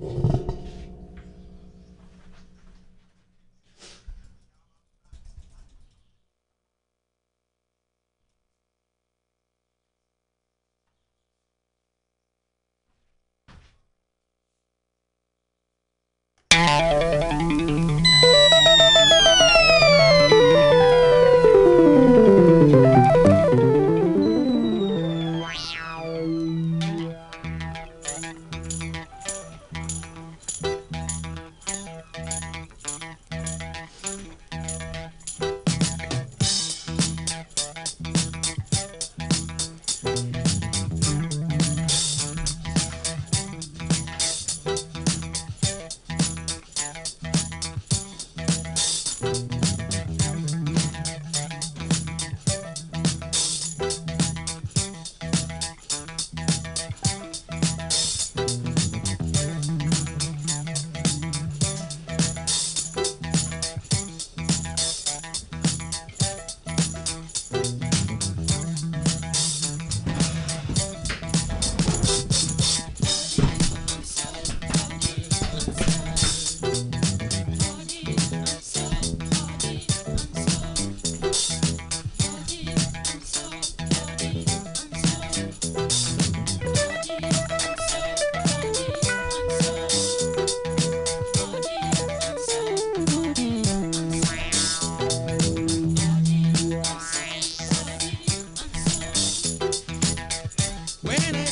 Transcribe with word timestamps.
Thank 0.00 0.40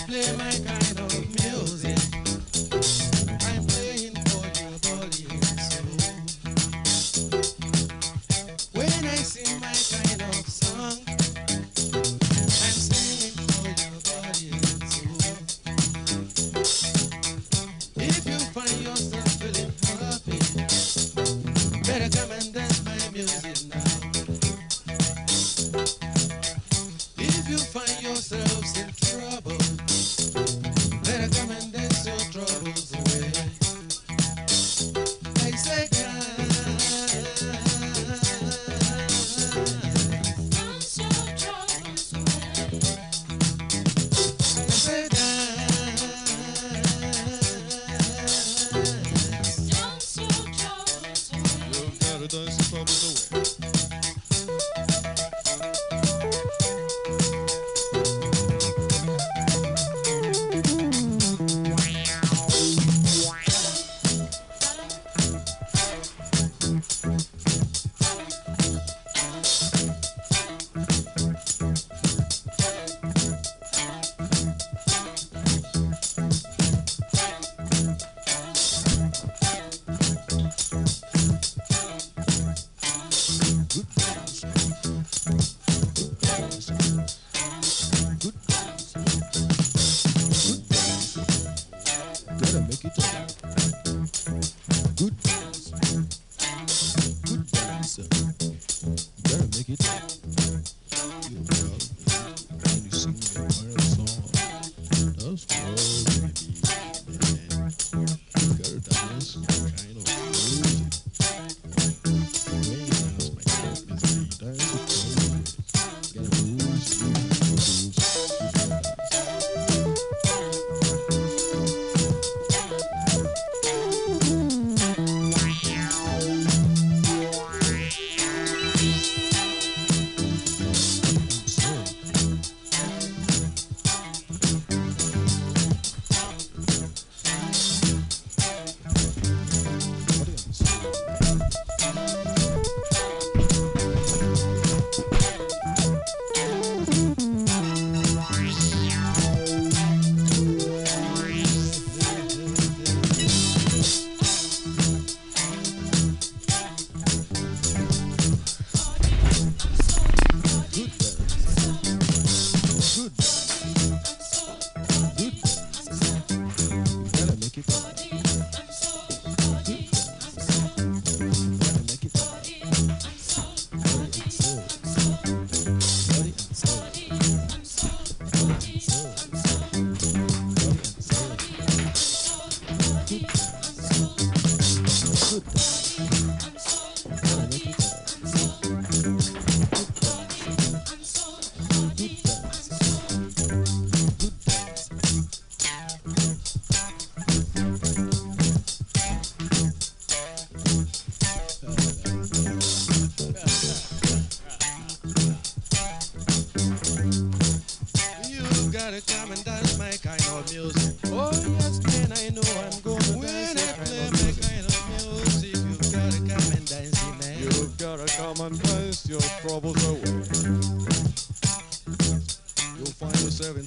coming 0.09 0.78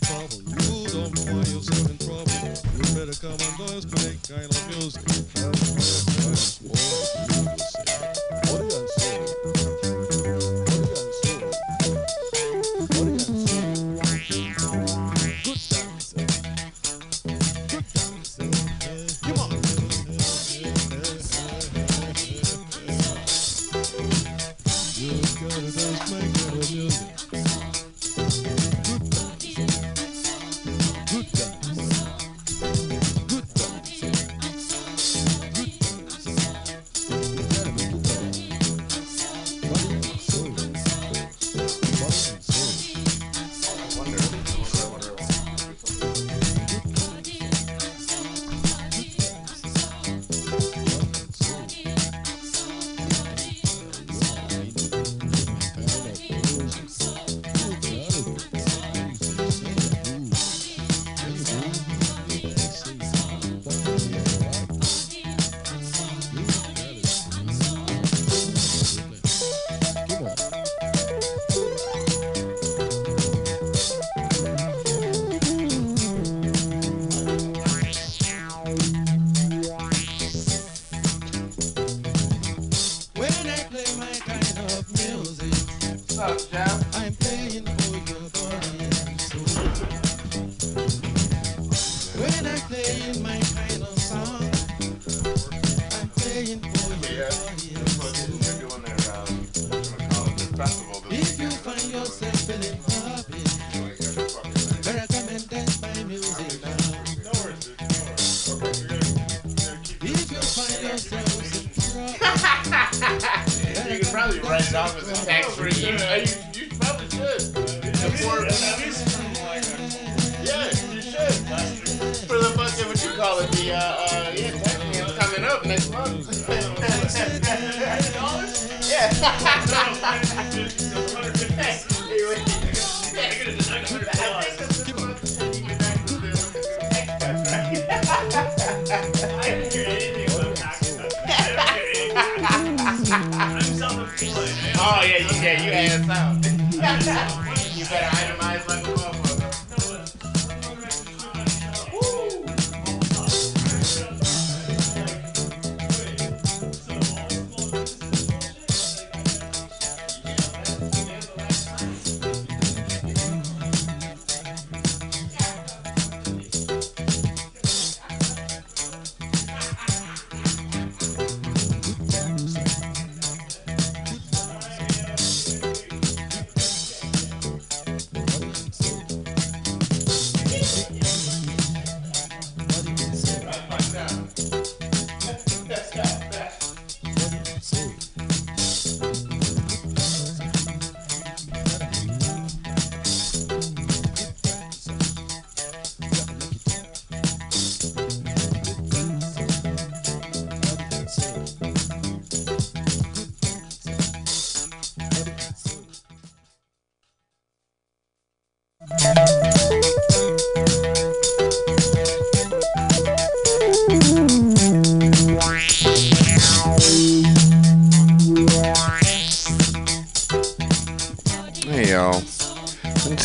You 0.01 0.87
don't 0.87 1.13
want 1.29 1.47
yourself 1.47 1.89
in 1.89 1.97
trouble. 1.99 2.25
You 2.75 2.83
better 2.95 3.13
come 3.21 3.37
and 3.39 3.57
boys, 3.57 3.85
make 4.03 4.21
kind 4.27 4.49
of 4.49 4.67
music. 4.69 5.05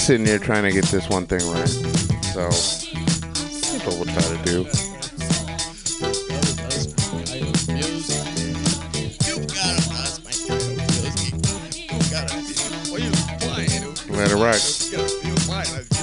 sitting 0.06 0.25
here 0.25 0.38
trying 0.38 0.62
to 0.62 0.70
get 0.70 0.84
this 0.84 1.08
one 1.08 1.26
thing 1.26 1.44
right. 1.50 1.66
So 1.66 2.48
people 3.76 3.98
will 3.98 4.04
try 4.04 4.22
to 4.22 4.40
do. 4.44 4.62
Let 14.12 14.30
it 14.30 14.36
rock. 14.36 15.96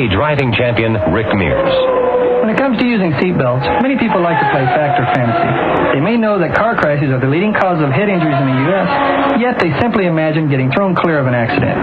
Indy 0.00 0.16
driving 0.16 0.48
champion 0.56 0.96
Rick 1.12 1.28
Mears. 1.36 1.68
When 2.40 2.48
it 2.48 2.56
comes 2.56 2.80
to 2.80 2.88
using 2.88 3.12
seatbelts, 3.20 3.68
many 3.84 4.00
people 4.00 4.24
like 4.24 4.40
to 4.40 4.48
play 4.48 4.64
fact 4.72 4.96
or 4.96 5.04
fantasy. 5.12 5.52
They 5.92 6.00
may 6.00 6.16
know 6.16 6.40
that 6.40 6.56
car 6.56 6.72
crashes 6.72 7.12
are 7.12 7.20
the 7.20 7.28
leading 7.28 7.52
cause 7.52 7.84
of 7.84 7.92
head 7.92 8.08
injuries 8.08 8.40
in 8.40 8.48
the 8.48 8.58
U.S., 8.72 8.88
yet 9.44 9.60
they 9.60 9.68
simply 9.76 10.08
imagine 10.08 10.48
getting 10.48 10.72
thrown 10.72 10.96
clear 10.96 11.20
of 11.20 11.28
an 11.28 11.36
accident. 11.36 11.76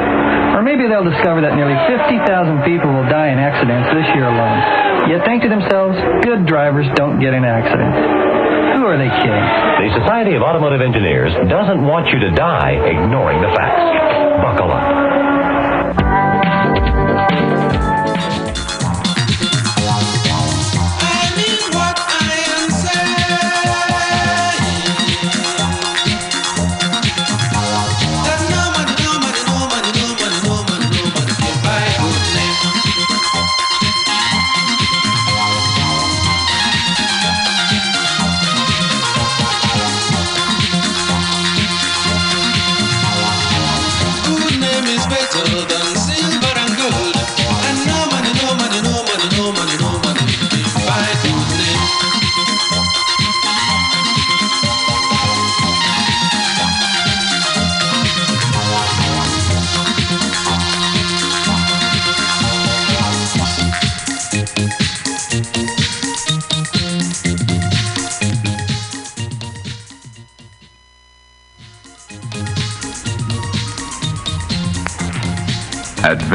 Or 0.58 0.66
maybe 0.66 0.90
they'll 0.90 1.06
discover 1.06 1.46
that 1.46 1.54
nearly 1.54 1.78
50,000 1.86 2.26
people 2.66 2.90
will 2.90 3.06
die 3.06 3.30
in 3.30 3.38
accidents 3.38 3.86
this 3.94 4.10
year 4.18 4.26
alone. 4.26 5.14
Yet 5.14 5.22
think 5.22 5.46
to 5.46 5.50
themselves, 5.54 6.02
good 6.26 6.50
drivers 6.50 6.90
don't 6.98 7.22
get 7.22 7.38
in 7.38 7.46
accidents. 7.46 8.82
Who 8.82 8.90
are 8.90 8.98
they 8.98 9.14
kidding? 9.14 9.46
The 9.78 9.94
Society 9.94 10.34
of 10.34 10.42
Automotive 10.42 10.82
Engineers 10.82 11.38
doesn't 11.54 11.86
want 11.86 12.10
you 12.10 12.18
to 12.26 12.34
die 12.34 12.82
ignoring 12.82 13.46
the 13.46 13.54
facts. 13.54 14.42
Buckle 14.42 14.74
up. 14.74 14.97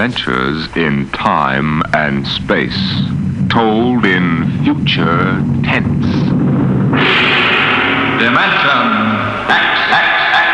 Adventures 0.03 0.67
in 0.77 1.09
time 1.11 1.81
and 1.95 2.27
space, 2.27 3.03
told 3.49 4.05
in 4.05 4.51
future 4.65 5.41
tense. 5.63 6.07
Dimension 8.19 8.89
X, 9.47 9.79
X, 9.93 10.11
X, 10.35 10.51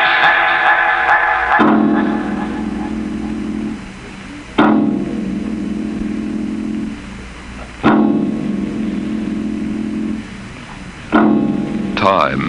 Time 11.96 12.44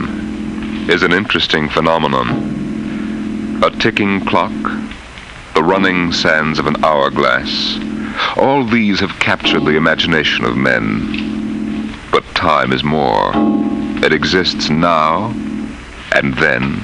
is 0.89 1.01
an 1.03 1.13
interesting 1.13 1.69
phenomenon. 1.69 2.27
A 3.63 3.71
ticking 3.71 4.19
clock, 4.25 4.51
running 5.69 6.11
sands 6.11 6.57
of 6.57 6.65
an 6.65 6.83
hourglass. 6.83 7.77
All 8.37 8.65
these 8.65 8.99
have 9.01 9.19
captured 9.19 9.65
the 9.65 9.77
imagination 9.77 10.43
of 10.43 10.57
men. 10.57 11.93
But 12.11 12.25
time 12.33 12.73
is 12.73 12.83
more. 12.83 13.31
It 14.03 14.11
exists 14.11 14.71
now, 14.71 15.27
and 16.11 16.33
then, 16.37 16.81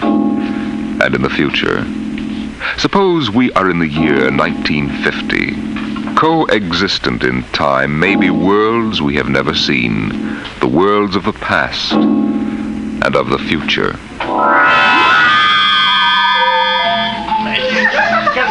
and 1.01 1.15
in 1.15 1.23
the 1.23 1.31
future. 1.31 1.83
Suppose 2.77 3.31
we 3.31 3.51
are 3.53 3.71
in 3.71 3.79
the 3.79 3.87
year 3.87 4.29
1950. 4.29 6.15
Coexistent 6.15 7.23
in 7.23 7.41
time 7.53 7.99
may 7.99 8.15
be 8.15 8.29
worlds 8.29 9.01
we 9.01 9.15
have 9.15 9.29
never 9.29 9.55
seen, 9.55 10.09
the 10.59 10.67
worlds 10.67 11.15
of 11.15 11.23
the 11.23 11.33
past 11.33 11.91
and 11.93 13.15
of 13.15 13.29
the 13.29 13.39
future. 13.39 13.97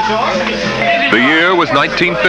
The 0.04 1.16
year 1.16 1.56
was 1.56 1.72
1950. 1.72 2.20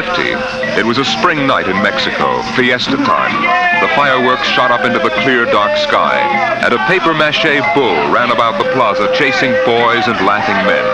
It 0.79 0.85
was 0.87 0.95
a 0.95 1.03
spring 1.03 1.43
night 1.43 1.67
in 1.67 1.75
Mexico, 1.83 2.39
fiesta 2.55 2.95
time. 3.03 3.35
The 3.83 3.91
fireworks 3.99 4.47
shot 4.47 4.71
up 4.71 4.87
into 4.87 4.99
the 4.99 5.11
clear, 5.27 5.43
dark 5.43 5.75
sky, 5.83 6.15
and 6.63 6.71
a 6.71 6.79
paper 6.87 7.11
mache 7.11 7.59
bull 7.75 7.99
ran 8.15 8.31
about 8.31 8.63
the 8.63 8.71
plaza 8.71 9.11
chasing 9.19 9.51
boys 9.67 10.07
and 10.07 10.15
laughing 10.23 10.55
men. 10.63 10.87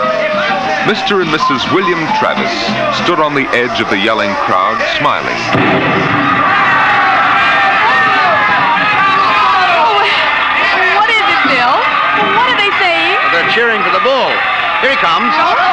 Mr. 0.90 1.22
and 1.22 1.30
Mrs. 1.30 1.62
William 1.70 2.02
Travis 2.18 2.50
stood 3.06 3.22
on 3.22 3.38
the 3.38 3.46
edge 3.54 3.78
of 3.78 3.86
the 3.94 4.02
yelling 4.02 4.34
crowd, 4.50 4.82
smiling. 4.98 5.38
What 10.98 11.14
is 11.14 11.26
it, 11.30 11.42
Bill? 11.46 11.78
What 12.42 12.50
are 12.50 12.58
they 12.58 12.74
saying? 12.82 13.22
They're 13.30 13.54
cheering 13.54 13.86
for 13.86 13.94
the 13.94 14.02
bull. 14.02 14.34
Here 14.82 14.90
he 14.90 14.98
comes. 14.98 15.30
Oh. 15.38 15.71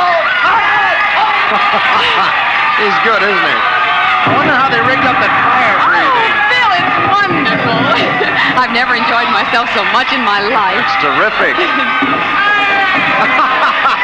He's 2.79 2.99
good, 3.09 3.25
isn't 3.25 3.47
he? 3.49 3.57
I 3.57 4.37
wonder 4.37 4.53
how 4.53 4.69
they 4.69 4.85
rigged 4.85 5.09
up 5.09 5.17
that 5.17 5.33
fire 5.49 5.81
oh, 5.81 5.89
breathing. 5.89 6.35
Bill, 6.53 6.73
it's 6.77 6.97
wonderful. 7.09 7.81
I've 8.61 8.75
never 8.77 8.93
enjoyed 8.93 9.33
myself 9.33 9.73
so 9.73 9.81
much 9.97 10.13
in 10.13 10.21
my 10.21 10.45
life. 10.45 10.77
It's 10.77 10.99
terrific. 11.01 11.57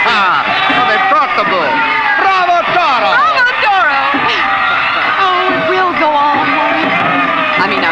oh, 0.08 0.84
they 0.88 0.96
brought 1.12 1.36
the 1.36 1.44
bull. 1.44 1.72
Bravo, 2.24 2.64
Toro! 2.72 3.12
Bravo, 3.12 3.44
Doro. 3.60 4.00
Oh, 5.20 5.52
it 5.52 5.68
will 5.68 5.92
go 6.00 6.08
on, 6.08 6.48
won't 6.48 6.80
it? 6.80 6.92
I 7.60 7.68
mean, 7.68 7.84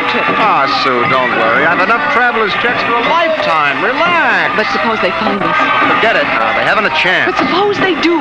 trip. 0.66 0.78
Ah, 0.78 0.82
Sue, 0.82 1.02
don't 1.10 1.32
worry. 1.38 1.64
I've 1.66 1.82
enough 1.82 2.02
traveler's 2.14 2.54
checks 2.62 2.82
for 2.86 2.94
a 2.94 3.04
lifetime. 3.10 3.82
Relax. 3.82 4.54
But 4.54 4.66
suppose 4.70 4.98
they 5.02 5.10
find 5.18 5.42
us. 5.42 5.58
Forget 5.98 6.14
it 6.14 6.26
now. 6.38 6.54
They 6.54 6.66
haven't 6.66 6.86
a 6.86 6.94
chance. 6.94 7.34
But 7.34 7.38
suppose 7.42 7.74
they 7.82 7.98
do. 7.98 8.18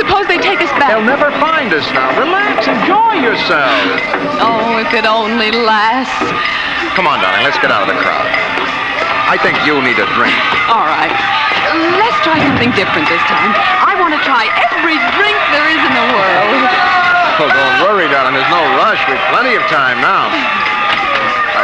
Suppose 0.00 0.24
they 0.28 0.40
take 0.40 0.60
us 0.64 0.72
back. 0.80 0.92
They'll 0.92 1.04
never 1.04 1.28
find 1.40 1.72
us 1.72 1.84
now. 1.92 2.08
Relax. 2.16 2.68
Enjoy 2.68 3.20
yourself. 3.20 3.72
Oh, 4.40 4.80
if 4.80 4.92
it 4.96 5.04
only 5.04 5.52
lasts. 5.52 6.24
Come 6.96 7.08
on, 7.08 7.20
darling. 7.20 7.44
Let's 7.44 7.60
get 7.60 7.72
out 7.72 7.84
of 7.84 7.90
the 7.90 7.98
crowd. 8.00 8.28
I 9.28 9.36
think 9.40 9.56
you'll 9.64 9.84
need 9.84 9.96
a 9.96 10.08
drink. 10.16 10.36
All 10.68 10.84
right. 10.84 11.12
Let's 11.96 12.20
try 12.20 12.36
something 12.42 12.72
different 12.76 13.08
this 13.08 13.22
time. 13.28 13.52
I 13.80 13.96
want 13.96 14.12
to 14.12 14.20
try 14.24 14.48
every 14.72 14.98
drink 15.16 15.38
there 15.56 15.68
is 15.72 15.80
in 15.80 15.94
the 15.96 16.06
world. 16.12 16.62
Oh, 17.40 17.48
don't 17.48 17.76
worry, 17.88 18.12
darling. 18.12 18.36
There's 18.36 18.52
no 18.52 18.60
rush. 18.76 19.00
We've 19.08 19.20
plenty 19.32 19.56
of 19.56 19.64
time 19.72 20.04
now. 20.04 20.28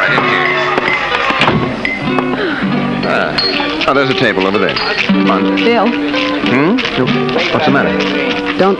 Right, 0.09 0.19
in 0.19 0.25
here. 0.25 0.49
Ah. 3.11 3.85
Oh, 3.89 3.95
there's 3.95 4.11
a 4.11 4.15
table 4.15 4.47
over 4.47 4.59
there. 4.59 4.75
Come 4.75 5.31
on. 5.31 5.57
Bill, 5.57 5.87
Hmm? 6.49 6.77
What's 7.53 7.67
the 7.67 7.73
matter? 7.73 8.39
don't 8.59 8.79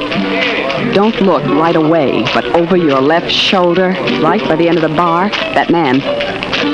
don't 0.95 1.21
look 1.21 1.45
right 1.45 1.77
away, 1.77 2.23
but 2.35 2.45
over 2.57 2.77
your 2.77 3.01
left 3.01 3.31
shoulder, 3.31 3.91
right 4.21 4.43
by 4.49 4.57
the 4.57 4.69
end 4.69 4.77
of 4.79 4.83
the 4.91 4.97
bar, 4.97 5.29
that 5.55 5.71
man. 5.71 6.01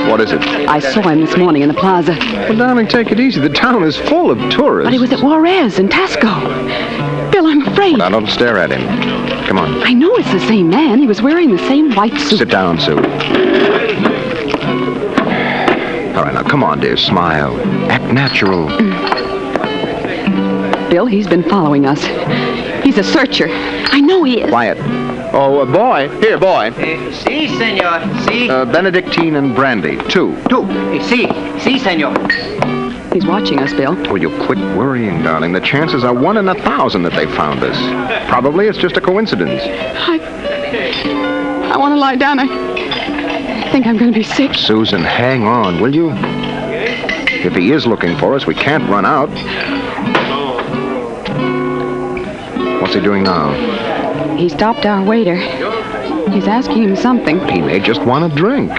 What 0.09 0.21
is 0.21 0.33
it? 0.33 0.41
I 0.69 0.79
saw 0.79 1.03
him 1.09 1.21
this 1.21 1.37
morning 1.37 1.63
in 1.63 1.69
the 1.69 1.75
plaza. 1.75 2.17
Well, 2.21 2.57
darling, 2.57 2.87
take 2.89 3.11
it 3.11 3.21
easy. 3.21 3.41
The 3.41 3.49
town 3.51 3.83
is 3.83 3.97
full 3.97 4.31
of 4.31 4.39
tourists. 4.51 4.87
But 4.87 4.93
he 4.93 4.99
was 4.99 5.13
at 5.13 5.21
Juarez 5.21 5.79
in 5.79 5.89
Taxco. 5.89 7.31
Bill, 7.31 7.47
I'm 7.47 7.67
afraid. 7.67 7.99
Now, 7.99 8.09
don't 8.09 8.29
stare 8.29 8.57
at 8.59 8.71
him. 8.71 8.83
Come 9.47 9.59
on. 9.59 9.83
I 9.83 9.93
know 9.93 10.15
it's 10.17 10.31
the 10.33 10.41
same 10.41 10.71
man. 10.71 10.99
He 10.99 11.07
was 11.07 11.21
wearing 11.21 11.51
the 11.51 11.59
same 11.67 11.93
white 11.95 12.17
suit. 12.19 12.39
Sit 12.39 12.49
down, 12.51 12.79
Sue. 12.81 12.97
All 16.55 16.61
right, 16.61 16.71
now, 16.71 16.71
come 16.71 16.71
on, 16.71 16.81
dear. 16.81 16.97
Smile. 16.97 17.61
Act 17.91 18.13
natural. 18.13 18.69
Bill, 20.89 21.07
he's 21.07 21.27
been 21.27 21.43
following 21.43 21.85
us. 21.85 22.05
He's 22.85 22.97
a 22.99 23.03
searcher. 23.03 23.49
I 23.51 24.01
know 24.01 24.23
he 24.23 24.43
is. 24.43 24.51
Quiet. 24.51 24.79
Oh, 25.35 25.61
uh, 25.61 25.65
boy. 25.67 26.09
Here, 26.21 26.39
boy. 26.39 26.71
Si, 27.11 27.49
senor. 27.59 28.01
Si. 28.25 28.49
Uh, 28.49 28.65
Benedictine 28.67 29.35
and 29.37 29.55
brandy. 29.57 29.97
Two. 30.09 30.41
Two. 30.49 30.65
Si. 31.03 31.27
Si, 31.61 31.79
senor. 31.79 32.15
He's 33.13 33.27
watching 33.27 33.59
us, 33.59 33.73
Bill. 33.73 33.95
Will 34.11 34.19
you 34.19 34.31
quit 34.47 34.59
worrying, 34.77 35.23
darling? 35.23 35.53
The 35.53 35.61
chances 35.61 36.05
are 36.05 36.15
one 36.15 36.37
in 36.37 36.49
a 36.49 36.55
thousand 36.55 37.03
that 37.03 37.15
they 37.15 37.27
found 37.27 37.65
us. 37.65 37.77
Probably 38.29 38.69
it's 38.69 38.79
just 38.79 38.97
a 38.97 39.01
coincidence. 39.01 39.61
I, 39.65 40.19
I 41.73 41.77
want 41.77 41.93
to 41.93 41.99
lie 41.99 42.17
down. 42.17 42.39
I 42.39 42.47
think 43.73 43.87
I'm 43.87 43.97
going 43.97 44.13
to 44.13 44.19
be 44.19 44.25
sick. 44.25 44.55
Susan, 44.55 45.03
hang 45.03 45.45
on, 45.45 45.81
will 45.81 45.95
you? 45.95 46.44
If 47.45 47.55
he 47.55 47.73
is 47.73 47.87
looking 47.87 48.17
for 48.17 48.35
us, 48.35 48.47
we 48.47 48.55
can't 48.55 48.89
run 48.89 49.05
out. 49.05 49.29
What's 52.81 52.95
he 52.95 53.01
doing 53.01 53.23
now? 53.23 53.53
He 54.37 54.49
stopped 54.49 54.87
our 54.87 55.05
waiter. 55.05 55.37
He's 56.31 56.49
asking 56.49 56.83
him 56.85 56.97
something. 56.97 57.39
He 57.49 57.61
may 57.61 57.81
just 57.81 58.01
want 58.03 58.33
a 58.33 58.35
drink. 58.35 58.71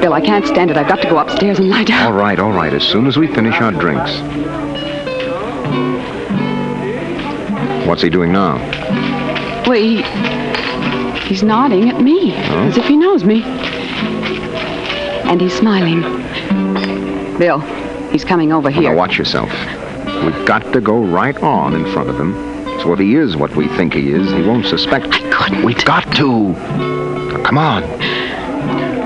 Bill, 0.00 0.12
I 0.12 0.20
can't 0.20 0.44
stand 0.44 0.72
it. 0.72 0.76
I've 0.76 0.88
got 0.88 1.00
to 1.02 1.08
go 1.08 1.18
upstairs 1.18 1.60
and 1.60 1.68
lie 1.68 1.84
down. 1.84 2.12
All 2.12 2.18
right, 2.18 2.38
all 2.38 2.52
right. 2.52 2.74
As 2.74 2.82
soon 2.82 3.06
as 3.06 3.16
we 3.16 3.28
finish 3.28 3.54
our 3.60 3.70
drinks. 3.70 4.12
What's 7.86 8.02
he 8.02 8.10
doing 8.10 8.32
now? 8.32 8.56
Well, 9.66 9.80
he, 9.80 10.02
he's 11.28 11.44
nodding 11.44 11.90
at 11.90 12.00
me, 12.00 12.34
as 12.34 12.76
if 12.76 12.86
he 12.86 12.96
knows 12.96 13.24
me. 13.24 13.44
And 15.24 15.40
he's 15.40 15.56
smiling. 15.56 16.15
Bill, 17.38 17.60
he's 18.10 18.24
coming 18.24 18.52
over 18.52 18.70
Now 18.70 18.80
here. 18.80 18.94
watch 18.94 19.18
yourself. 19.18 19.50
We've 20.24 20.46
got 20.46 20.72
to 20.72 20.80
go 20.80 21.02
right 21.02 21.36
on 21.42 21.74
in 21.74 21.84
front 21.92 22.08
of 22.08 22.18
him. 22.18 22.32
So 22.80 22.92
if 22.92 22.98
he 22.98 23.14
is 23.16 23.36
what 23.36 23.54
we 23.56 23.68
think 23.68 23.94
he 23.94 24.10
is, 24.10 24.30
he 24.30 24.42
won't 24.42 24.66
suspect. 24.66 25.06
I 25.08 25.30
couldn't. 25.30 25.64
We've 25.64 25.84
got 25.84 26.04
to. 26.16 26.52
Now, 26.52 27.42
come 27.44 27.58
on. 27.58 27.82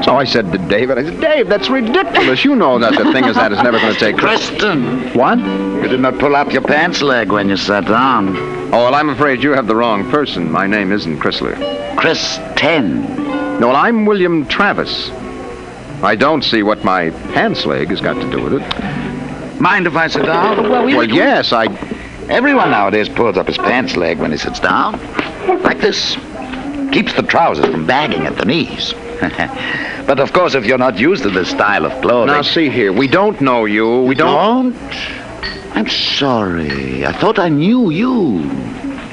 So 0.02 0.16
I 0.16 0.24
said 0.24 0.50
to 0.52 0.58
David, 0.58 0.98
I 0.98 1.04
said, 1.04 1.20
Dave, 1.20 1.48
that's 1.48 1.68
ridiculous. 1.68 2.44
You 2.44 2.56
know 2.56 2.78
that 2.78 2.96
the 2.96 3.12
thing 3.12 3.24
is 3.26 3.34
that 3.36 3.52
is 3.52 3.62
never 3.62 3.78
going 3.78 3.92
to 3.92 3.98
take 3.98 4.16
Kristen. 4.16 5.12
What? 5.14 5.38
You 5.38 5.88
did 5.88 6.00
not 6.00 6.18
pull 6.18 6.34
up 6.34 6.52
your 6.52 6.62
pants 6.62 7.02
leg 7.02 7.30
when 7.30 7.48
you 7.48 7.56
sat 7.56 7.84
down. 7.86 8.36
Oh, 8.72 8.84
well, 8.84 8.94
I'm 8.94 9.10
afraid 9.10 9.42
you 9.42 9.50
have 9.50 9.66
the 9.66 9.76
wrong 9.76 10.08
person. 10.10 10.50
My 10.50 10.66
name 10.66 10.90
isn't 10.92 11.18
Chrysler. 11.18 11.56
Chris 11.96 12.38
Ten. 12.56 13.02
No, 13.60 13.68
well, 13.68 13.76
I'm 13.76 14.06
William 14.06 14.46
Travis. 14.46 15.10
I 16.02 16.16
don't 16.16 16.42
see 16.42 16.62
what 16.62 16.82
my 16.82 17.10
pants 17.32 17.66
leg 17.66 17.88
has 17.88 18.00
got 18.00 18.14
to 18.14 18.30
do 18.30 18.42
with 18.42 18.54
it. 18.54 19.60
Mind 19.60 19.86
if 19.86 19.94
I 19.94 20.06
sit 20.06 20.24
down? 20.24 20.68
Well, 20.70 20.86
well 20.86 21.08
yes, 21.08 21.52
I... 21.52 21.66
Everyone 22.30 22.70
nowadays 22.70 23.08
pulls 23.08 23.36
up 23.36 23.46
his 23.46 23.58
pants 23.58 23.96
leg 23.96 24.18
when 24.18 24.30
he 24.30 24.38
sits 24.38 24.60
down. 24.60 24.92
Like 25.62 25.80
this. 25.80 26.16
Keeps 26.92 27.12
the 27.14 27.22
trousers 27.22 27.66
from 27.66 27.86
bagging 27.86 28.26
at 28.26 28.36
the 28.36 28.46
knees. 28.46 28.94
but 30.06 30.18
of 30.18 30.32
course, 30.32 30.54
if 30.54 30.64
you're 30.64 30.78
not 30.78 30.98
used 30.98 31.22
to 31.24 31.30
this 31.30 31.50
style 31.50 31.84
of 31.84 31.92
clothing... 32.00 32.34
Now, 32.34 32.42
see 32.42 32.70
here. 32.70 32.92
We 32.92 33.06
don't 33.06 33.40
know 33.42 33.66
you. 33.66 34.02
We 34.02 34.14
don't... 34.14 34.74
I'm 35.74 35.88
sorry. 35.88 37.04
I 37.04 37.12
thought 37.12 37.38
I 37.38 37.50
knew 37.50 37.90
you. 37.90 38.50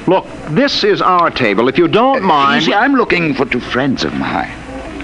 Look, 0.06 0.26
this 0.50 0.84
is 0.84 1.02
our 1.02 1.30
table. 1.30 1.68
If 1.68 1.76
you 1.76 1.86
don't 1.86 2.22
uh, 2.22 2.26
mind... 2.26 2.62
You 2.62 2.72
see, 2.72 2.74
I'm 2.74 2.94
looking 2.94 3.34
for 3.34 3.44
two 3.44 3.60
friends 3.60 4.04
of 4.04 4.14
mine. 4.14 4.50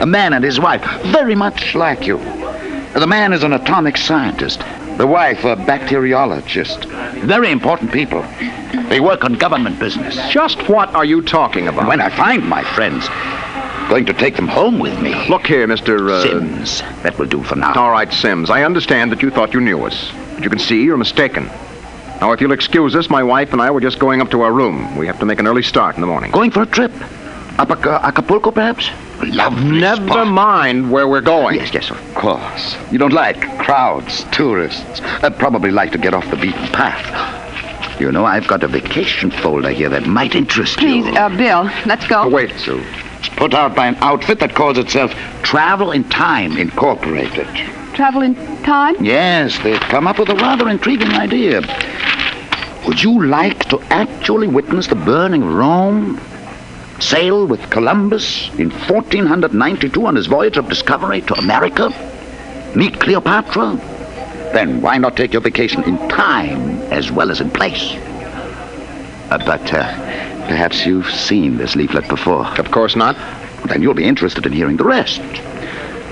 A 0.00 0.06
man 0.06 0.32
and 0.32 0.44
his 0.44 0.58
wife, 0.60 0.82
very 1.04 1.34
much 1.34 1.74
like 1.74 2.06
you. 2.06 2.18
The 2.18 3.06
man 3.06 3.32
is 3.32 3.42
an 3.42 3.52
atomic 3.52 3.96
scientist. 3.96 4.60
The 4.98 5.06
wife, 5.06 5.44
a 5.44 5.56
bacteriologist. 5.56 6.84
Very 7.22 7.50
important 7.50 7.90
people. 7.92 8.22
They 8.88 9.00
work 9.00 9.24
on 9.24 9.34
government 9.34 9.78
business. 9.80 10.16
Just 10.30 10.68
what 10.68 10.94
are 10.94 11.04
you 11.04 11.22
talking 11.22 11.66
about? 11.68 11.88
When 11.88 12.00
I 12.00 12.10
find 12.10 12.48
my 12.48 12.62
friends, 12.62 13.08
going 13.88 14.06
to 14.06 14.14
take 14.14 14.36
them 14.36 14.46
home 14.48 14.78
with 14.78 15.00
me. 15.00 15.14
Look 15.28 15.46
here, 15.46 15.66
Mr. 15.66 16.10
Uh... 16.10 16.22
Sims. 16.22 16.80
That 17.02 17.18
will 17.18 17.26
do 17.26 17.42
for 17.42 17.56
now. 17.56 17.74
All 17.74 17.90
right, 17.90 18.12
Sims. 18.12 18.50
I 18.50 18.62
understand 18.62 19.10
that 19.12 19.22
you 19.22 19.30
thought 19.30 19.52
you 19.54 19.60
knew 19.60 19.84
us. 19.84 20.12
But 20.34 20.44
you 20.44 20.50
can 20.50 20.58
see 20.58 20.82
you're 20.84 20.96
mistaken. 20.96 21.46
Now, 22.20 22.32
if 22.32 22.40
you'll 22.40 22.52
excuse 22.52 22.94
us, 22.94 23.10
my 23.10 23.22
wife 23.22 23.52
and 23.52 23.60
I 23.60 23.70
were 23.70 23.80
just 23.80 23.98
going 23.98 24.20
up 24.20 24.30
to 24.30 24.42
our 24.42 24.52
room. 24.52 24.96
We 24.96 25.06
have 25.08 25.18
to 25.18 25.26
make 25.26 25.40
an 25.40 25.46
early 25.46 25.62
start 25.62 25.96
in 25.96 26.00
the 26.00 26.06
morning. 26.06 26.30
Going 26.30 26.50
for 26.50 26.62
a 26.62 26.66
trip? 26.66 26.92
Up 27.58 27.70
Ac- 27.70 27.88
Acapulco, 27.88 28.50
perhaps? 28.52 28.88
Lovely 29.26 29.80
Never 29.80 30.06
spot. 30.06 30.26
mind 30.28 30.90
where 30.90 31.06
we're 31.08 31.20
going. 31.20 31.56
Yes, 31.56 31.72
yes, 31.74 31.90
of 31.90 32.14
course. 32.14 32.76
You 32.90 32.98
don't 32.98 33.12
like 33.12 33.40
crowds, 33.58 34.24
tourists. 34.32 35.00
I'd 35.22 35.38
probably 35.38 35.70
like 35.70 35.92
to 35.92 35.98
get 35.98 36.14
off 36.14 36.28
the 36.30 36.36
beaten 36.36 36.66
path. 36.68 38.00
You 38.00 38.10
know, 38.10 38.24
I've 38.24 38.46
got 38.48 38.62
a 38.64 38.68
vacation 38.68 39.30
folder 39.30 39.70
here 39.70 39.88
that 39.88 40.06
might 40.06 40.34
interest 40.34 40.78
Please, 40.78 41.06
you. 41.06 41.12
uh, 41.14 41.28
Bill, 41.36 41.64
let's 41.86 42.06
go. 42.08 42.22
Oh, 42.24 42.28
wait, 42.28 42.50
Sue. 42.58 42.82
It's 43.18 43.28
put 43.30 43.54
out 43.54 43.74
by 43.76 43.86
an 43.86 43.94
outfit 43.96 44.40
that 44.40 44.54
calls 44.54 44.78
itself 44.78 45.12
Travel 45.42 45.92
in 45.92 46.04
Time 46.04 46.56
Incorporated. 46.58 47.46
Travel 47.94 48.22
in 48.22 48.34
time? 48.64 48.96
Yes, 49.04 49.56
they've 49.60 49.78
come 49.80 50.08
up 50.08 50.18
with 50.18 50.28
a 50.28 50.34
rather 50.34 50.68
intriguing 50.68 51.12
idea. 51.12 51.60
Would 52.88 53.00
you 53.02 53.24
like 53.26 53.68
to 53.68 53.80
actually 53.90 54.48
witness 54.48 54.88
the 54.88 54.96
burning 54.96 55.42
of 55.44 55.54
Rome? 55.54 56.20
Sail 57.00 57.46
with 57.46 57.70
Columbus 57.70 58.48
in 58.50 58.70
1492 58.70 60.06
on 60.06 60.16
his 60.16 60.26
voyage 60.26 60.56
of 60.56 60.68
discovery 60.68 61.20
to 61.22 61.34
America? 61.34 61.90
Meet 62.74 63.00
Cleopatra? 63.00 63.76
Then 64.52 64.80
why 64.80 64.98
not 64.98 65.16
take 65.16 65.32
your 65.32 65.42
vacation 65.42 65.82
in 65.84 65.96
time 66.08 66.80
as 66.92 67.10
well 67.10 67.30
as 67.30 67.40
in 67.40 67.50
place? 67.50 67.94
Uh, 69.30 69.38
but 69.38 69.72
uh, 69.72 69.84
perhaps 70.46 70.86
you've 70.86 71.10
seen 71.10 71.56
this 71.56 71.74
leaflet 71.74 72.08
before. 72.08 72.46
Of 72.58 72.70
course 72.70 72.94
not. 72.94 73.16
Then 73.66 73.82
you'll 73.82 73.94
be 73.94 74.04
interested 74.04 74.46
in 74.46 74.52
hearing 74.52 74.76
the 74.76 74.84
rest. 74.84 75.20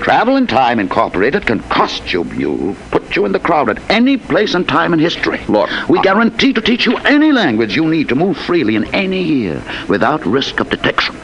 Travel 0.01 0.35
in 0.35 0.47
Time 0.47 0.79
Incorporated 0.79 1.45
can 1.45 1.59
costume 1.61 2.33
you, 2.39 2.75
put 2.91 3.15
you 3.15 3.25
in 3.25 3.31
the 3.31 3.39
crowd 3.39 3.69
at 3.69 3.79
any 3.89 4.17
place 4.17 4.53
and 4.53 4.67
time 4.67 4.93
in 4.93 4.99
history. 4.99 5.39
Look, 5.47 5.69
we 5.87 6.01
guarantee 6.01 6.51
to 6.53 6.61
teach 6.61 6.85
you 6.85 6.97
any 6.97 7.31
language 7.31 7.75
you 7.75 7.89
need 7.89 8.09
to 8.09 8.15
move 8.15 8.37
freely 8.37 8.75
in 8.75 8.93
any 8.93 9.23
year 9.23 9.63
without 9.87 10.25
risk 10.25 10.59
of 10.59 10.69
detection. 10.69 11.15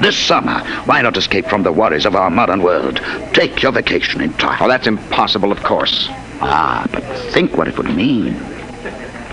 This 0.00 0.18
summer, 0.18 0.58
why 0.84 1.00
not 1.02 1.16
escape 1.16 1.46
from 1.46 1.62
the 1.62 1.72
worries 1.72 2.04
of 2.04 2.16
our 2.16 2.28
modern 2.28 2.62
world? 2.62 3.00
Take 3.32 3.62
your 3.62 3.72
vacation 3.72 4.20
in 4.20 4.32
time. 4.34 4.58
Oh, 4.60 4.68
that's 4.68 4.86
impossible, 4.86 5.52
of 5.52 5.62
course. 5.62 6.08
Ah, 6.40 6.86
but 6.92 7.02
think 7.32 7.56
what 7.56 7.68
it 7.68 7.78
would 7.78 7.94
mean. 7.94 8.34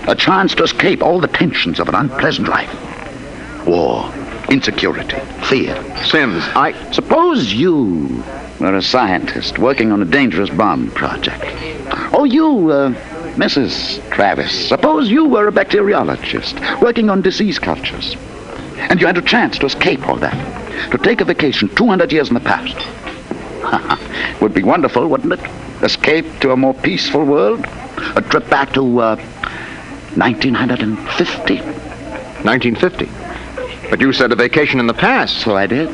A 0.08 0.14
chance 0.14 0.54
to 0.54 0.62
escape 0.62 1.02
all 1.02 1.20
the 1.20 1.28
tensions 1.28 1.78
of 1.78 1.88
an 1.88 1.94
unpleasant 1.94 2.48
life. 2.48 3.66
War, 3.66 4.10
insecurity, 4.50 5.18
fear. 5.48 5.74
Sims, 6.04 6.42
I... 6.54 6.72
Suppose 6.92 7.52
you 7.52 8.24
were 8.60 8.76
a 8.76 8.82
scientist 8.82 9.58
working 9.58 9.92
on 9.92 10.02
a 10.02 10.04
dangerous 10.04 10.50
bomb 10.50 10.90
project. 10.90 11.44
Oh, 12.12 12.24
you, 12.24 12.70
uh, 12.70 12.90
Mrs. 13.34 14.08
Travis. 14.10 14.68
Suppose 14.68 15.08
you 15.08 15.26
were 15.26 15.48
a 15.48 15.52
bacteriologist 15.52 16.80
working 16.82 17.08
on 17.10 17.22
disease 17.22 17.58
cultures. 17.58 18.16
And 18.76 19.00
you 19.00 19.06
had 19.06 19.18
a 19.18 19.22
chance 19.22 19.58
to 19.58 19.66
escape 19.66 20.08
all 20.08 20.16
that. 20.16 20.90
To 20.90 20.98
take 20.98 21.20
a 21.20 21.24
vacation 21.24 21.68
200 21.74 22.12
years 22.12 22.28
in 22.28 22.34
the 22.34 22.40
past. 22.40 22.76
Would 24.40 24.54
be 24.54 24.62
wonderful, 24.62 25.06
wouldn't 25.08 25.32
it? 25.32 25.40
Escape 25.82 26.26
to 26.40 26.52
a 26.52 26.56
more 26.56 26.74
peaceful 26.74 27.24
world? 27.24 27.64
A 28.16 28.22
trip 28.22 28.48
back 28.50 28.72
to, 28.74 29.00
uh, 29.00 29.16
1950? 30.16 31.56
1950. 32.42 33.21
But 33.92 34.00
you 34.00 34.12
said 34.14 34.32
a 34.32 34.36
vacation 34.36 34.80
in 34.80 34.86
the 34.86 34.94
past. 34.94 35.42
So 35.42 35.54
I 35.54 35.66
did. 35.66 35.92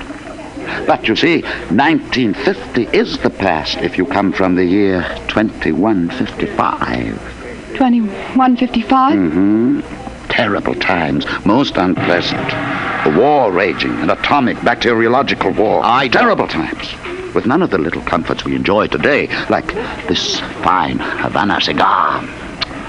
But 0.87 1.09
you 1.09 1.17
see, 1.17 1.43
1950 1.43 2.97
is 2.97 3.19
the 3.19 3.31
past 3.31 3.79
if 3.79 3.99
you 3.99 4.07
come 4.07 4.33
from 4.33 4.55
the 4.55 4.65
year 4.65 5.03
2155. 5.27 7.75
2155? 7.75 9.19
Mm-hmm. 9.19 9.81
Terrible 10.29 10.77
times, 10.77 11.27
most 11.45 11.77
unpleasant. 11.77 12.53
A 12.53 13.13
war 13.19 13.51
raging, 13.51 13.99
an 13.99 14.11
atomic 14.11 14.63
bacteriological 14.63 15.51
war. 15.51 15.81
I 15.83 16.07
Terrible 16.07 16.47
times. 16.47 16.95
With 17.35 17.47
none 17.47 17.63
of 17.63 17.71
the 17.71 17.79
little 17.79 18.03
comforts 18.03 18.45
we 18.45 18.55
enjoy 18.55 18.87
today, 18.87 19.27
like 19.49 19.75
this 20.07 20.39
fine 20.63 21.01
Havana 21.01 21.61
cigar. 21.61 22.23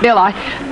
Bill, 0.01 0.17
I, 0.17 0.31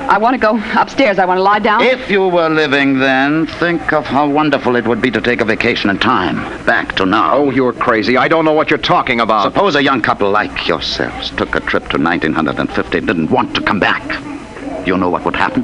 I 0.10 0.18
want 0.18 0.36
to 0.36 0.40
go 0.40 0.58
upstairs. 0.80 1.20
I 1.20 1.26
want 1.26 1.38
to 1.38 1.44
lie 1.44 1.60
down. 1.60 1.82
If 1.82 2.10
you 2.10 2.28
were 2.28 2.48
living 2.48 3.00
then, 3.00 3.46
think 3.46 3.92
of 3.92 4.06
how 4.06 4.30
wonderful 4.30 4.78
it 4.78 4.88
would 4.88 5.02
be 5.02 5.12
to 5.12 5.20
take 5.20 5.42
a 5.42 5.46
vacation 5.46 5.90
in 5.90 6.00
time. 6.00 6.38
Back 6.66 6.96
to 6.96 7.06
now. 7.06 7.36
Oh, 7.36 7.52
you're 7.52 7.74
crazy. 7.74 8.16
I 8.16 8.30
don't 8.30 8.46
know 8.46 8.54
what 8.54 8.70
you're 8.70 8.80
talking 8.80 9.20
about. 9.20 9.52
Suppose 9.52 9.76
a 9.76 9.84
young 9.84 10.02
couple 10.02 10.30
like 10.32 10.68
yourselves 10.68 11.32
took 11.32 11.56
a 11.56 11.60
trip 11.60 11.84
to 11.90 11.98
1950 11.98 12.98
and 12.98 13.08
didn't 13.08 13.30
want 13.30 13.54
to 13.56 13.62
come 13.62 13.82
back. 13.82 14.88
You 14.88 14.98
know 14.98 15.10
what 15.10 15.26
would 15.26 15.36
happen? 15.36 15.64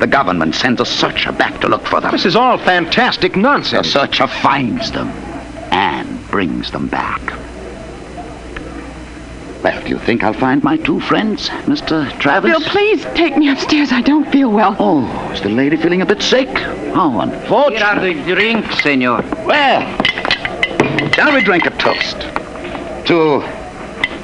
The 0.00 0.08
government 0.08 0.56
sends 0.56 0.80
a 0.80 0.86
searcher 0.86 1.30
back 1.30 1.60
to 1.60 1.68
look 1.68 1.86
for 1.86 2.00
them. 2.00 2.10
This 2.10 2.26
is 2.26 2.34
all 2.34 2.58
fantastic 2.58 3.36
nonsense. 3.36 3.70
The 3.70 3.76
nonsense. 3.76 3.92
searcher 3.92 4.26
finds 4.26 4.90
them 4.90 5.08
and 5.70 6.28
brings 6.30 6.72
them 6.72 6.88
back. 6.88 7.41
Well, 9.62 9.80
do 9.82 9.88
you 9.90 9.98
think 9.98 10.24
I'll 10.24 10.32
find 10.32 10.62
my 10.64 10.76
two 10.76 10.98
friends, 11.00 11.48
Mr. 11.70 12.10
Travis? 12.18 12.50
Bill, 12.50 12.60
please 12.68 13.04
take 13.14 13.36
me 13.36 13.48
upstairs. 13.48 13.92
I 13.92 14.00
don't 14.02 14.28
feel 14.32 14.50
well. 14.50 14.74
Oh, 14.80 15.04
is 15.32 15.40
the 15.40 15.50
lady 15.50 15.76
feeling 15.76 16.02
a 16.02 16.06
bit 16.06 16.20
sick? 16.20 16.48
How 16.48 17.20
unfortunate. 17.20 17.78
Here 17.78 17.86
are 17.86 18.00
the 18.00 18.14
drinks, 18.34 18.82
senor. 18.82 19.22
Well, 19.46 19.82
shall 21.12 21.32
we 21.32 21.42
drink 21.44 21.66
a 21.66 21.70
toast 21.70 22.18
to 23.06 23.40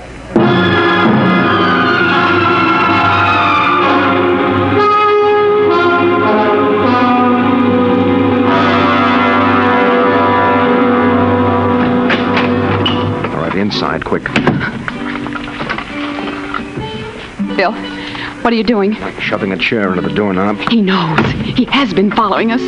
Quick. 14.12 14.26
Bill, 17.56 17.72
What 18.42 18.52
are 18.52 18.58
you 18.58 18.64
doing? 18.66 18.92
Like 19.00 19.22
Shoving 19.22 19.54
a 19.54 19.58
chair 19.58 19.88
into 19.88 20.02
the 20.02 20.14
doorknob. 20.14 20.58
He 20.70 20.82
knows. 20.82 21.26
He 21.32 21.64
has 21.66 21.94
been 21.94 22.12
following 22.12 22.52
us. 22.52 22.62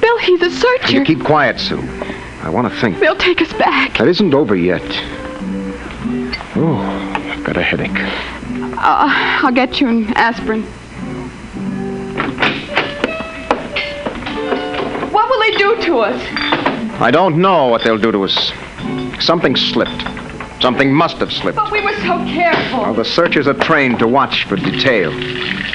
Bill, 0.00 0.18
he's 0.18 0.40
a 0.40 0.50
searcher. 0.50 0.98
You 0.98 1.04
keep 1.04 1.24
quiet, 1.24 1.58
Sue. 1.58 1.80
I 2.42 2.48
want 2.48 2.72
to 2.72 2.80
think. 2.80 3.00
They'll 3.00 3.16
take 3.16 3.42
us 3.42 3.52
back. 3.54 3.98
That 3.98 4.06
isn't 4.06 4.32
over 4.32 4.54
yet. 4.54 4.82
Oh, 6.54 6.76
I've 6.76 7.42
got 7.42 7.56
a 7.56 7.62
headache. 7.62 7.90
Uh, 8.78 9.40
I'll 9.42 9.50
get 9.52 9.80
you 9.80 9.88
an 9.88 10.06
aspirin. 10.14 10.62
What 15.10 15.28
will 15.28 15.40
they 15.40 15.56
do 15.58 15.82
to 15.86 15.98
us? 15.98 17.00
I 17.00 17.10
don't 17.10 17.38
know 17.38 17.66
what 17.66 17.82
they'll 17.82 17.98
do 17.98 18.12
to 18.12 18.22
us. 18.22 18.52
Something 19.18 19.56
slipped. 19.56 20.04
Something 20.60 20.92
must 20.92 21.18
have 21.18 21.32
slipped. 21.32 21.56
But 21.56 21.70
we 21.70 21.80
were 21.82 21.94
so 21.98 22.18
careful. 22.24 22.80
Well, 22.80 22.94
the 22.94 23.04
searchers 23.04 23.46
are 23.46 23.54
trained 23.54 23.98
to 24.00 24.08
watch 24.08 24.44
for 24.44 24.56
detail. 24.56 25.12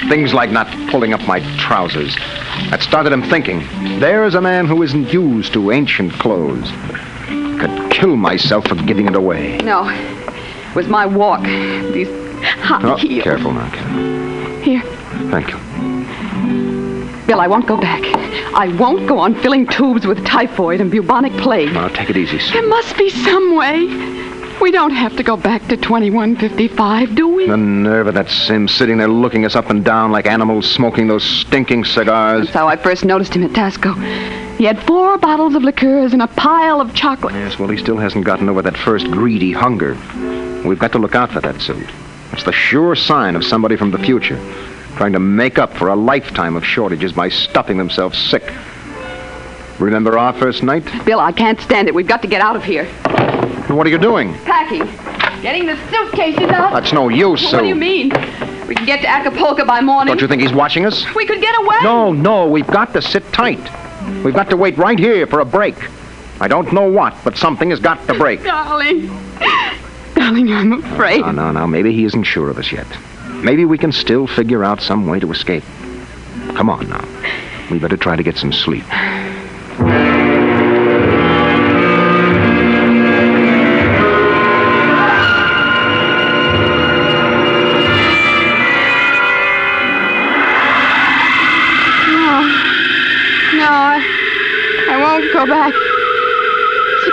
Things 0.09 0.33
like 0.33 0.51
not 0.51 0.67
pulling 0.89 1.13
up 1.13 1.25
my 1.27 1.39
trousers. 1.57 2.15
That 2.69 2.81
started 2.81 3.13
him 3.13 3.23
thinking. 3.23 3.59
There's 3.99 4.35
a 4.35 4.41
man 4.41 4.65
who 4.65 4.83
isn't 4.83 5.13
used 5.13 5.53
to 5.53 5.71
ancient 5.71 6.11
clothes. 6.13 6.69
Could 7.59 7.91
kill 7.91 8.17
myself 8.17 8.67
for 8.67 8.75
giving 8.75 9.07
it 9.07 9.15
away. 9.15 9.57
No, 9.59 9.87
it 9.89 10.75
was 10.75 10.87
my 10.87 11.05
walk. 11.05 11.41
These 11.43 12.09
high 12.43 12.81
Oh, 12.83 12.95
heels. 12.97 13.23
careful 13.23 13.53
now, 13.53 13.69
Ken. 13.69 14.61
Here, 14.63 14.81
Thank 15.31 15.51
you. 15.51 15.57
Bill, 17.25 17.39
I 17.39 17.47
won't 17.47 17.65
go 17.67 17.77
back. 17.77 18.01
I 18.53 18.67
won't 18.77 19.07
go 19.07 19.17
on 19.17 19.33
filling 19.35 19.65
tubes 19.65 20.05
with 20.05 20.25
typhoid 20.25 20.81
and 20.81 20.91
bubonic 20.91 21.31
plague. 21.37 21.71
Now, 21.73 21.87
take 21.87 22.09
it 22.09 22.17
easy, 22.17 22.37
Sue. 22.37 22.51
There 22.53 22.67
must 22.67 22.97
be 22.97 23.09
some 23.09 23.55
way. 23.55 23.87
We 24.61 24.71
don't 24.71 24.91
have 24.91 25.17
to 25.17 25.23
go 25.23 25.35
back 25.35 25.67
to 25.67 25.77
2155, 25.77 27.15
do 27.15 27.27
we? 27.27 27.47
The 27.47 27.57
nerve 27.57 28.07
of 28.07 28.13
that 28.13 28.29
Sim 28.29 28.67
sitting 28.67 28.97
there 28.97 29.07
looking 29.07 29.45
us 29.45 29.55
up 29.55 29.69
and 29.69 29.83
down 29.83 30.11
like 30.11 30.25
animals 30.25 30.69
smoking 30.71 31.07
those 31.07 31.23
stinking 31.23 31.85
cigars. 31.85 32.45
That's 32.45 32.55
how 32.55 32.67
I 32.67 32.77
first 32.77 33.03
noticed 33.03 33.35
him 33.35 33.43
at 33.43 33.51
Taxco. 33.51 33.93
He 34.57 34.63
had 34.65 34.81
four 34.83 35.17
bottles 35.17 35.55
of 35.55 35.63
liqueurs 35.63 36.13
and 36.13 36.21
a 36.21 36.27
pile 36.27 36.79
of 36.79 36.93
chocolate. 36.93 37.33
Yes, 37.33 37.59
well, 37.59 37.69
he 37.69 37.77
still 37.77 37.97
hasn't 37.97 38.25
gotten 38.25 38.47
over 38.47 38.61
that 38.61 38.77
first 38.77 39.09
greedy 39.11 39.51
hunger. 39.51 39.97
We've 40.65 40.79
got 40.79 40.91
to 40.93 40.99
look 40.99 41.15
out 41.15 41.31
for 41.31 41.41
that 41.41 41.59
suit. 41.59 41.89
It's 42.31 42.43
the 42.43 42.53
sure 42.53 42.95
sign 42.95 43.35
of 43.35 43.43
somebody 43.43 43.75
from 43.75 43.91
the 43.91 43.99
future, 43.99 44.37
trying 44.95 45.13
to 45.13 45.19
make 45.19 45.59
up 45.59 45.73
for 45.73 45.89
a 45.89 45.95
lifetime 45.95 46.55
of 46.55 46.65
shortages 46.65 47.11
by 47.11 47.29
stuffing 47.29 47.77
themselves 47.77 48.17
sick. 48.17 48.53
Remember 49.79 50.17
our 50.17 50.33
first 50.33 50.63
night? 50.63 50.83
Bill, 51.03 51.19
I 51.19 51.31
can't 51.31 51.59
stand 51.59 51.87
it. 51.87 51.95
We've 51.95 52.07
got 52.07 52.21
to 52.21 52.27
get 52.27 52.41
out 52.41 52.55
of 52.55 52.63
here. 52.63 52.87
What 53.75 53.87
are 53.87 53.89
you 53.89 53.97
doing? 53.97 54.33
Packing. 54.45 54.85
Getting 55.41 55.65
the 55.65 55.75
suitcases 55.89 56.49
out. 56.49 56.73
That's 56.73 56.93
no 56.93 57.09
use, 57.09 57.41
Sue. 57.41 57.57
What 57.57 57.61
do 57.63 57.67
you 57.67 57.75
mean? 57.75 58.09
We 58.67 58.75
can 58.75 58.85
get 58.85 59.01
to 59.01 59.07
Acapulco 59.07 59.65
by 59.65 59.81
morning. 59.81 60.11
Don't 60.11 60.21
you 60.21 60.27
think 60.27 60.41
he's 60.41 60.53
watching 60.53 60.85
us? 60.85 61.03
We 61.15 61.25
could 61.25 61.41
get 61.41 61.53
away. 61.59 61.77
No, 61.83 62.13
no, 62.13 62.47
we've 62.47 62.67
got 62.67 62.93
to 62.93 63.01
sit 63.01 63.23
tight. 63.33 63.59
We've 64.23 64.33
got 64.33 64.49
to 64.51 64.57
wait 64.57 64.77
right 64.77 64.97
here 64.97 65.27
for 65.27 65.39
a 65.41 65.45
break. 65.45 65.75
I 66.39 66.47
don't 66.47 66.71
know 66.71 66.89
what, 66.89 67.15
but 67.23 67.37
something 67.37 67.69
has 67.71 67.79
got 67.79 68.05
to 68.07 68.13
break. 68.13 68.43
Darling. 68.43 69.07
Darling, 70.15 70.51
I'm 70.53 70.73
afraid. 70.73 71.21
No, 71.21 71.31
no, 71.31 71.51
no. 71.51 71.67
Maybe 71.67 71.91
he 71.93 72.05
isn't 72.05 72.23
sure 72.23 72.49
of 72.49 72.57
us 72.57 72.71
yet. 72.71 72.87
Maybe 73.43 73.65
we 73.65 73.77
can 73.77 73.91
still 73.91 74.27
figure 74.27 74.63
out 74.63 74.81
some 74.81 75.07
way 75.07 75.19
to 75.19 75.31
escape. 75.31 75.63
Come 76.55 76.69
on 76.69 76.87
now. 76.89 77.05
We 77.69 77.79
better 77.79 77.97
try 77.97 78.15
to 78.15 78.23
get 78.23 78.37
some 78.37 78.53
sleep. 78.53 78.85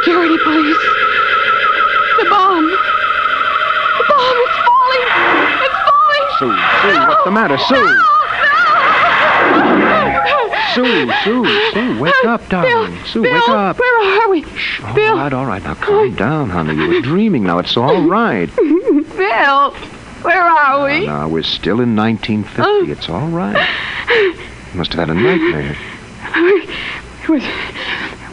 Security 0.00 0.38
police. 0.42 0.76
The 2.16 2.26
bomb. 2.30 2.64
The 2.64 4.04
bomb 4.08 4.38
is 4.40 4.56
falling. 4.64 5.04
It's 5.60 5.78
falling. 5.84 6.26
Sue, 6.38 6.56
Sue, 6.80 7.06
what's 7.06 7.24
the 7.24 7.30
matter? 7.30 7.58
Sue! 7.58 8.00
Sue, 10.74 11.12
Sue, 11.24 11.72
Sue, 11.72 12.00
wake 12.00 12.24
up, 12.24 12.48
darling. 12.48 12.96
Sue, 13.04 13.22
Bill, 13.22 13.34
wake 13.34 13.48
up. 13.50 13.78
Where 13.78 14.22
are 14.22 14.30
we? 14.30 14.42
All 14.84 14.94
Bill. 14.94 15.16
right, 15.16 15.32
all 15.34 15.44
right. 15.44 15.62
Now 15.62 15.74
calm 15.74 16.12
oh. 16.12 16.16
down, 16.16 16.48
honey. 16.48 16.76
You 16.76 16.88
were 16.88 17.00
dreaming. 17.02 17.42
Now 17.44 17.58
it's 17.58 17.76
all 17.76 18.02
right. 18.02 18.48
Bill, 18.56 19.72
where 20.22 20.42
are 20.42 20.82
we? 20.82 21.04
Now 21.06 21.28
we're 21.28 21.42
still 21.42 21.80
in 21.80 21.94
1950. 21.94 22.90
It's 22.90 23.10
all 23.10 23.28
right. 23.28 23.68
You 24.08 24.78
must 24.78 24.94
have 24.94 25.08
had 25.08 25.14
a 25.14 25.20
nightmare. 25.20 25.76
It 27.22 27.28
was, 27.28 27.42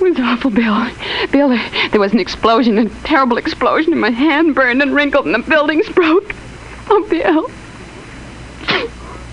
it 0.01 0.09
was 0.11 0.19
awful, 0.19 0.51
Bill. 0.51 0.89
Bill, 1.31 1.49
there, 1.49 1.89
there 1.89 1.99
was 1.99 2.13
an 2.13 2.19
explosion, 2.19 2.77
a 2.77 2.89
terrible 3.03 3.37
explosion, 3.37 3.91
and 3.93 4.01
my 4.01 4.09
hand 4.11 4.55
burned 4.55 4.81
and 4.81 4.93
wrinkled, 4.93 5.25
and 5.25 5.35
the 5.35 5.39
buildings 5.49 5.87
broke. 5.89 6.33
Oh, 6.89 7.05
Bill. 7.09 7.49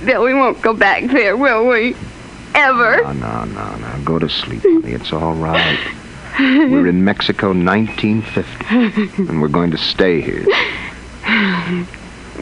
Bill, 0.05 0.25
we 0.25 0.35
won't 0.35 0.61
go 0.63 0.75
back 0.75 1.05
there, 1.05 1.37
will 1.37 1.67
we? 1.69 1.95
Ever? 2.55 3.03
No, 3.03 3.13
no, 3.13 3.45
no, 3.45 3.77
no. 3.77 4.05
Go 4.05 4.19
to 4.19 4.29
sleep, 4.29 4.63
honey. 4.63 4.93
It's 4.93 5.13
all 5.13 5.35
right. 5.35 5.79
We're 6.39 6.89
in 6.89 7.05
Mexico 7.05 7.53
1950, 7.53 9.23
and 9.29 9.41
we're 9.41 9.49
going 9.49 9.71
to 9.71 9.79
stay 9.79 10.21
here. 10.21 10.45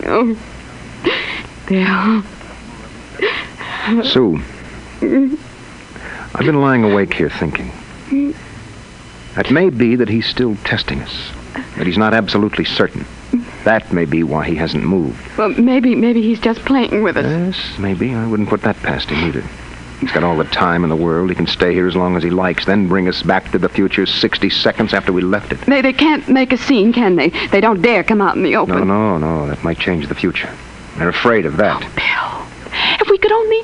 Oh, 0.04 0.36
Bill. 1.68 2.22
Sue, 4.04 4.40
I've 6.34 6.46
been 6.46 6.60
lying 6.60 6.84
awake 6.84 7.12
here 7.14 7.28
thinking. 7.28 7.70
Hmm? 8.12 8.32
It 9.40 9.50
may 9.50 9.70
be 9.70 9.96
that 9.96 10.10
he's 10.10 10.26
still 10.26 10.56
testing 10.56 11.00
us, 11.00 11.30
that 11.78 11.86
he's 11.86 11.96
not 11.96 12.12
absolutely 12.12 12.66
certain. 12.66 13.06
That 13.64 13.90
may 13.90 14.04
be 14.04 14.22
why 14.22 14.44
he 14.44 14.56
hasn't 14.56 14.84
moved. 14.84 15.38
Well, 15.38 15.48
maybe, 15.48 15.94
maybe 15.94 16.20
he's 16.20 16.38
just 16.40 16.60
playing 16.60 17.02
with 17.02 17.16
us. 17.16 17.24
Yes, 17.24 17.78
maybe. 17.78 18.14
I 18.14 18.26
wouldn't 18.26 18.50
put 18.50 18.60
that 18.62 18.76
past 18.76 19.08
him 19.08 19.26
either. 19.26 19.42
He's 20.00 20.12
got 20.12 20.24
all 20.24 20.36
the 20.36 20.44
time 20.44 20.84
in 20.84 20.90
the 20.90 20.96
world. 20.96 21.30
He 21.30 21.36
can 21.36 21.46
stay 21.46 21.72
here 21.72 21.86
as 21.86 21.96
long 21.96 22.16
as 22.16 22.22
he 22.22 22.28
likes, 22.28 22.66
then 22.66 22.88
bring 22.88 23.08
us 23.08 23.22
back 23.22 23.50
to 23.52 23.58
the 23.58 23.68
future 23.70 24.04
60 24.04 24.50
seconds 24.50 24.92
after 24.92 25.12
we 25.12 25.22
left 25.22 25.52
it. 25.52 25.60
They, 25.62 25.80
they 25.80 25.94
can't 25.94 26.28
make 26.28 26.52
a 26.52 26.58
scene, 26.58 26.92
can 26.92 27.16
they? 27.16 27.30
They 27.30 27.62
don't 27.62 27.80
dare 27.80 28.04
come 28.04 28.20
out 28.20 28.36
in 28.36 28.42
the 28.42 28.56
open. 28.56 28.76
No, 28.76 28.84
no, 28.84 29.18
no. 29.18 29.46
That 29.46 29.64
might 29.64 29.78
change 29.78 30.08
the 30.08 30.14
future. 30.14 30.50
They're 30.98 31.08
afraid 31.08 31.46
of 31.46 31.56
that. 31.56 31.82
Oh, 31.82 31.86
if 31.86 31.94
we 31.96 32.02
could 33.22 33.32
only 33.32 33.62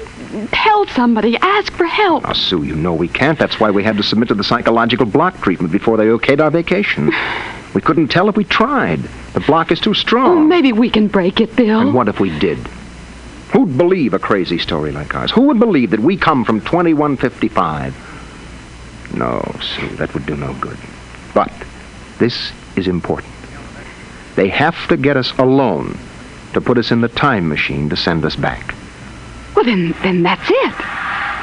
tell 0.52 0.86
somebody, 0.86 1.36
ask 1.36 1.72
for 1.72 1.84
help. 1.84 2.22
Now, 2.22 2.32
Sue, 2.32 2.62
you 2.62 2.74
know 2.76 2.94
we 2.94 3.08
can't. 3.08 3.38
That's 3.38 3.58
why 3.60 3.70
we 3.70 3.82
had 3.84 3.96
to 3.98 4.02
submit 4.02 4.28
to 4.28 4.34
the 4.34 4.44
psychological 4.44 5.04
block 5.04 5.40
treatment 5.42 5.70
before 5.72 5.96
they 5.98 6.06
okayed 6.06 6.40
our 6.40 6.50
vacation. 6.50 7.12
We 7.74 7.82
couldn't 7.82 8.08
tell 8.08 8.30
if 8.30 8.36
we 8.36 8.44
tried. 8.44 9.00
The 9.34 9.40
block 9.40 9.70
is 9.70 9.78
too 9.78 9.90
Oh, 9.90 9.92
strong. 9.92 10.48
maybe 10.48 10.72
we 10.72 10.88
can 10.88 11.06
break 11.06 11.38
it, 11.38 11.54
Bill. 11.54 11.80
And 11.80 11.92
what 11.92 12.08
if 12.08 12.18
we 12.18 12.30
did? 12.38 12.56
Who'd 13.52 13.76
believe 13.76 14.14
a 14.14 14.18
crazy 14.18 14.56
story 14.58 14.90
like 14.90 15.14
ours? 15.14 15.30
Who 15.32 15.42
would 15.42 15.58
believe 15.60 15.90
that 15.90 16.00
we 16.00 16.16
come 16.16 16.46
from 16.46 16.60
2155? 16.62 17.94
No, 19.14 19.42
Sue, 19.60 19.86
that 19.96 20.14
would 20.14 20.24
do 20.24 20.34
no 20.34 20.54
good. 20.54 20.78
But 21.34 21.52
this 22.18 22.52
is 22.74 22.88
important. 22.88 23.34
They 24.34 24.48
have 24.48 24.88
to 24.88 24.96
get 24.96 25.18
us 25.18 25.32
alone 25.38 25.98
to 26.54 26.62
put 26.62 26.78
us 26.78 26.90
in 26.90 27.02
the 27.02 27.08
time 27.08 27.48
machine 27.48 27.90
to 27.90 27.96
send 27.96 28.24
us 28.24 28.34
back. 28.34 28.74
Well, 29.58 29.66
then, 29.66 29.92
then 30.04 30.22
that's 30.22 30.48
it. 30.48 30.74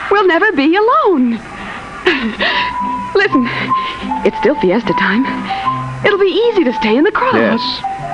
We'll 0.10 0.26
never 0.26 0.50
be 0.54 0.74
alone. 0.74 1.32
Listen, 3.14 3.44
it's 4.24 4.38
still 4.38 4.56
fiesta 4.62 4.94
time. 4.94 5.26
It'll 6.06 6.18
be 6.18 6.28
easy 6.32 6.64
to 6.64 6.72
stay 6.76 6.96
in 6.96 7.04
the 7.04 7.12
crowd. 7.12 7.36
Yes, 7.36 7.60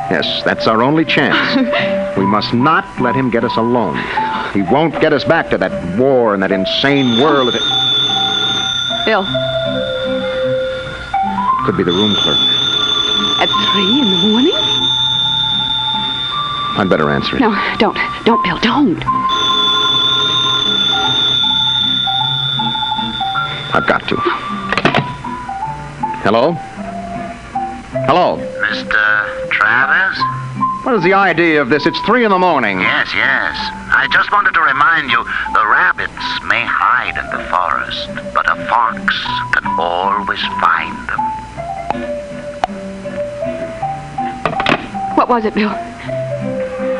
yes, 0.09 0.41
that's 0.43 0.65
our 0.65 0.81
only 0.81 1.05
chance. 1.05 1.37
we 2.17 2.25
must 2.25 2.51
not 2.51 2.83
let 2.99 3.13
him 3.13 3.29
get 3.29 3.43
us 3.43 3.55
alone. 3.57 3.95
He 4.55 4.63
won't 4.63 4.99
get 4.99 5.13
us 5.13 5.23
back 5.23 5.51
to 5.51 5.59
that 5.59 5.99
war 5.99 6.33
and 6.33 6.41
that 6.41 6.51
insane 6.51 7.21
world. 7.21 7.49
If 7.49 7.61
it 7.61 7.61
Bill, 9.05 9.23
could 11.63 11.77
be 11.77 11.83
the 11.83 11.91
room 11.91 12.15
clerk. 12.15 12.39
at 13.39 13.49
three 13.71 14.01
in 14.01 14.09
the 14.09 14.17
morning? 14.29 14.53
I'd 16.79 16.89
better 16.89 17.11
answer 17.11 17.35
it. 17.35 17.41
No, 17.41 17.51
don't. 17.77 17.99
Don't, 18.25 18.43
Bill, 18.43 18.57
don't. 18.61 19.30
I've 23.73 23.87
got 23.87 24.05
to. 24.09 24.17
Hello? 26.23 26.51
Hello? 28.05 28.37
Mr. 28.37 29.49
Travis? 29.49 30.19
What 30.83 30.95
is 30.95 31.03
the 31.03 31.13
idea 31.13 31.61
of 31.61 31.69
this? 31.69 31.85
It's 31.85 31.99
three 32.01 32.25
in 32.25 32.31
the 32.31 32.39
morning. 32.39 32.81
Yes, 32.81 33.13
yes. 33.13 33.55
I 33.93 34.07
just 34.11 34.29
wanted 34.31 34.53
to 34.55 34.61
remind 34.61 35.09
you 35.09 35.23
the 35.53 35.65
rabbits 35.67 36.11
may 36.43 36.65
hide 36.65 37.15
in 37.15 37.25
the 37.31 37.43
forest, 37.47 38.09
but 38.33 38.45
a 38.49 38.55
fox 38.67 38.99
can 39.53 39.65
always 39.79 40.41
find 40.59 40.97
them. 41.07 41.21
What 45.15 45.29
was 45.29 45.45
it, 45.45 45.53
Bill? 45.53 45.69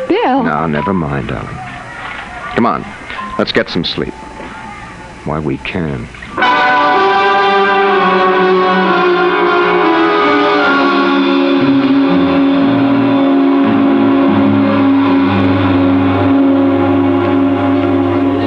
Bill? 0.08 0.44
No, 0.44 0.68
never 0.68 0.94
mind, 0.94 1.28
darling. 1.28 1.58
Come 2.56 2.66
on. 2.66 2.86
Let's 3.38 3.52
get 3.52 3.68
some 3.70 3.84
sleep. 3.84 4.14
Why, 5.26 5.40
we 5.40 5.58
can. 5.58 6.08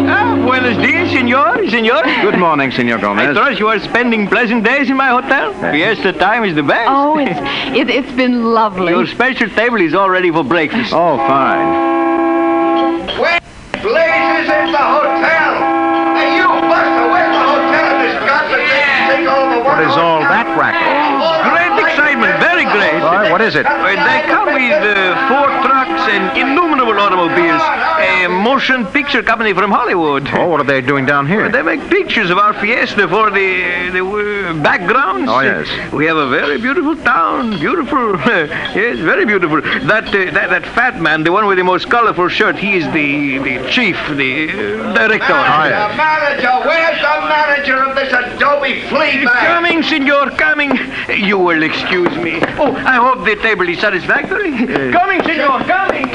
Ah, 0.07 0.37
buenos 0.45 0.78
dias, 0.78 1.11
senor, 1.11 1.68
senor. 1.68 2.05
Good 2.22 2.39
morning, 2.39 2.70
Senor 2.70 2.99
Gomez. 2.99 3.28
I 3.28 3.32
trust 3.32 3.61
you 3.61 3.68
are 3.68 3.78
spending 3.80 4.28
pleasant 4.28 4.64
days 4.64 4.89
in 4.89 4.97
my 4.97 5.09
hotel. 5.09 5.53
Fiesta 5.70 6.12
time 6.12 6.45
is 6.45 6.55
the 6.55 6.62
best. 6.62 6.89
Oh, 6.91 7.18
it's 7.18 7.39
it, 7.76 7.91
it's 7.91 8.12
been 8.12 8.55
lovely. 8.55 8.93
Your 8.93 9.07
special 9.07 9.51
table 9.51 9.80
is 9.82 9.93
all 9.95 10.09
ready 10.09 10.30
for 10.30 10.43
breakfast. 10.43 10.93
Oh, 10.95 11.18
fine. 11.18 11.93
Blazes 13.82 14.49
in 14.49 14.72
the 14.72 14.78
hotel! 14.78 15.43
What 19.75 19.83
is 19.83 19.97
all 19.97 20.20
that 20.20 20.47
racket? 20.57 20.74
Why, 23.25 23.31
what 23.33 23.41
is 23.41 23.55
it? 23.57 23.66
Uh, 23.66 23.87
They 23.89 24.22
come 24.29 24.53
with 24.53 24.72
uh, 24.72 25.29
four 25.29 25.47
trucks 25.66 26.03
and 26.12 26.37
innumerable 26.39 26.99
automobiles. 26.99 27.62
A 28.05 28.29
motion 28.29 28.85
picture 28.87 29.22
company 29.22 29.53
from 29.53 29.70
Hollywood. 29.70 30.29
Oh, 30.33 30.49
what 30.49 30.61
are 30.61 30.64
they 30.64 30.81
doing 30.81 31.07
down 31.07 31.27
here? 31.27 31.49
They 31.51 31.62
make 31.62 31.81
pictures 31.89 32.31
of 32.31 32.39
our 32.39 32.53
fiesta 32.55 33.09
for 33.09 33.31
the, 33.31 33.91
the 33.93 34.05
uh, 34.05 34.62
backgrounds. 34.62 35.31
Oh, 35.31 35.41
yes. 35.41 35.66
We 35.93 36.05
have 36.07 36.16
a 36.16 36.29
very 36.29 36.59
beautiful 36.61 36.97
town. 36.97 37.59
Beautiful. 37.59 38.16
yes, 38.27 38.99
very 38.99 39.25
beautiful. 39.25 39.61
That, 39.62 40.09
uh, 40.09 40.31
that 40.33 40.51
that 40.51 40.66
fat 40.75 41.01
man, 41.01 41.22
the 41.25 41.33
one 41.33 41.47
with 41.47 41.59
the 41.59 41.64
most 41.64 41.89
colorful 41.91 42.29
shirt, 42.29 42.57
he 42.57 42.77
is 42.77 42.85
the, 42.93 43.39
the 43.39 43.70
chief, 43.70 43.97
the 44.09 44.49
uh, 44.51 44.93
director. 44.95 45.33
The 45.33 45.97
manager, 45.97 46.55
where's 46.68 47.01
the 47.01 47.16
manager 47.35 47.77
of 47.83 47.95
this 47.97 48.12
Adobe 48.12 48.83
flea 48.89 49.25
bag? 49.25 49.47
Coming, 49.47 49.83
senor, 49.83 50.31
coming. 50.31 50.72
You 51.09 51.39
will 51.39 51.62
excuse 51.62 52.14
me. 52.18 52.41
Oh, 52.59 52.75
I 52.75 52.97
hope 52.97 53.13
the 53.24 53.36
table 53.36 53.68
is 53.68 53.78
satisfactory. 53.80 54.50
coming, 54.92 55.22
senor, 55.22 55.60
coming. 55.64 56.08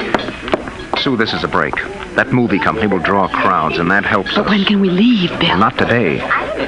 Sue, 0.99 1.15
this 1.15 1.33
is 1.33 1.43
a 1.43 1.47
break. 1.47 1.75
That 2.15 2.31
movie 2.33 2.59
company 2.59 2.87
will 2.87 2.99
draw 2.99 3.27
crowds, 3.29 3.77
and 3.77 3.89
that 3.91 4.03
helps 4.03 4.35
But 4.35 4.45
us. 4.45 4.49
when 4.49 4.65
can 4.65 4.81
we 4.81 4.89
leave, 4.89 5.29
Bill? 5.39 5.57
Not 5.57 5.77
today. 5.77 6.19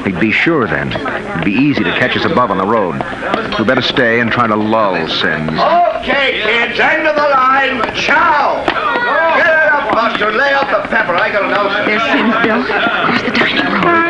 He'd 0.05 0.19
be 0.19 0.31
sure 0.31 0.67
then. 0.67 0.93
It'd 0.93 1.43
be 1.43 1.51
easy 1.51 1.83
to 1.83 1.91
catch 1.99 2.15
us 2.15 2.23
above 2.23 2.49
on 2.51 2.57
the 2.57 2.65
road. 2.65 2.93
We 3.59 3.65
better 3.65 3.81
stay 3.81 4.21
and 4.21 4.31
try 4.31 4.47
to 4.47 4.55
lull 4.55 4.95
Sims. 5.09 5.51
Okay, 5.59 6.39
kids, 6.43 6.79
end 6.79 7.07
of 7.07 7.15
the 7.15 7.27
line. 7.27 7.81
Ciao! 7.95 8.63
Get 9.35 9.45
it 9.47 9.71
up, 9.73 9.91
Buster. 9.93 10.31
Lay 10.31 10.53
out 10.53 10.69
the 10.71 10.87
pepper. 10.87 11.13
I 11.15 11.29
gotta 11.31 11.49
know. 11.49 11.67
There's 11.85 12.01
Sims, 12.15 12.35
Bill. 12.45 12.61
Across 12.63 13.21
the 13.23 13.31
dining 13.31 13.55
room. 13.55 13.57
We 13.57 13.60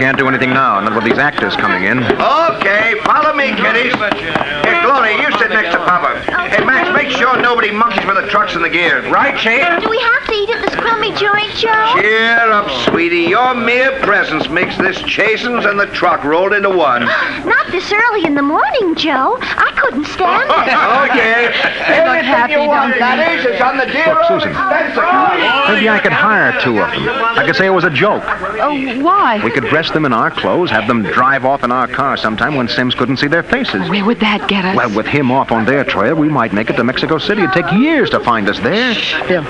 can't 0.02 0.18
do 0.18 0.28
anything 0.28 0.49
now, 0.49 0.80
not 0.80 0.95
with 0.95 1.04
these 1.04 1.20
actors 1.20 1.56
coming 1.56 1.84
in. 1.84 2.02
Okay, 2.02 2.95
follow 3.06 3.36
me, 3.36 3.54
kiddies. 3.54 3.93
Hey, 3.93 4.82
Glory, 4.82 5.14
you 5.22 5.30
sit 5.38 5.52
next 5.52 5.70
to 5.74 5.78
Papa. 5.78 6.18
Hey, 6.49 6.66
Max, 6.66 6.89
make 6.89 7.14
sure 7.14 7.39
nobody 7.39 7.70
monkeys 7.70 8.04
with 8.08 8.16
the 8.16 8.28
trucks 8.28 8.56
and 8.56 8.66
the 8.66 8.70
gears. 8.70 9.06
Right, 9.12 9.39
Shane? 9.39 9.80
Do 9.80 9.88
we 9.88 9.99
have 9.99 10.26
to 10.26 10.34
eat 10.34 10.49
at 10.49 10.66
this 10.66 10.74
crummy 10.74 11.14
joint, 11.14 11.54
Joe? 11.54 11.93
Cheer 12.02 12.49
up, 12.49 12.68
sweetie. 12.89 13.30
Your 13.30 13.54
mere 13.54 13.91
presence 14.02 14.49
makes 14.49 14.76
this 14.76 14.97
Chasen's 15.04 15.66
and 15.66 15.80
the 15.80 15.86
truck 15.93 16.24
rolled 16.24 16.54
into 16.54 16.70
one. 16.70 17.06
Not 17.45 17.70
this 17.70 17.93
early 17.93 18.26
in 18.26 18.34
the 18.34 18.41
morning, 18.41 18.95
Joe. 18.95 19.38
I 19.39 19.72
couldn't 19.78 20.06
stand 20.06 20.49
it. 20.49 21.14
okay. 21.14 21.54
Everything 21.93 22.26
happy, 22.26 22.54
you 22.54 22.68
want, 22.68 22.89
don't 22.89 22.93
they? 22.93 22.99
laddies, 23.02 23.62
on 23.62 23.78
the 23.78 23.86
dear 23.86 24.16
Look, 24.16 24.26
Susan. 24.26 24.49
Maybe 24.49 25.89
I 25.89 25.99
could 26.02 26.12
hire 26.12 26.60
two 26.60 26.82
of 26.82 26.89
them. 26.89 27.08
I 27.08 27.45
could 27.45 27.56
say 27.56 27.68
it 27.68 27.70
was 27.70 27.84
a 27.84 27.89
joke. 27.91 28.24
Oh, 28.26 28.74
why? 29.04 29.43
We 29.43 29.52
could 29.52 29.66
dress 29.70 29.91
them 29.94 30.06
in 30.06 30.14
our 30.14 30.32
clothes, 30.32 30.70
have 30.70 30.88
them 30.88 31.04
drive 31.04 31.46
off 31.46 31.64
in 31.64 31.72
our 31.72 31.88
car 31.88 32.18
sometime 32.18 32.56
when 32.56 32.68
Sims 32.68 32.96
couldn't 32.96 33.18
see 33.18 33.28
their 33.28 33.44
faces. 33.44 33.89
Where 33.89 34.06
would 34.06 34.20
that 34.20 34.48
get 34.48 34.66
us? 34.66 34.76
Well, 34.76 34.96
with 34.96 35.08
him 35.08 35.32
off 35.32 35.52
on 35.52 35.66
their 35.66 35.84
trail, 35.84 36.16
we 36.16 36.30
might 36.30 36.54
make 36.54 36.70
it 36.70 36.78
to 36.78 36.84
Mexico 36.84 37.18
City. 37.18 37.44
It'd 37.44 37.54
take 37.54 37.72
years 37.72 38.10
to 38.12 38.20
find 38.20 38.48
us 38.50 38.60
there. 38.60 38.94
Shh, 38.94 39.16
Bill, 39.28 39.44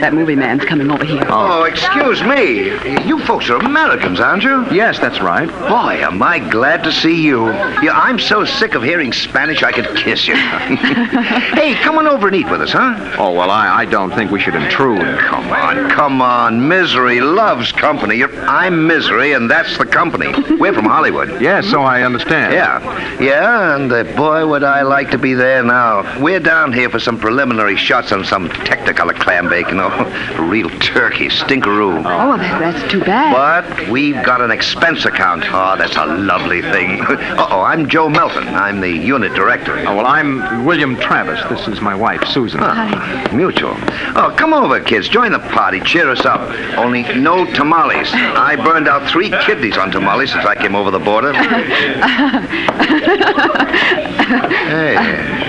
that 0.00 0.12
movie 0.14 0.34
man's 0.34 0.64
coming 0.64 0.90
over 0.90 1.04
here. 1.04 1.24
Oh, 1.28 1.64
excuse 1.64 2.22
me. 2.22 2.70
You 3.06 3.18
folks 3.24 3.48
are 3.50 3.56
Americans, 3.56 4.20
aren't 4.20 4.42
you? 4.42 4.64
Yes, 4.72 4.98
that's 4.98 5.20
right. 5.20 5.48
Boy, 5.48 6.02
am 6.02 6.22
I 6.22 6.38
glad 6.38 6.82
to 6.84 6.92
see 6.92 7.22
you. 7.22 7.46
Yeah, 7.46 7.92
I'm 7.92 8.18
so 8.18 8.44
sick 8.44 8.74
of 8.74 8.82
hearing 8.82 9.12
Spanish 9.12 9.62
I 9.62 9.72
could 9.72 9.96
kiss 9.96 10.26
you. 10.26 10.34
hey, 10.36 11.74
come 11.82 11.98
on 11.98 12.06
over 12.06 12.28
and 12.28 12.36
eat 12.36 12.50
with 12.50 12.60
us, 12.62 12.72
huh? 12.72 13.16
Oh, 13.18 13.32
well, 13.32 13.50
I, 13.50 13.80
I 13.80 13.84
don't 13.84 14.10
think 14.12 14.30
we 14.30 14.40
should 14.40 14.54
intrude. 14.54 15.00
Come 15.18 15.50
on, 15.50 15.90
come 15.90 16.22
on. 16.22 16.68
Misery 16.68 17.20
loves 17.20 17.72
company. 17.72 18.16
You're- 18.16 18.36
I'm 18.38 18.86
Misery, 18.86 19.32
and 19.32 19.50
that's 19.50 19.76
the 19.78 19.86
company. 19.86 20.32
We're 20.58 20.72
from 20.74 20.86
Hollywood. 20.86 21.40
Yes, 21.50 21.66
so 21.66 21.82
I 21.82 22.02
understand. 22.02 22.52
Yeah, 22.52 23.20
yeah, 23.20 23.74
and 23.74 23.90
uh, 23.90 24.04
boy, 24.16 24.46
would 24.46 24.62
I 24.62 24.82
like 24.82 25.10
to 25.12 25.18
be 25.18 25.32
there 25.34 25.62
now. 25.62 26.20
We're 26.20 26.38
down 26.40 26.72
here 26.72 26.88
for 26.90 26.98
some 27.00 27.18
preliminary 27.18 27.76
shots 27.76 28.12
on 28.12 28.24
some 28.24 28.48
Technicolor 28.50 29.14
clam 29.18 29.48
bake, 29.48 29.68
you 29.68 29.74
know, 29.74 29.89
real 30.38 30.70
turkey, 30.80 31.28
stinkeroo. 31.28 31.98
Oh, 31.98 32.36
that, 32.36 32.60
that's 32.60 32.92
too 32.92 33.00
bad. 33.00 33.32
But 33.32 33.90
we've 33.90 34.22
got 34.24 34.40
an 34.40 34.50
expense 34.50 35.04
account. 35.04 35.44
Oh, 35.46 35.76
that's 35.76 35.96
a 35.96 36.06
lovely 36.06 36.62
thing. 36.62 37.00
Uh-oh, 37.00 37.60
I'm 37.60 37.88
Joe 37.88 38.08
Melton. 38.08 38.48
I'm 38.48 38.80
the 38.80 38.90
unit 38.90 39.34
director. 39.34 39.78
Oh, 39.86 39.96
well, 39.96 40.06
I'm 40.06 40.64
William 40.64 40.96
Travis. 40.96 41.40
This 41.48 41.66
is 41.68 41.80
my 41.80 41.94
wife, 41.94 42.24
Susan. 42.28 42.60
Ah, 42.62 43.28
mutual. 43.32 43.74
Oh, 44.16 44.34
come 44.36 44.52
over, 44.52 44.80
kids. 44.80 45.08
Join 45.08 45.32
the 45.32 45.38
party. 45.38 45.80
Cheer 45.80 46.10
us 46.10 46.24
up. 46.24 46.40
Only 46.78 47.02
no 47.14 47.44
tamales. 47.54 48.08
I 48.12 48.56
burned 48.56 48.88
out 48.88 49.08
three 49.10 49.30
kidneys 49.44 49.76
on 49.76 49.90
tamales 49.90 50.32
since 50.32 50.44
I 50.44 50.54
came 50.54 50.74
over 50.74 50.90
the 50.90 50.98
border. 50.98 51.32
Hey, 54.30 54.94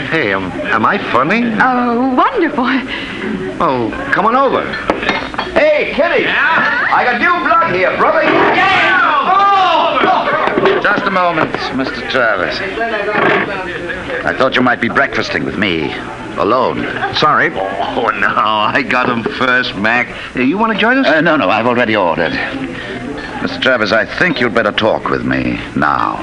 hey, 0.09 0.33
am, 0.33 0.43
am 0.51 0.85
I 0.85 0.97
funny? 1.11 1.43
Oh, 1.61 2.15
wonderful. 2.15 2.65
Oh, 3.63 3.91
come 4.11 4.25
on 4.25 4.35
over. 4.35 4.63
Hey, 5.53 5.93
Kitty. 5.93 6.25
I 6.25 7.03
got 7.03 7.21
new 7.21 7.45
blood 7.47 7.75
here, 7.75 7.95
brother. 7.95 8.23
Just 10.81 11.05
a 11.05 11.11
moment, 11.11 11.51
Mr. 11.77 12.09
Travis. 12.09 12.57
I 14.25 14.35
thought 14.35 14.55
you 14.55 14.63
might 14.63 14.81
be 14.81 14.89
breakfasting 14.89 15.45
with 15.45 15.59
me. 15.59 15.93
Alone. 16.39 16.77
Sorry. 17.13 17.51
Oh, 17.53 18.09
no, 18.19 18.33
I 18.35 18.81
got 18.81 19.07
him 19.07 19.21
first, 19.21 19.75
Mac. 19.75 20.35
You 20.35 20.57
want 20.57 20.73
to 20.73 20.79
join 20.79 20.97
us? 20.97 21.05
Uh, 21.05 21.21
no, 21.21 21.35
no, 21.35 21.47
I've 21.47 21.67
already 21.67 21.95
ordered. 21.95 22.31
Mr. 22.31 23.61
Travis, 23.61 23.91
I 23.91 24.05
think 24.05 24.39
you'd 24.39 24.55
better 24.55 24.71
talk 24.71 25.07
with 25.09 25.23
me 25.23 25.59
now. 25.75 26.17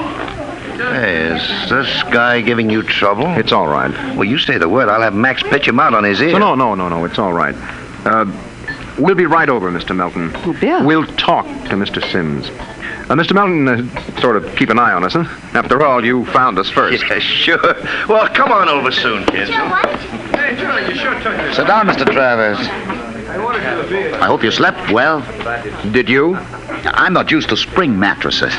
Hey, 0.79 1.35
is 1.35 1.69
this 1.69 2.03
guy 2.03 2.39
giving 2.41 2.69
you 2.69 2.83
trouble? 2.83 3.27
It's 3.27 3.51
all 3.51 3.67
right. 3.67 3.91
Well, 4.15 4.23
you 4.23 4.37
say 4.37 4.57
the 4.57 4.69
word. 4.69 4.87
I'll 4.87 5.01
have 5.01 5.13
Max 5.13 5.43
pitch 5.43 5.67
him 5.67 5.79
out 5.79 5.93
on 5.93 6.03
his 6.05 6.21
ear. 6.21 6.31
No, 6.39 6.55
no, 6.55 6.55
no, 6.55 6.75
no, 6.75 6.89
no. 6.89 7.05
It's 7.05 7.19
all 7.19 7.33
right. 7.33 7.53
Uh, 8.05 8.25
we'll 8.97 9.15
be 9.15 9.25
right 9.25 9.49
over, 9.49 9.69
Mr. 9.71 9.93
Melton. 9.95 10.31
Oh, 10.35 10.53
Bill. 10.59 10.85
We'll 10.85 11.05
talk 11.05 11.45
to 11.45 11.75
Mr. 11.75 12.01
Sims. 12.11 12.47
Uh, 12.49 13.15
Mr. 13.15 13.33
Melton, 13.33 13.67
uh, 13.67 14.21
sort 14.21 14.37
of 14.37 14.55
keep 14.55 14.69
an 14.69 14.79
eye 14.79 14.93
on 14.93 15.03
us, 15.03 15.13
huh? 15.13 15.25
After 15.53 15.83
all, 15.83 16.05
you 16.05 16.25
found 16.27 16.57
us 16.57 16.69
first. 16.69 17.03
Yeah, 17.09 17.19
sure. 17.19 17.75
Well, 18.07 18.29
come 18.29 18.51
on 18.51 18.69
over 18.69 18.91
soon, 18.91 19.25
kids. 19.25 19.49
Hey, 19.49 20.55
Charlie, 20.57 20.87
you 20.93 20.95
sure 20.95 21.13
took 21.15 21.35
this. 21.37 21.55
Sit 21.57 21.67
down, 21.67 21.87
Mr. 21.87 22.05
Travis. 22.05 23.08
I 23.29 24.25
hope 24.25 24.43
you 24.43 24.51
slept 24.51 24.91
well. 24.91 25.21
Did 25.91 26.09
you? 26.09 26.35
I'm 26.35 27.13
not 27.13 27.31
used 27.31 27.49
to 27.49 27.57
spring 27.57 27.99
mattresses. 27.99 28.53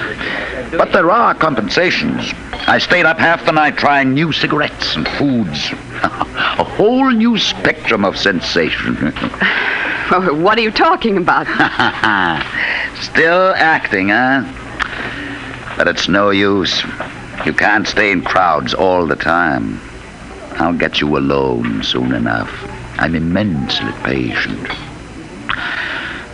But 0.70 0.92
there 0.92 1.10
are 1.10 1.34
compensations. 1.34 2.32
I 2.66 2.78
stayed 2.78 3.04
up 3.04 3.18
half 3.18 3.44
the 3.44 3.52
night 3.52 3.76
trying 3.76 4.14
new 4.14 4.32
cigarettes 4.32 4.94
and 4.94 5.08
foods. 5.08 5.72
A 6.02 6.64
whole 6.64 7.10
new 7.10 7.38
spectrum 7.38 8.04
of 8.04 8.16
sensation. 8.16 9.12
What 10.10 10.58
are 10.58 10.60
you 10.60 10.72
talking 10.72 11.18
about? 11.18 11.46
Still 13.00 13.54
acting, 13.54 14.08
huh? 14.08 14.42
But 15.76 15.86
it's 15.86 16.08
no 16.08 16.30
use. 16.30 16.82
You 17.46 17.52
can't 17.52 17.86
stay 17.86 18.10
in 18.10 18.22
crowds 18.22 18.74
all 18.74 19.06
the 19.06 19.14
time. 19.14 19.80
I'll 20.56 20.76
get 20.76 21.00
you 21.00 21.16
alone 21.16 21.84
soon 21.84 22.12
enough. 22.12 22.50
I'm 23.00 23.14
immensely 23.14 23.92
patient. 24.04 24.68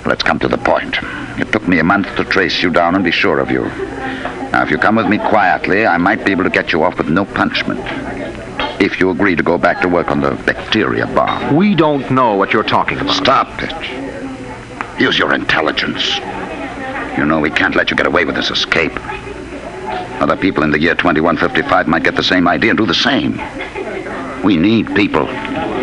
Let's 0.05 0.25
come 0.25 0.41
to 0.41 0.49
the 0.49 0.59
point. 0.59 0.97
It 1.39 1.53
took 1.53 1.69
me 1.69 1.79
a 1.79 1.85
month 1.85 2.17
to 2.17 2.25
trace 2.25 2.61
you 2.61 2.71
down 2.71 2.97
and 2.97 3.05
be 3.05 3.13
sure 3.13 3.39
of 3.39 3.53
you. 3.53 3.67
Now, 4.51 4.65
if 4.65 4.71
you 4.73 4.77
come 4.77 4.97
with 4.97 5.07
me 5.07 5.19
quietly, 5.19 5.87
I 5.87 5.97
might 5.97 6.25
be 6.25 6.33
able 6.33 6.43
to 6.43 6.51
get 6.51 6.73
you 6.73 6.83
off 6.83 6.99
with 6.99 7.09
no 7.09 7.25
punishment. 7.25 7.81
If 8.81 8.99
you 8.99 9.11
agree 9.11 9.37
to 9.37 9.45
go 9.45 9.59
back 9.59 9.81
to 9.83 9.89
work 9.89 10.11
on 10.11 10.21
the 10.21 10.33
bacteria 10.45 11.07
bomb. 11.07 11.55
We 11.55 11.77
don't 11.77 12.11
know 12.11 12.35
what 12.35 12.53
you're 12.53 12.65
talking 12.65 12.99
about. 12.99 13.15
Stop 13.15 13.63
it. 13.63 15.01
Use 15.01 15.17
your 15.17 15.35
intelligence. 15.35 16.17
You 17.17 17.27
know 17.27 17.39
we 17.39 17.51
can't 17.51 17.77
let 17.77 17.93
you 17.93 17.97
get 17.97 18.07
away 18.07 18.25
with 18.25 18.35
this 18.35 18.51
escape. 18.51 18.99
Other 20.21 20.37
people 20.37 20.65
in 20.65 20.73
the 20.73 20.81
year 20.81 20.97
2155 20.97 21.87
might 21.87 22.03
get 22.03 22.17
the 22.17 22.25
same 22.25 22.49
idea 22.49 22.71
and 22.71 22.79
do 22.79 22.87
the 22.87 22.93
same. 22.93 23.41
We 24.43 24.57
need 24.57 24.97
people. 24.97 25.29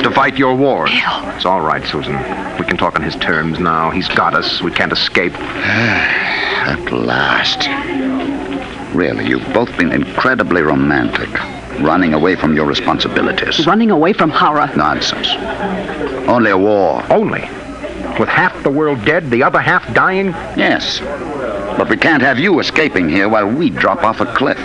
To 0.03 0.11
fight 0.11 0.37
your 0.37 0.55
war. 0.55 0.85
It's 0.87 1.45
all 1.45 1.61
right, 1.61 1.83
Susan. 1.85 2.15
We 2.59 2.65
can 2.65 2.77
talk 2.77 2.95
on 2.95 3.03
his 3.03 3.15
terms 3.15 3.59
now. 3.59 3.89
He's 3.89 4.07
got 4.07 4.33
us. 4.33 4.61
We 4.61 4.71
can't 4.71 4.91
escape. 4.91 5.33
Ah, 5.35 6.71
at 6.71 6.91
last. 6.91 7.67
Really, 8.93 9.27
you've 9.27 9.53
both 9.53 9.75
been 9.77 9.91
incredibly 9.91 10.61
romantic. 10.61 11.29
Running 11.79 12.13
away 12.13 12.35
from 12.35 12.55
your 12.55 12.65
responsibilities. 12.65 13.65
Running 13.65 13.91
away 13.91 14.13
from 14.13 14.29
horror. 14.29 14.69
Nonsense. 14.75 15.29
Only 16.27 16.51
a 16.51 16.57
war. 16.57 17.03
Only? 17.09 17.41
With 18.19 18.29
half 18.29 18.61
the 18.61 18.69
world 18.69 19.03
dead, 19.05 19.31
the 19.31 19.41
other 19.41 19.59
half 19.59 19.91
dying? 19.93 20.27
Yes. 20.55 20.99
But 21.77 21.89
we 21.89 21.97
can't 21.97 22.21
have 22.21 22.37
you 22.37 22.59
escaping 22.59 23.09
here 23.09 23.27
while 23.27 23.47
we 23.47 23.71
drop 23.71 24.03
off 24.03 24.21
a 24.21 24.25
cliff. 24.25 24.59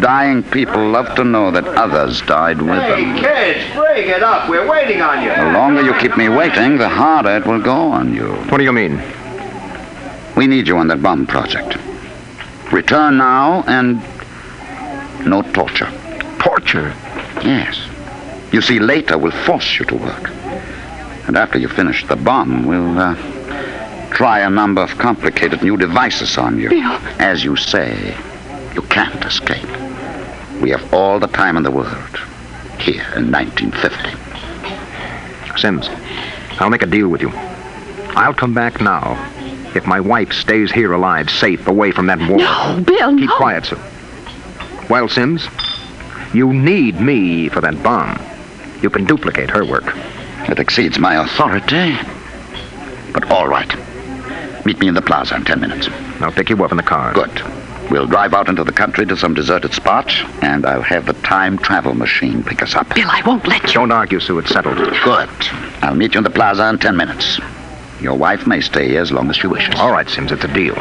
Dying 0.00 0.42
people 0.42 0.88
love 0.88 1.14
to 1.14 1.24
know 1.24 1.50
that 1.52 1.66
others 1.66 2.20
died 2.22 2.60
with 2.60 2.68
them. 2.68 3.16
Hey, 3.16 3.20
kids, 3.20 3.74
break 3.76 4.06
it 4.06 4.22
up. 4.22 4.48
We're 4.48 4.68
waiting 4.68 5.00
on 5.00 5.22
you. 5.22 5.30
The 5.30 5.52
longer 5.52 5.82
you 5.82 5.94
keep 5.98 6.16
me 6.16 6.28
waiting, 6.28 6.78
the 6.78 6.88
harder 6.88 7.36
it 7.36 7.46
will 7.46 7.60
go 7.60 7.92
on 7.92 8.12
you. 8.12 8.34
What 8.50 8.58
do 8.58 8.64
you 8.64 8.72
mean? 8.72 9.00
We 10.36 10.48
need 10.48 10.66
you 10.66 10.76
on 10.78 10.88
that 10.88 11.00
bomb 11.00 11.26
project. 11.26 11.76
Return 12.72 13.18
now 13.18 13.62
and 13.68 14.02
no 15.24 15.42
torture. 15.42 15.90
Torture? 16.40 16.92
Yes. 17.44 17.80
You 18.52 18.60
see, 18.60 18.80
later 18.80 19.16
we'll 19.16 19.30
force 19.30 19.78
you 19.78 19.84
to 19.86 19.96
work. 19.96 20.30
And 21.26 21.36
after 21.36 21.58
you 21.58 21.68
finish 21.68 22.04
the 22.06 22.16
bomb, 22.16 22.66
we'll 22.66 22.98
uh, 22.98 23.14
try 24.10 24.40
a 24.40 24.50
number 24.50 24.82
of 24.82 24.90
complicated 24.98 25.62
new 25.62 25.76
devices 25.76 26.36
on 26.36 26.58
you. 26.58 26.68
Bill. 26.68 26.92
As 27.18 27.44
you 27.44 27.56
say, 27.56 28.16
you 28.74 28.82
can't 28.82 29.24
escape. 29.24 29.68
We 30.60 30.70
have 30.70 30.92
all 30.92 31.20
the 31.20 31.28
time 31.28 31.56
in 31.56 31.62
the 31.62 31.70
world 31.70 32.18
here 32.78 33.04
in 33.16 33.30
1950. 33.30 35.60
Sims, 35.60 35.88
I'll 36.60 36.70
make 36.70 36.82
a 36.82 36.86
deal 36.86 37.08
with 37.08 37.22
you. 37.22 37.30
I'll 38.16 38.34
come 38.34 38.54
back 38.54 38.80
now 38.80 39.14
if 39.74 39.86
my 39.86 40.00
wife 40.00 40.32
stays 40.32 40.70
here 40.70 40.92
alive, 40.92 41.30
safe, 41.30 41.66
away 41.66 41.90
from 41.90 42.06
that 42.06 42.18
war. 42.18 42.38
No, 42.38 42.82
Bill, 42.86 43.16
Keep 43.16 43.30
no. 43.30 43.36
quiet, 43.36 43.64
sir. 43.66 43.78
Well, 44.88 45.08
Sims, 45.08 45.48
you 46.32 46.52
need 46.52 47.00
me 47.00 47.48
for 47.48 47.60
that 47.60 47.82
bomb. 47.82 48.20
You 48.82 48.90
can 48.90 49.04
duplicate 49.04 49.50
her 49.50 49.64
work. 49.64 49.94
It 50.48 50.58
exceeds 50.58 50.98
my 50.98 51.14
authority. 51.24 51.96
But 53.12 53.30
all 53.30 53.48
right. 53.48 53.72
Meet 54.66 54.78
me 54.80 54.88
in 54.88 54.94
the 54.94 55.02
plaza 55.02 55.36
in 55.36 55.44
ten 55.44 55.60
minutes. 55.60 55.88
I'll 56.20 56.32
pick 56.32 56.50
you 56.50 56.62
up 56.64 56.70
in 56.70 56.76
the 56.76 56.82
car. 56.82 57.12
Good. 57.14 57.30
We'll 57.90 58.06
drive 58.06 58.34
out 58.34 58.48
into 58.48 58.64
the 58.64 58.72
country 58.72 59.06
to 59.06 59.16
some 59.16 59.34
deserted 59.34 59.74
spot, 59.74 60.10
and 60.42 60.66
I'll 60.66 60.82
have 60.82 61.06
the 61.06 61.12
time 61.12 61.58
travel 61.58 61.94
machine 61.94 62.42
pick 62.42 62.62
us 62.62 62.74
up. 62.74 62.94
Bill, 62.94 63.08
I 63.08 63.22
won't 63.26 63.46
let 63.46 63.62
you. 63.68 63.74
Don't 63.74 63.92
argue, 63.92 64.20
Sue. 64.20 64.38
It's 64.38 64.50
settled. 64.50 64.76
Good. 64.76 65.28
I'll 65.82 65.94
meet 65.94 66.14
you 66.14 66.18
in 66.18 66.24
the 66.24 66.30
plaza 66.30 66.68
in 66.68 66.78
ten 66.78 66.96
minutes. 66.96 67.38
Your 68.00 68.14
wife 68.14 68.46
may 68.46 68.60
stay 68.60 68.88
here 68.88 69.00
as 69.00 69.12
long 69.12 69.30
as 69.30 69.36
she 69.36 69.46
wishes. 69.46 69.74
All 69.76 69.90
right, 69.90 70.08
Sims, 70.08 70.30
it's 70.32 70.44
a 70.44 70.48
deal. 70.52 70.74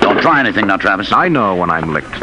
Don't 0.00 0.20
try 0.20 0.38
anything 0.38 0.66
now, 0.68 0.76
Travis. 0.76 1.10
I 1.12 1.28
know 1.28 1.56
when 1.56 1.70
I'm 1.70 1.92
licked. 1.92 2.20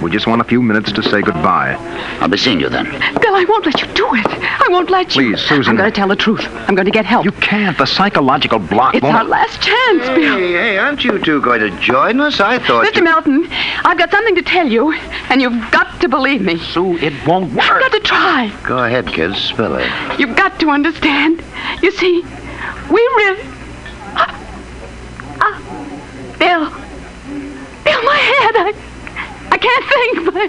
We 0.00 0.10
just 0.10 0.26
want 0.26 0.40
a 0.40 0.44
few 0.44 0.62
minutes 0.62 0.92
to 0.92 1.02
say 1.02 1.20
goodbye. 1.20 1.74
I'll 2.20 2.28
be 2.28 2.36
seeing 2.36 2.60
you 2.60 2.68
then. 2.68 2.84
Bill, 2.84 3.34
I 3.34 3.44
won't 3.48 3.66
let 3.66 3.80
you 3.80 3.88
do 3.94 4.08
it. 4.14 4.26
I 4.28 4.68
won't 4.70 4.90
let 4.90 5.16
you. 5.16 5.30
Please, 5.32 5.40
Susan. 5.40 5.70
I'm 5.72 5.76
going 5.76 5.90
to 5.90 5.96
tell 5.96 6.08
the 6.08 6.16
truth. 6.16 6.46
I'm 6.68 6.74
going 6.74 6.84
to 6.86 6.92
get 6.92 7.04
help. 7.04 7.24
You 7.24 7.32
can't. 7.32 7.76
The 7.76 7.86
psychological 7.86 8.58
block 8.58 8.94
It's 8.94 9.02
won't... 9.02 9.16
our 9.16 9.24
last 9.24 9.60
chance, 9.62 10.06
Bill. 10.08 10.36
Hey, 10.38 10.52
hey, 10.52 10.78
aren't 10.78 11.02
you 11.04 11.18
two 11.18 11.40
going 11.40 11.60
to 11.60 11.70
join 11.80 12.20
us? 12.20 12.38
I 12.40 12.58
thought. 12.58 12.86
Mr. 12.86 12.96
you- 12.96 13.04
Melton, 13.04 13.48
I've 13.84 13.98
got 13.98 14.10
something 14.10 14.34
to 14.36 14.42
tell 14.42 14.68
you, 14.68 14.92
and 15.30 15.40
you've 15.42 15.70
got 15.72 16.00
to 16.02 16.08
believe 16.08 16.42
me. 16.42 16.58
Sue, 16.58 16.98
it 16.98 17.14
won't 17.26 17.52
work. 17.54 17.66
You've 17.66 17.80
got 17.80 17.92
to 17.92 18.00
try. 18.00 18.52
Go 18.64 18.78
ahead, 18.84 19.08
kids. 19.08 19.38
Spill 19.38 19.76
it. 19.76 20.20
You've 20.20 20.36
got 20.36 20.60
to 20.60 20.68
understand. 20.70 21.42
You 21.82 21.90
see, 21.90 22.22
we 22.90 23.00
really. 23.00 23.48
Ah, 24.14 24.28
ah, 25.40 25.56
Bill. 26.38 26.64
Bill, 27.84 28.02
my 28.04 28.16
head. 28.16 28.56
I, 28.56 28.74
I 29.50 29.58
can't 29.58 29.84
think. 29.88 30.34
My, 30.34 30.48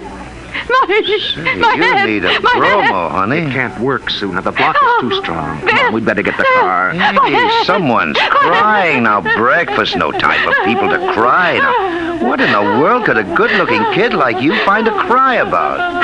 my, 0.86 1.54
my 1.56 1.74
you 1.74 1.82
head. 1.82 2.06
need 2.06 2.24
a 2.24 2.40
my 2.40 2.52
bromo, 2.56 3.06
It 3.06 3.10
honey. 3.10 3.40
can't 3.52 3.78
work, 3.80 4.08
Sue. 4.08 4.32
Now, 4.32 4.40
the 4.40 4.52
block 4.52 4.76
is 4.76 5.00
too 5.00 5.22
strong. 5.22 5.60
Come 5.60 5.78
on, 5.78 5.92
we'd 5.92 6.04
better 6.06 6.22
get 6.22 6.36
the 6.38 6.44
car. 6.60 6.92
Hey, 6.92 7.64
someone's 7.64 8.16
crying 8.30 9.02
now. 9.02 9.20
Breakfast, 9.20 9.96
no 9.96 10.10
time 10.12 10.40
for 10.42 10.54
people 10.64 10.88
to 10.88 11.12
cry. 11.12 11.58
Now, 11.58 12.24
what 12.26 12.40
in 12.40 12.50
the 12.52 12.62
world 12.80 13.04
could 13.04 13.18
a 13.18 13.24
good-looking 13.24 13.84
kid 13.92 14.14
like 14.14 14.40
you 14.40 14.56
find 14.64 14.86
to 14.86 14.92
cry 14.92 15.34
about? 15.36 16.02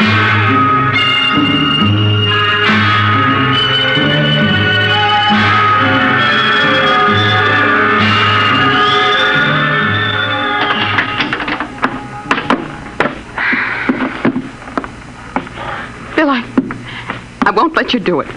I 17.42 17.50
won't 17.50 17.74
let 17.74 17.92
you 17.94 18.00
do 18.00 18.20
it. 18.20 18.28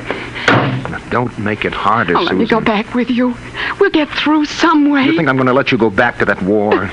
Now, 0.90 1.00
don't 1.10 1.38
make 1.40 1.66
it 1.66 1.74
harder, 1.74 2.16
I'll 2.18 2.24
let 2.24 2.36
me 2.36 2.46
go 2.46 2.62
back 2.62 2.94
with 2.94 3.10
you. 3.10 3.36
We'll 3.80 3.90
get 3.90 4.10
through 4.10 4.46
some 4.46 4.90
way. 4.90 5.06
You 5.06 5.16
think 5.16 5.28
I'm 5.30 5.38
going 5.38 5.48
to 5.48 5.54
let 5.54 5.72
you 5.72 5.78
go 5.78 5.90
back 5.90 6.20
to 6.20 6.26
that 6.26 6.42
war? 6.42 6.90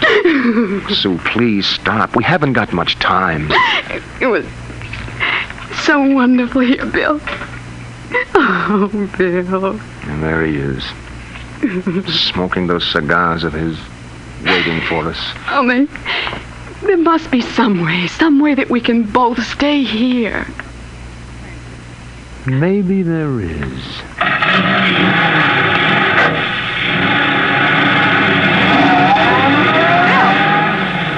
Sue, 0.94 1.18
please 1.24 1.66
stop. 1.66 2.16
We 2.16 2.24
haven't 2.24 2.52
got 2.52 2.72
much 2.72 2.98
time. 2.98 3.48
It 4.20 4.26
was 4.26 4.46
so 5.84 6.00
wonderful 6.12 6.60
here, 6.60 6.86
Bill. 6.86 7.20
Oh, 8.34 9.10
Bill. 9.18 9.80
And 10.10 10.22
there 10.22 10.44
he 10.44 10.56
is, 10.56 10.84
smoking 12.32 12.66
those 12.66 12.86
cigars 12.90 13.44
of 13.44 13.52
his, 13.52 13.78
waiting 14.44 14.80
for 14.82 15.06
us. 15.06 15.18
Oh, 15.48 15.66
there, 15.66 15.86
there 16.86 16.96
must 16.96 17.30
be 17.30 17.40
some 17.40 17.84
way, 17.84 18.06
some 18.06 18.40
way 18.40 18.54
that 18.54 18.70
we 18.70 18.80
can 18.80 19.02
both 19.02 19.42
stay 19.44 19.82
here. 19.82 20.46
Maybe 22.48 23.02
there 23.02 23.40
is. 23.40 23.84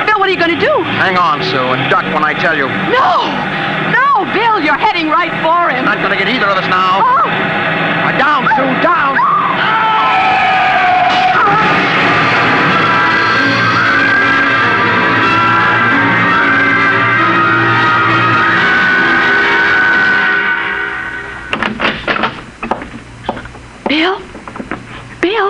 Bill, 0.06 0.18
what 0.18 0.26
are 0.26 0.34
you 0.34 0.38
going 0.38 0.50
to 0.50 0.58
do? 0.58 0.74
Hang 0.98 1.16
on, 1.16 1.38
Sue, 1.44 1.56
and 1.56 1.88
duck 1.88 2.02
when 2.12 2.24
I 2.24 2.34
tell 2.34 2.56
you. 2.56 2.66
No! 2.66 3.30
No, 3.94 4.26
Bill, 4.34 4.58
you're 4.58 4.76
heading 4.76 5.08
right 5.08 5.30
for 5.38 5.70
him. 5.70 5.86
I'm 5.86 5.96
Not 5.96 5.98
going 5.98 6.10
to 6.10 6.18
get 6.18 6.26
either 6.34 6.50
of 6.50 6.58
us 6.58 6.68
now. 6.68 6.98
Oh! 7.06 7.30
Down, 8.18 8.42
Sue, 8.58 8.82
down! 8.82 9.09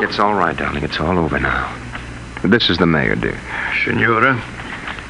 Bill? 0.00 0.08
It's 0.08 0.18
all 0.18 0.34
right, 0.34 0.56
darling. 0.56 0.82
It's 0.82 0.98
all 1.00 1.18
over 1.18 1.38
now. 1.38 1.76
This 2.42 2.70
is 2.70 2.78
the 2.78 2.86
mayor, 2.86 3.16
dear. 3.16 3.38
Senora, 3.84 4.42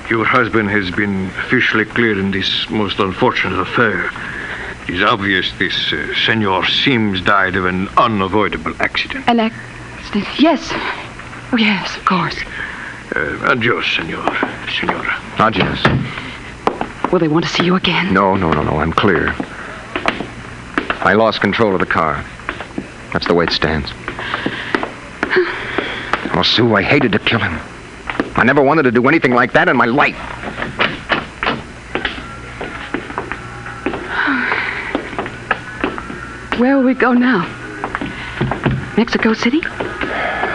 your 0.08 0.24
husband 0.24 0.68
has 0.70 0.90
been 0.90 1.26
officially 1.26 1.84
cleared 1.84 2.18
in 2.18 2.32
this 2.32 2.68
most 2.68 2.98
unfortunate 2.98 3.60
affair. 3.60 4.10
It 4.88 4.94
is 4.96 5.02
obvious 5.02 5.52
this 5.58 5.92
uh, 5.92 6.12
Senor 6.26 6.66
Sims 6.66 7.20
died 7.20 7.54
of 7.54 7.66
an 7.66 7.88
unavoidable 7.96 8.74
accident. 8.80 9.28
An 9.28 9.38
accident. 9.38 10.26
Yes. 10.40 10.68
Oh, 11.52 11.56
yes, 11.56 11.96
of 11.96 12.04
course. 12.04 12.36
Uh, 13.14 13.50
adios, 13.50 13.86
Senor. 13.94 14.26
Senora. 14.68 15.20
Adios. 15.38 15.84
Will 17.12 17.20
they 17.20 17.28
want 17.28 17.44
to 17.44 17.50
see 17.50 17.64
you 17.64 17.76
again? 17.76 18.12
No, 18.12 18.34
no, 18.34 18.50
no, 18.52 18.62
no. 18.62 18.78
I'm 18.78 18.92
clear. 18.92 19.34
I 21.02 21.14
lost 21.14 21.40
control 21.40 21.74
of 21.74 21.80
the 21.80 21.86
car. 21.86 22.24
That's 23.12 23.26
the 23.26 23.34
way 23.34 23.44
it 23.44 23.52
stands. 23.52 23.92
Oh, 26.32 26.42
Sue, 26.42 26.74
I 26.74 26.82
hated 26.82 27.12
to 27.12 27.18
kill 27.18 27.40
him. 27.40 27.58
I 28.36 28.44
never 28.44 28.62
wanted 28.62 28.84
to 28.84 28.92
do 28.92 29.06
anything 29.08 29.32
like 29.32 29.52
that 29.52 29.68
in 29.68 29.76
my 29.76 29.86
life. 29.86 30.16
Where 36.58 36.76
will 36.76 36.84
we 36.84 36.94
go 36.94 37.12
now? 37.12 37.46
Mexico 38.96 39.32
City? 39.32 39.60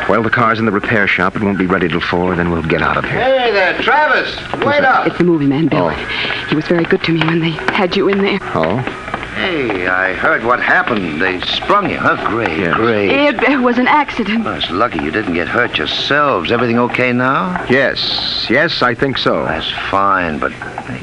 Well, 0.07 0.21
the 0.21 0.29
car's 0.29 0.59
in 0.59 0.65
the 0.65 0.71
repair 0.71 1.07
shop. 1.07 1.35
It 1.35 1.41
won't 1.41 1.57
be 1.57 1.65
ready 1.65 1.87
till 1.87 1.99
four. 1.99 2.35
Then 2.35 2.51
we'll 2.51 2.61
get 2.61 2.81
out 2.81 2.95
of 2.95 3.03
here. 3.05 3.13
Hey 3.13 3.51
there, 3.51 3.73
Travis. 3.81 4.35
Wait 4.63 4.83
up. 4.83 5.07
It's 5.07 5.17
the 5.17 5.23
movie 5.23 5.47
man, 5.47 5.67
Bill. 5.67 5.87
Oh. 5.87 6.45
He 6.47 6.55
was 6.55 6.65
very 6.65 6.83
good 6.83 7.03
to 7.03 7.11
me 7.11 7.19
when 7.25 7.39
they 7.39 7.49
had 7.73 7.95
you 7.95 8.07
in 8.07 8.21
there. 8.21 8.39
Oh? 8.53 9.04
Hey, 9.35 9.85
I 9.87 10.13
heard 10.13 10.45
what 10.45 10.61
happened. 10.61 11.21
They 11.21 11.41
sprung 11.41 11.89
you, 11.89 11.97
huh? 11.97 12.15
Great, 12.29 12.73
great. 12.73 13.09
It, 13.11 13.43
it 13.43 13.57
was 13.57 13.77
an 13.77 13.87
accident. 13.87 14.45
Well, 14.45 14.55
it's 14.55 14.71
lucky 14.71 14.99
you 15.03 15.11
didn't 15.11 15.33
get 15.33 15.49
hurt 15.49 15.77
yourselves. 15.77 16.53
Everything 16.53 16.79
okay 16.79 17.11
now? 17.11 17.65
Yes, 17.69 18.47
yes, 18.49 18.81
I 18.81 18.95
think 18.95 19.17
so. 19.17 19.43
That's 19.43 19.69
fine, 19.91 20.39
but 20.39 20.53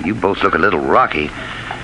you 0.07 0.15
both 0.15 0.43
look 0.43 0.55
a 0.55 0.59
little 0.59 0.81
rocky. 0.81 1.31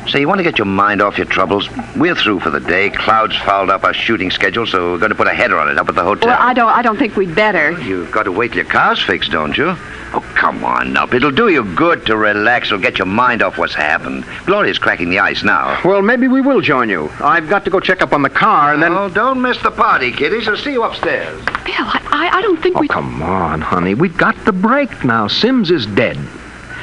Say, 0.09 0.21
you 0.21 0.29
want 0.29 0.39
to 0.39 0.45
get 0.45 0.57
your 0.57 0.65
mind 0.65 1.03
off 1.03 1.19
your 1.19 1.27
troubles? 1.27 1.69
We're 1.95 2.15
through 2.15 2.41
for 2.41 2.49
the 2.49 2.61
day. 2.61 2.89
Cloud's 2.89 3.37
fouled 3.37 3.69
up 3.69 3.85
our 3.85 3.93
shooting 3.93 4.31
schedule, 4.31 4.67
so 4.67 4.93
we're 4.93 4.99
going 4.99 5.11
to 5.11 5.15
put 5.17 5.27
a 5.27 5.35
header 5.35 5.59
on 5.59 5.69
it 5.69 5.77
up 5.77 5.89
at 5.91 5.95
the 5.95 6.03
hotel. 6.03 6.29
Well, 6.31 6.39
I 6.41 6.55
don't. 6.55 6.71
I 6.71 6.81
don't 6.81 6.97
think 6.99 7.15
we'd 7.17 7.35
better. 7.35 7.79
You've 7.83 8.11
got 8.11 8.23
to 8.23 8.33
wait 8.33 8.49
till 8.53 8.63
your 8.63 8.71
car's 8.73 9.03
fixed, 9.03 9.31
don't 9.33 9.55
you? 9.57 9.75
Oh, 10.15 10.25
come 10.35 10.65
on 10.65 10.97
up. 10.97 11.13
It'll 11.13 11.31
do 11.31 11.49
you 11.51 11.63
good 11.75 12.07
to 12.07 12.17
relax. 12.17 12.69
It'll 12.69 12.79
get 12.79 12.97
your 12.99 13.07
mind 13.07 13.43
off 13.43 13.59
what's 13.59 13.75
happened. 13.75 14.25
Gloria's 14.47 14.79
cracking 14.79 15.11
the 15.11 15.19
ice 15.19 15.43
now. 15.43 15.79
Well, 15.85 16.01
maybe 16.01 16.27
we 16.27 16.41
will 16.41 16.63
join 16.63 16.89
you. 16.89 17.11
I've 17.21 17.51
got 17.51 17.65
to 17.67 17.71
go 17.71 17.79
check 17.79 18.01
up 18.01 18.15
on 18.15 18.23
the 18.23 18.31
car 18.31 18.73
and 18.73 18.83
then. 18.83 18.95
Oh, 18.95 19.11
don't 19.11 19.43
miss 19.43 19.59
the 19.63 19.71
party, 19.71 20.11
kiddies. 20.11 20.49
I'll 20.49 20.57
see 20.57 20.73
you 20.73 20.85
upstairs. 20.85 21.37
Bill, 21.45 21.75
I, 21.85 22.01
I, 22.11 22.39
I 22.39 22.41
don't 22.41 22.63
think 22.63 22.79
Oh, 22.79 22.81
we. 22.81 22.89
come 22.89 23.23
on, 23.23 23.61
honey. 23.61 23.93
We've 23.95 24.17
got 24.17 24.35
the 24.47 24.53
break 24.53 25.05
now. 25.05 25.29
Sims 25.29 25.71
is 25.71 25.85
dead. 25.85 26.17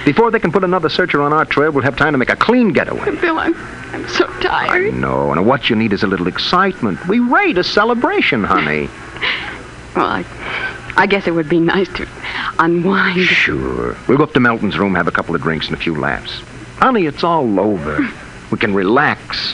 Before 0.06 0.30
they 0.30 0.40
can 0.40 0.52
put 0.52 0.64
another 0.64 0.88
searcher 0.88 1.22
on 1.22 1.34
our 1.34 1.46
trail, 1.46 1.72
we'll 1.72 1.84
have 1.84 1.98
time 1.98 2.14
to 2.14 2.18
make 2.20 2.30
a 2.30 2.36
clean 2.36 2.72
getaway. 2.72 3.16
Bill, 3.22 3.40
I'm, 3.40 3.56
I'm 3.92 4.08
so 4.08 4.28
tired. 4.40 4.94
No, 4.94 5.32
and 5.32 5.46
what 5.48 5.70
you 5.70 5.76
need 5.76 5.94
is 5.94 6.04
a 6.04 6.08
little 6.08 6.28
excitement. 6.28 7.06
We 7.08 7.20
rate 7.20 7.58
a 7.58 7.64
celebration, 7.64 8.44
honey. 8.44 8.90
Well, 9.96 10.08
I, 10.08 10.26
I 10.98 11.06
guess 11.08 11.26
it 11.26 11.32
would 11.32 11.48
be 11.48 11.62
nice 11.62 11.88
to 11.94 12.06
unwind. 12.60 13.22
Sure. 13.22 13.96
We'll 14.10 14.18
go 14.18 14.26
up 14.26 14.34
to 14.34 14.42
Melton's 14.42 14.78
room, 14.78 14.94
have 14.94 15.08
a 15.08 15.12
couple 15.12 15.34
of 15.36 15.42
drinks 15.42 15.68
and 15.68 15.74
a 15.74 15.80
few 15.80 15.96
laughs. 15.96 16.42
Honey, 16.80 17.06
it's 17.06 17.24
all 17.24 17.60
over. 17.60 18.00
We 18.52 18.60
can 18.60 18.76
relax. 18.76 19.54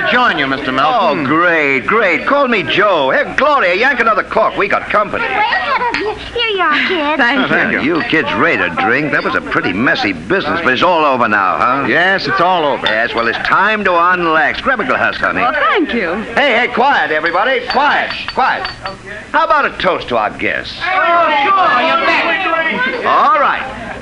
Well, 0.00 0.08
we 0.08 0.16
thought 0.16 0.34
we'd 0.34 0.36
join 0.36 0.38
you, 0.38 0.46
Mr. 0.46 0.74
Melton. 0.74 0.82
Oh, 0.82 1.14
hmm. 1.16 1.24
great, 1.24 1.86
great. 1.86 2.26
Call 2.26 2.48
me 2.48 2.62
Joe. 2.62 3.10
Hey, 3.10 3.34
Gloria, 3.36 3.74
yank 3.74 4.00
another 4.00 4.22
cork. 4.22 4.56
We 4.56 4.68
got 4.68 4.88
company. 4.90 5.24
Way 5.24 5.30
ahead 5.30 5.94
of 5.94 6.00
you. 6.00 6.14
Here 6.32 6.48
you 6.48 6.62
are, 6.62 6.88
kids. 6.88 7.22
Oh, 7.22 7.48
thank 7.48 7.72
you. 7.72 7.80
You 7.80 8.02
kids 8.04 8.32
ready 8.34 8.58
to 8.58 8.74
drink? 8.76 9.12
That 9.12 9.24
was 9.24 9.34
a 9.34 9.40
pretty 9.40 9.72
messy 9.72 10.12
business, 10.12 10.60
but 10.62 10.72
it's 10.72 10.82
all 10.82 11.04
over 11.04 11.28
now, 11.28 11.58
huh? 11.58 11.86
Yes, 11.88 12.26
it's 12.26 12.40
all 12.40 12.64
over. 12.64 12.86
Yes, 12.86 13.14
well, 13.14 13.28
it's 13.28 13.38
time 13.38 13.84
to 13.84 13.90
unlax. 13.90 14.62
Grab 14.62 14.80
a 14.80 14.86
glass, 14.86 15.16
honey. 15.16 15.40
Well, 15.40 15.52
thank 15.52 15.92
you. 15.92 16.14
Hey, 16.34 16.66
hey, 16.66 16.68
quiet, 16.72 17.10
everybody. 17.10 17.66
Quiet, 17.68 18.10
quiet. 18.32 18.66
How 19.32 19.44
about 19.44 19.66
a 19.66 19.76
toast 19.78 20.08
to 20.08 20.16
our 20.16 20.36
guests? 20.38 20.76
Oh, 20.80 20.84
sure, 21.44 21.80
you 21.82 22.06
bet. 22.06 23.06
All 23.06 23.40
right. 23.40 23.99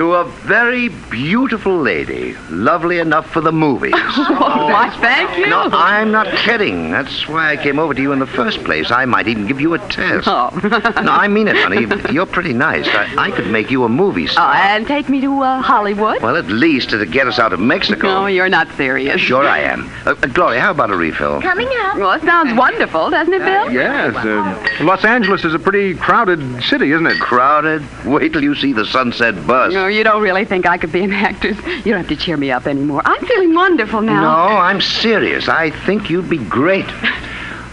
To 0.00 0.14
a 0.14 0.24
very 0.24 0.88
beautiful 0.88 1.78
lady, 1.78 2.34
lovely 2.48 3.00
enough 3.00 3.30
for 3.30 3.42
the 3.42 3.52
movies. 3.52 3.92
Oh, 3.94 4.68
why, 4.72 4.88
thank 4.98 5.36
you. 5.36 5.46
No, 5.46 5.68
I'm 5.72 6.10
not 6.10 6.26
kidding. 6.38 6.90
That's 6.90 7.28
why 7.28 7.50
I 7.50 7.58
came 7.58 7.78
over 7.78 7.92
to 7.92 8.00
you 8.00 8.10
in 8.12 8.18
the 8.18 8.26
first 8.26 8.64
place. 8.64 8.90
I 8.90 9.04
might 9.04 9.28
even 9.28 9.46
give 9.46 9.60
you 9.60 9.74
a 9.74 9.78
test. 9.90 10.26
Oh. 10.26 10.48
no, 11.02 11.12
I 11.12 11.28
mean 11.28 11.48
it, 11.48 11.56
honey. 11.56 11.86
You're 12.14 12.24
pretty 12.24 12.54
nice. 12.54 12.88
I, 12.88 13.26
I 13.26 13.30
could 13.30 13.48
make 13.48 13.70
you 13.70 13.84
a 13.84 13.90
movie 13.90 14.26
star. 14.26 14.50
Oh, 14.50 14.58
and 14.58 14.86
take 14.86 15.10
me 15.10 15.20
to 15.20 15.42
uh, 15.42 15.60
Hollywood? 15.60 16.22
Well, 16.22 16.36
at 16.36 16.46
least 16.46 16.88
to 16.90 17.04
get 17.04 17.28
us 17.28 17.38
out 17.38 17.52
of 17.52 17.60
Mexico. 17.60 18.06
No, 18.06 18.26
you're 18.26 18.48
not 18.48 18.72
serious. 18.78 19.20
Sure 19.20 19.44
I 19.44 19.58
am. 19.58 19.92
Uh, 20.06 20.12
uh, 20.12 20.26
Gloria, 20.28 20.62
how 20.62 20.70
about 20.70 20.90
a 20.90 20.96
refill? 20.96 21.42
Coming 21.42 21.68
up. 21.72 21.98
Well, 21.98 22.12
it 22.12 22.22
sounds 22.22 22.56
wonderful, 22.56 23.10
doesn't 23.10 23.34
it, 23.34 23.40
Bill? 23.40 23.70
Yes. 23.70 24.16
Uh, 24.16 24.82
Los 24.82 25.04
Angeles 25.04 25.44
is 25.44 25.52
a 25.52 25.58
pretty 25.58 25.92
crowded 25.92 26.62
city, 26.62 26.90
isn't 26.92 27.06
it? 27.06 27.20
Crowded? 27.20 27.82
Wait 28.06 28.32
till 28.32 28.42
you 28.42 28.54
see 28.54 28.72
the 28.72 28.86
sunset 28.86 29.34
bus. 29.46 29.74
No, 29.74 29.89
you 29.90 30.04
don't 30.04 30.22
really 30.22 30.44
think 30.44 30.66
I 30.66 30.78
could 30.78 30.92
be 30.92 31.02
an 31.02 31.12
actress. 31.28 31.56
You 31.84 31.92
don't 31.92 31.98
have 31.98 32.08
to 32.08 32.16
cheer 32.16 32.36
me 32.36 32.50
up 32.50 32.66
anymore. 32.66 33.02
I'm 33.04 33.24
feeling 33.26 33.54
wonderful 33.54 34.00
now. 34.00 34.22
No, 34.22 34.56
I'm 34.56 34.80
serious. 34.80 35.48
I 35.48 35.70
think 35.70 36.08
you'd 36.10 36.30
be 36.30 36.38
great. 36.38 36.86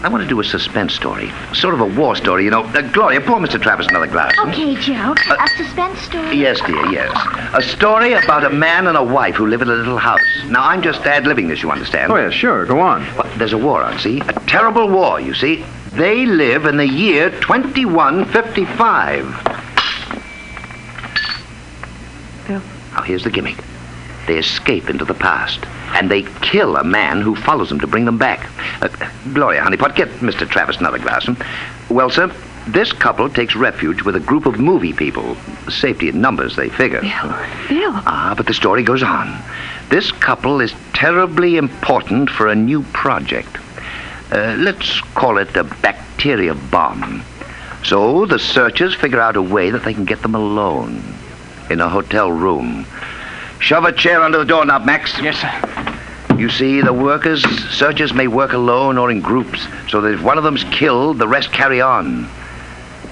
I 0.00 0.08
want 0.08 0.22
to 0.22 0.28
do 0.28 0.38
a 0.38 0.44
suspense 0.44 0.94
story, 0.94 1.28
sort 1.54 1.74
of 1.74 1.80
a 1.80 1.84
war 1.86 2.14
story, 2.14 2.44
you 2.44 2.52
know. 2.52 2.62
Uh, 2.62 2.82
Gloria, 2.92 3.20
pour 3.20 3.38
Mr. 3.40 3.60
Travis 3.60 3.88
another 3.88 4.06
glass. 4.06 4.32
Okay, 4.46 4.76
Joe. 4.76 5.12
A 5.28 5.48
suspense 5.56 5.98
story. 5.98 6.36
Yes, 6.36 6.60
dear, 6.60 6.86
yes. 6.92 7.10
A 7.52 7.60
story 7.60 8.12
about 8.12 8.44
a 8.44 8.50
man 8.50 8.86
and 8.86 8.96
a 8.96 9.02
wife 9.02 9.34
who 9.34 9.48
live 9.48 9.60
in 9.60 9.68
a 9.68 9.74
little 9.74 9.98
house. 9.98 10.20
Now, 10.46 10.62
I'm 10.62 10.82
just 10.82 11.04
ad-libbing 11.04 11.48
this, 11.48 11.62
you 11.64 11.72
understand? 11.72 12.12
Oh, 12.12 12.16
yeah, 12.16 12.30
sure. 12.30 12.64
Go 12.64 12.78
on. 12.78 13.02
Well, 13.16 13.26
there's 13.38 13.54
a 13.54 13.58
war 13.58 13.82
on, 13.82 13.98
see? 13.98 14.20
A 14.20 14.32
terrible 14.46 14.88
war, 14.88 15.18
you 15.20 15.34
see. 15.34 15.64
They 15.94 16.26
live 16.26 16.64
in 16.66 16.76
the 16.76 16.86
year 16.86 17.30
2155. 17.40 19.57
Bill. 22.48 22.62
Now, 22.92 23.02
here's 23.02 23.24
the 23.24 23.30
gimmick. 23.30 23.62
They 24.26 24.38
escape 24.38 24.88
into 24.88 25.04
the 25.04 25.14
past, 25.14 25.60
and 25.94 26.10
they 26.10 26.22
kill 26.40 26.76
a 26.76 26.84
man 26.84 27.20
who 27.20 27.36
follows 27.36 27.68
them 27.68 27.78
to 27.80 27.86
bring 27.86 28.06
them 28.06 28.18
back. 28.18 28.50
Uh, 28.82 28.88
Gloria, 29.34 29.60
honeypot, 29.62 29.94
get 29.94 30.08
Mr. 30.20 30.48
Travis 30.48 30.78
another 30.78 30.98
glass. 30.98 31.26
hmm? 31.26 31.34
Well, 31.94 32.10
sir, 32.10 32.32
this 32.66 32.90
couple 32.92 33.28
takes 33.28 33.54
refuge 33.54 34.02
with 34.02 34.16
a 34.16 34.20
group 34.20 34.46
of 34.46 34.58
movie 34.58 34.94
people. 34.94 35.36
Safety 35.68 36.08
in 36.08 36.20
numbers, 36.20 36.56
they 36.56 36.70
figure. 36.70 37.02
Bill. 37.02 37.92
Ah, 38.06 38.34
but 38.36 38.46
the 38.46 38.54
story 38.54 38.82
goes 38.82 39.02
on. 39.02 39.42
This 39.90 40.10
couple 40.10 40.60
is 40.60 40.74
terribly 40.94 41.56
important 41.56 42.30
for 42.30 42.48
a 42.48 42.54
new 42.54 42.82
project. 42.94 43.56
Uh, 44.32 44.56
let's 44.58 45.00
call 45.14 45.38
it 45.38 45.54
a 45.56 45.64
bacteria 45.64 46.54
bomb. 46.54 47.22
So 47.84 48.26
the 48.26 48.38
searchers 48.38 48.94
figure 48.94 49.20
out 49.20 49.36
a 49.36 49.42
way 49.42 49.70
that 49.70 49.84
they 49.84 49.94
can 49.94 50.04
get 50.04 50.20
them 50.22 50.34
alone 50.34 51.17
in 51.70 51.80
a 51.80 51.88
hotel 51.88 52.30
room. 52.30 52.86
Shove 53.60 53.84
a 53.84 53.92
chair 53.92 54.22
under 54.22 54.38
the 54.38 54.44
doorknob, 54.44 54.84
Max. 54.84 55.18
Yes, 55.20 55.36
sir. 55.40 56.34
You 56.38 56.48
see, 56.48 56.80
the 56.80 56.92
workers, 56.92 57.42
searchers 57.70 58.14
may 58.14 58.28
work 58.28 58.52
alone 58.52 58.96
or 58.96 59.10
in 59.10 59.20
groups, 59.20 59.66
so 59.88 60.00
that 60.00 60.14
if 60.14 60.22
one 60.22 60.38
of 60.38 60.44
them's 60.44 60.62
killed, 60.64 61.18
the 61.18 61.26
rest 61.26 61.50
carry 61.52 61.80
on. 61.80 62.28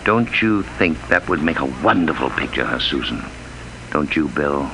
Don't 0.05 0.41
you 0.41 0.63
think 0.63 0.97
that 1.09 1.29
would 1.29 1.43
make 1.43 1.59
a 1.59 1.65
wonderful 1.83 2.31
picture, 2.31 2.65
huh, 2.65 2.79
Susan? 2.79 3.25
Don't 3.91 4.15
you, 4.15 4.29
Bill? 4.29 4.71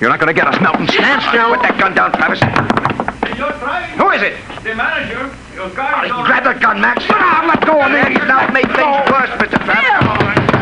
You're 0.00 0.10
not 0.10 0.20
going 0.20 0.28
to 0.28 0.40
get 0.40 0.46
us, 0.46 0.60
Melton. 0.60 0.86
Stand 0.88 1.22
still. 1.22 1.50
Put 1.50 1.62
that 1.62 1.78
gun 1.78 1.94
down, 1.94 2.12
Travis. 2.12 2.38
Who 3.98 4.10
is 4.10 4.22
it? 4.22 4.36
The 4.62 4.74
manager. 4.74 5.34
Your 5.54 5.70
car 5.70 6.06
Oh, 6.06 6.24
grab 6.24 6.44
that 6.44 6.60
gun, 6.60 6.80
Max. 6.80 7.02
Sit 7.02 7.10
down. 7.18 7.48
Let 7.48 7.66
go 7.66 7.82
of 7.82 7.90
me. 7.90 7.98
He's 8.14 8.28
now 8.28 8.46
made 8.52 8.70
things 8.72 9.10
worse, 9.10 9.30
Mr. 9.42 9.58
Travis. 9.64 10.59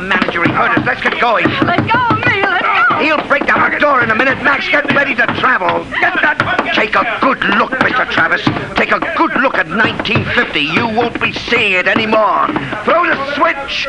The 0.00 0.06
manager, 0.06 0.42
he 0.42 0.50
heard 0.50 0.70
us. 0.78 0.86
Let's 0.86 1.02
get 1.02 1.20
going. 1.20 1.44
Let 1.44 1.80
go 1.92 2.00
of 2.08 2.24
me. 2.24 2.40
Let 2.40 2.62
go. 2.88 2.98
He'll 3.00 3.20
break 3.28 3.46
down 3.46 3.70
the 3.70 3.78
door 3.78 4.02
in 4.02 4.10
a 4.10 4.14
minute. 4.14 4.42
Max, 4.42 4.66
get 4.66 4.86
ready 4.94 5.14
to 5.14 5.26
travel. 5.26 5.84
Get 6.00 6.14
that. 6.22 6.72
Take 6.74 6.94
a 6.94 7.18
good 7.20 7.44
look, 7.58 7.72
Mr. 7.72 8.10
Travis. 8.10 8.42
Take 8.76 8.92
a 8.92 9.00
good 9.18 9.34
look 9.42 9.56
at 9.56 9.68
1950. 9.68 10.60
You 10.60 10.88
won't 10.88 11.20
be 11.20 11.34
seeing 11.34 11.72
it 11.72 11.86
anymore. 11.86 12.46
Throw 12.86 13.04
the 13.04 13.34
switch. 13.34 13.88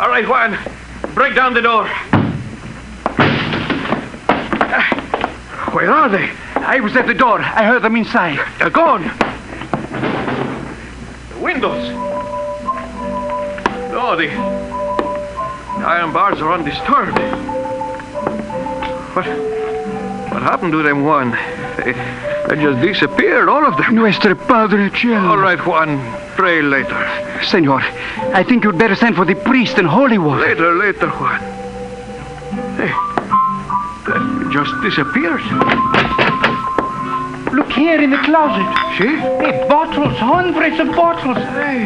All 0.00 0.08
right, 0.08 0.26
Juan. 0.26 0.56
Break 1.14 1.34
down 1.34 1.52
the 1.52 1.60
door. 1.60 1.90
Uh, 4.64 4.82
where 5.72 5.90
are 5.90 6.08
they? 6.08 6.30
I 6.68 6.80
was 6.80 6.96
at 6.96 7.06
the 7.06 7.14
door. 7.14 7.40
I 7.40 7.64
heard 7.64 7.82
them 7.82 7.94
inside. 7.96 8.38
Uh, 8.38 8.44
They're 8.58 8.70
gone. 8.70 9.02
The 11.30 11.38
windows. 11.40 11.88
No, 13.92 14.16
the, 14.16 14.26
the 14.26 15.86
iron 15.86 16.12
bars 16.12 16.40
are 16.40 16.52
undisturbed. 16.52 17.16
What? 19.14 19.26
What 20.32 20.42
happened 20.42 20.72
to 20.72 20.82
them, 20.82 21.04
Juan? 21.04 21.30
They, 21.76 21.92
they 22.48 22.62
just 22.62 22.80
disappeared, 22.82 23.48
all 23.48 23.64
of 23.64 23.76
them. 23.76 23.94
Nuestro 23.94 24.34
Padre 24.34 24.90
Cielo. 24.90 25.28
All 25.28 25.38
right, 25.38 25.64
Juan. 25.64 25.98
Pray 26.36 26.62
later. 26.62 26.98
Senor, 27.44 27.80
I 28.34 28.42
think 28.42 28.64
you'd 28.64 28.76
better 28.78 28.94
send 28.96 29.14
for 29.16 29.24
the 29.24 29.34
priest 29.36 29.78
in 29.78 29.84
holy 29.86 30.18
water. 30.18 30.42
Later, 30.42 30.74
later, 30.74 31.08
Juan. 31.10 31.40
Hey, 32.76 32.92
that 34.06 34.50
just 34.52 34.72
disappeared. 34.82 35.40
Look 37.52 37.70
here 37.72 38.00
in 38.00 38.10
the 38.10 38.18
closet. 38.18 38.66
See? 38.98 39.16
Hey, 39.16 39.66
bottles, 39.68 40.16
hundreds 40.18 40.80
of 40.80 40.88
bottles. 40.94 41.38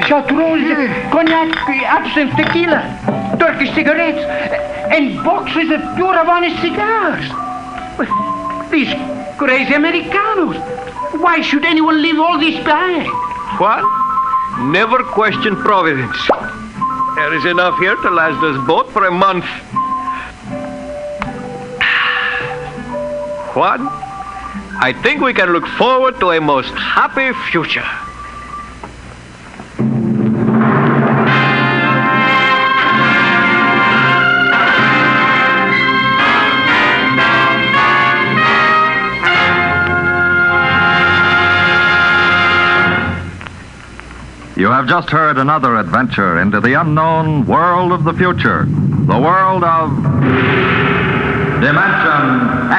Chartreuse, 0.06 0.90
cognac, 1.12 1.56
absinthe, 1.68 2.34
tequila, 2.36 3.36
Turkish 3.38 3.74
cigarettes, 3.74 4.20
and 4.92 5.22
boxes 5.24 5.70
of 5.70 5.80
pure 5.96 6.14
Havana 6.14 6.50
cigars. 6.60 7.26
These 8.70 8.92
crazy 9.38 9.74
Americanos. 9.74 10.56
Why 11.20 11.40
should 11.42 11.64
anyone 11.64 12.00
leave 12.00 12.18
all 12.18 12.38
this 12.38 12.56
behind? 12.64 13.08
What? 13.60 13.84
never 14.60 15.02
question 15.02 15.56
providence. 15.56 16.16
There 17.16 17.34
is 17.34 17.44
enough 17.46 17.78
here 17.78 17.96
to 17.96 18.10
last 18.10 18.42
us 18.44 18.66
both 18.66 18.92
for 18.92 19.06
a 19.06 19.10
month. 19.10 19.44
Juan, 23.56 23.88
I 24.82 24.94
think 24.94 25.20
we 25.20 25.34
can 25.34 25.52
look 25.52 25.66
forward 25.66 26.18
to 26.20 26.30
a 26.30 26.40
most 26.40 26.70
happy 26.70 27.34
future. 27.50 27.84
You 44.56 44.68
have 44.68 44.88
just 44.88 45.10
heard 45.10 45.36
another 45.36 45.76
adventure 45.76 46.40
into 46.40 46.58
the 46.58 46.80
unknown 46.80 47.44
world 47.44 47.92
of 47.92 48.04
the 48.04 48.14
future, 48.14 48.64
the 48.64 49.18
world 49.18 49.62
of 49.62 49.90
Dimension 51.60 52.70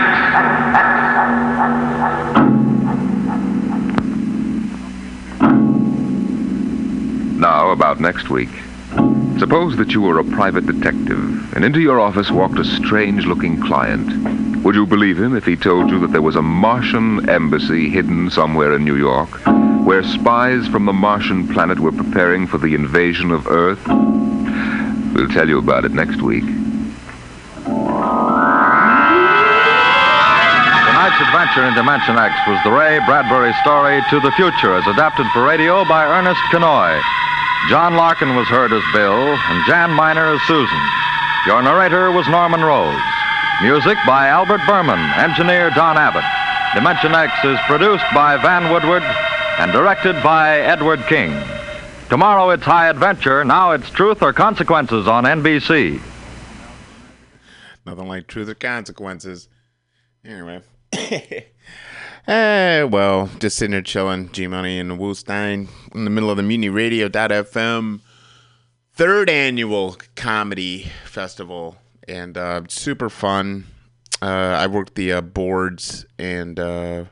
Now, 7.42 7.72
about 7.72 8.00
next 8.00 8.30
week. 8.30 8.52
Suppose 9.40 9.76
that 9.78 9.94
you 9.94 10.02
were 10.02 10.20
a 10.20 10.24
private 10.24 10.68
detective, 10.68 11.56
and 11.56 11.66
into 11.66 11.82
your 11.82 12.00
office 12.00 12.30
walked 12.30 12.60
a 12.60 12.64
strange 12.64 13.26
looking 13.26 13.60
client. 13.60 14.64
Would 14.64 14.76
you 14.76 14.86
believe 14.86 15.20
him 15.20 15.36
if 15.36 15.48
he 15.48 15.56
told 15.56 15.90
you 15.90 15.98
that 16.02 16.12
there 16.12 16.22
was 16.22 16.36
a 16.36 16.44
Martian 16.44 17.28
embassy 17.28 17.90
hidden 17.90 18.30
somewhere 18.30 18.76
in 18.76 18.84
New 18.84 18.96
York, 18.96 19.42
where 19.84 20.04
spies 20.04 20.68
from 20.68 20.86
the 20.86 20.94
Martian 20.94 21.48
planet 21.48 21.80
were 21.80 21.92
preparing 21.92 22.46
for 22.46 22.60
the 22.60 22.76
invasion 22.76 23.32
of 23.32 23.48
Earth? 23.48 23.82
We'll 23.88 25.28
tell 25.30 25.50
you 25.50 25.58
about 25.58 25.84
it 25.84 25.94
next 25.94 26.22
week. 26.22 26.46
Tonight's 31.02 31.30
adventure 31.30 31.66
in 31.66 31.74
Dimension 31.74 32.16
X 32.16 32.36
was 32.46 32.62
the 32.64 32.72
Ray 32.72 33.00
Bradbury 33.08 33.54
story 33.64 34.04
To 34.12 34.20
the 34.20 34.32
Future, 34.34 34.76
as 34.76 34.86
adapted 34.86 35.26
for 35.34 35.44
radio 35.44 35.84
by 35.84 36.06
Ernest 36.06 36.40
Kinoy. 36.54 37.02
John 37.70 37.96
Larkin 37.96 38.36
was 38.36 38.48
heard 38.48 38.72
as 38.72 38.84
Bill, 38.94 39.34
and 39.34 39.66
Jan 39.66 39.90
Miner 39.90 40.28
as 40.28 40.40
Susan. 40.44 40.80
Your 41.48 41.64
narrator 41.64 42.12
was 42.12 42.28
Norman 42.28 42.62
Rose. 42.62 43.02
Music 43.64 43.98
by 44.06 44.28
Albert 44.28 44.62
Berman, 44.68 45.00
engineer 45.18 45.72
Don 45.72 45.98
Abbott. 45.98 46.24
Dimension 46.76 47.16
X 47.16 47.34
is 47.46 47.58
produced 47.66 48.06
by 48.14 48.38
Van 48.38 48.72
Woodward 48.72 49.02
and 49.58 49.72
directed 49.72 50.22
by 50.22 50.60
Edward 50.60 51.02
King. 51.08 51.34
Tomorrow 52.10 52.52
it's 52.52 52.64
High 52.64 52.90
Adventure, 52.90 53.44
now 53.44 53.72
it's 53.72 53.90
Truth 53.90 54.22
or 54.22 54.34
Consequences 54.34 55.08
on 55.08 55.24
NBC. 55.24 56.00
Nothing 57.88 58.08
like 58.08 58.28
truth 58.28 58.50
or 58.50 58.54
consequences. 58.54 59.50
Anyway. 60.24 60.62
Eh, 62.28 62.84
well, 62.84 63.32
just 63.40 63.58
sitting 63.58 63.72
there 63.72 63.82
chilling. 63.82 64.32
G 64.32 64.46
Money 64.46 64.78
and 64.78 64.92
Woostein 65.00 65.68
in 65.96 66.04
the 66.04 66.12
middle 66.12 66.30
of 66.30 66.38
the 66.38 66.44
Mutiny 66.44 66.70
Radio 66.70 67.10
FM 67.10 68.00
third 68.94 69.28
annual 69.28 69.98
comedy 70.16 70.92
festival. 71.06 71.78
And 72.08 72.38
uh, 72.38 72.62
super 72.68 73.10
fun. 73.10 73.66
Uh, 74.22 74.26
I 74.26 74.68
worked 74.68 74.94
the 74.94 75.14
uh, 75.14 75.22
boards 75.22 76.06
and 76.20 76.60
uh, 76.60 77.06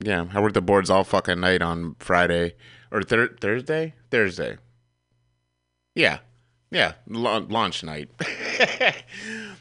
yeah, 0.00 0.26
I 0.34 0.40
worked 0.40 0.54
the 0.54 0.60
boards 0.62 0.90
all 0.90 1.04
fucking 1.04 1.38
night 1.38 1.62
on 1.62 1.94
Friday 2.00 2.54
or 2.90 3.02
thir- 3.02 3.36
Thursday? 3.40 3.94
Thursday. 4.10 4.56
Yeah. 5.94 6.18
Yeah. 6.72 6.94
La- 7.06 7.36
launch 7.48 7.84
night. 7.84 8.10
that 8.18 8.96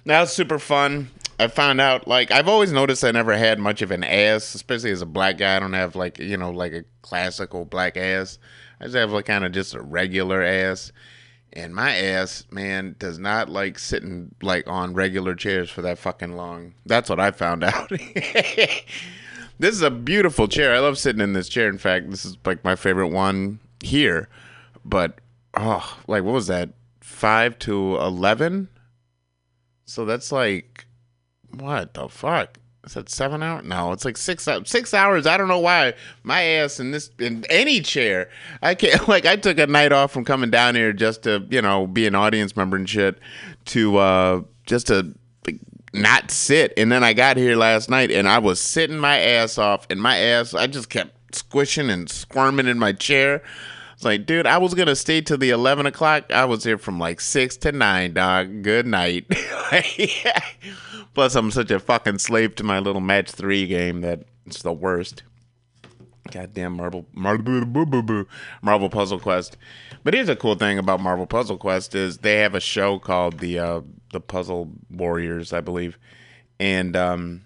was 0.08 0.34
super 0.34 0.58
fun. 0.58 1.10
I 1.40 1.48
found 1.48 1.82
out 1.82 2.08
like 2.08 2.32
I've 2.32 2.48
always 2.48 2.72
noticed 2.72 3.04
I 3.04 3.12
never 3.12 3.36
had 3.38 3.60
much 3.60 3.82
of 3.82 3.92
an 3.92 4.04
ass, 4.04 4.56
especially 4.56 4.92
as 4.92 5.02
a 5.02 5.06
black 5.06 5.38
guy. 5.38 5.56
I 5.56 5.60
don't 5.60 5.74
have 5.74 5.96
like 5.96 6.20
you 6.20 6.38
know 6.38 6.52
like 6.52 6.74
a 6.74 6.86
classical 7.02 7.66
black 7.66 7.98
ass. 7.98 8.40
I 8.80 8.86
just 8.86 8.96
have 8.96 9.12
like 9.12 9.26
kind 9.26 9.46
of 9.46 9.52
just 9.52 9.74
a 9.74 9.82
regular 9.82 10.42
ass. 10.42 10.92
And 11.54 11.74
my 11.74 11.96
ass, 11.96 12.46
man, 12.52 12.96
does 13.00 13.18
not 13.18 13.50
like 13.50 13.80
sitting 13.80 14.36
like 14.42 14.68
on 14.68 14.94
regular 14.94 15.36
chairs 15.36 15.70
for 15.70 15.82
that 15.84 15.98
fucking 15.98 16.36
long. 16.36 16.74
That's 16.86 17.10
what 17.10 17.20
I 17.20 17.32
found 17.32 17.64
out. 17.64 17.90
this 17.90 18.84
is 19.60 19.82
a 19.82 19.92
beautiful 19.92 20.48
chair. 20.48 20.74
I 20.74 20.80
love 20.80 20.98
sitting 20.98 21.22
in 21.22 21.34
this 21.34 21.50
chair. 21.50 21.70
In 21.70 21.78
fact, 21.78 22.10
this 22.12 22.26
is 22.26 22.38
like 22.46 22.64
my 22.64 22.76
favorite 22.76 23.10
one 23.10 23.60
here. 23.82 24.30
But 24.84 25.20
oh, 25.54 25.98
like 26.08 26.24
what 26.24 26.34
was 26.34 26.48
that? 26.48 26.70
Five 27.02 27.58
to 27.60 27.98
eleven. 27.98 28.70
So 29.86 30.04
that's 30.04 30.32
like 30.32 30.85
what 31.60 31.94
the 31.94 32.08
fuck? 32.10 32.60
Is 32.86 32.94
that 32.94 33.10
seven 33.10 33.42
hours? 33.42 33.66
No, 33.66 33.92
it's 33.94 34.06
like 34.06 34.16
six 34.16 34.48
six 34.66 34.94
hours. 34.94 35.26
I 35.26 35.38
don't 35.38 35.48
know 35.48 35.60
why 35.60 35.94
my 36.24 36.42
ass 36.44 36.80
in 36.80 36.92
this 36.92 37.10
in 37.18 37.44
any 37.50 37.82
chair. 37.82 38.30
I 38.62 38.76
can't 38.76 39.08
like 39.08 39.26
I 39.26 39.36
took 39.36 39.58
a 39.58 39.66
night 39.66 39.92
off 39.92 40.12
from 40.12 40.24
coming 40.24 40.52
down 40.52 40.76
here 40.76 40.94
just 40.94 41.24
to 41.24 41.46
you 41.50 41.62
know 41.62 41.88
be 41.88 42.06
an 42.06 42.14
audience 42.16 42.56
member 42.56 42.78
and 42.78 42.88
shit 42.88 43.20
to 43.66 43.98
uh 43.98 44.42
just 44.68 44.88
to 44.88 45.16
not 45.94 46.30
sit. 46.30 46.74
And 46.78 46.92
then 46.92 47.04
I 47.04 47.14
got 47.14 47.38
here 47.38 47.56
last 47.56 47.90
night 47.90 48.12
and 48.12 48.28
I 48.28 48.38
was 48.40 48.62
sitting 48.62 48.98
my 48.98 49.18
ass 49.18 49.58
off 49.58 49.88
and 49.90 50.02
my 50.02 50.18
ass 50.18 50.54
I 50.54 50.68
just 50.68 50.90
kept 50.90 51.36
squishing 51.36 51.90
and 51.90 52.10
squirming 52.10 52.68
in 52.68 52.78
my 52.78 52.94
chair. 52.94 53.42
It's 53.96 54.04
like, 54.04 54.26
dude, 54.26 54.46
I 54.46 54.58
was 54.58 54.74
gonna 54.74 54.96
stay 54.96 55.22
till 55.22 55.38
the 55.38 55.50
eleven 55.50 55.86
o'clock. 55.88 56.32
I 56.32 56.46
was 56.46 56.64
here 56.64 56.78
from 56.78 57.00
like 57.00 57.20
six 57.20 57.58
to 57.58 57.72
nine, 57.72 58.14
dog. 58.14 58.62
Good 58.62 58.86
night. 58.86 59.26
Plus, 61.16 61.34
I'm 61.34 61.50
such 61.50 61.72
a 61.72 61.80
fucking 61.80 62.20
slave 62.20 62.56
to 62.56 62.64
my 62.64 62.80
little 62.80 63.02
match 63.02 63.32
three 63.32 63.66
game 63.66 64.02
that 64.02 64.26
it's 64.46 64.62
the 64.62 64.74
worst. 64.74 65.24
Goddamn 66.30 66.74
Marvel, 66.74 67.06
Marvel, 67.14 68.26
Marvel 68.62 68.90
Puzzle 68.90 69.20
Quest. 69.20 69.56
But 70.04 70.14
here's 70.14 70.28
a 70.28 70.36
cool 70.36 70.56
thing 70.56 70.78
about 70.78 71.00
Marvel 71.00 71.26
Puzzle 71.26 71.58
Quest 71.58 71.96
is 71.96 72.18
they 72.18 72.40
have 72.40 72.54
a 72.54 72.60
show 72.60 73.00
called 73.00 73.40
the 73.40 73.60
uh, 73.60 73.82
the 74.12 74.20
Puzzle 74.20 74.74
Warriors, 74.90 75.54
I 75.54 75.62
believe, 75.62 75.98
and 76.60 76.96
um, 76.98 77.46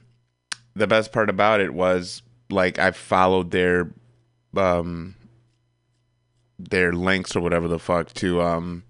the 0.75 0.87
best 0.87 1.11
part 1.11 1.29
about 1.29 1.61
it 1.61 1.73
was 1.73 2.23
like 2.49 2.79
I 2.79 2.91
followed 2.91 3.51
their 3.51 3.93
um 4.57 5.15
their 6.57 6.91
links 6.91 7.35
or 7.35 7.41
whatever 7.41 7.67
the 7.67 7.79
fuck 7.79 8.13
to 8.13 8.41
um 8.41 8.83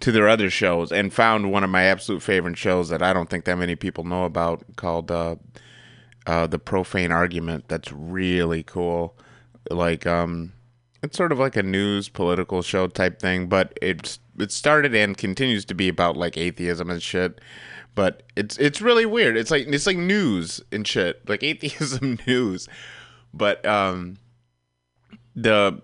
to 0.00 0.12
their 0.12 0.28
other 0.28 0.50
shows 0.50 0.92
and 0.92 1.12
found 1.12 1.50
one 1.50 1.64
of 1.64 1.70
my 1.70 1.84
absolute 1.84 2.22
favorite 2.22 2.58
shows 2.58 2.88
that 2.88 3.02
I 3.02 3.12
don't 3.12 3.30
think 3.30 3.44
that 3.44 3.56
many 3.56 3.76
people 3.76 4.04
know 4.04 4.24
about 4.24 4.64
called 4.76 5.10
uh 5.10 5.36
uh 6.26 6.46
the 6.46 6.58
profane 6.58 7.12
argument 7.12 7.68
that's 7.68 7.92
really 7.92 8.62
cool. 8.62 9.16
Like 9.70 10.06
um 10.06 10.52
it's 11.02 11.16
sort 11.16 11.32
of 11.32 11.38
like 11.38 11.56
a 11.56 11.62
news 11.62 12.08
political 12.08 12.62
show 12.62 12.86
type 12.86 13.18
thing 13.18 13.46
but 13.46 13.76
it's 13.80 14.18
it 14.38 14.50
started 14.50 14.94
and 14.94 15.16
continues 15.16 15.64
to 15.66 15.74
be 15.74 15.88
about 15.88 16.16
like 16.16 16.36
atheism 16.36 16.90
and 16.90 17.02
shit. 17.02 17.40
But 17.94 18.24
it's 18.34 18.58
it's 18.58 18.80
really 18.82 19.06
weird. 19.06 19.36
It's 19.36 19.50
like 19.50 19.66
it's 19.68 19.86
like 19.86 19.96
news 19.96 20.60
and 20.72 20.86
shit. 20.86 21.26
Like 21.28 21.42
atheism 21.44 22.18
news. 22.26 22.68
But 23.32 23.64
um 23.64 24.16
the 25.36 25.80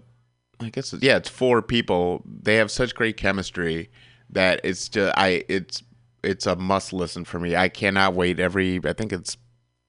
I 0.60 0.68
guess 0.70 0.94
yeah, 1.00 1.16
it's 1.16 1.28
four 1.28 1.62
people. 1.62 2.22
They 2.24 2.56
have 2.56 2.70
such 2.70 2.94
great 2.94 3.16
chemistry 3.16 3.90
that 4.30 4.60
it's 4.64 4.88
just 4.88 5.16
I 5.16 5.44
it's 5.48 5.82
it's 6.22 6.46
a 6.46 6.56
must 6.56 6.92
listen 6.92 7.24
for 7.24 7.38
me. 7.38 7.56
I 7.56 7.68
cannot 7.68 8.14
wait 8.14 8.38
every 8.38 8.80
I 8.84 8.92
think 8.92 9.12
it's 9.12 9.36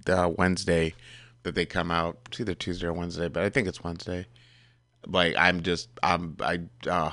Wednesday 0.07 0.93
that 1.43 1.55
they 1.55 1.65
come 1.65 1.91
out. 1.91 2.19
It's 2.27 2.39
either 2.39 2.53
Tuesday 2.53 2.87
or 2.87 2.93
Wednesday, 2.93 3.27
but 3.27 3.43
I 3.43 3.49
think 3.49 3.67
it's 3.67 3.83
Wednesday. 3.83 4.25
Like 5.07 5.35
I'm 5.37 5.61
just 5.63 5.89
I'm 6.03 6.37
I 6.41 6.59
uh, 6.87 7.11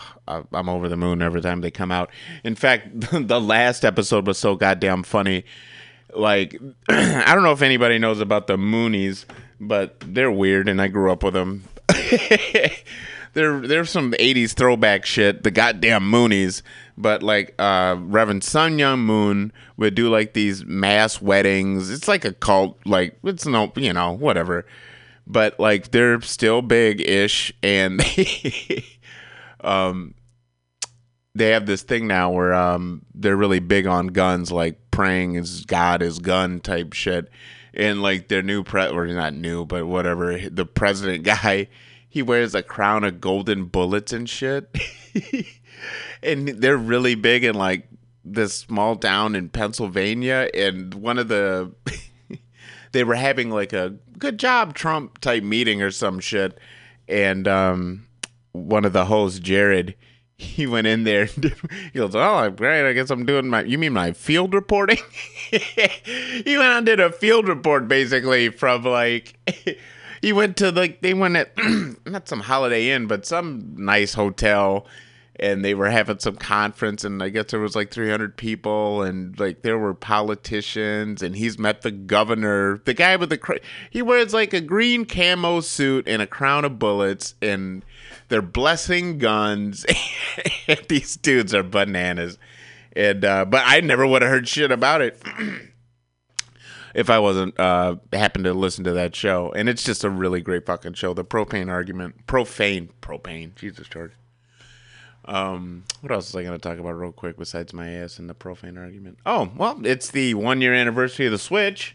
I'm 0.52 0.68
over 0.68 0.88
the 0.88 0.96
moon 0.96 1.22
every 1.22 1.40
time 1.40 1.60
they 1.60 1.70
come 1.70 1.90
out. 1.90 2.10
In 2.44 2.54
fact, 2.54 2.88
the 3.12 3.40
last 3.40 3.84
episode 3.84 4.26
was 4.26 4.38
so 4.38 4.56
goddamn 4.56 5.02
funny. 5.02 5.44
Like 6.14 6.56
I 6.88 7.34
don't 7.34 7.44
know 7.44 7.52
if 7.52 7.62
anybody 7.62 7.98
knows 7.98 8.20
about 8.20 8.46
the 8.46 8.56
Moonies, 8.56 9.24
but 9.58 10.00
they're 10.00 10.30
weird, 10.30 10.68
and 10.68 10.80
I 10.80 10.88
grew 10.88 11.10
up 11.10 11.22
with 11.22 11.34
them. 11.34 11.64
there 13.34 13.60
there's 13.60 13.90
some 13.90 14.12
80s 14.12 14.52
throwback 14.52 15.06
shit 15.06 15.42
the 15.42 15.50
goddamn 15.50 16.10
moonies 16.10 16.62
but 16.98 17.22
like 17.22 17.54
uh 17.58 17.96
reverend 17.98 18.42
Sun 18.42 18.76
Myung 18.76 18.98
Moon 18.98 19.52
would 19.76 19.94
do 19.94 20.10
like 20.10 20.34
these 20.34 20.64
mass 20.64 21.22
weddings. 21.22 21.90
It's 21.90 22.08
like 22.08 22.24
a 22.24 22.32
cult 22.32 22.76
like 22.84 23.18
it's 23.22 23.46
no 23.46 23.72
you 23.76 23.92
know 23.92 24.12
whatever. 24.12 24.66
But 25.26 25.58
like 25.60 25.92
they're 25.92 26.20
still 26.22 26.60
big 26.60 27.00
ish 27.00 27.52
and 27.62 28.02
um 29.60 30.14
they 31.34 31.50
have 31.50 31.66
this 31.66 31.82
thing 31.82 32.08
now 32.08 32.32
where 32.32 32.52
um 32.52 33.02
they're 33.14 33.36
really 33.36 33.60
big 33.60 33.86
on 33.86 34.08
guns 34.08 34.50
like 34.50 34.78
praying 34.90 35.36
is 35.36 35.64
god 35.64 36.02
is 36.02 36.18
gun 36.18 36.58
type 36.60 36.92
shit. 36.92 37.30
And 37.74 38.02
like 38.02 38.26
their 38.26 38.42
new 38.42 38.64
pre 38.64 38.88
or 38.88 39.06
not 39.06 39.34
new 39.34 39.64
but 39.64 39.86
whatever 39.86 40.36
the 40.48 40.66
president 40.66 41.22
guy 41.22 41.68
he 42.08 42.22
wears 42.22 42.54
a 42.54 42.62
crown 42.62 43.04
of 43.04 43.20
golden 43.20 43.66
bullets 43.66 44.12
and 44.12 44.28
shit. 44.28 44.74
and 46.22 46.48
they're 46.48 46.76
really 46.76 47.14
big 47.14 47.44
in 47.44 47.54
like 47.54 47.88
this 48.24 48.54
small 48.54 48.96
town 48.96 49.34
in 49.34 49.48
Pennsylvania. 49.48 50.48
And 50.54 50.94
one 50.94 51.18
of 51.18 51.28
the 51.28 51.72
they 52.92 53.04
were 53.04 53.14
having 53.14 53.50
like 53.50 53.72
a 53.72 53.96
good 54.18 54.38
job 54.38 54.74
Trump 54.74 55.18
type 55.18 55.42
meeting 55.42 55.82
or 55.82 55.90
some 55.90 56.20
shit, 56.20 56.58
and 57.08 57.46
um, 57.46 58.06
one 58.52 58.84
of 58.84 58.92
the 58.92 59.06
hosts, 59.06 59.38
Jared, 59.38 59.94
he 60.36 60.66
went 60.66 60.86
in 60.86 61.04
there. 61.04 61.28
And 61.34 61.54
he 61.92 61.98
goes, 61.98 62.14
"Oh, 62.14 62.50
great! 62.50 62.88
I 62.88 62.92
guess 62.92 63.10
I'm 63.10 63.26
doing 63.26 63.48
my. 63.48 63.62
You 63.62 63.78
mean 63.78 63.92
my 63.92 64.12
field 64.12 64.54
reporting?" 64.54 64.98
he 65.50 66.56
went 66.56 66.72
and 66.72 66.86
did 66.86 67.00
a 67.00 67.12
field 67.12 67.48
report 67.48 67.88
basically 67.88 68.50
from 68.50 68.84
like. 68.84 69.34
He 70.20 70.32
went 70.32 70.56
to 70.58 70.70
like 70.70 71.00
they 71.00 71.14
went 71.14 71.36
at 71.36 71.52
not 72.06 72.28
some 72.28 72.40
Holiday 72.40 72.90
Inn, 72.90 73.06
but 73.06 73.26
some 73.26 73.74
nice 73.76 74.14
hotel, 74.14 74.86
and 75.36 75.64
they 75.64 75.74
were 75.74 75.90
having 75.90 76.18
some 76.18 76.36
conference, 76.36 77.04
and 77.04 77.22
I 77.22 77.28
guess 77.28 77.50
there 77.50 77.60
was 77.60 77.76
like 77.76 77.90
300 77.90 78.36
people, 78.36 79.02
and 79.02 79.38
like 79.38 79.62
there 79.62 79.78
were 79.78 79.94
politicians, 79.94 81.22
and 81.22 81.36
he's 81.36 81.58
met 81.58 81.82
the 81.82 81.90
governor, 81.90 82.80
the 82.84 82.94
guy 82.94 83.16
with 83.16 83.30
the 83.30 83.60
he 83.90 84.02
wears 84.02 84.34
like 84.34 84.52
a 84.52 84.60
green 84.60 85.04
camo 85.04 85.60
suit 85.60 86.08
and 86.08 86.20
a 86.20 86.26
crown 86.26 86.64
of 86.64 86.78
bullets, 86.78 87.34
and 87.40 87.84
they're 88.28 88.42
blessing 88.42 89.18
guns. 89.18 89.86
these 90.88 91.16
dudes 91.16 91.54
are 91.54 91.62
bananas, 91.62 92.38
and 92.94 93.24
uh, 93.24 93.44
but 93.44 93.62
I 93.64 93.80
never 93.80 94.06
would 94.06 94.22
have 94.22 94.30
heard 94.30 94.48
shit 94.48 94.72
about 94.72 95.02
it. 95.02 95.22
if 96.94 97.10
I 97.10 97.18
wasn't 97.18 97.58
uh 97.58 97.96
happened 98.12 98.44
to 98.44 98.54
listen 98.54 98.84
to 98.84 98.92
that 98.92 99.14
show. 99.14 99.52
And 99.52 99.68
it's 99.68 99.82
just 99.82 100.04
a 100.04 100.10
really 100.10 100.40
great 100.40 100.66
fucking 100.66 100.94
show. 100.94 101.14
The 101.14 101.24
propane 101.24 101.70
argument. 101.70 102.26
Profane. 102.26 102.90
Propane. 103.00 103.54
Jesus 103.54 103.88
George. 103.88 104.12
Um, 105.28 105.84
what 106.00 106.10
else 106.10 106.32
was 106.32 106.36
I 106.36 106.42
going 106.42 106.58
to 106.58 106.68
talk 106.68 106.78
about 106.78 106.92
real 106.92 107.12
quick 107.12 107.36
besides 107.36 107.74
my 107.74 107.90
ass 107.90 108.18
and 108.18 108.30
the 108.30 108.34
profane 108.34 108.78
argument? 108.78 109.18
Oh, 109.26 109.50
well, 109.56 109.78
it's 109.84 110.10
the 110.10 110.32
one 110.32 110.62
year 110.62 110.72
anniversary 110.72 111.26
of 111.26 111.32
the 111.32 111.38
Switch. 111.38 111.94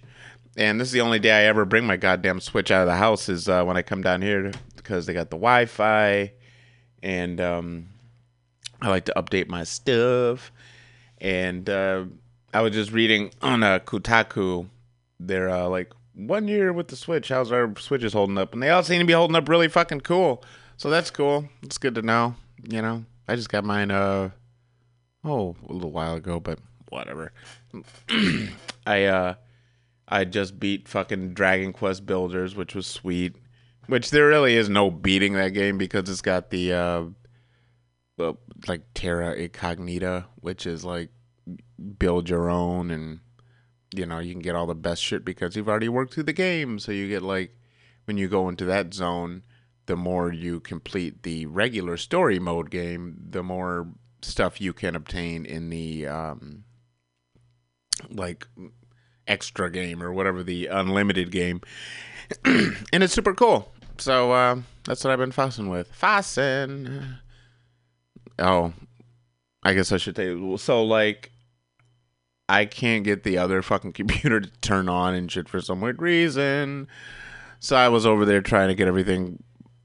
And 0.55 0.79
this 0.79 0.89
is 0.89 0.91
the 0.91 1.01
only 1.01 1.17
day 1.17 1.31
I 1.31 1.45
ever 1.45 1.65
bring 1.65 1.85
my 1.85 1.97
goddamn 1.97 2.39
Switch 2.39 2.69
out 2.69 2.81
of 2.83 2.87
the 2.87 2.95
house 2.95 3.27
is 3.29 3.49
uh, 3.49 3.63
when 3.63 3.75
I 3.75 3.81
come 3.81 4.03
down 4.03 4.21
here 4.21 4.51
because 4.75 5.07
they 5.07 5.13
got 5.13 5.31
the 5.31 5.35
Wi 5.35 5.65
Fi. 5.65 6.31
And 7.01 7.41
um, 7.41 7.87
I 8.81 8.89
like 8.89 9.05
to 9.05 9.13
update 9.17 9.49
my 9.49 9.63
stuff. 9.63 10.51
And 11.19 11.67
uh, 11.67 12.05
I 12.53 12.61
was 12.61 12.73
just 12.73 12.91
reading 12.91 13.31
on 13.41 13.63
uh, 13.63 13.79
Kotaku 13.79 14.69
they're 15.27 15.49
uh, 15.49 15.67
like 15.67 15.91
one 16.13 16.47
year 16.47 16.71
with 16.71 16.87
the 16.87 16.95
Switch. 16.95 17.29
How's 17.29 17.51
our 17.51 17.73
Switches 17.77 18.13
holding 18.13 18.37
up? 18.37 18.53
And 18.53 18.61
they 18.61 18.69
all 18.69 18.83
seem 18.83 18.99
to 18.99 19.05
be 19.05 19.13
holding 19.13 19.35
up 19.35 19.49
really 19.49 19.67
fucking 19.67 20.01
cool. 20.01 20.43
So 20.77 20.89
that's 20.89 21.11
cool. 21.11 21.47
It's 21.61 21.77
good 21.77 21.95
to 21.95 22.01
know. 22.01 22.35
You 22.67 22.81
know, 22.81 23.05
I 23.27 23.35
just 23.35 23.49
got 23.49 23.63
mine 23.63 23.91
uh 23.91 24.29
oh 25.23 25.55
a 25.67 25.73
little 25.73 25.91
while 25.91 26.15
ago, 26.15 26.39
but 26.39 26.59
whatever. 26.89 27.31
I 28.85 29.05
uh 29.05 29.35
I 30.07 30.25
just 30.25 30.59
beat 30.59 30.87
fucking 30.87 31.33
Dragon 31.33 31.73
Quest 31.73 32.05
Builders, 32.05 32.55
which 32.55 32.75
was 32.75 32.87
sweet. 32.87 33.35
Which 33.87 34.11
there 34.11 34.27
really 34.27 34.55
is 34.55 34.69
no 34.69 34.89
beating 34.89 35.33
that 35.33 35.49
game 35.49 35.77
because 35.77 36.09
it's 36.09 36.21
got 36.21 36.49
the 36.49 36.73
uh 36.73 37.03
like 38.67 38.83
Terra 38.93 39.33
Incognita, 39.33 40.25
which 40.35 40.65
is 40.65 40.85
like 40.85 41.09
build 41.97 42.29
your 42.29 42.49
own 42.49 42.91
and 42.91 43.19
you 43.93 44.05
know, 44.05 44.19
you 44.19 44.33
can 44.33 44.41
get 44.41 44.55
all 44.55 44.67
the 44.67 44.75
best 44.75 45.01
shit 45.03 45.23
because 45.23 45.55
you've 45.55 45.69
already 45.69 45.89
worked 45.89 46.13
through 46.13 46.23
the 46.23 46.33
game. 46.33 46.79
So 46.79 46.91
you 46.91 47.07
get 47.07 47.21
like 47.21 47.55
when 48.05 48.17
you 48.17 48.27
go 48.27 48.49
into 48.49 48.65
that 48.65 48.93
zone, 48.93 49.43
the 49.85 49.95
more 49.95 50.31
you 50.31 50.59
complete 50.59 51.23
the 51.23 51.45
regular 51.45 51.97
story 51.97 52.39
mode 52.39 52.69
game, 52.69 53.17
the 53.29 53.43
more 53.43 53.87
stuff 54.21 54.61
you 54.61 54.73
can 54.73 54.95
obtain 54.95 55.45
in 55.45 55.69
the 55.69 56.07
um 56.07 56.63
like 58.09 58.47
extra 59.27 59.69
game 59.69 60.01
or 60.01 60.11
whatever 60.11 60.43
the 60.43 60.67
unlimited 60.67 61.31
game. 61.31 61.61
and 62.45 63.03
it's 63.03 63.13
super 63.13 63.33
cool. 63.33 63.71
So 63.97 64.31
uh, 64.31 64.61
that's 64.85 65.03
what 65.03 65.11
I've 65.11 65.19
been 65.19 65.31
fussing 65.31 65.69
with. 65.69 65.87
Fussing. 65.93 67.03
Oh, 68.39 68.73
I 69.61 69.73
guess 69.73 69.91
I 69.91 69.97
should 69.97 70.17
you. 70.17 70.57
So 70.57 70.83
like 70.83 71.31
I 72.49 72.65
can't 72.65 73.03
get 73.03 73.23
the 73.23 73.37
other 73.37 73.61
fucking 73.61 73.93
computer 73.93 74.41
to 74.41 74.49
turn 74.61 74.89
on 74.89 75.13
and 75.13 75.31
shit 75.31 75.49
for 75.49 75.61
some 75.61 75.81
weird 75.81 76.01
reason. 76.01 76.87
So 77.59 77.75
I 77.75 77.89
was 77.89 78.05
over 78.05 78.25
there 78.25 78.41
trying 78.41 78.67
to 78.67 78.75
get 78.75 78.87
everything 78.87 79.41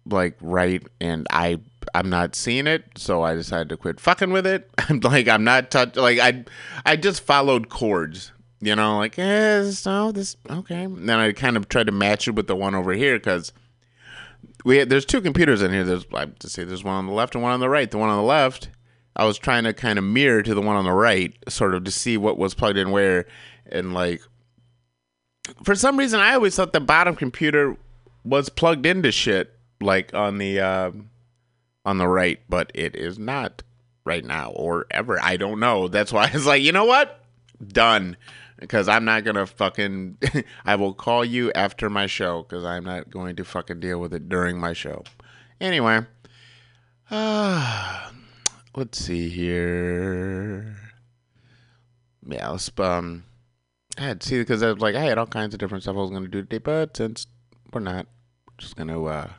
like 0.06 0.36
right 0.40 0.82
and 1.00 1.26
I 1.30 1.60
I'm 1.94 2.10
not 2.10 2.34
seeing 2.34 2.66
it, 2.66 2.84
so 2.96 3.22
I 3.22 3.34
decided 3.34 3.68
to 3.70 3.76
quit 3.76 4.00
fucking 4.00 4.30
with 4.30 4.46
it. 4.46 4.70
I'm 4.88 5.00
like 5.00 5.28
I'm 5.28 5.44
not 5.44 5.70
touch 5.70 5.96
like 5.96 6.18
I 6.18 6.44
I 6.84 6.96
just 6.96 7.22
followed 7.22 7.68
chords, 7.68 8.32
you 8.60 8.74
know, 8.74 8.98
like 8.98 9.18
eh, 9.18 9.70
so 9.70 10.12
this 10.12 10.36
okay. 10.50 10.84
And 10.84 11.08
then 11.08 11.18
I 11.18 11.32
kind 11.32 11.56
of 11.56 11.68
tried 11.68 11.86
to 11.86 11.92
match 11.92 12.26
it 12.26 12.34
with 12.34 12.48
the 12.48 12.56
one 12.56 12.74
over 12.74 12.92
here 12.92 13.18
cuz 13.18 13.52
we 14.64 14.82
there's 14.84 15.06
two 15.06 15.20
computers 15.20 15.62
in 15.62 15.72
here. 15.72 15.84
There's 15.84 16.06
I 16.12 16.26
to 16.26 16.48
say 16.48 16.64
there's 16.64 16.84
one 16.84 16.96
on 16.96 17.06
the 17.06 17.12
left 17.12 17.34
and 17.34 17.42
one 17.42 17.52
on 17.52 17.60
the 17.60 17.68
right. 17.68 17.90
The 17.90 17.98
one 17.98 18.08
on 18.08 18.16
the 18.16 18.22
left 18.22 18.70
I 19.18 19.24
was 19.24 19.36
trying 19.36 19.64
to 19.64 19.74
kind 19.74 19.98
of 19.98 20.04
mirror 20.04 20.42
to 20.42 20.54
the 20.54 20.62
one 20.62 20.76
on 20.76 20.84
the 20.84 20.92
right, 20.92 21.34
sort 21.48 21.74
of 21.74 21.84
to 21.84 21.90
see 21.90 22.16
what 22.16 22.38
was 22.38 22.54
plugged 22.54 22.78
in 22.78 22.92
where. 22.92 23.26
And 23.66 23.92
like, 23.92 24.22
for 25.64 25.74
some 25.74 25.96
reason, 25.96 26.20
I 26.20 26.34
always 26.34 26.54
thought 26.54 26.72
the 26.72 26.80
bottom 26.80 27.16
computer 27.16 27.76
was 28.24 28.48
plugged 28.48 28.86
into 28.86 29.10
shit, 29.10 29.52
like 29.80 30.14
on 30.14 30.38
the 30.38 30.60
uh, 30.60 30.92
on 31.84 31.98
the 31.98 32.06
right, 32.06 32.38
but 32.48 32.70
it 32.74 32.94
is 32.94 33.18
not 33.18 33.62
right 34.04 34.24
now 34.24 34.50
or 34.50 34.86
ever. 34.90 35.20
I 35.20 35.36
don't 35.36 35.58
know. 35.58 35.88
That's 35.88 36.12
why 36.12 36.28
I 36.32 36.32
was 36.32 36.46
like, 36.46 36.62
you 36.62 36.70
know 36.72 36.84
what? 36.84 37.20
Done. 37.66 38.16
Because 38.60 38.88
I'm 38.88 39.04
not 39.04 39.24
gonna 39.24 39.46
fucking. 39.46 40.18
I 40.64 40.76
will 40.76 40.94
call 40.94 41.24
you 41.24 41.52
after 41.54 41.90
my 41.90 42.06
show 42.06 42.44
because 42.44 42.64
I'm 42.64 42.84
not 42.84 43.10
going 43.10 43.34
to 43.36 43.44
fucking 43.44 43.80
deal 43.80 43.98
with 44.00 44.14
it 44.14 44.28
during 44.28 44.60
my 44.60 44.74
show. 44.74 45.02
Anyway. 45.60 46.06
Ah 47.10 48.12
let's 48.78 48.98
see 48.98 49.28
here. 49.28 50.76
Yeah, 52.26 52.50
let's 52.50 52.70
um. 52.78 53.24
I 53.98 54.02
had 54.02 54.20
to 54.20 54.28
see 54.28 54.38
because 54.38 54.62
I 54.62 54.72
was 54.72 54.78
like 54.78 54.94
I 54.94 55.02
had 55.02 55.18
all 55.18 55.26
kinds 55.26 55.52
of 55.52 55.60
different 55.60 55.82
stuff 55.82 55.96
I 55.96 56.00
was 56.00 56.10
gonna 56.10 56.28
do 56.28 56.42
today, 56.42 56.58
but 56.58 56.96
since 56.96 57.26
we're 57.72 57.80
not, 57.80 58.06
just 58.56 58.76
gonna 58.76 59.04
uh 59.04 59.30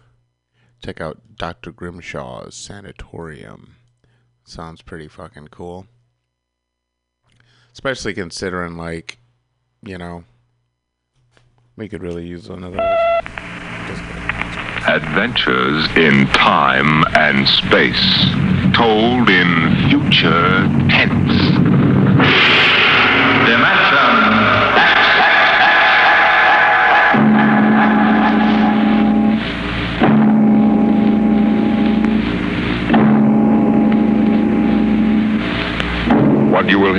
check 0.84 1.00
out 1.00 1.22
Doctor 1.38 1.72
Grimshaw's 1.72 2.56
sanatorium. 2.56 3.76
Sounds 4.44 4.82
pretty 4.82 5.08
fucking 5.08 5.48
cool. 5.50 5.88
Especially 7.72 8.14
considering 8.14 8.76
like, 8.76 9.20
you 9.84 9.98
know, 9.98 10.26
we 11.78 11.88
could 11.88 12.02
really 12.04 12.26
use 12.28 12.50
one 12.50 12.64
of 12.66 12.74
those. 12.74 12.82
Adventures 14.88 15.88
in 15.96 16.26
time 16.28 17.04
and 17.16 17.48
space, 17.48 18.26
told 18.80 19.28
in 19.28 19.90
future 19.90 20.64
tense. 20.88 21.49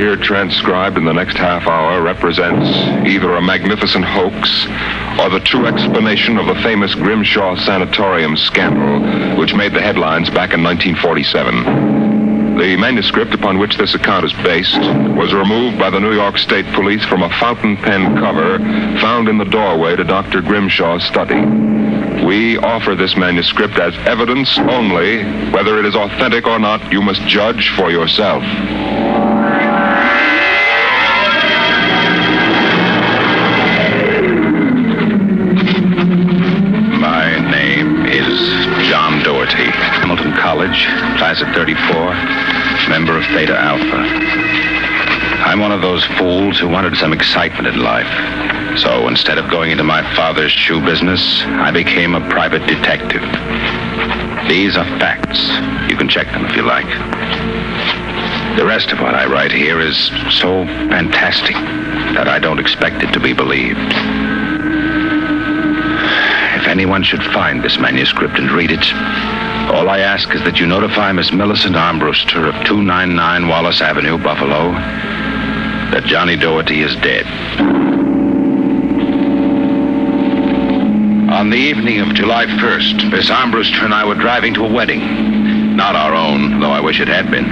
Hear 0.01 0.16
transcribed 0.16 0.96
in 0.96 1.05
the 1.05 1.12
next 1.12 1.36
half 1.36 1.66
hour 1.66 2.01
represents 2.01 2.66
either 3.07 3.36
a 3.36 3.42
magnificent 3.42 4.03
hoax 4.03 4.64
or 5.20 5.28
the 5.28 5.42
true 5.44 5.66
explanation 5.66 6.38
of 6.38 6.46
the 6.46 6.55
famous 6.62 6.94
Grimshaw 6.94 7.55
Sanatorium 7.57 8.34
scandal, 8.34 9.36
which 9.36 9.53
made 9.53 9.74
the 9.74 9.82
headlines 9.82 10.30
back 10.30 10.55
in 10.55 10.62
1947. 10.62 12.57
The 12.57 12.78
manuscript 12.78 13.34
upon 13.34 13.59
which 13.59 13.76
this 13.76 13.94
account 13.94 14.24
is 14.24 14.32
based 14.32 14.80
was 14.80 15.34
removed 15.34 15.78
by 15.78 15.90
the 15.90 16.01
New 16.01 16.14
York 16.14 16.38
State 16.38 16.64
Police 16.72 17.05
from 17.05 17.22
a 17.22 17.28
fountain 17.38 17.76
pen 17.76 18.16
cover 18.16 18.59
found 19.01 19.28
in 19.28 19.36
the 19.36 19.44
doorway 19.44 19.96
to 19.96 20.05
Dr. 20.05 20.40
Grimshaw's 20.40 21.05
study. 21.05 21.44
We 22.24 22.57
offer 22.57 22.94
this 22.94 23.16
manuscript 23.16 23.78
as 23.78 23.94
evidence 24.07 24.59
only. 24.59 25.24
Whether 25.51 25.78
it 25.78 25.84
is 25.84 25.94
authentic 25.94 26.46
or 26.46 26.59
not, 26.59 26.90
you 26.90 27.03
must 27.03 27.20
judge 27.22 27.70
for 27.76 27.90
yourself. 27.90 28.42
Thirty-four, 41.55 42.14
member 42.88 43.16
of 43.16 43.24
Theta 43.34 43.59
Alpha. 43.59 44.01
I'm 45.44 45.59
one 45.61 45.72
of 45.72 45.82
those 45.82 46.05
fools 46.16 46.59
who 46.59 46.68
wanted 46.68 46.96
some 46.96 47.12
excitement 47.12 47.66
in 47.66 47.80
life. 47.80 48.09
So 48.78 49.09
instead 49.09 49.36
of 49.36 49.51
going 49.51 49.70
into 49.70 49.84
my 49.84 50.03
father's 50.14 50.53
shoe 50.53 50.80
business, 50.84 51.42
I 51.44 51.70
became 51.70 52.14
a 52.14 52.20
private 52.30 52.66
detective. 52.66 53.22
These 54.48 54.76
are 54.76 54.84
facts. 54.98 55.40
You 55.90 55.96
can 55.96 56.09
check 56.09 56.28
them 56.28 56.46
if 56.46 56.55
you 56.57 56.62
like. 56.62 56.86
The 58.57 58.64
rest 58.64 58.92
of 58.92 59.01
what 59.01 59.14
I 59.14 59.26
write 59.26 59.53
here 59.53 59.80
is 59.80 59.96
so 60.30 60.64
fantastic 60.88 61.55
that 62.14 62.28
I 62.28 62.38
don't 62.38 62.59
expect 62.59 63.03
it 63.03 63.12
to 63.12 63.20
be 63.20 63.32
believed. 63.32 63.78
If 66.61 66.68
anyone 66.68 67.03
should 67.03 67.22
find 67.32 67.62
this 67.62 67.78
manuscript 67.78 68.38
and 68.38 68.51
read 68.51 68.70
it, 68.70 69.49
all 69.71 69.89
I 69.89 70.01
ask 70.01 70.35
is 70.35 70.43
that 70.43 70.59
you 70.59 70.66
notify 70.66 71.12
Miss 71.12 71.33
Millicent 71.33 71.77
Armbruster 71.77 72.49
of 72.49 72.55
299 72.66 73.47
Wallace 73.47 73.81
Avenue, 73.81 74.18
Buffalo, 74.18 74.73
that 75.95 76.05
Johnny 76.07 76.37
Doherty 76.37 76.83
is 76.83 76.95
dead. 76.97 77.27
On 81.31 81.51
the 81.51 81.57
evening 81.57 82.01
of 82.01 82.14
July 82.14 82.47
1st, 82.47 83.11
Miss 83.11 83.31
Armbruster 83.31 83.85
and 83.85 83.95
I 83.95 84.05
were 84.05 84.16
driving 84.16 84.55
to 84.55 84.66
a 84.66 84.73
wedding. 84.73 85.77
Not 85.77 85.95
our 85.95 86.14
own, 86.14 86.61
though 86.61 86.73
I 86.73 86.81
wish 86.81 87.01
it 87.01 87.09
had 87.09 87.31
been. 87.31 87.47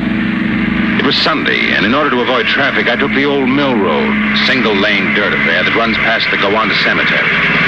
It 0.98 1.06
was 1.06 1.16
Sunday, 1.16 1.72
and 1.72 1.86
in 1.86 1.94
order 1.94 2.10
to 2.10 2.20
avoid 2.20 2.46
traffic, 2.46 2.88
I 2.88 2.96
took 2.96 3.12
the 3.12 3.24
old 3.24 3.48
mill 3.48 3.76
road, 3.78 4.36
single 4.46 4.74
lane 4.74 5.14
dirt 5.14 5.32
affair 5.32 5.62
that 5.62 5.76
runs 5.76 5.96
past 5.98 6.26
the 6.30 6.36
Gowanda 6.36 6.74
Cemetery. 6.82 7.67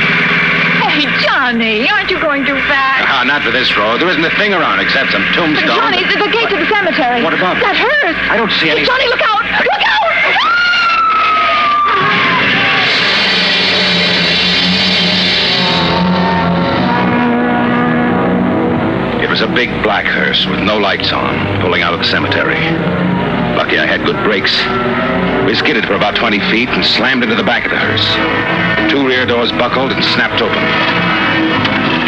Hey, 0.91 1.07
Johnny, 1.23 1.89
aren't 1.89 2.11
you 2.11 2.21
going 2.21 2.45
too 2.45 2.59
fast? 2.67 3.07
Ah, 3.07 3.23
not 3.23 3.43
for 3.43 3.51
this 3.51 3.77
road. 3.77 4.01
There 4.01 4.09
isn't 4.11 4.25
a 4.25 4.35
thing 4.37 4.53
around 4.53 4.81
except 4.81 5.13
some 5.13 5.23
tombstones. 5.33 5.79
Johnny, 5.79 6.03
the, 6.03 6.19
the 6.19 6.31
gate 6.31 6.51
to 6.51 6.57
the 6.59 6.67
cemetery. 6.67 7.23
What 7.23 7.33
about? 7.33 7.63
That 7.63 7.79
hearse. 7.79 8.19
I 8.27 8.37
don't 8.37 8.51
see 8.59 8.71
any. 8.71 8.81
Hey, 8.81 8.87
Johnny, 8.87 9.07
look 9.07 9.23
out! 9.23 9.47
Look 9.47 9.83
out! 9.87 9.99
It 19.23 19.29
was 19.31 19.43
a 19.43 19.47
big 19.47 19.71
black 19.85 20.07
hearse 20.07 20.47
with 20.47 20.59
no 20.59 20.77
lights 20.77 21.13
on, 21.13 21.61
pulling 21.63 21.83
out 21.83 21.95
of 21.95 22.01
the 22.01 22.07
cemetery. 22.07 22.59
Lucky 23.61 23.77
I 23.77 23.85
had 23.85 24.09
good 24.09 24.17
brakes. 24.25 24.57
We 25.45 25.53
skidded 25.53 25.85
for 25.85 25.93
about 25.93 26.17
20 26.17 26.41
feet 26.49 26.73
and 26.73 26.81
slammed 26.81 27.21
into 27.21 27.37
the 27.37 27.45
back 27.45 27.69
of 27.69 27.71
the 27.71 27.77
hearse. 27.77 28.09
Two 28.89 29.05
rear 29.05 29.29
doors 29.29 29.53
buckled 29.53 29.93
and 29.93 30.01
snapped 30.17 30.41
open. 30.41 30.65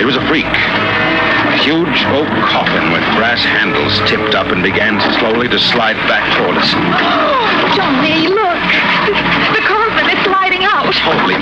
It 0.01 0.09
was 0.09 0.17
a 0.17 0.25
freak. 0.33 0.49
A 0.49 1.61
huge 1.61 2.09
oak 2.17 2.33
coffin 2.49 2.89
with 2.89 3.05
brass 3.21 3.45
handles 3.45 3.93
tipped 4.09 4.33
up 4.33 4.49
and 4.49 4.65
began 4.65 4.97
slowly 5.21 5.45
to 5.53 5.61
slide 5.61 6.01
back 6.09 6.25
toward 6.41 6.57
us. 6.57 6.73
Oh, 6.73 7.45
Johnny, 7.77 8.33
look. 8.33 8.65
The, 9.05 9.13
the 9.53 9.65
coffin 9.69 10.09
is 10.09 10.25
sliding 10.25 10.65
out. 10.65 10.89
Holy. 11.05 11.37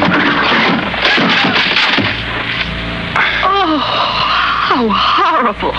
Oh, 3.47 3.79
how 3.79 4.91
horrible. 4.91 5.71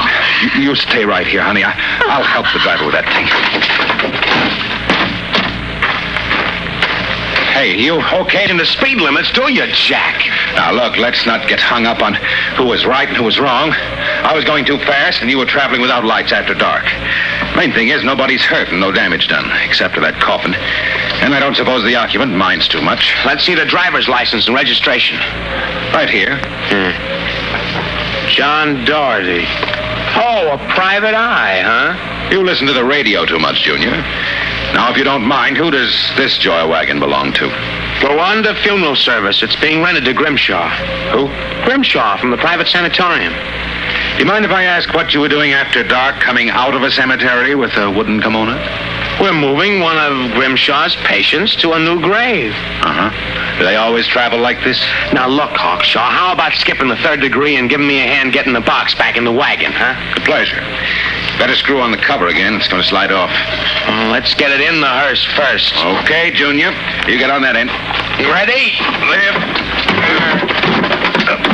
You, 0.55 0.71
you 0.71 0.75
stay 0.75 1.05
right 1.05 1.27
here, 1.27 1.41
honey. 1.41 1.63
I, 1.63 1.75
I'll 2.07 2.23
help 2.23 2.47
the 2.53 2.59
driver 2.59 2.85
with 2.85 2.95
that 2.95 3.11
thing. 3.11 3.27
Hey, 7.61 7.77
you 7.77 7.99
okayed 7.99 8.49
in 8.49 8.57
the 8.57 8.65
speed 8.65 8.99
limits, 8.99 9.31
do 9.33 9.53
you, 9.53 9.67
Jack? 9.67 10.25
Now, 10.55 10.71
look, 10.71 10.97
let's 10.97 11.27
not 11.27 11.47
get 11.47 11.59
hung 11.59 11.85
up 11.85 12.01
on 12.01 12.15
who 12.57 12.65
was 12.65 12.87
right 12.87 13.07
and 13.07 13.15
who 13.15 13.23
was 13.23 13.39
wrong. 13.39 13.71
I 13.71 14.33
was 14.33 14.43
going 14.43 14.65
too 14.65 14.79
fast, 14.79 15.21
and 15.21 15.29
you 15.29 15.37
were 15.37 15.45
traveling 15.45 15.79
without 15.79 16.03
lights 16.03 16.31
after 16.31 16.55
dark. 16.55 16.85
Main 17.55 17.71
thing 17.71 17.89
is, 17.89 18.03
nobody's 18.03 18.41
hurt 18.41 18.69
and 18.69 18.79
no 18.79 18.91
damage 18.91 19.27
done, 19.27 19.45
except 19.67 19.93
for 19.93 19.99
that 19.99 20.19
coffin. 20.19 20.55
And 21.21 21.35
I 21.35 21.39
don't 21.39 21.55
suppose 21.55 21.83
the 21.83 21.95
occupant 21.95 22.33
minds 22.33 22.67
too 22.67 22.81
much. 22.81 23.13
Let's 23.27 23.43
see 23.43 23.53
the 23.53 23.65
driver's 23.65 24.07
license 24.07 24.47
and 24.47 24.55
registration. 24.55 25.19
Right 25.93 26.09
here. 26.09 26.39
Hmm. 26.41 28.31
John 28.31 28.85
Doherty. 28.85 29.45
Oh, 30.17 30.49
a 30.53 30.57
private 30.73 31.13
eye, 31.13 31.61
huh? 31.61 32.20
You 32.31 32.45
listen 32.45 32.65
to 32.67 32.73
the 32.73 32.85
radio 32.85 33.25
too 33.25 33.39
much, 33.39 33.61
Junior. 33.61 33.91
Now, 34.71 34.89
if 34.89 34.95
you 34.95 35.03
don't 35.03 35.23
mind, 35.23 35.57
who 35.57 35.69
does 35.69 35.91
this 36.15 36.37
joy 36.37 36.65
wagon 36.65 36.97
belong 36.97 37.33
to? 37.33 37.49
Gowanda 37.99 38.55
Funeral 38.63 38.95
Service. 38.95 39.43
It's 39.43 39.55
being 39.57 39.83
rented 39.83 40.05
to 40.05 40.13
Grimshaw. 40.13 40.69
Who? 41.11 41.27
Grimshaw 41.65 42.15
from 42.17 42.31
the 42.31 42.37
private 42.37 42.67
sanatorium. 42.67 43.33
Do 43.33 44.19
you 44.19 44.25
mind 44.25 44.45
if 44.45 44.51
I 44.51 44.63
ask 44.63 44.93
what 44.93 45.13
you 45.13 45.19
were 45.19 45.27
doing 45.27 45.51
after 45.51 45.83
dark, 45.83 46.21
coming 46.21 46.49
out 46.49 46.73
of 46.73 46.83
a 46.83 46.91
cemetery 46.91 47.53
with 47.53 47.75
a 47.75 47.91
wooden 47.91 48.21
kimono? 48.21 48.55
We're 49.19 49.33
moving 49.33 49.81
one 49.81 49.97
of 49.97 50.31
Grimshaw's 50.31 50.95
patients 51.03 51.55
to 51.57 51.73
a 51.73 51.79
new 51.79 51.99
grave. 51.99 52.53
Uh 52.81 53.09
huh. 53.11 53.57
Do 53.59 53.65
they 53.65 53.75
always 53.75 54.07
travel 54.07 54.39
like 54.39 54.63
this? 54.63 54.79
Now, 55.13 55.27
look, 55.27 55.51
Hawkshaw, 55.51 56.09
how 56.09 56.31
about 56.31 56.53
skipping 56.53 56.87
the 56.87 56.95
third 56.97 57.19
degree 57.19 57.57
and 57.57 57.69
giving 57.69 57.87
me 57.87 57.99
a 57.99 58.07
hand 58.07 58.31
getting 58.31 58.53
the 58.53 58.61
box 58.61 58.95
back 58.95 59.17
in 59.17 59.25
the 59.25 59.31
wagon, 59.31 59.71
huh? 59.73 60.15
A 60.15 60.21
pleasure. 60.21 60.61
Better 61.41 61.55
screw 61.55 61.81
on 61.81 61.89
the 61.89 61.97
cover 61.97 62.27
again. 62.27 62.53
It's 62.53 62.67
going 62.67 62.83
to 62.83 62.87
slide 62.87 63.11
off. 63.11 63.33
let's 64.13 64.35
get 64.35 64.51
it 64.51 64.61
in 64.61 64.79
the 64.79 64.85
hearse 64.85 65.25
first. 65.33 65.73
Okay, 66.05 66.29
Junior. 66.37 66.69
You 67.09 67.17
get 67.17 67.33
on 67.33 67.41
that 67.41 67.57
end. 67.57 67.73
Ready? 68.29 68.77
Lift. 69.09 69.41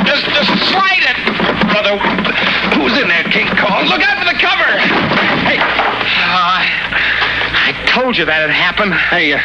Just, 0.04 0.28
just 0.36 0.52
slide 0.68 1.00
it, 1.08 1.16
brother. 1.72 1.96
Who's 2.76 3.00
in 3.00 3.08
there, 3.08 3.24
King 3.32 3.48
Kong? 3.56 3.88
Look 3.88 4.04
out 4.04 4.20
for 4.20 4.28
the 4.28 4.36
cover. 4.36 4.76
Hey. 5.48 5.56
Uh, 5.56 6.68
I 7.64 7.72
told 7.88 8.18
you 8.18 8.26
that'd 8.26 8.50
happen. 8.50 8.92
Hey, 8.92 9.32
uh, 9.32 9.40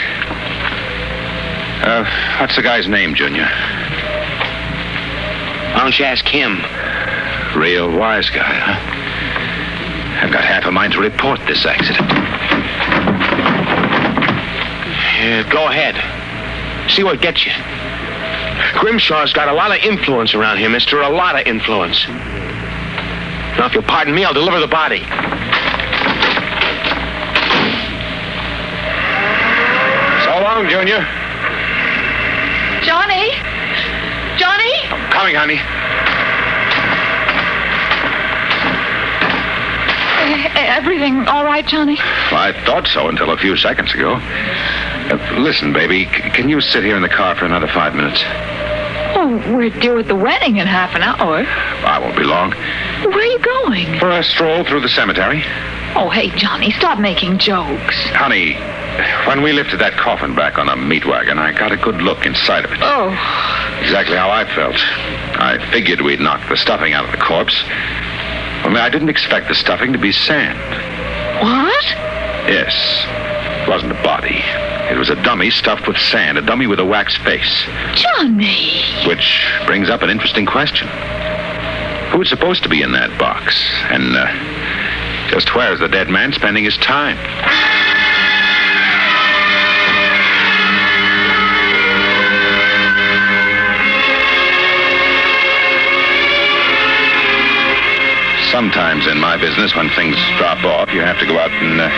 uh, 1.88 2.04
what's 2.42 2.58
the 2.58 2.62
guy's 2.64 2.90
name, 2.90 3.16
Junior? 3.16 3.48
Why 5.72 5.80
don't 5.88 5.98
you 5.98 6.04
ask 6.04 6.28
him? 6.28 6.60
Real 7.58 7.98
wise 7.98 8.30
guy, 8.30 8.60
huh? 8.60 8.93
I've 10.24 10.32
got 10.32 10.46
half 10.46 10.64
a 10.64 10.72
mind 10.72 10.94
to 10.94 11.02
report 11.02 11.42
this 11.48 11.66
accident. 11.66 12.10
Yeah, 15.20 15.44
go 15.52 15.68
ahead. 15.68 16.00
See 16.90 17.04
what 17.04 17.20
gets 17.20 17.46
you. 17.46 17.52
Grimshaw's 18.80 19.34
got 19.34 19.50
a 19.50 19.54
lot 19.54 19.72
of 19.76 19.84
influence 19.84 20.34
around 20.34 20.60
here, 20.60 20.70
mister. 20.70 21.02
A 21.02 21.10
lot 21.10 21.38
of 21.38 21.46
influence. 21.46 22.08
Now, 22.08 23.66
if 23.66 23.74
you'll 23.74 23.84
pardon 23.84 24.16
me, 24.16 24.24
I'll 24.24 24.34
deliver 24.34 24.62
the 24.62 24.68
body. 24.68 25.04
So 30.24 30.32
long, 30.40 30.70
Junior. 30.70 31.04
Johnny? 32.88 33.28
Johnny? 34.40 34.72
I'm 34.88 35.12
coming, 35.12 35.36
honey. 35.36 35.83
Everything 40.24 41.28
all 41.28 41.44
right, 41.44 41.66
Johnny? 41.66 41.98
I 42.00 42.54
thought 42.66 42.88
so 42.88 43.08
until 43.10 43.32
a 43.32 43.38
few 43.38 43.56
seconds 43.58 43.94
ago. 43.94 44.14
Uh, 44.16 45.36
listen, 45.40 45.74
baby, 45.74 46.06
c- 46.06 46.30
can 46.32 46.50
you 46.50 46.62
sit 46.62 46.84
here 46.84 46.96
in 46.96 47.02
the 47.02 47.10
car 47.10 47.36
for 47.36 47.46
another 47.46 47.68
five 47.68 47.94
minutes? 47.96 48.22
Oh, 49.16 49.44
we're 49.56 49.70
due 49.70 50.00
at 50.00 50.08
the 50.08 50.16
wedding 50.16 50.58
in 50.58 50.68
half 50.68 50.96
an 50.96 51.02
hour. 51.04 51.44
I 51.46 52.00
won't 52.00 52.18
be 52.18 52.24
long. 52.24 52.52
Where 52.52 53.20
are 53.20 53.24
you 53.24 53.40
going? 53.40 54.00
For 54.00 54.10
a 54.10 54.24
stroll 54.24 54.64
through 54.64 54.82
the 54.82 54.90
cemetery. 54.90 55.44
Oh, 55.96 56.10
hey, 56.10 56.30
Johnny, 56.38 56.72
stop 56.72 57.00
making 57.00 57.38
jokes. 57.38 57.96
Honey, 58.16 58.54
when 59.28 59.44
we 59.44 59.52
lifted 59.54 59.80
that 59.82 59.94
coffin 59.94 60.34
back 60.36 60.58
on 60.58 60.68
a 60.70 60.76
meat 60.76 61.06
wagon, 61.06 61.38
I 61.38 61.52
got 61.52 61.72
a 61.72 61.78
good 61.78 62.02
look 62.02 62.26
inside 62.26 62.66
of 62.66 62.72
it. 62.72 62.80
Oh, 62.82 63.10
Exactly 63.82 64.16
how 64.16 64.30
I 64.32 64.46
felt. 64.56 64.76
I 65.40 65.58
figured 65.72 66.02
we'd 66.02 66.20
knocked 66.22 66.50
the 66.50 66.58
stuffing 66.58 66.94
out 66.94 67.06
of 67.06 67.12
the 67.12 67.18
corpse. 67.18 67.64
Only 68.64 68.80
I 68.80 68.90
didn't 68.90 69.10
expect 69.10 69.48
the 69.50 69.56
stuffing 69.56 69.94
to 69.94 70.00
be 70.00 70.12
sand. 70.12 70.58
what? 71.42 71.86
Yes. 72.50 72.74
It 73.64 73.70
wasn't 73.70 73.92
a 73.92 74.04
body. 74.04 74.42
It 74.92 74.98
was 74.98 75.10
a 75.10 75.16
dummy 75.24 75.50
stuffed 75.50 75.88
with 75.88 75.98
sand, 75.98 76.38
a 76.38 76.42
dummy 76.42 76.68
with 76.68 76.80
a 76.80 76.86
wax 76.86 77.16
face. 77.18 77.66
Johnny. 77.96 78.84
Which 79.08 79.46
brings 79.66 79.90
up 79.90 80.02
an 80.02 80.10
interesting 80.10 80.46
question. 80.46 80.88
Who's 82.12 82.30
supposed 82.30 82.64
to 82.64 82.70
be 82.70 82.82
in 82.82 82.92
that 82.92 83.18
box? 83.18 83.60
And 83.90 84.16
uh, 84.16 85.30
just 85.32 85.56
where's 85.56 85.80
the 85.80 85.88
dead 85.88 86.10
man 86.10 86.32
spending 86.34 86.64
his 86.64 86.78
time? 86.78 87.18
Sometimes 98.54 99.08
in 99.08 99.18
my 99.20 99.36
business, 99.36 99.76
when 99.76 99.90
things 99.98 100.16
drop 100.38 100.64
off, 100.64 100.94
you 100.94 101.02
have 101.02 101.18
to 101.18 101.26
go 101.26 101.40
out 101.40 101.50
and 101.50 101.82
uh, 101.82 101.90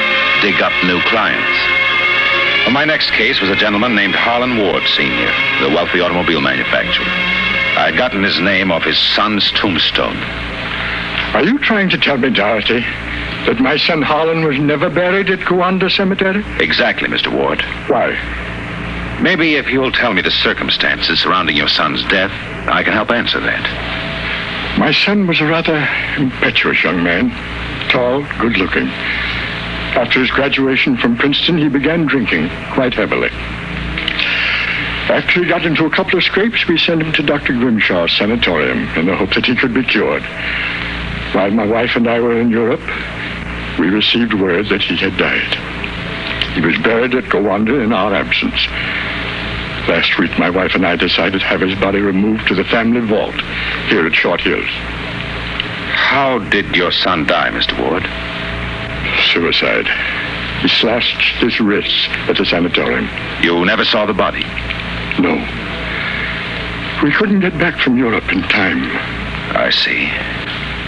dig 0.41 0.61
up 0.61 0.71
new 0.85 1.01
clients. 1.01 1.59
Well, 2.63 2.71
my 2.71 2.85
next 2.85 3.11
case 3.11 3.41
was 3.41 3.49
a 3.49 3.57
gentleman 3.57 3.93
named 3.93 4.15
Harlan 4.15 4.57
Ward, 4.57 4.83
Sr., 4.87 5.33
the 5.59 5.67
wealthy 5.75 5.99
automobile 5.99 6.39
manufacturer. 6.39 7.03
I 7.75 7.91
had 7.91 7.97
gotten 7.97 8.23
his 8.23 8.39
name 8.39 8.71
off 8.71 8.83
his 8.83 8.97
son's 8.97 9.51
tombstone. 9.51 10.15
Are 11.35 11.43
you 11.43 11.59
trying 11.59 11.89
to 11.89 11.97
tell 11.97 12.15
me, 12.15 12.29
Doherty, 12.29 12.79
that 12.79 13.59
my 13.59 13.75
son 13.75 14.01
Harlan 14.01 14.45
was 14.45 14.57
never 14.57 14.89
buried 14.89 15.29
at 15.29 15.39
Gowanda 15.39 15.91
Cemetery? 15.91 16.41
Exactly, 16.63 17.09
Mr. 17.09 17.37
Ward. 17.37 17.61
Why? 17.87 18.15
Maybe 19.21 19.55
if 19.55 19.67
you'll 19.69 19.91
tell 19.91 20.13
me 20.13 20.21
the 20.21 20.31
circumstances 20.31 21.19
surrounding 21.19 21.57
your 21.57 21.67
son's 21.67 22.01
death, 22.05 22.31
I 22.69 22.81
can 22.81 22.93
help 22.93 23.11
answer 23.11 23.41
that. 23.41 24.14
My 24.77 24.91
son 24.91 25.25
was 25.25 25.39
a 25.39 25.45
rather 25.45 25.87
impetuous 26.17 26.83
young 26.83 27.01
man, 27.01 27.29
tall, 27.89 28.23
good 28.39 28.57
looking. 28.57 28.87
After 29.95 30.19
his 30.19 30.29
graduation 30.29 30.97
from 30.97 31.15
Princeton, 31.15 31.57
he 31.57 31.69
began 31.69 32.05
drinking 32.05 32.49
quite 32.73 32.93
heavily. 32.93 33.29
After 35.07 35.41
he 35.41 35.47
got 35.47 35.65
into 35.65 35.85
a 35.85 35.89
couple 35.89 36.17
of 36.17 36.25
scrapes, 36.25 36.67
we 36.67 36.77
sent 36.77 37.01
him 37.01 37.13
to 37.13 37.23
Dr. 37.23 37.53
Grimshaw's 37.53 38.11
sanatorium 38.17 38.89
in 38.97 39.05
the 39.05 39.15
hope 39.15 39.33
that 39.35 39.45
he 39.45 39.55
could 39.55 39.73
be 39.73 39.83
cured. 39.83 40.23
While 41.33 41.51
my 41.51 41.65
wife 41.65 41.95
and 41.95 42.07
I 42.09 42.19
were 42.19 42.37
in 42.37 42.49
Europe, 42.49 42.83
we 43.79 43.87
received 43.87 44.33
word 44.33 44.67
that 44.67 44.81
he 44.81 44.97
had 44.97 45.15
died. 45.17 45.55
He 46.53 46.59
was 46.61 46.77
buried 46.79 47.15
at 47.15 47.25
Gowanda 47.25 47.81
in 47.81 47.93
our 47.93 48.13
absence. 48.13 48.67
Last 49.87 50.17
week, 50.17 50.37
my 50.39 50.49
wife 50.49 50.73
and 50.73 50.83
I 50.83 50.95
decided 50.95 51.41
to 51.41 51.45
have 51.45 51.61
his 51.61 51.77
body 51.79 51.99
removed 51.99 52.47
to 52.47 52.55
the 52.55 52.63
family 52.63 53.01
vault 53.01 53.35
here 53.87 54.07
at 54.07 54.15
Short 54.15 54.41
Hills. 54.41 54.65
How 55.93 56.39
did 56.49 56.75
your 56.75 56.91
son 56.91 57.27
die, 57.27 57.51
Mr. 57.51 57.77
Ward? 57.79 58.01
Suicide. 59.31 59.87
He 60.61 60.69
slashed 60.69 61.21
his 61.39 61.59
wrists 61.59 62.07
at 62.27 62.35
the 62.37 62.45
sanatorium. 62.45 63.07
You 63.43 63.63
never 63.63 63.85
saw 63.85 64.07
the 64.07 64.13
body? 64.13 64.43
No. 65.21 65.35
We 67.03 67.11
couldn't 67.11 67.41
get 67.41 67.55
back 67.59 67.79
from 67.79 67.95
Europe 67.95 68.31
in 68.31 68.41
time. 68.43 68.81
I 69.55 69.69
see. 69.69 70.09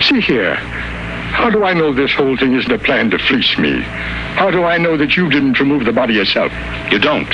See 0.01 0.21
here. 0.21 0.55
How 0.55 1.51
do 1.51 1.63
I 1.63 1.73
know 1.73 1.93
this 1.93 2.13
whole 2.13 2.35
thing 2.35 2.55
isn't 2.55 2.71
a 2.71 2.79
plan 2.79 3.11
to 3.11 3.19
fleece 3.19 3.59
me? 3.59 3.81
How 3.81 4.49
do 4.49 4.63
I 4.63 4.79
know 4.79 4.97
that 4.97 5.15
you 5.15 5.29
didn't 5.29 5.59
remove 5.59 5.85
the 5.85 5.93
body 5.93 6.15
yourself? 6.15 6.51
You 6.91 6.97
don't. 6.97 7.31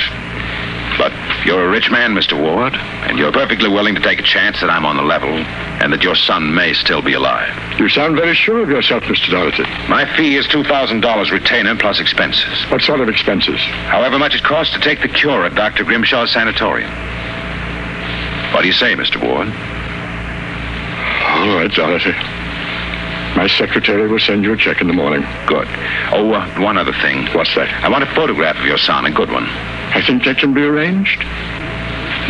But 0.98 1.12
you're 1.44 1.66
a 1.66 1.70
rich 1.70 1.90
man, 1.90 2.14
Mr. 2.14 2.40
Ward, 2.40 2.74
and 2.74 3.18
you're 3.18 3.32
perfectly 3.32 3.68
willing 3.68 3.94
to 3.94 4.00
take 4.00 4.20
a 4.20 4.22
chance 4.22 4.60
that 4.60 4.70
I'm 4.70 4.86
on 4.86 4.96
the 4.96 5.02
level 5.02 5.28
and 5.28 5.92
that 5.92 6.02
your 6.02 6.14
son 6.14 6.54
may 6.54 6.72
still 6.72 7.02
be 7.02 7.14
alive. 7.14 7.52
You 7.80 7.88
sound 7.88 8.16
very 8.16 8.34
sure 8.34 8.62
of 8.62 8.70
yourself, 8.70 9.02
Mr. 9.04 9.30
Doherty. 9.30 9.64
My 9.88 10.04
fee 10.16 10.36
is 10.36 10.46
$2,000 10.46 11.30
retainer 11.30 11.76
plus 11.76 12.00
expenses. 12.00 12.64
What 12.70 12.82
sort 12.82 13.00
of 13.00 13.08
expenses? 13.08 13.60
However 13.90 14.18
much 14.18 14.34
it 14.34 14.44
costs 14.44 14.72
to 14.74 14.80
take 14.80 15.02
the 15.02 15.08
cure 15.08 15.44
at 15.44 15.54
Dr. 15.54 15.84
Grimshaw's 15.84 16.30
sanatorium. 16.30 16.90
What 18.52 18.62
do 18.62 18.68
you 18.68 18.72
say, 18.72 18.94
Mr. 18.94 19.20
Ward? 19.20 19.48
All 21.34 21.56
right, 21.56 21.70
Doherty. 21.72 22.12
My 23.36 23.48
secretary 23.48 24.06
will 24.06 24.20
send 24.20 24.44
you 24.44 24.52
a 24.52 24.56
check 24.56 24.80
in 24.80 24.86
the 24.86 24.92
morning. 24.92 25.22
Good. 25.46 25.66
Oh, 26.12 26.32
uh, 26.32 26.48
one 26.60 26.78
other 26.78 26.92
thing. 26.92 27.26
What's 27.34 27.52
that? 27.56 27.68
I 27.82 27.88
want 27.88 28.04
a 28.04 28.14
photograph 28.14 28.56
of 28.56 28.64
your 28.64 28.78
son, 28.78 29.06
a 29.06 29.10
good 29.10 29.32
one. 29.32 29.48
I 29.94 30.02
think 30.02 30.24
that 30.24 30.38
can 30.38 30.52
be 30.52 30.62
arranged. 30.62 31.24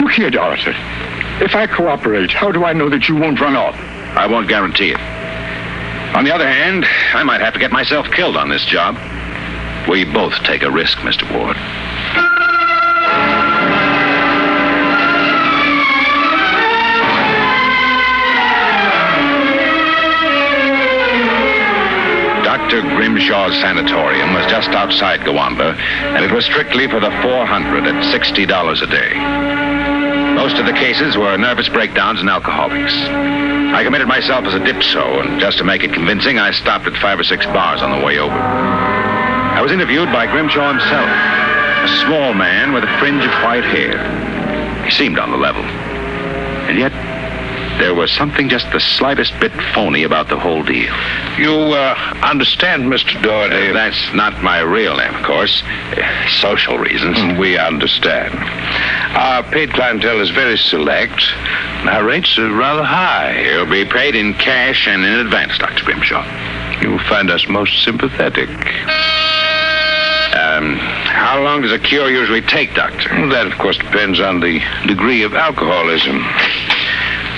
Look 0.01 0.13
here, 0.13 0.31
Doherty. 0.31 0.75
If 1.43 1.55
I 1.55 1.67
cooperate, 1.67 2.31
how 2.31 2.53
do 2.53 2.65
I 2.65 2.75
know 2.75 2.91
that 2.91 3.09
you 3.09 3.17
won't 3.17 3.41
run 3.41 3.57
off? 3.57 3.75
I 4.17 4.27
won't 4.27 4.49
guarantee 4.49 4.91
it. 4.91 5.01
On 6.15 6.25
the 6.25 6.33
other 6.33 6.47
hand, 6.47 6.85
I 7.15 7.23
might 7.25 7.41
have 7.41 7.55
to 7.55 7.59
get 7.59 7.73
myself 7.73 8.07
killed 8.11 8.37
on 8.37 8.49
this 8.49 8.65
job. 8.65 8.97
We 9.89 10.05
both 10.05 10.35
take 10.45 10.63
a 10.63 10.71
risk, 10.71 10.99
Mr. 10.99 11.25
Ward. 11.35 11.57
Grimshaw's 23.25 23.59
sanatorium 23.63 24.35
was 24.35 24.45
just 24.53 24.69
outside 24.77 25.21
Gowanda, 25.21 25.75
and 25.79 26.23
it 26.23 26.31
was 26.31 26.45
strictly 26.45 26.87
for 26.87 27.01
the 27.01 27.09
400 27.23 27.87
at 27.87 28.05
$60 28.13 28.83
a 28.83 28.87
day. 28.87 30.35
Most 30.35 30.59
of 30.59 30.67
the 30.67 30.75
cases 30.75 31.17
were 31.17 31.35
nervous 31.39 31.71
breakdowns 31.71 32.21
and 32.21 32.29
alcoholics. 32.29 32.93
I 32.93 33.83
committed 33.83 34.09
myself 34.09 34.45
as 34.45 34.53
a 34.53 34.59
dipso, 34.61 35.25
and 35.25 35.41
just 35.41 35.57
to 35.57 35.65
make 35.65 35.83
it 35.83 35.95
convincing, 35.95 36.39
I 36.39 36.51
stopped 36.51 36.87
at 36.87 37.01
five 37.01 37.19
or 37.19 37.25
six 37.25 37.47
bars 37.47 37.81
on 37.81 37.99
the 37.99 38.05
way 38.05 38.19
over. 38.19 38.37
I 38.37 39.63
was 39.63 39.73
interviewed 39.73 40.13
by 40.13 40.27
Grimshaw 40.27 40.69
himself, 40.69 41.09
a 41.09 42.05
small 42.05 42.35
man 42.35 42.75
with 42.75 42.85
a 42.85 42.99
fringe 42.99 43.25
of 43.25 43.33
white 43.43 43.65
hair. 43.65 44.85
He 44.85 44.91
seemed 44.91 45.19
on 45.19 45.31
the 45.31 45.39
level. 45.39 45.63
And 45.63 46.79
yet, 46.79 46.93
there 47.79 47.95
was 47.95 48.11
something 48.13 48.49
just 48.49 48.71
the 48.73 48.81
slightest 48.81 49.33
bit 49.41 49.53
phony 49.75 50.05
about 50.05 50.29
the 50.29 50.39
whole 50.39 50.63
deal. 50.63 50.95
You 51.39 51.53
uh, 51.75 51.95
understand, 52.23 52.85
Mr. 52.85 53.21
Doherty? 53.23 53.73
that's 53.73 54.13
not 54.15 54.43
my 54.43 54.61
real 54.61 54.97
name, 54.97 55.15
of 55.15 55.23
course. 55.25 55.63
Uh, 55.65 56.29
social 56.41 56.79
reasons. 56.79 57.17
Mm, 57.19 57.39
We 57.39 57.59
understand. 57.59 58.35
Our 59.17 59.43
paid 59.45 59.73
clientele 59.73 60.21
is 60.21 60.31
very 60.31 60.57
select. 60.57 61.21
and 61.81 61.89
Our 61.91 62.05
rates 62.05 62.39
are 62.39 62.53
rather 62.53 62.85
high. 62.85 63.41
You'll 63.41 63.67
be 63.67 63.85
paid 63.85 64.15
in 64.15 64.35
cash 64.35 64.87
and 64.87 65.05
in 65.05 65.15
advance, 65.27 65.59
Dr. 65.59 65.85
Grimshaw. 65.85 66.25
You 66.81 66.91
will 66.91 67.05
find 67.09 67.31
us 67.31 67.47
most 67.49 67.83
sympathetic. 67.85 68.49
Um, 70.35 70.77
how 70.77 71.41
long 71.43 71.63
does 71.63 71.71
a 71.73 71.79
cure 71.79 72.11
usually 72.11 72.43
take, 72.43 72.75
Doctor? 72.75 73.09
Well, 73.13 73.29
that, 73.31 73.47
of 73.47 73.57
course, 73.59 73.79
depends 73.79 74.19
on 74.21 74.41
the 74.41 74.61
degree 74.87 75.23
of 75.23 75.35
alcoholism. 75.35 76.23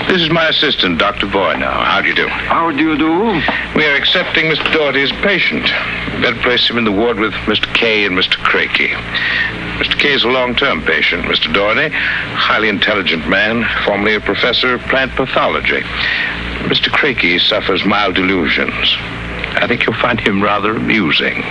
This 0.07 0.21
is 0.21 0.29
my 0.29 0.47
assistant, 0.47 0.99
Dr. 0.99 1.27
Voyner. 1.27 1.69
How 1.69 2.01
do 2.01 2.07
you 2.07 2.15
do? 2.15 2.27
How 2.29 2.71
do 2.71 2.77
you 2.77 2.97
do? 2.97 3.41
We 3.75 3.85
are 3.85 3.95
accepting 3.95 4.45
Mr. 4.45 4.71
Doherty's 4.71 5.11
patient. 5.11 5.63
Better 6.21 6.39
place 6.41 6.69
him 6.69 6.77
in 6.77 6.85
the 6.85 6.93
ward 6.93 7.19
with 7.19 7.33
Mr. 7.45 7.71
Kay 7.73 8.05
and 8.05 8.17
Mr. 8.17 8.37
Craigie. 8.37 8.95
Mr. 9.77 9.99
Kay 9.99 10.13
is 10.13 10.23
a 10.23 10.29
long-term 10.29 10.83
patient. 10.83 11.23
Mr. 11.25 11.53
Doherty, 11.53 11.93
highly 11.93 12.69
intelligent 12.69 13.27
man, 13.27 13.65
formerly 13.83 14.15
a 14.15 14.21
professor 14.21 14.73
of 14.75 14.81
plant 14.83 15.11
pathology. 15.11 15.81
Mr. 16.71 16.89
Craigie 16.89 17.37
suffers 17.37 17.83
mild 17.83 18.15
delusions. 18.15 18.95
I 19.59 19.65
think 19.67 19.85
you'll 19.85 19.95
find 19.95 20.19
him 20.19 20.41
rather 20.41 20.75
amusing. 20.75 21.43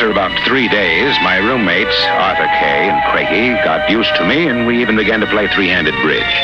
After 0.00 0.12
about 0.12 0.32
three 0.48 0.66
days, 0.66 1.14
my 1.20 1.36
roommates, 1.36 1.94
Arthur 2.16 2.48
Kay 2.56 2.88
and 2.88 3.04
Craigie, 3.12 3.52
got 3.62 3.90
used 3.90 4.08
to 4.16 4.24
me, 4.24 4.48
and 4.48 4.66
we 4.66 4.80
even 4.80 4.96
began 4.96 5.20
to 5.20 5.26
play 5.26 5.46
three-handed 5.48 5.92
bridge. 6.00 6.34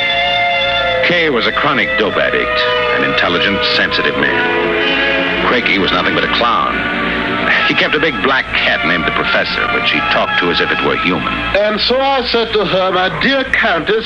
Kay 1.08 1.30
was 1.30 1.46
a 1.46 1.52
chronic 1.52 1.88
dope 1.98 2.20
addict, 2.20 2.60
an 3.00 3.10
intelligent, 3.10 3.56
sensitive 3.72 4.12
man. 4.20 5.48
Craigie 5.48 5.78
was 5.78 5.90
nothing 5.90 6.12
but 6.14 6.24
a 6.24 6.32
clown. 6.36 6.76
He 7.66 7.72
kept 7.72 7.94
a 7.94 7.98
big 7.98 8.12
black 8.22 8.44
cat 8.52 8.86
named 8.86 9.08
the 9.08 9.16
Professor, 9.16 9.64
which 9.72 9.90
he 9.90 10.00
talked 10.12 10.38
to 10.40 10.50
as 10.52 10.60
if 10.60 10.70
it 10.70 10.84
were 10.84 11.00
human. 11.00 11.32
And 11.56 11.80
so 11.80 11.98
I 11.98 12.28
said 12.28 12.52
to 12.52 12.62
her, 12.62 12.92
my 12.92 13.08
dear 13.22 13.42
Countess, 13.56 14.04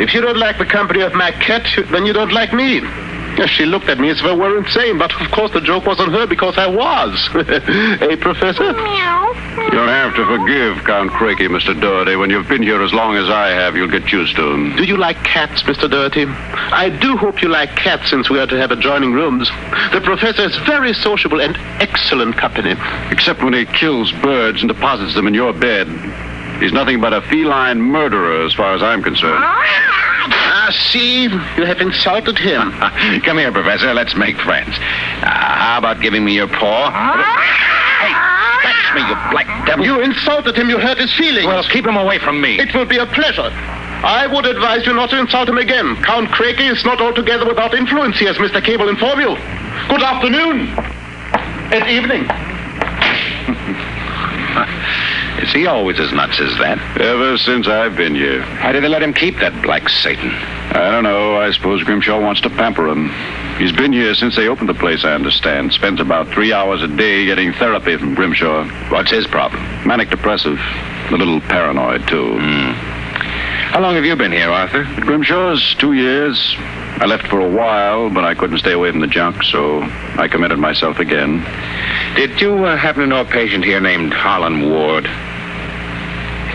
if 0.00 0.14
you 0.14 0.22
don't 0.22 0.38
like 0.38 0.56
the 0.56 0.64
company 0.64 1.02
of 1.02 1.12
my 1.12 1.32
cat, 1.32 1.68
then 1.92 2.06
you 2.06 2.14
don't 2.14 2.32
like 2.32 2.54
me. 2.54 2.80
She 3.46 3.64
looked 3.64 3.88
at 3.88 3.98
me 3.98 4.10
as 4.10 4.18
if 4.20 4.24
I 4.24 4.34
were 4.34 4.58
insane, 4.58 4.98
but 4.98 5.12
of 5.20 5.30
course 5.30 5.52
the 5.52 5.60
joke 5.60 5.86
was 5.86 5.98
on 6.00 6.12
her 6.12 6.26
because 6.26 6.58
I 6.58 6.66
was. 6.66 7.28
hey, 7.98 8.16
Professor? 8.16 8.72
You'll 9.72 9.86
have 9.86 10.14
to 10.16 10.26
forgive 10.26 10.84
Count 10.84 11.10
Craigie, 11.10 11.48
Mr. 11.48 11.78
Doherty. 11.78 12.16
When 12.16 12.30
you've 12.30 12.48
been 12.48 12.62
here 12.62 12.82
as 12.82 12.92
long 12.92 13.16
as 13.16 13.28
I 13.28 13.48
have, 13.48 13.76
you'll 13.76 13.90
get 13.90 14.10
used 14.12 14.36
to 14.36 14.50
him. 14.50 14.76
Do 14.76 14.84
you 14.84 14.96
like 14.96 15.22
cats, 15.24 15.62
Mr. 15.62 15.90
Doherty? 15.90 16.26
I 16.26 16.90
do 16.90 17.16
hope 17.16 17.42
you 17.42 17.48
like 17.48 17.76
cats 17.76 18.10
since 18.10 18.28
we 18.28 18.38
are 18.38 18.46
to 18.46 18.56
have 18.58 18.70
adjoining 18.70 19.12
rooms. 19.12 19.48
The 19.92 20.00
professor 20.02 20.42
is 20.42 20.56
very 20.58 20.92
sociable 20.92 21.40
and 21.40 21.56
excellent 21.80 22.36
company. 22.36 22.74
Except 23.10 23.42
when 23.42 23.54
he 23.54 23.64
kills 23.64 24.12
birds 24.12 24.62
and 24.62 24.68
deposits 24.68 25.14
them 25.14 25.26
in 25.26 25.34
your 25.34 25.52
bed. 25.52 25.88
He's 26.60 26.72
nothing 26.72 27.00
but 27.00 27.12
a 27.12 27.22
feline 27.22 27.80
murderer 27.80 28.44
as 28.44 28.52
far 28.54 28.74
as 28.74 28.82
I'm 28.82 29.02
concerned. 29.02 29.42
Ah! 29.42 30.49
Ah, 30.70 30.90
see, 30.92 31.24
you 31.24 31.64
have 31.66 31.80
insulted 31.80 32.38
him. 32.38 32.70
Come 33.24 33.38
here, 33.38 33.50
Professor. 33.50 33.92
Let's 33.92 34.14
make 34.14 34.38
friends. 34.38 34.70
Uh, 34.70 35.26
how 35.26 35.78
about 35.78 36.00
giving 36.00 36.24
me 36.24 36.36
your 36.36 36.46
paw? 36.46 36.90
Hey, 37.98 38.14
fetch 38.62 38.94
me, 38.94 39.00
you 39.02 39.16
black 39.32 39.66
devil. 39.66 39.84
You 39.84 40.00
insulted 40.00 40.56
him. 40.56 40.70
You 40.70 40.78
hurt 40.78 40.98
his 40.98 41.12
feelings. 41.14 41.46
Well, 41.46 41.64
keep 41.64 41.84
him 41.84 41.96
away 41.96 42.20
from 42.20 42.40
me. 42.40 42.60
It 42.60 42.72
will 42.72 42.84
be 42.84 42.98
a 42.98 43.06
pleasure. 43.06 43.50
I 43.50 44.28
would 44.32 44.46
advise 44.46 44.86
you 44.86 44.94
not 44.94 45.10
to 45.10 45.18
insult 45.18 45.48
him 45.48 45.58
again. 45.58 45.96
Count 46.04 46.30
Craigie 46.30 46.68
is 46.68 46.84
not 46.84 47.00
altogether 47.00 47.46
without 47.48 47.74
influence, 47.74 48.22
as 48.22 48.36
Mr. 48.36 48.62
Cable 48.62 48.88
inform 48.88 49.18
you. 49.20 49.34
Good 49.88 50.02
afternoon. 50.02 50.68
And 51.74 51.90
evening. 51.90 52.28
Is 55.42 55.52
he 55.52 55.66
always 55.66 55.98
as 55.98 56.12
nuts 56.12 56.38
as 56.38 56.56
that? 56.58 56.78
Ever 57.00 57.38
since 57.38 57.66
I've 57.66 57.96
been 57.96 58.14
here. 58.14 58.42
Why 58.42 58.72
did 58.72 58.84
they 58.84 58.88
let 58.88 59.02
him 59.02 59.14
keep 59.14 59.36
that 59.38 59.62
black 59.62 59.88
Satan? 59.88 60.30
I 60.30 60.90
don't 60.90 61.02
know. 61.02 61.36
I 61.36 61.50
suppose 61.50 61.82
Grimshaw 61.82 62.20
wants 62.20 62.42
to 62.42 62.50
pamper 62.50 62.86
him. 62.86 63.08
He's 63.58 63.72
been 63.72 63.92
here 63.92 64.14
since 64.14 64.36
they 64.36 64.48
opened 64.48 64.68
the 64.68 64.74
place, 64.74 65.04
I 65.04 65.14
understand. 65.14 65.72
Spends 65.72 65.98
about 65.98 66.28
three 66.28 66.52
hours 66.52 66.82
a 66.82 66.88
day 66.88 67.24
getting 67.24 67.52
therapy 67.54 67.96
from 67.96 68.14
Grimshaw. 68.14 68.64
What's 68.90 69.10
his 69.10 69.26
problem? 69.26 69.62
Manic 69.86 70.10
depressive. 70.10 70.58
A 70.58 71.16
little 71.16 71.40
paranoid, 71.40 72.06
too. 72.06 72.38
Hmm. 72.38 72.72
How 73.72 73.80
long 73.80 73.94
have 73.94 74.04
you 74.04 74.16
been 74.16 74.32
here, 74.32 74.50
Arthur? 74.50 74.82
At 74.82 75.02
Grimshaw's 75.02 75.74
two 75.76 75.94
years. 75.94 76.56
I 76.98 77.06
left 77.06 77.26
for 77.28 77.40
a 77.40 77.48
while, 77.48 78.10
but 78.10 78.24
I 78.24 78.34
couldn't 78.34 78.58
stay 78.58 78.72
away 78.72 78.90
from 78.90 79.00
the 79.00 79.06
junk, 79.06 79.42
so 79.44 79.82
I 79.82 80.28
committed 80.28 80.58
myself 80.58 80.98
again. 80.98 81.44
Did 82.16 82.40
you 82.40 82.64
uh, 82.64 82.76
happen 82.76 83.02
to 83.02 83.06
know 83.06 83.20
a 83.20 83.24
patient 83.24 83.64
here 83.64 83.80
named 83.80 84.12
Harlan 84.12 84.68
Ward? 84.68 85.06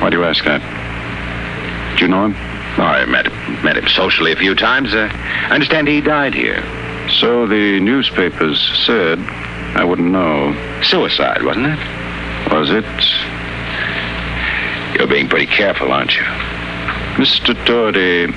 Why 0.01 0.09
do 0.09 0.17
you 0.17 0.23
ask 0.23 0.43
that? 0.43 0.61
Do 1.97 2.05
you 2.05 2.11
know 2.11 2.25
him? 2.25 2.35
Oh, 2.77 2.83
I 2.83 3.05
met, 3.05 3.31
met 3.63 3.77
him 3.77 3.87
socially 3.87 4.33
a 4.33 4.35
few 4.35 4.53
times. 4.53 4.93
Uh, 4.93 5.09
I 5.11 5.53
understand 5.53 5.87
he 5.87 6.01
died 6.01 6.33
here. 6.33 6.61
So 7.09 7.47
the 7.47 7.79
newspapers 7.79 8.61
said. 8.85 9.19
I 9.75 9.83
wouldn't 9.83 10.09
know. 10.09 10.55
Suicide, 10.83 11.43
wasn't 11.43 11.67
it? 11.67 11.79
Was 12.49 12.69
it? 12.71 12.85
You're 14.97 15.07
being 15.07 15.27
pretty 15.27 15.47
careful, 15.47 15.91
aren't 15.91 16.15
you? 16.15 16.23
Mr. 17.19 17.53
Doherty, 17.65 18.31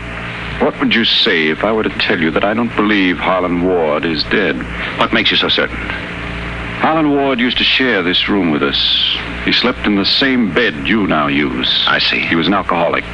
what 0.60 0.78
would 0.80 0.94
you 0.94 1.05
say 1.05 1.48
if 1.48 1.62
I 1.62 1.72
were 1.72 1.85
to 1.85 1.98
tell 2.01 2.20
you 2.20 2.30
that 2.32 2.44
I 2.44 2.52
don't 2.52 2.74
believe 2.74 3.16
Harlan 3.16 3.62
Ward 3.62 4.05
is 4.05 4.24
dead? 4.24 4.56
What 4.98 5.12
makes 5.12 5.30
you 5.30 5.36
so 5.36 5.48
certain? 5.48 5.76
Harlan 5.76 7.10
Ward 7.10 7.39
used 7.39 7.59
to 7.59 7.64
share 7.64 8.02
this 8.02 8.28
room 8.28 8.51
with 8.51 8.62
us. 8.62 8.78
He 9.44 9.52
slept 9.52 9.86
in 9.86 9.97
the 9.97 10.05
same 10.05 10.52
bed 10.52 10.74
you 10.86 11.06
now 11.06 11.28
use. 11.28 11.85
I 11.86 11.98
see. 11.98 12.20
He 12.20 12.35
was 12.35 12.47
an 12.47 12.55
alcoholic. 12.55 13.05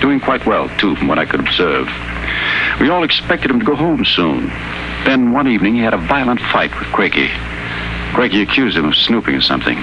Doing 0.00 0.20
quite 0.20 0.46
well, 0.46 0.68
too, 0.78 0.96
from 0.96 1.08
what 1.08 1.18
I 1.18 1.24
could 1.24 1.40
observe. 1.40 1.88
We 2.80 2.88
all 2.88 3.04
expected 3.04 3.50
him 3.50 3.60
to 3.60 3.66
go 3.66 3.76
home 3.76 4.04
soon. 4.04 4.48
Then 5.04 5.32
one 5.32 5.48
evening 5.48 5.74
he 5.74 5.80
had 5.80 5.94
a 5.94 5.98
violent 5.98 6.40
fight 6.40 6.76
with 6.78 6.88
Craigie. 6.88 7.30
Craigie 8.12 8.42
accused 8.42 8.76
him 8.76 8.86
of 8.86 8.94
snooping 8.94 9.34
or 9.34 9.40
something. 9.40 9.76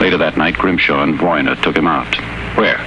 Later 0.00 0.18
that 0.18 0.36
night, 0.36 0.54
Grimshaw 0.54 1.02
and 1.02 1.18
Voyner 1.18 1.60
took 1.62 1.76
him 1.76 1.86
out. 1.86 2.14
Where? 2.56 2.78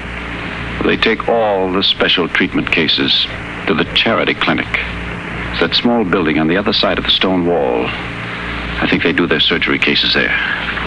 They 0.83 0.97
take 0.97 1.29
all 1.29 1.71
the 1.71 1.83
special 1.83 2.27
treatment 2.27 2.69
cases 2.71 3.25
to 3.67 3.73
the 3.73 3.85
charity 3.95 4.33
clinic. 4.33 4.67
It's 4.67 5.61
that 5.61 5.73
small 5.73 6.03
building 6.03 6.37
on 6.37 6.47
the 6.47 6.57
other 6.57 6.73
side 6.73 6.97
of 6.97 7.05
the 7.05 7.11
stone 7.11 7.45
wall. 7.45 7.85
I 7.87 8.87
think 8.89 9.03
they 9.03 9.13
do 9.13 9.25
their 9.25 9.39
surgery 9.39 9.79
cases 9.79 10.13
there. 10.13 10.35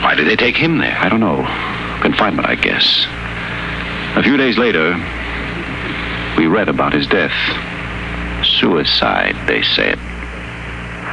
Why 0.02 0.14
did 0.14 0.26
they 0.26 0.36
take 0.36 0.56
him 0.56 0.78
there? 0.78 0.98
I 0.98 1.08
don't 1.08 1.20
know. 1.20 1.46
Confinement, 2.02 2.46
I 2.46 2.54
guess. 2.54 3.06
A 4.16 4.22
few 4.22 4.36
days 4.36 4.58
later, 4.58 4.92
we 6.36 6.48
read 6.48 6.68
about 6.68 6.92
his 6.92 7.06
death. 7.06 7.32
Suicide, 8.44 9.36
they 9.46 9.62
said. 9.62 9.98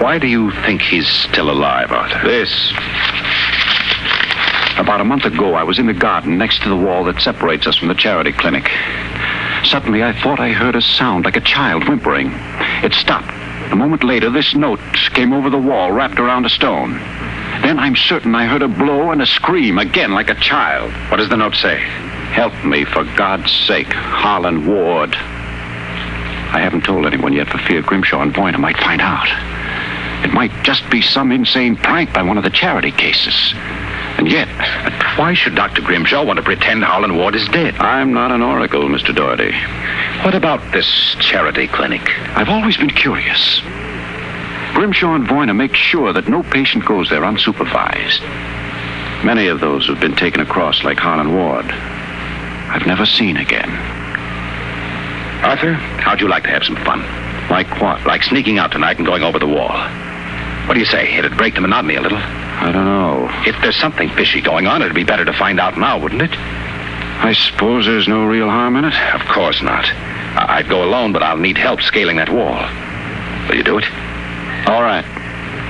Why 0.02 0.18
do 0.20 0.28
you 0.28 0.52
think 0.66 0.82
he's 0.82 1.08
still 1.08 1.50
alive, 1.50 1.92
Arthur? 1.92 2.28
This. 2.28 2.74
About 4.78 5.02
a 5.02 5.06
month 5.06 5.26
ago, 5.26 5.54
I 5.54 5.64
was 5.64 5.80
in 5.80 5.88
the 5.88 5.94
garden 5.94 6.38
next 6.38 6.64
to 6.64 6.70
the 6.70 6.76
wall 6.76 7.04
that 7.06 7.22
separates 7.22 7.68
us 7.68 7.78
from 7.78 7.90
the 7.90 7.94
charity 7.94 8.32
clinic. 8.32 8.70
Suddenly, 9.64 10.04
I 10.04 10.14
thought 10.14 10.40
I 10.40 10.52
heard 10.52 10.76
a 10.76 10.82
sound 10.82 11.26
like 11.26 11.38
a 11.38 11.42
child 11.42 11.88
whimpering. 11.88 12.32
It 12.84 12.94
stopped. 12.94 13.30
A 13.72 13.76
moment 13.76 14.04
later, 14.04 14.30
this 14.30 14.56
note 14.56 14.80
came 15.14 15.34
over 15.34 15.50
the 15.50 15.58
wall, 15.58 15.92
wrapped 15.92 16.20
around 16.20 16.46
a 16.46 16.50
stone. 16.50 16.94
Then 17.62 17.78
I'm 17.80 17.96
certain 17.96 18.34
I 18.34 18.48
heard 18.48 18.64
a 18.64 18.68
blow 18.68 19.12
and 19.12 19.22
a 19.22 19.26
scream, 19.26 19.78
again 19.78 20.14
like 20.14 20.30
a 20.30 20.36
child. 20.36 20.92
What 21.12 21.18
does 21.18 21.30
the 21.30 21.38
note 21.38 21.56
say? 21.56 21.78
Help 21.78 22.54
me, 22.66 22.86
for 22.86 23.04
God's 23.16 23.52
sake, 23.52 23.92
Harlan 23.94 24.66
Ward. 24.66 25.14
I 25.14 26.60
haven't 26.60 26.86
told 26.86 27.06
anyone 27.06 27.34
yet 27.34 27.48
for 27.48 27.60
fear 27.60 27.82
Grimshaw 27.82 28.22
and 28.22 28.34
Voyner 28.34 28.58
might 28.58 28.78
find 28.78 29.00
out. 29.00 29.28
It 30.26 30.34
might 30.34 30.52
just 30.64 30.90
be 30.90 31.02
some 31.02 31.32
insane 31.32 31.76
prank 31.76 32.14
by 32.14 32.24
one 32.24 32.38
of 32.38 32.44
the 32.44 32.50
charity 32.50 32.92
cases. 32.92 33.54
And 34.22 34.32
yet, 34.32 34.48
why 35.18 35.34
should 35.34 35.56
Dr. 35.56 35.82
Grimshaw 35.82 36.24
want 36.24 36.38
to 36.38 36.44
pretend 36.44 36.84
Harlan 36.84 37.18
Ward 37.18 37.34
is 37.34 37.48
dead? 37.48 37.74
I'm 37.78 38.14
not 38.14 38.32
an 38.32 38.44
oracle, 38.44 38.84
Mr. 38.84 39.16
Doherty. 39.16 39.52
What 40.24 40.36
about 40.36 40.62
this 40.72 41.16
charity 41.20 41.68
clinic? 41.68 42.08
I've 42.38 42.50
always 42.50 42.78
been 42.78 42.92
curious. 42.92 43.62
Grimshaw 44.76 45.16
and 45.16 45.28
Voyner 45.28 45.56
make 45.56 45.74
sure 45.74 46.14
that 46.14 46.28
no 46.28 46.44
patient 46.44 46.86
goes 46.86 47.10
there 47.10 47.22
unsupervised. 47.22 48.22
Many 49.26 49.48
of 49.48 49.60
those 49.60 49.88
who've 49.88 50.00
been 50.00 50.16
taken 50.16 50.42
across, 50.42 50.84
like 50.84 51.00
Harlan 51.00 51.34
Ward, 51.34 51.66
I've 51.66 52.86
never 52.86 53.08
seen 53.08 53.38
again. 53.38 53.72
Arthur, 55.44 55.74
how'd 55.74 56.22
you 56.22 56.28
like 56.28 56.44
to 56.44 56.50
have 56.50 56.64
some 56.64 56.76
fun? 56.76 57.00
Like 57.50 57.82
what? 57.82 58.06
Like 58.06 58.22
sneaking 58.22 58.60
out 58.60 58.72
tonight 58.72 58.98
and 58.98 59.06
going 59.08 59.24
over 59.24 59.40
the 59.40 59.48
wall. 59.48 60.11
What 60.72 60.76
do 60.76 60.80
you 60.80 60.86
say? 60.86 61.18
It'd 61.18 61.36
break 61.36 61.56
the 61.56 61.60
monotony 61.60 61.96
a 61.96 62.02
little. 62.02 62.18
I 62.18 62.72
don't 62.72 62.86
know. 62.86 63.30
If 63.46 63.62
there's 63.62 63.76
something 63.76 64.08
fishy 64.12 64.40
going 64.40 64.68
on, 64.68 64.82
it'd 64.82 64.96
be 64.96 65.04
better 65.04 65.26
to 65.26 65.34
find 65.34 65.60
out 65.60 65.78
now, 65.78 66.00
wouldn't 66.00 66.22
it? 66.22 66.32
I 66.32 67.34
suppose 67.34 67.86
there's 67.86 68.08
no 68.08 68.24
real 68.24 68.50
harm 68.50 68.78
in 68.78 68.86
it? 68.86 68.94
Of 69.14 69.20
course 69.28 69.62
not. 69.62 69.84
I- 69.84 70.60
I'd 70.60 70.70
go 70.70 70.86
alone, 70.86 71.12
but 71.12 71.24
I'll 71.24 71.36
need 71.36 71.58
help 71.58 71.82
scaling 71.82 72.16
that 72.16 72.30
wall. 72.30 72.56
Will 73.50 73.56
you 73.58 73.64
do 73.64 73.80
it? 73.80 73.86
All 74.70 74.82
right. 74.82 75.04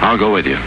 I'll 0.04 0.20
go 0.20 0.32
with 0.32 0.46
you. 0.46 0.60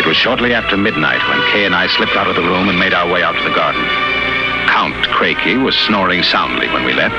It 0.00 0.04
was 0.04 0.16
shortly 0.16 0.52
after 0.52 0.76
midnight 0.76 1.22
when 1.28 1.40
Kay 1.52 1.64
and 1.64 1.76
I 1.76 1.86
slipped 1.86 2.16
out 2.16 2.26
of 2.26 2.34
the 2.34 2.42
room 2.42 2.68
and 2.68 2.76
made 2.76 2.92
our 2.92 3.08
way 3.08 3.22
out 3.22 3.36
to 3.36 3.42
the 3.48 3.54
garden. 3.54 4.17
Count 4.78 5.08
Craigie 5.08 5.56
was 5.56 5.74
snoring 5.74 6.22
soundly 6.22 6.68
when 6.68 6.84
we 6.84 6.92
left. 6.92 7.18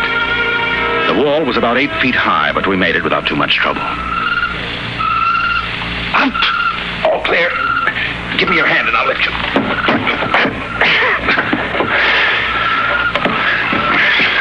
The 1.10 1.22
wall 1.22 1.44
was 1.44 1.58
about 1.58 1.78
eight 1.78 1.92
feet 2.02 2.16
high, 2.16 2.54
but 2.54 2.66
we 2.66 2.78
made 2.78 2.96
it 2.96 3.04
without 3.04 3.28
too 3.28 3.36
much 3.36 3.58
trouble. 3.58 3.82
Out! 6.16 6.32
All 7.04 7.22
clear. 7.26 7.50
Give 8.38 8.48
me 8.48 8.56
your 8.56 8.66
hand 8.66 8.88
and 8.88 8.96
I'll 8.96 9.08
lift 9.08 9.26
you. 9.26 9.32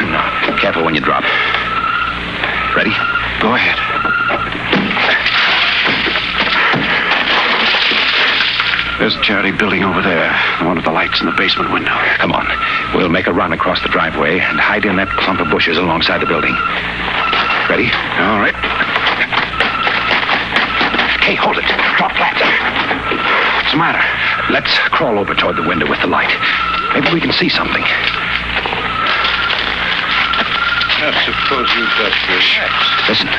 Now, 0.07 0.57
careful 0.57 0.85
when 0.85 0.95
you 0.95 1.01
drop. 1.01 1.25
Ready? 2.73 2.95
Go 3.41 3.53
ahead. 3.53 4.48
There's 8.99 9.15
a 9.15 9.21
charity 9.21 9.55
building 9.55 9.81
over 9.81 10.01
there. 10.01 10.27
One 10.67 10.77
of 10.77 10.83
the 10.83 10.91
lights 10.91 11.21
in 11.21 11.25
the 11.25 11.31
basement 11.31 11.71
window. 11.71 11.95
Come 12.19 12.33
on. 12.33 12.45
We'll 12.93 13.07
make 13.07 13.27
a 13.27 13.33
run 13.33 13.53
across 13.53 13.81
the 13.81 13.87
driveway 13.87 14.39
and 14.43 14.59
hide 14.59 14.83
in 14.83 14.97
that 14.97 15.07
clump 15.23 15.39
of 15.39 15.47
bushes 15.47 15.77
alongside 15.79 16.19
the 16.19 16.27
building. 16.27 16.51
Ready? 17.71 17.87
All 18.19 18.43
right. 18.43 18.51
Kay, 21.23 21.39
hold 21.39 21.55
it. 21.55 21.63
Drop 21.95 22.11
flat. 22.19 22.35
What's 22.35 23.71
the 23.71 23.79
matter? 23.79 24.03
Let's 24.51 24.75
crawl 24.91 25.15
over 25.15 25.31
toward 25.31 25.55
the 25.55 25.63
window 25.63 25.87
with 25.87 26.03
the 26.03 26.11
light. 26.11 26.35
Maybe 26.91 27.07
we 27.15 27.23
can 27.23 27.31
see 27.31 27.47
something. 27.47 27.87
I 30.99 31.15
suppose 31.23 31.71
you've 31.71 31.95
got 31.95 32.11
best 32.27 32.51
relax. 32.59 32.75
Listen. 33.07 33.31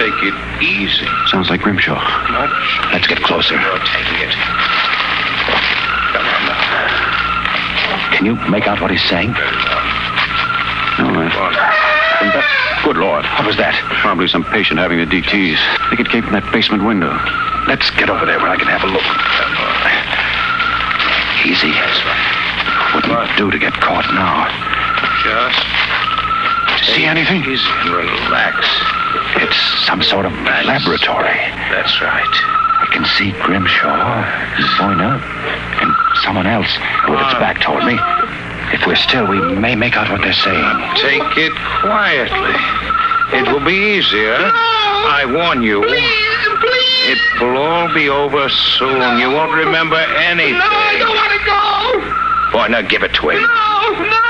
Take 0.00 0.16
it 0.24 0.36
easy. 0.64 1.04
Sounds 1.28 1.50
like 1.52 1.60
Grimshaw. 1.60 2.00
Much. 2.32 2.56
Let's 2.96 3.06
get 3.06 3.20
closer. 3.20 3.60
You're 3.60 3.84
taking 3.84 4.24
it. 4.24 4.32
Come 6.12 6.26
on 6.26 6.42
now. 6.46 8.16
Can 8.16 8.26
you 8.26 8.34
make 8.50 8.66
out 8.66 8.80
what 8.80 8.90
he's 8.90 9.02
saying? 9.08 9.32
No, 10.98 11.08
I... 11.18 12.82
Good 12.84 12.96
Lord. 12.96 13.24
What 13.38 13.46
was 13.46 13.56
that? 13.58 13.74
Probably 14.02 14.26
some 14.26 14.44
patient 14.44 14.78
having 14.78 14.98
the 14.98 15.06
DTs. 15.06 15.54
I 15.58 15.88
think 15.90 16.00
it 16.00 16.08
came 16.10 16.22
from 16.22 16.32
that 16.34 16.46
basement 16.52 16.82
window. 16.84 17.14
Let's 17.66 17.90
get 17.94 18.10
over 18.10 18.26
there 18.26 18.38
where 18.38 18.50
I 18.50 18.58
can 18.58 18.66
have 18.66 18.82
a 18.82 18.90
look. 18.90 19.06
Easy. 21.46 21.70
Wouldn't 22.94 23.38
do 23.38 23.50
to 23.50 23.58
get 23.58 23.72
caught 23.78 24.06
now. 24.14 24.50
Just 25.22 25.62
See 26.94 27.04
anything? 27.06 27.42
easy 27.46 27.62
and 27.86 27.94
relax. 27.94 28.66
It's 29.38 29.58
some 29.86 30.02
sort 30.02 30.26
of 30.26 30.32
laboratory. 30.66 31.38
That's 31.70 32.02
right. 32.02 32.61
I 32.92 33.00
can 33.00 33.08
see 33.16 33.32
Grimshaw, 33.40 33.96
Voyner, 34.76 35.16
and 35.80 35.90
someone 36.20 36.44
else 36.44 36.68
with 37.08 37.16
ah. 37.16 37.24
its 37.24 37.40
back 37.40 37.56
toward 37.64 37.88
me. 37.88 37.96
If 38.68 38.84
we're 38.84 39.00
still, 39.00 39.24
we 39.24 39.40
may 39.56 39.72
make 39.72 39.96
out 39.96 40.12
what 40.12 40.20
they're 40.20 40.36
saying. 40.36 40.76
Take 41.00 41.24
it 41.40 41.56
quietly. 41.80 42.52
It 43.32 43.48
will 43.48 43.64
be 43.64 43.96
easier. 43.96 44.36
I 44.36 45.24
warn 45.24 45.64
you. 45.64 45.80
Please, 45.80 46.44
please. 46.60 47.16
It 47.16 47.20
will 47.40 47.56
all 47.56 47.88
be 47.96 48.12
over 48.12 48.52
soon. 48.76 49.00
You 49.16 49.32
won't 49.32 49.56
remember 49.56 49.96
anything. 50.20 50.60
No, 50.60 50.68
I 50.68 51.00
don't 51.00 51.16
want 51.16 51.32
to 51.32 51.40
go. 51.48 51.64
Voyner, 52.52 52.84
give 52.84 53.00
it 53.08 53.16
to 53.24 53.32
him. 53.32 53.40
No, 53.40 53.48
no, 54.04 54.20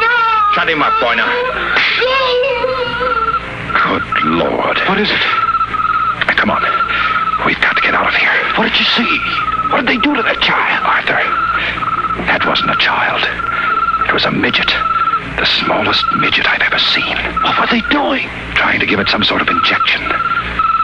no. 0.00 0.16
Shut 0.56 0.64
him 0.64 0.80
up, 0.80 0.96
Voyner. 1.04 1.28
Good 3.76 4.08
Lord. 4.32 4.80
What 4.88 4.96
is 4.96 5.12
it? 5.12 5.24
Come 6.40 6.48
on. 6.48 6.87
We've 7.48 7.56
got 7.64 7.76
to 7.76 7.80
get 7.80 7.96
out 7.96 8.04
of 8.04 8.12
here. 8.12 8.28
What 8.60 8.68
did 8.68 8.76
you 8.76 8.84
see? 8.92 9.08
What 9.72 9.80
did 9.80 9.88
they 9.88 9.96
do 9.96 10.12
to 10.12 10.20
that 10.20 10.36
child? 10.44 10.84
Arthur, 10.84 11.16
that 12.28 12.44
wasn't 12.44 12.68
a 12.68 12.76
child. 12.76 13.24
It 14.04 14.12
was 14.12 14.28
a 14.28 14.30
midget. 14.30 14.68
The 15.40 15.48
smallest 15.64 16.04
midget 16.20 16.44
I've 16.44 16.60
ever 16.60 16.76
seen. 16.76 17.16
What 17.40 17.56
were 17.56 17.72
they 17.72 17.80
doing? 17.88 18.28
Trying 18.52 18.84
to 18.84 18.86
give 18.86 19.00
it 19.00 19.08
some 19.08 19.24
sort 19.24 19.40
of 19.40 19.48
injection. 19.48 20.04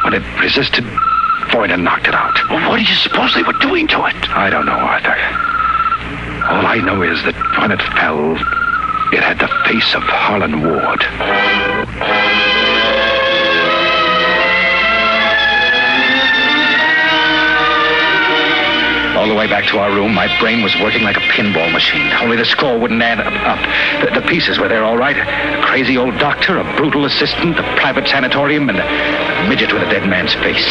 When 0.08 0.16
it 0.16 0.24
resisted, 0.40 0.88
Voyner 1.52 1.76
knocked 1.76 2.08
it 2.08 2.16
out. 2.16 2.32
Well, 2.48 2.64
what 2.72 2.80
do 2.80 2.88
you 2.88 2.96
suppose 2.96 3.36
they 3.36 3.44
were 3.44 3.60
doing 3.60 3.84
to 3.92 4.08
it? 4.08 4.16
I 4.32 4.48
don't 4.48 4.64
know, 4.64 4.80
Arthur. 4.80 5.20
All 6.48 6.64
I 6.64 6.80
know 6.80 7.04
is 7.04 7.20
that 7.28 7.36
when 7.60 7.76
it 7.76 7.84
fell, 7.92 8.40
it 9.12 9.20
had 9.20 9.36
the 9.36 9.52
face 9.68 9.92
of 9.92 10.00
Harlan 10.00 10.64
Ward. 10.64 11.04
Way 19.44 19.50
way 19.50 19.60
back 19.60 19.68
to 19.70 19.78
our 19.78 19.92
room, 19.92 20.14
my 20.14 20.24
brain 20.40 20.62
was 20.62 20.74
working 20.80 21.02
like 21.02 21.16
a 21.16 21.26
pinball 21.36 21.70
machine. 21.70 22.10
Only 22.22 22.36
the 22.36 22.46
score 22.46 22.78
wouldn't 22.78 23.02
add 23.02 23.20
up. 23.20 23.34
up. 23.44 23.60
The, 24.00 24.20
the 24.20 24.26
pieces 24.26 24.58
were 24.58 24.68
there 24.68 24.84
all 24.84 24.96
right. 24.96 25.16
A 25.16 25.60
crazy 25.66 25.98
old 25.98 26.18
doctor, 26.18 26.56
a 26.56 26.64
brutal 26.76 27.04
assistant, 27.04 27.58
a 27.58 27.62
private 27.76 28.08
sanatorium, 28.08 28.70
and 28.70 28.78
a, 28.78 28.86
a 28.86 29.48
midget 29.48 29.72
with 29.72 29.82
a 29.82 29.90
dead 29.90 30.08
man's 30.08 30.32
face. 30.34 30.64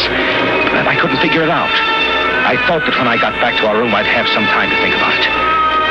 But 0.74 0.88
I 0.88 0.96
couldn't 0.98 1.18
figure 1.18 1.42
it 1.42 1.50
out. 1.50 1.70
I 1.70 2.56
thought 2.66 2.82
that 2.82 2.98
when 2.98 3.06
I 3.06 3.16
got 3.16 3.32
back 3.38 3.56
to 3.60 3.66
our 3.68 3.78
room, 3.78 3.94
I'd 3.94 4.06
have 4.06 4.26
some 4.34 4.44
time 4.44 4.70
to 4.70 4.76
think 4.82 4.94
about 4.96 5.14
it. 5.14 5.26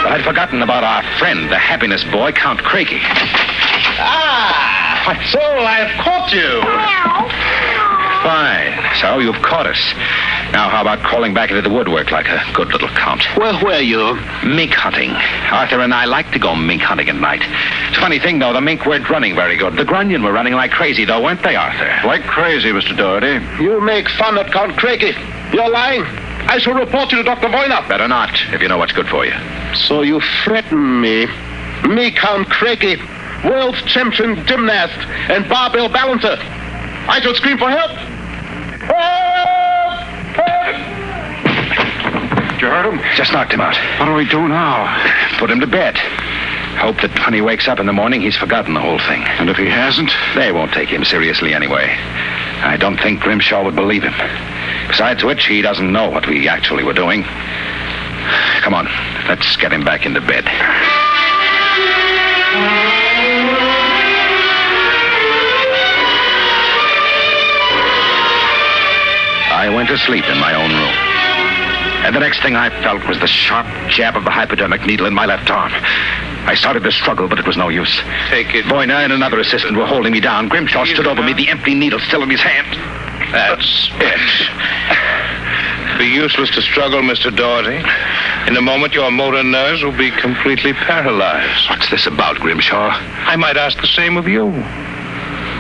But 0.04 0.12
I'd 0.12 0.26
forgotten 0.26 0.62
about 0.62 0.84
our 0.84 1.04
friend, 1.18 1.50
the 1.50 1.58
happiness 1.58 2.04
boy, 2.04 2.34
Count 2.34 2.62
Craigie. 2.64 3.00
Ah! 4.04 4.60
So 5.32 5.40
I've 5.40 5.92
caught 6.04 6.32
you. 6.32 7.63
Fine. 8.24 8.80
So 9.02 9.20
you've 9.20 9.42
caught 9.42 9.68
us. 9.68 9.94
Now, 10.54 10.70
how 10.70 10.80
about 10.80 11.00
crawling 11.00 11.34
back 11.34 11.50
into 11.50 11.62
the 11.62 11.70
woodwork 11.70 12.10
like 12.10 12.28
a 12.28 12.42
good 12.54 12.72
little 12.72 12.88
count? 12.88 13.22
Where 13.36 13.54
were 13.62 13.82
you? 13.82 14.16
Mink 14.48 14.72
hunting. 14.72 15.12
Arthur 15.52 15.82
and 15.82 15.94
I 15.94 16.06
like 16.06 16.32
to 16.32 16.40
go 16.40 16.56
mink 16.56 16.82
hunting 16.82 17.10
at 17.10 17.16
night. 17.16 17.42
It's 17.90 17.98
a 17.98 18.00
funny 18.00 18.20
thing, 18.20 18.40
though. 18.40 18.54
The 18.54 18.62
mink 18.62 18.86
weren't 18.86 19.10
running 19.10 19.36
very 19.36 19.58
good. 19.58 19.76
The 19.76 19.84
grunion 19.84 20.24
were 20.24 20.32
running 20.32 20.54
like 20.54 20.72
crazy, 20.72 21.04
though, 21.04 21.22
weren't 21.22 21.44
they, 21.44 21.58
Arthur? 21.58 22.08
Like 22.08 22.24
crazy, 22.24 22.70
Mr. 22.70 22.96
Doherty. 22.96 23.44
You 23.62 23.82
make 23.82 24.08
fun 24.08 24.38
of 24.38 24.48
Count 24.52 24.78
Craigie. 24.78 25.14
You're 25.52 25.70
lying. 25.70 26.04
I 26.48 26.60
shall 26.60 26.76
report 26.76 27.12
you 27.12 27.18
to 27.18 27.24
Dr. 27.24 27.50
Voyner. 27.50 27.86
Better 27.90 28.08
not, 28.08 28.32
if 28.54 28.62
you 28.62 28.70
know 28.70 28.78
what's 28.78 28.94
good 28.94 29.08
for 29.10 29.26
you. 29.26 29.34
So 29.76 30.02
you 30.02 30.22
threaten 30.46 31.02
me. 31.02 31.28
Me, 31.90 32.10
Count 32.12 32.50
Craigie, 32.50 33.02
world 33.44 33.76
champion 33.86 34.46
gymnast 34.48 34.98
and 35.30 35.50
barbell 35.50 35.90
balancer. 35.90 36.38
I 36.40 37.20
shall 37.22 37.36
scream 37.36 37.58
for 37.58 37.70
help. 37.70 38.13
Did 42.50 42.62
you 42.62 42.68
hurt 42.68 42.86
him? 42.86 43.00
Just 43.16 43.34
knocked 43.34 43.54
him 43.54 43.62
out. 43.62 43.76
What 44.00 44.06
do 44.06 44.14
we 44.14 44.28
do 44.28 44.48
now? 44.48 44.88
Put 45.38 45.50
him 45.52 45.60
to 45.60 45.68
bed. 45.68 45.98
Hope 46.78 47.02
that 47.02 47.18
when 47.26 47.34
he 47.34 47.42
wakes 47.42 47.68
up 47.68 47.80
in 47.80 47.86
the 47.86 47.94
morning, 47.94 48.22
he's 48.22 48.36
forgotten 48.36 48.74
the 48.74 48.82
whole 48.82 49.00
thing. 49.00 49.22
And 49.40 49.50
if 49.50 49.58
he 49.58 49.68
hasn't? 49.68 50.12
They 50.36 50.52
won't 50.52 50.74
take 50.74 50.90
him 50.90 51.06
seriously 51.06 51.54
anyway. 51.54 51.96
I 52.64 52.78
don't 52.78 52.98
think 52.98 53.22
Grimshaw 53.22 53.64
would 53.64 53.76
believe 53.76 54.04
him. 54.04 54.14
Besides 54.88 55.24
which, 55.24 55.46
he 55.46 55.62
doesn't 55.62 55.92
know 55.92 56.10
what 56.10 56.28
we 56.28 56.48
actually 56.48 56.84
were 56.84 56.94
doing. 56.94 57.24
Come 58.62 58.74
on, 58.74 58.86
let's 59.28 59.56
get 59.58 59.72
him 59.74 59.84
back 59.84 60.06
into 60.06 60.22
bed. 60.22 60.46
I 69.74 69.76
went 69.76 69.90
to 69.90 69.98
sleep 69.98 70.24
in 70.30 70.38
my 70.38 70.54
own 70.54 70.70
room. 70.70 70.94
And 72.06 72.16
the 72.16 72.20
next 72.20 72.44
thing 72.44 72.56
I 72.56 72.70
felt 72.84 73.08
was 73.08 73.18
the 73.18 73.26
sharp 73.26 73.66
jab 73.90 74.16
of 74.16 74.24
the 74.24 74.30
hypodermic 74.30 74.86
needle 74.86 75.08
in 75.08 75.16
my 75.16 75.26
left 75.26 75.50
arm. 75.50 75.72
I 76.46 76.54
started 76.54 76.84
to 76.84 76.92
struggle, 76.92 77.28
but 77.28 77.40
it 77.40 77.48
was 77.48 77.58
no 77.58 77.70
use. 77.70 78.00
Take 78.30 78.54
it. 78.54 78.66
Voyner 78.66 78.94
and 78.94 79.12
another 79.12 79.40
assistant 79.40 79.76
were 79.76 79.88
holding 79.88 80.14
me 80.14 80.20
down. 80.20 80.48
Grimshaw 80.48 80.86
stood 80.86 81.08
over 81.08 81.24
me, 81.24 81.34
the 81.34 81.50
empty 81.50 81.74
needle 81.74 81.98
still 81.98 82.22
in 82.22 82.30
his 82.30 82.40
hand. 82.40 82.68
That's 83.34 83.90
it. 83.98 85.98
Be 85.98 86.06
useless 86.06 86.52
to 86.52 86.62
struggle, 86.62 87.02
Mr. 87.02 87.36
Doherty. 87.36 87.84
In 88.48 88.56
a 88.56 88.62
moment, 88.62 88.94
your 88.94 89.10
motor 89.10 89.42
nerves 89.42 89.84
will 89.84 89.98
be 89.98 90.12
completely 90.12 90.74
paralyzed. 90.74 91.68
What's 91.72 91.90
this 91.90 92.06
about, 92.06 92.36
Grimshaw? 92.36 92.90
I 93.26 93.38
might 93.38 93.58
ask 93.58 93.82
the 93.82 93.88
same 93.88 94.18
of 94.18 94.28
you. 94.28 94.52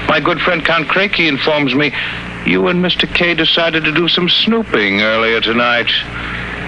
My 0.08 0.22
good 0.24 0.40
friend 0.40 0.64
Count 0.64 0.88
Craigie 0.88 1.28
informs 1.28 1.74
me 1.74 1.92
you 2.46 2.68
and 2.68 2.84
Mr. 2.84 3.12
Kay 3.14 3.34
decided 3.34 3.84
to 3.86 3.92
do 3.92 4.08
some 4.08 4.28
snooping 4.30 5.02
earlier 5.02 5.40
tonight. 5.40 5.90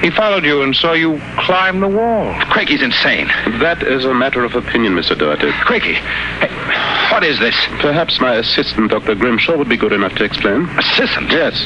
He 0.01 0.09
followed 0.09 0.45
you 0.45 0.61
and 0.61 0.75
saw 0.75 0.93
you 0.93 1.19
climb 1.37 1.79
the 1.79 1.87
wall. 1.87 2.33
Craigie's 2.45 2.81
insane. 2.81 3.27
That 3.59 3.81
is 3.83 4.05
a 4.05 4.13
matter 4.13 4.43
of 4.43 4.55
opinion, 4.55 4.93
Mr. 4.93 5.17
Doherty. 5.17 5.51
Craigie, 5.63 5.93
hey, 5.93 7.11
what 7.11 7.23
is 7.23 7.39
this? 7.39 7.55
Perhaps 7.79 8.19
my 8.19 8.35
assistant, 8.35 8.91
Dr. 8.91 9.15
Grimshaw, 9.15 9.57
would 9.57 9.69
be 9.69 9.77
good 9.77 9.93
enough 9.93 10.13
to 10.15 10.23
explain. 10.23 10.65
Assistant? 10.77 11.31
Yes. 11.31 11.65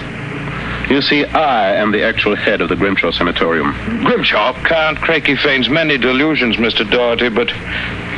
You 0.89 1.01
see, 1.01 1.25
I 1.25 1.75
am 1.75 1.91
the 1.91 2.03
actual 2.03 2.35
head 2.35 2.61
of 2.61 2.69
the 2.69 2.75
Grimshaw 2.75 3.11
Sanatorium. 3.11 3.73
Grimshaw? 4.05 4.53
Count 4.63 4.99
Craigie 4.99 5.35
feigns 5.35 5.69
many 5.69 5.97
delusions, 5.97 6.55
Mr. 6.55 6.89
Doherty, 6.89 7.29
but 7.29 7.51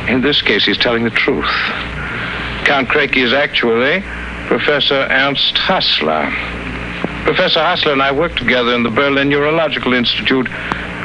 in 0.08 0.22
this 0.22 0.40
case, 0.40 0.64
he's 0.64 0.78
telling 0.78 1.04
the 1.04 1.10
truth. 1.10 1.50
Count 2.64 2.88
Craigie 2.88 3.22
is 3.22 3.32
actually 3.32 4.02
Professor 4.52 5.08
Ernst 5.08 5.56
Hassler. 5.56 6.28
Professor 7.24 7.60
Hassler 7.60 7.92
and 7.94 8.02
I 8.02 8.12
worked 8.12 8.36
together 8.36 8.74
in 8.74 8.82
the 8.82 8.90
Berlin 8.90 9.30
Neurological 9.30 9.94
Institute 9.94 10.46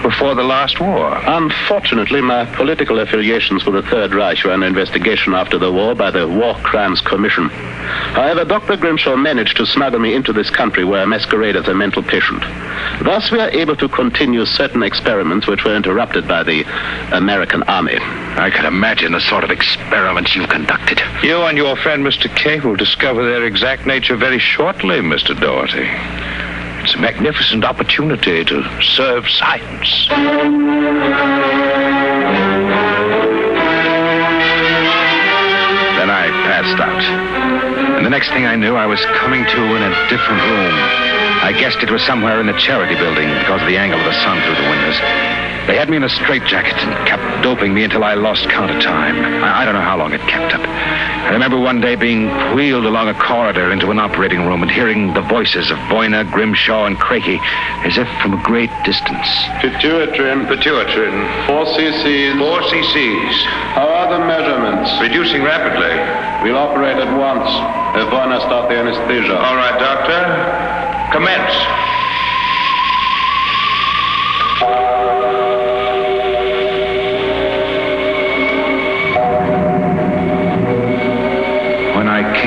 before 0.02 0.36
the 0.36 0.44
last 0.44 0.80
war. 0.80 1.18
Unfortunately, 1.26 2.22
my 2.22 2.46
political 2.56 3.00
affiliations 3.00 3.66
with 3.66 3.76
the 3.76 3.90
Third 3.90 4.14
Reich 4.14 4.44
were 4.44 4.52
under 4.52 4.68
investigation 4.68 5.34
after 5.34 5.58
the 5.58 5.72
war 5.72 5.96
by 5.96 6.12
the 6.12 6.28
War 6.28 6.56
Crimes 6.64 7.02
Commission. 7.02 7.50
However, 7.50 8.46
Dr. 8.46 8.78
Grimshaw 8.78 9.16
managed 9.16 9.58
to 9.58 9.66
smuggle 9.66 10.00
me 10.00 10.14
into 10.14 10.34
this 10.34 10.50
country 10.50 10.84
where 10.84 11.02
I 11.02 11.06
masquerade 11.06 11.56
as 11.56 11.68
a 11.68 11.74
mental 11.74 12.04
patient. 12.04 12.42
Thus, 13.04 13.32
we 13.32 13.40
are 13.40 13.50
able 13.50 13.76
to 13.78 13.88
continue 13.90 14.46
certain 14.46 14.84
experiments 14.84 15.48
which 15.48 15.64
were 15.64 15.76
interrupted 15.76 16.28
by 16.28 16.44
the 16.44 16.64
American 17.12 17.64
Army. 17.64 17.98
I 18.00 18.50
can 18.50 18.66
imagine 18.66 19.12
the 19.12 19.22
sort 19.22 19.44
of 19.44 19.52
experiments 19.52 20.36
you've 20.36 20.50
conducted. 20.50 21.00
You 21.24 21.44
and 21.44 21.58
your 21.58 21.76
friend 21.76 22.06
Mr. 22.06 22.34
Kay 22.36 22.60
will 22.60 22.76
discover 22.76 23.26
their 23.26 23.46
exact 23.46 23.86
nature 23.86 24.16
very 24.16 24.40
shortly, 24.40 25.00
Mr. 25.00 25.40
Doherty. 25.40 26.47
It's 26.88 26.96
a 26.96 27.00
magnificent 27.00 27.66
opportunity 27.66 28.46
to 28.46 28.64
serve 28.82 29.28
science. 29.28 30.08
Then 30.08 30.16
I 36.10 36.32
passed 36.48 36.80
out. 36.80 37.04
And 37.98 38.06
the 38.06 38.10
next 38.10 38.30
thing 38.30 38.46
I 38.46 38.56
knew, 38.56 38.76
I 38.76 38.86
was 38.86 39.04
coming 39.20 39.44
to 39.44 39.76
in 39.76 39.84
a 39.84 40.08
different 40.08 40.42
room. 40.44 40.72
I 41.44 41.52
guessed 41.60 41.84
it 41.84 41.92
was 41.92 42.02
somewhere 42.04 42.40
in 42.40 42.48
the 42.48 42.58
charity 42.58 42.96
building 42.96 43.28
because 43.40 43.60
of 43.62 43.68
the 43.68 43.76
angle 43.76 44.00
of 44.00 44.06
the 44.06 44.14
sun 44.24 44.42
through 44.44 44.56
the 44.56 44.70
windows. 44.70 45.47
They 45.68 45.76
had 45.76 45.90
me 45.90 45.98
in 45.98 46.04
a 46.04 46.10
straitjacket 46.10 46.80
and 46.80 47.08
kept 47.08 47.44
doping 47.44 47.74
me 47.74 47.84
until 47.84 48.04
I 48.04 48.14
lost 48.14 48.48
count 48.48 48.72
of 48.72 48.82
time. 48.82 49.20
I, 49.44 49.62
I 49.62 49.66
don't 49.66 49.76
know 49.76 49.84
how 49.84 49.98
long 49.98 50.14
it 50.14 50.22
kept 50.22 50.56
up. 50.56 50.64
I 50.64 51.32
remember 51.32 51.60
one 51.60 51.82
day 51.82 51.96
being 51.96 52.32
wheeled 52.56 52.86
along 52.86 53.10
a 53.10 53.14
corridor 53.14 53.70
into 53.70 53.92
an 53.92 54.00
operating 54.00 54.48
room 54.48 54.64
and 54.64 54.72
hearing 54.72 55.14
the 55.14 55.20
voices 55.22 55.70
of 55.70 55.78
Voyner, 55.92 56.24
Grimshaw, 56.24 56.86
and 56.86 56.98
Craigie 56.98 57.40
as 57.84 57.98
if 57.98 58.08
from 58.24 58.40
a 58.40 58.42
great 58.44 58.72
distance. 58.86 59.28
Pituitrin. 59.60 60.48
Pituitrin. 60.48 61.48
4 61.48 61.66
cc's. 61.76 62.40
4 62.40 62.62
cc's. 62.72 63.36
How 63.76 63.90
are 63.92 64.08
the 64.08 64.24
measurements? 64.24 64.90
Reducing 65.02 65.44
rapidly. 65.44 65.92
We'll 66.48 66.58
operate 66.58 66.96
at 66.96 67.12
once. 67.12 67.44
If 68.00 68.08
Werner 68.14 68.40
start 68.40 68.70
the 68.70 68.78
anesthesia. 68.78 69.36
All 69.36 69.58
right, 69.58 69.78
Doctor. 69.78 71.12
Commence. 71.12 71.88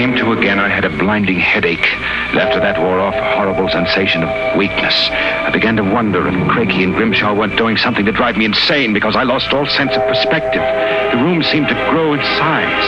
Came 0.01 0.17
to 0.17 0.33
again, 0.33 0.59
I 0.59 0.71
had 0.71 0.87
a 0.87 0.97
blinding 0.97 1.39
headache. 1.39 1.85
After 2.33 2.59
that 2.59 2.81
wore 2.81 2.99
off, 2.99 3.13
a 3.13 3.37
horrible 3.37 3.69
sensation 3.69 4.25
of 4.25 4.57
weakness. 4.57 4.97
I 5.13 5.51
began 5.53 5.77
to 5.77 5.85
wonder 5.85 6.27
if 6.27 6.33
Craigie 6.49 6.85
and 6.85 6.95
Grimshaw 6.95 7.35
weren't 7.35 7.59
doing 7.59 7.77
something 7.77 8.07
to 8.07 8.13
drive 8.13 8.39
me 8.39 8.47
insane 8.47 8.95
because 8.95 9.15
I 9.15 9.25
lost 9.25 9.53
all 9.53 9.67
sense 9.67 9.93
of 9.93 10.01
perspective. 10.09 10.65
The 11.13 11.21
room 11.21 11.43
seemed 11.43 11.69
to 11.69 11.75
grow 11.93 12.15
in 12.15 12.21
size. 12.41 12.87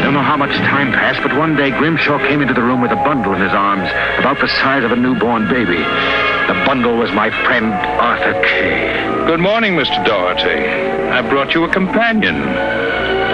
don't 0.02 0.14
know 0.14 0.24
how 0.24 0.38
much 0.38 0.56
time 0.64 0.92
passed, 0.92 1.20
but 1.20 1.36
one 1.36 1.56
day 1.56 1.72
Grimshaw 1.72 2.16
came 2.24 2.40
into 2.40 2.54
the 2.54 2.62
room 2.62 2.80
with 2.80 2.90
a 2.90 3.02
bundle 3.04 3.34
in 3.34 3.42
his 3.42 3.52
arms, 3.52 3.90
about 4.16 4.40
the 4.40 4.48
size 4.48 4.82
of 4.82 4.92
a 4.92 4.96
newborn 4.96 5.52
baby. 5.52 5.76
The 5.76 6.56
bundle 6.64 6.96
was 6.96 7.12
my 7.12 7.28
friend 7.44 7.68
Arthur 8.00 8.32
Kay. 8.48 8.96
Good 9.26 9.40
morning, 9.40 9.76
Mr. 9.76 10.02
Doherty. 10.06 10.64
I 11.12 11.20
brought 11.20 11.52
you 11.52 11.64
a 11.64 11.68
companion. 11.68 12.40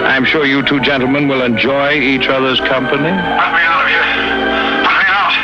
I'm 0.03 0.25
sure 0.25 0.45
you 0.45 0.61
two 0.63 0.79
gentlemen 0.81 1.27
will 1.27 1.41
enjoy 1.43 1.93
each 1.93 2.27
other's 2.27 2.59
company. 2.59 3.09
Let 3.09 3.51
me 3.55 3.63
out 3.63 3.83
of 3.83 3.89
here. 3.89 4.05
Let 4.83 4.95
me 4.99 5.05
out. 5.07 5.35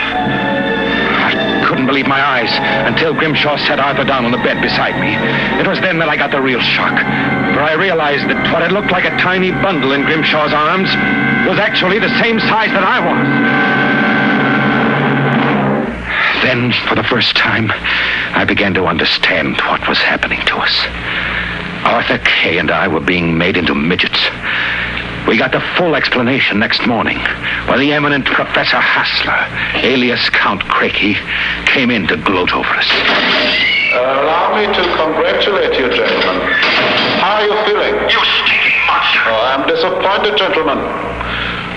I 1.25 1.65
couldn't 1.67 1.85
believe 1.87 2.07
my 2.07 2.21
eyes 2.21 2.51
until 2.85 3.13
Grimshaw 3.13 3.57
set 3.57 3.79
Arthur 3.79 4.03
down 4.03 4.25
on 4.25 4.31
the 4.31 4.37
bed 4.37 4.61
beside 4.61 4.99
me. 4.99 5.15
It 5.59 5.67
was 5.67 5.79
then 5.79 5.97
that 5.99 6.09
I 6.09 6.17
got 6.17 6.31
the 6.31 6.41
real 6.41 6.59
shock. 6.59 6.99
For 7.55 7.61
I 7.61 7.73
realized 7.73 8.29
that 8.29 8.51
what 8.51 8.61
had 8.61 8.71
looked 8.71 8.91
like 8.91 9.05
a 9.05 9.15
tiny 9.17 9.51
bundle 9.51 9.93
in 9.93 10.03
Grimshaw's 10.03 10.53
arms 10.53 10.89
was 11.47 11.57
actually 11.57 11.99
the 11.99 12.11
same 12.19 12.39
size 12.39 12.69
that 12.69 12.83
I 12.83 12.99
was. 12.99 13.27
Then, 16.43 16.71
for 16.87 16.95
the 16.95 17.03
first 17.03 17.35
time, 17.35 17.71
I 17.71 18.45
began 18.45 18.73
to 18.75 18.85
understand 18.85 19.57
what 19.61 19.87
was 19.87 19.99
happening 19.99 20.39
to 20.47 20.55
us. 20.57 20.75
Arthur 21.85 22.19
Kay 22.19 22.57
and 22.57 22.71
I 22.71 22.87
were 22.87 22.99
being 22.99 23.37
made 23.37 23.57
into 23.57 23.75
midgets. 23.75 24.19
We 25.27 25.37
got 25.37 25.51
the 25.51 25.61
full 25.77 25.95
explanation 25.95 26.59
next 26.59 26.87
morning 26.87 27.19
when 27.67 27.79
the 27.79 27.93
eminent 27.93 28.25
Professor 28.25 28.81
Hassler, 28.81 29.45
alias 29.85 30.29
Count 30.31 30.63
Craigie, 30.65 31.17
came 31.65 31.91
in 31.91 32.07
to 32.07 32.17
gloat 32.17 32.53
over 32.53 32.73
us. 32.73 32.89
Allow 33.93 34.57
me 34.57 34.65
to 34.73 34.83
congratulate 34.97 35.77
you, 35.77 35.89
gentlemen. 35.89 36.41
How 37.21 37.41
are 37.41 37.45
you 37.45 37.53
feeling? 37.65 37.95
You 38.09 38.21
stinking 38.41 38.79
monster! 38.87 39.21
Oh, 39.29 39.41
I'm 39.53 39.67
disappointed, 39.67 40.37
gentlemen. 40.37 40.79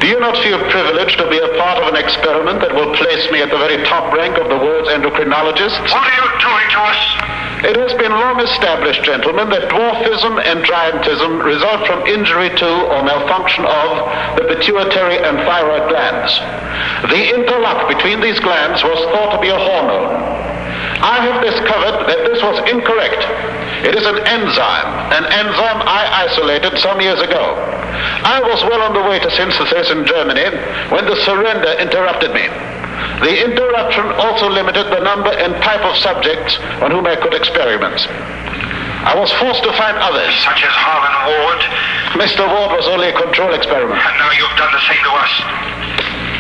Do 0.03 0.09
you 0.09 0.19
not 0.19 0.35
feel 0.43 0.59
privileged 0.67 1.17
to 1.19 1.31
be 1.31 1.39
a 1.39 1.47
part 1.63 1.79
of 1.79 1.87
an 1.87 1.95
experiment 1.95 2.59
that 2.59 2.75
will 2.75 2.91
place 2.99 3.31
me 3.31 3.39
at 3.39 3.55
the 3.55 3.57
very 3.57 3.79
top 3.87 4.13
rank 4.13 4.35
of 4.35 4.51
the 4.51 4.59
world's 4.59 4.91
endocrinologists? 4.91 5.79
What 5.79 6.03
are 6.03 6.17
you 6.19 6.27
doing 6.43 6.69
to 6.75 6.81
us? 6.91 7.03
It 7.71 7.77
has 7.79 7.95
been 7.95 8.11
long 8.11 8.43
established, 8.43 9.05
gentlemen, 9.05 9.49
that 9.55 9.71
dwarfism 9.71 10.43
and 10.43 10.67
giantism 10.67 11.39
result 11.45 11.87
from 11.87 12.03
injury 12.11 12.51
to 12.51 12.71
or 12.91 13.07
malfunction 13.07 13.63
of 13.63 14.43
the 14.43 14.51
pituitary 14.51 15.23
and 15.23 15.39
thyroid 15.47 15.87
glands. 15.87 16.35
The 17.07 17.39
interlock 17.39 17.87
between 17.87 18.19
these 18.19 18.41
glands 18.41 18.83
was 18.83 18.99
thought 19.15 19.37
to 19.37 19.41
be 19.41 19.55
a 19.55 19.57
hormone. 19.57 20.52
I 21.03 21.19
have 21.27 21.43
discovered 21.43 22.07
that 22.07 22.31
this 22.31 22.39
was 22.43 22.63
incorrect. 22.71 23.27
It 23.83 23.99
is 23.99 24.07
an 24.07 24.23
enzyme, 24.23 24.91
an 25.11 25.27
enzyme 25.35 25.83
I 25.83 26.31
isolated 26.31 26.79
some 26.79 27.03
years 27.03 27.19
ago. 27.19 27.59
I 28.23 28.39
was 28.39 28.63
well 28.71 28.83
on 28.87 28.95
the 28.95 29.03
way 29.03 29.19
to 29.19 29.31
synthesis 29.35 29.91
in 29.91 30.07
Germany 30.07 30.47
when 30.95 31.05
the 31.11 31.19
surrender 31.27 31.75
interrupted 31.83 32.31
me. 32.31 32.47
The 33.19 33.35
interruption 33.35 34.07
also 34.23 34.47
limited 34.49 34.87
the 34.95 35.03
number 35.03 35.35
and 35.35 35.55
type 35.63 35.83
of 35.83 35.99
subjects 35.99 36.59
on 36.79 36.91
whom 36.95 37.07
I 37.07 37.19
could 37.19 37.35
experiment. 37.35 37.99
I 39.03 39.19
was 39.19 39.35
forced 39.43 39.67
to 39.67 39.73
find 39.75 39.99
others. 39.99 40.31
Such 40.47 40.63
as 40.63 40.71
Harlan 40.71 41.15
Ward? 41.27 41.61
Mr. 42.23 42.47
Ward 42.47 42.79
was 42.79 42.87
only 42.87 43.11
a 43.11 43.17
control 43.19 43.51
experiment. 43.55 43.99
And 43.99 44.17
now 44.23 44.31
you've 44.31 44.55
done 44.55 44.71
the 44.71 44.85
same 44.87 45.03
to 45.03 45.13
us. 45.19 45.33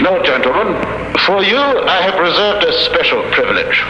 No, 0.06 0.22
gentlemen. 0.22 0.78
For 1.26 1.43
you, 1.43 1.59
I 1.59 1.98
have 2.06 2.14
reserved 2.22 2.62
a 2.62 2.72
special 2.86 3.22
privilege. 3.34 3.82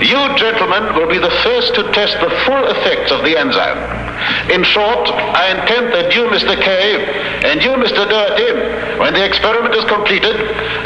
You 0.00 0.20
gentlemen 0.36 0.94
will 0.94 1.08
be 1.08 1.18
the 1.18 1.30
first 1.42 1.74
to 1.76 1.82
test 1.92 2.18
the 2.20 2.30
full 2.44 2.64
effects 2.66 3.10
of 3.10 3.24
the 3.24 3.38
enzyme. 3.38 3.78
In 4.50 4.62
short, 4.64 5.08
I 5.08 5.50
intend 5.50 5.92
that 5.94 6.14
you, 6.14 6.26
Mr. 6.26 6.60
Kay, 6.60 7.04
and 7.48 7.62
you, 7.62 7.70
Mr. 7.70 8.08
Doherty, 8.08 8.98
when 8.98 9.14
the 9.14 9.24
experiment 9.24 9.74
is 9.74 9.84
completed, 9.86 10.36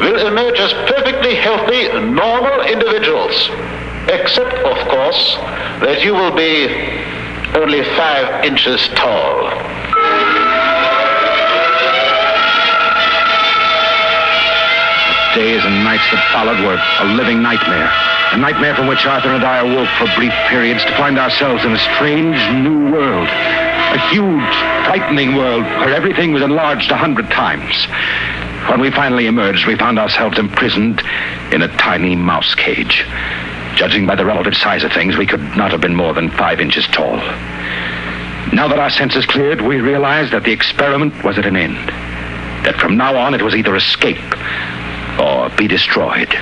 will 0.00 0.26
emerge 0.26 0.58
as 0.60 0.72
perfectly 0.88 1.34
healthy, 1.34 1.88
normal 2.12 2.62
individuals. 2.62 3.34
Except, 4.08 4.54
of 4.62 4.78
course, 4.88 5.34
that 5.82 6.04
you 6.04 6.14
will 6.14 6.34
be 6.34 6.68
only 7.58 7.82
five 7.96 8.44
inches 8.44 8.86
tall. 8.94 9.50
The 15.34 15.42
days 15.42 15.64
and 15.64 15.84
nights 15.84 16.08
that 16.12 16.22
followed 16.32 16.60
were 16.64 16.80
a 16.80 17.16
living 17.16 17.42
nightmare. 17.42 18.15
A 18.32 18.36
nightmare 18.38 18.74
from 18.74 18.86
which 18.88 19.06
Arthur 19.06 19.30
and 19.30 19.44
I 19.44 19.58
awoke 19.58 19.88
for 19.96 20.12
brief 20.16 20.32
periods 20.48 20.84
to 20.84 20.96
find 20.96 21.18
ourselves 21.18 21.64
in 21.64 21.72
a 21.72 21.78
strange 21.78 22.36
new 22.62 22.90
world. 22.92 23.28
A 23.28 23.98
huge, 24.10 24.54
frightening 24.84 25.36
world 25.36 25.62
where 25.62 25.94
everything 25.94 26.32
was 26.32 26.42
enlarged 26.42 26.90
a 26.90 26.96
hundred 26.96 27.30
times. 27.30 27.86
When 28.68 28.80
we 28.80 28.90
finally 28.90 29.26
emerged, 29.26 29.66
we 29.66 29.76
found 29.76 29.98
ourselves 29.98 30.38
imprisoned 30.38 31.00
in 31.52 31.62
a 31.62 31.68
tiny 31.78 32.16
mouse 32.16 32.54
cage. 32.54 33.06
Judging 33.76 34.06
by 34.06 34.16
the 34.16 34.26
relative 34.26 34.56
size 34.56 34.82
of 34.82 34.92
things, 34.92 35.16
we 35.16 35.26
could 35.26 35.56
not 35.56 35.70
have 35.70 35.80
been 35.80 35.94
more 35.94 36.12
than 36.12 36.30
five 36.30 36.60
inches 36.60 36.86
tall. 36.88 37.16
Now 38.52 38.66
that 38.68 38.78
our 38.78 38.90
senses 38.90 39.24
cleared, 39.24 39.60
we 39.60 39.80
realized 39.80 40.32
that 40.32 40.42
the 40.42 40.52
experiment 40.52 41.22
was 41.22 41.38
at 41.38 41.46
an 41.46 41.56
end. 41.56 41.88
That 42.64 42.76
from 42.80 42.96
now 42.96 43.16
on 43.16 43.34
it 43.34 43.42
was 43.42 43.54
either 43.54 43.76
escape 43.76 44.18
or 45.20 45.48
be 45.50 45.68
destroyed. 45.68 46.34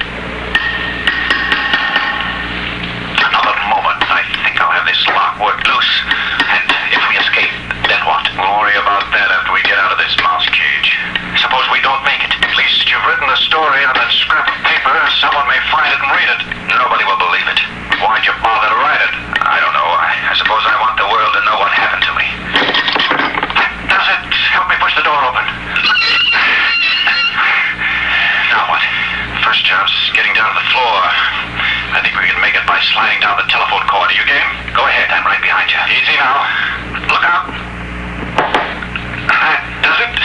Someone 15.23 15.47
may 15.47 15.61
find 15.71 15.91
it 15.95 15.99
and 16.03 16.11
read 16.11 16.27
it. 16.27 16.41
Nobody 16.75 17.05
will 17.07 17.21
believe 17.23 17.47
it. 17.47 17.61
Why'd 18.03 18.27
you 18.27 18.35
bother 18.43 18.67
to 18.67 18.79
write 18.83 18.99
it? 18.99 19.15
I 19.47 19.63
don't 19.63 19.71
know. 19.71 19.89
I, 19.95 20.11
I 20.31 20.35
suppose 20.35 20.63
I 20.67 20.75
want 20.83 20.99
the 20.99 21.07
world 21.07 21.33
to 21.39 21.43
know 21.47 21.57
what 21.63 21.71
happened 21.71 22.03
to 22.03 22.13
me. 22.19 22.27
Does 23.87 24.07
it 24.11 24.23
help 24.51 24.67
me 24.67 24.77
push 24.83 24.91
the 24.99 25.07
door 25.07 25.15
open? 25.23 25.47
Now 28.51 28.67
what? 28.75 28.83
First 29.47 29.63
job's 29.63 29.95
getting 30.19 30.35
down 30.35 30.51
to 30.51 30.57
the 30.59 30.67
floor. 30.75 30.99
I 31.95 32.03
think 32.03 32.19
we 32.19 32.27
can 32.27 32.43
make 32.43 32.59
it 32.59 32.67
by 32.67 32.83
sliding 32.91 33.23
down 33.23 33.39
the 33.39 33.47
telephone 33.47 33.87
cord. 33.87 34.11
Are 34.11 34.19
you 34.19 34.27
game? 34.27 34.51
Go 34.75 34.83
ahead. 34.83 35.15
I'm 35.15 35.23
right 35.23 35.39
behind 35.39 35.71
you. 35.71 35.79
Easy 35.95 36.19
now. 36.19 36.43
Look 37.07 37.23
out. 37.23 37.55
Does 39.79 39.99
it. 40.11 40.17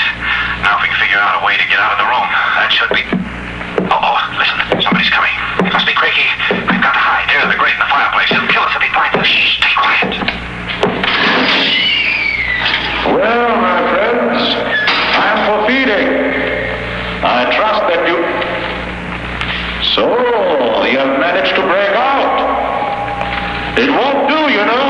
Now 0.65 0.81
if 0.81 0.81
we 0.81 0.89
can 0.89 0.97
figure 0.97 1.21
out 1.21 1.37
a 1.37 1.45
way 1.45 1.61
to 1.61 1.65
get 1.69 1.77
out 1.77 1.93
of 1.93 1.99
the 2.01 2.09
room, 2.09 2.25
that 2.57 2.73
should 2.73 2.89
be. 2.89 3.18
Somebody's 4.79 5.09
coming. 5.11 5.35
It 5.67 5.73
must 5.73 5.85
be 5.85 5.91
Craigie. 5.91 6.23
We've 6.55 6.79
got 6.79 6.95
to 6.95 7.03
hide. 7.03 7.27
There, 7.27 7.43
the 7.51 7.59
grate 7.59 7.75
in 7.75 7.83
the 7.83 7.91
fireplace. 7.91 8.31
He'll 8.31 8.47
kill 8.47 8.63
us 8.63 8.71
if 8.71 8.79
he 8.79 8.87
finds 8.95 9.11
us. 9.19 9.27
Shh, 9.27 9.59
stay 9.59 9.75
quiet. 9.75 10.07
Well, 13.11 13.59
my 13.59 13.79
friends, 13.91 14.39
I'm 15.19 15.39
for 15.51 15.59
feeding. 15.67 16.07
I 17.27 17.51
trust 17.51 17.91
that 17.91 18.07
you. 18.07 18.23
So, 19.99 20.07
you 20.87 20.95
have 20.95 21.19
managed 21.19 21.59
to 21.59 21.63
break 21.67 21.91
out. 21.99 22.39
It 23.83 23.91
won't 23.91 24.31
do, 24.31 24.47
you 24.47 24.63
know. 24.63 24.89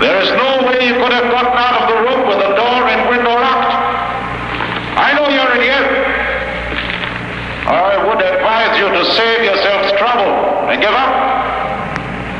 There 0.00 0.24
is 0.24 0.32
no 0.40 0.64
way 0.72 0.88
you 0.88 0.96
could 1.04 1.12
have 1.12 1.28
gotten 1.28 1.52
out 1.52 1.84
of 1.84 1.92
the 1.92 2.00
door 2.56 2.80
and 2.88 3.12
window 3.12 3.36
locked. 3.36 3.76
I 4.96 5.12
know 5.20 5.28
you're 5.28 5.52
in 5.52 5.68
here. 5.68 5.84
I 7.64 7.96
would 8.08 8.24
advise 9.14 9.44
you 9.44 9.44
to 9.44 9.44
save 9.44 9.44
yourselves 9.44 9.92
trouble 9.98 10.70
and 10.70 10.80
give 10.80 10.90
up. 10.90 11.14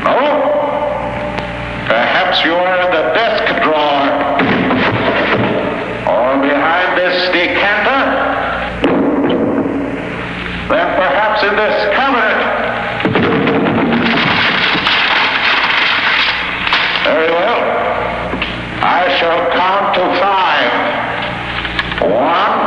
No? 0.03 0.51
Perhaps 1.87 2.43
you 2.43 2.53
are 2.53 2.81
in 2.81 2.91
the 2.91 3.13
desk 3.13 3.45
drawer. 3.63 4.09
Or 6.07 6.41
behind 6.41 6.97
this 6.97 7.29
decanter. 7.31 8.01
Then 10.69 10.95
perhaps 10.95 11.43
in 11.43 11.55
this 11.55 11.95
cabinet. 11.95 12.39
Very 17.03 17.31
well. 17.31 17.61
I 18.81 19.17
shall 19.19 19.51
count 19.51 19.95
to 19.95 20.03
five. 20.19 20.71
One, 22.01 22.59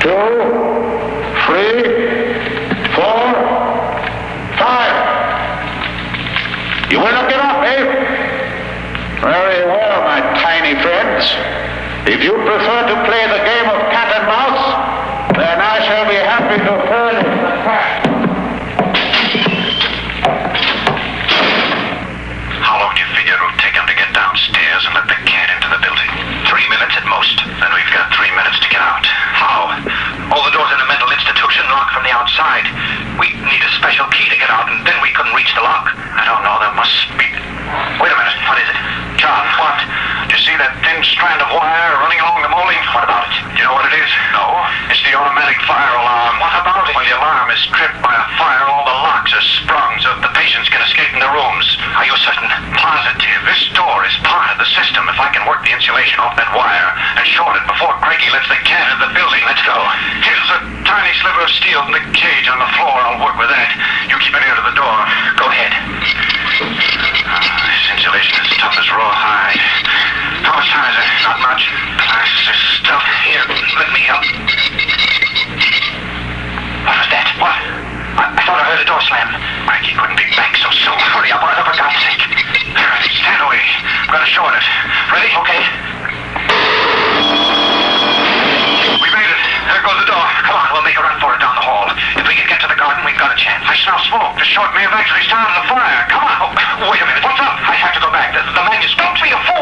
two, 0.00 0.52
three, 1.46 2.02
four, 2.94 3.32
five. 4.58 4.94
You 6.90 6.98
will 6.98 7.12
not 7.12 7.28
get 7.28 7.40
up, 7.40 7.64
eh? 7.64 7.84
Very 9.20 9.64
well, 9.66 10.02
my 10.02 10.20
tiny 11.22 11.38
friends. 11.38 12.08
If 12.08 12.22
you 12.22 12.32
prefer 12.34 12.80
to 12.88 12.96
play 13.06 13.22
the 13.30 13.42
game 13.46 13.66
of 13.70 13.78
cat 13.94 14.10
and 14.10 14.26
mouse, 14.26 14.66
then 15.38 15.58
I 15.62 15.78
shall 15.86 16.06
be 16.10 16.18
happy 16.18 16.58
to 16.58 16.72
furnish 16.90 17.30
the 17.30 17.52
cat. 17.62 18.02
How 22.62 22.78
long 22.78 22.94
do 22.94 23.00
you 23.02 23.10
figure 23.14 23.34
it 23.34 23.42
will 23.42 23.58
take 23.62 23.74
him 23.74 23.86
to 23.86 23.94
get 23.94 24.10
downstairs 24.14 24.82
and 24.86 24.94
let 24.98 25.06
the 25.06 25.18
cat 25.30 25.50
into 25.54 25.68
the 25.70 25.78
building? 25.78 26.10
Three 26.50 26.66
minutes 26.66 26.94
at 26.98 27.06
most. 27.06 27.38
Then 27.38 27.70
we've 27.70 27.92
got 27.94 28.10
three 28.18 28.30
minutes 28.34 28.58
to 28.66 28.68
get 28.70 28.82
out. 28.82 29.06
How? 29.06 29.78
All 30.34 30.42
the 30.42 30.54
doors 30.54 30.70
in 30.74 30.78
the 30.82 30.88
mental 30.90 31.10
institution 31.10 31.62
locked 31.70 31.94
from 31.94 32.02
the 32.02 32.14
outside. 32.14 32.66
We 33.20 33.30
need 33.46 33.62
a 33.62 33.72
special 33.78 34.10
key 34.10 34.26
to 34.26 34.38
get 34.38 34.50
out, 34.50 34.66
and 34.66 34.82
then 34.82 34.98
we 35.04 35.12
couldn't 35.14 35.34
reach 35.38 35.54
the 35.54 35.62
lock. 35.62 35.86
I 35.94 36.26
don't 36.26 36.42
know. 36.42 36.56
There 36.58 36.74
must 36.74 36.98
be. 37.14 37.26
Wait 38.02 38.10
a 38.10 38.16
minute. 38.18 38.36
What 38.48 38.58
is 38.58 38.68
it? 38.68 38.78
John, 39.22 39.44
what? 39.60 39.78
You 40.32 40.40
see 40.40 40.56
that 40.56 40.72
thin 40.80 40.96
strand 41.04 41.44
of 41.44 41.48
wire 41.52 41.92
running 42.00 42.16
along 42.24 42.40
the 42.40 42.48
molding? 42.48 42.80
What 42.96 43.04
about 43.04 43.28
it? 43.28 43.36
You 43.52 43.68
know 43.68 43.76
what 43.76 43.84
it 43.84 43.92
is? 44.00 44.08
No. 44.32 44.64
It's 44.88 45.04
the 45.04 45.12
automatic 45.12 45.60
fire 45.68 45.92
alarm. 45.92 46.40
What 46.40 46.56
about 46.56 46.88
it? 46.88 46.96
When 46.96 47.04
the 47.04 47.20
alarm 47.20 47.52
is 47.52 47.60
tripped 47.68 48.00
by 48.00 48.16
a 48.16 48.24
fire, 48.40 48.64
all 48.64 48.80
the 48.88 48.96
locks 48.96 49.28
are 49.36 49.44
sprung 49.60 50.00
so 50.00 50.08
the 50.24 50.32
patients 50.32 50.72
can 50.72 50.80
escape 50.88 51.12
in 51.12 51.20
their 51.20 51.36
rooms. 51.36 51.76
Are 52.00 52.08
you 52.08 52.16
certain? 52.24 52.48
Positive. 52.80 53.44
This 53.44 53.60
door 53.76 54.08
is 54.08 54.16
part 54.24 54.56
of 54.56 54.56
the 54.56 54.68
system. 54.72 55.04
If 55.12 55.20
I 55.20 55.28
can 55.36 55.44
work 55.44 55.68
the 55.68 55.76
insulation 55.76 56.16
off 56.24 56.32
that 56.40 56.48
wire 56.56 56.90
and 57.20 57.28
short 57.28 57.52
it 57.60 57.68
before 57.68 57.92
Craigie 58.00 58.32
lets 58.32 58.48
the 58.48 58.56
can 58.64 58.88
of 58.88 59.04
the 59.04 59.12
building, 59.12 59.44
let's 59.44 59.60
go. 59.68 59.76
Here's 60.24 60.48
a 60.48 60.64
tiny 60.88 61.12
sliver 61.20 61.44
of 61.44 61.52
steel 61.52 61.84
from 61.84 61.92
the 61.92 62.04
cage 62.16 62.48
on 62.48 62.56
the 62.56 62.72
floor. 62.80 62.96
I'll 63.04 63.20
work 63.20 63.36
with 63.36 63.52
that. 63.52 63.68
You 64.08 64.16
keep 64.16 64.32
an 64.32 64.40
ear 64.48 64.56
to 64.56 64.64
the 64.64 64.76
door. 64.80 64.96
Go 65.36 65.52
ahead 65.52 67.01
insulation 68.02 68.34
as 68.34 68.50
tough 68.58 68.74
as 68.74 68.90
rawhide. 68.90 69.62
How 70.42 70.58
much 70.58 70.66
time 70.74 70.90
is 70.90 70.98
it? 70.98 71.06
Not 71.22 71.38
much. 71.38 71.70
Plaster 72.02 72.56
stuff. 72.82 72.98
Here, 73.22 73.46
let 73.78 73.94
me 73.94 74.02
help. 74.02 74.26
What 76.82 76.98
was 76.98 77.08
that? 77.14 77.30
What? 77.38 77.54
I, 78.18 78.34
I 78.34 78.42
thought 78.42 78.58
I 78.58 78.74
heard 78.74 78.82
a 78.82 78.88
door 78.90 78.98
slam. 79.06 79.30
Mikey 79.70 79.94
couldn't 79.94 80.18
be 80.18 80.26
back 80.34 80.58
so 80.58 80.66
soon. 80.82 80.98
Hurry 81.14 81.30
up, 81.30 81.46
or 81.46 81.54
short 94.52 94.68
may 94.76 94.84
have 94.84 94.92
actually 94.92 95.24
started 95.24 95.48
a 95.48 95.64
fire. 95.64 96.04
Come 96.12 96.28
on. 96.28 96.52
Wait 96.92 97.00
a 97.00 97.06
minute. 97.08 97.24
What's 97.24 97.40
up? 97.40 97.56
I 97.64 97.72
have 97.72 97.96
to 97.96 98.00
go 98.04 98.12
back. 98.12 98.36
The, 98.36 98.44
the 98.52 98.64
man 98.68 98.84
is... 98.84 98.92
Don't 99.00 99.16
be 99.16 99.32
a 99.32 99.40
fool. 99.48 99.61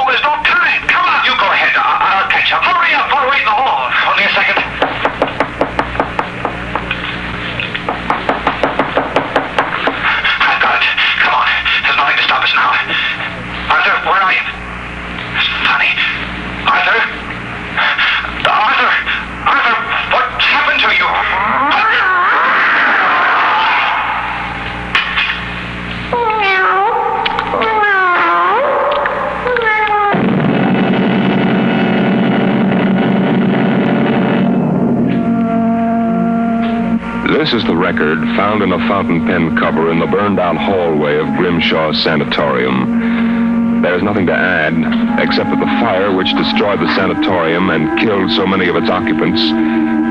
Record 37.80 38.18
found 38.36 38.62
in 38.62 38.72
a 38.72 38.78
fountain 38.88 39.24
pen 39.24 39.56
cover 39.56 39.90
in 39.90 40.00
the 40.00 40.06
burned 40.06 40.38
out 40.38 40.54
hallway 40.54 41.16
of 41.16 41.26
Grimshaw 41.38 41.92
Sanatorium. 41.92 43.80
There's 43.80 44.02
nothing 44.02 44.26
to 44.26 44.34
add, 44.34 44.74
except 45.18 45.48
that 45.48 45.58
the 45.58 45.80
fire 45.80 46.14
which 46.14 46.36
destroyed 46.36 46.78
the 46.78 46.94
sanatorium 46.94 47.70
and 47.70 47.98
killed 47.98 48.32
so 48.32 48.46
many 48.46 48.68
of 48.68 48.76
its 48.76 48.90
occupants, 48.90 49.40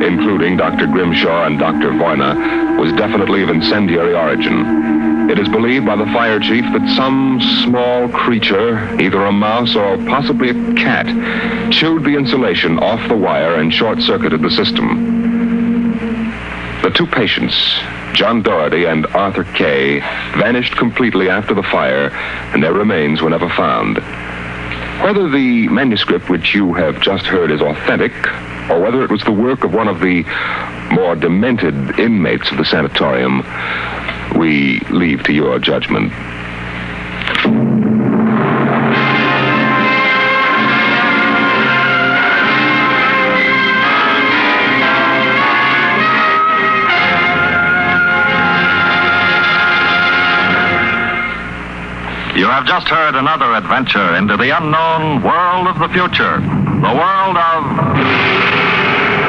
including 0.03 0.57
Dr. 0.57 0.87
Grimshaw 0.87 1.45
and 1.45 1.59
Dr. 1.59 1.91
Voyner, 1.91 2.33
was 2.79 2.91
definitely 2.93 3.43
of 3.43 3.49
incendiary 3.49 4.15
origin. 4.15 5.29
It 5.29 5.37
is 5.37 5.47
believed 5.47 5.85
by 5.85 5.95
the 5.95 6.05
fire 6.05 6.39
chief 6.39 6.65
that 6.73 6.95
some 6.95 7.39
small 7.63 8.09
creature, 8.09 8.79
either 8.99 9.23
a 9.25 9.31
mouse 9.31 9.75
or 9.75 9.97
possibly 10.07 10.49
a 10.49 10.73
cat, 10.73 11.05
chewed 11.71 12.03
the 12.03 12.17
insulation 12.17 12.79
off 12.79 13.07
the 13.07 13.15
wire 13.15 13.61
and 13.61 13.71
short 13.71 14.01
circuited 14.01 14.41
the 14.41 14.49
system. 14.49 15.08
Two 16.99 17.07
patients, 17.07 17.55
John 18.11 18.41
Doherty 18.41 18.83
and 18.83 19.05
Arthur 19.15 19.45
Kay, 19.45 20.01
vanished 20.37 20.75
completely 20.75 21.29
after 21.29 21.53
the 21.53 21.63
fire, 21.63 22.09
and 22.53 22.61
their 22.61 22.73
remains 22.73 23.21
were 23.21 23.29
never 23.29 23.47
found. 23.47 23.99
Whether 25.01 25.29
the 25.29 25.69
manuscript 25.69 26.29
which 26.29 26.53
you 26.53 26.73
have 26.73 26.99
just 26.99 27.25
heard 27.25 27.51
is 27.51 27.61
authentic, 27.61 28.11
or 28.69 28.81
whether 28.81 29.01
it 29.01 29.11
was 29.11 29.23
the 29.23 29.31
work 29.31 29.63
of 29.63 29.73
one 29.73 29.87
of 29.87 30.01
the 30.01 30.25
more 30.91 31.15
demented 31.15 31.97
inmates 32.01 32.51
of 32.51 32.57
the 32.57 32.65
sanatorium, 32.65 33.45
we 34.37 34.81
leave 34.89 35.23
to 35.23 35.31
your 35.31 35.57
judgment. 35.57 36.11
Have 52.59 52.67
just 52.67 52.89
heard 52.89 53.15
another 53.15 53.53
adventure 53.53 54.15
into 54.15 54.35
the 54.35 54.49
unknown 54.49 55.23
world 55.23 55.65
of 55.65 55.79
the 55.79 55.87
future. 55.93 56.41
The 56.41 56.93
world 56.93 57.37
of 57.37 57.63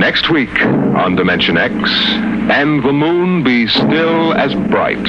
Next 0.00 0.28
week 0.28 0.60
on 0.96 1.14
Dimension 1.14 1.56
X, 1.56 1.72
and 2.50 2.82
the 2.82 2.92
moon 2.92 3.44
be 3.44 3.68
still 3.68 4.34
as 4.34 4.56
bright. 4.56 5.04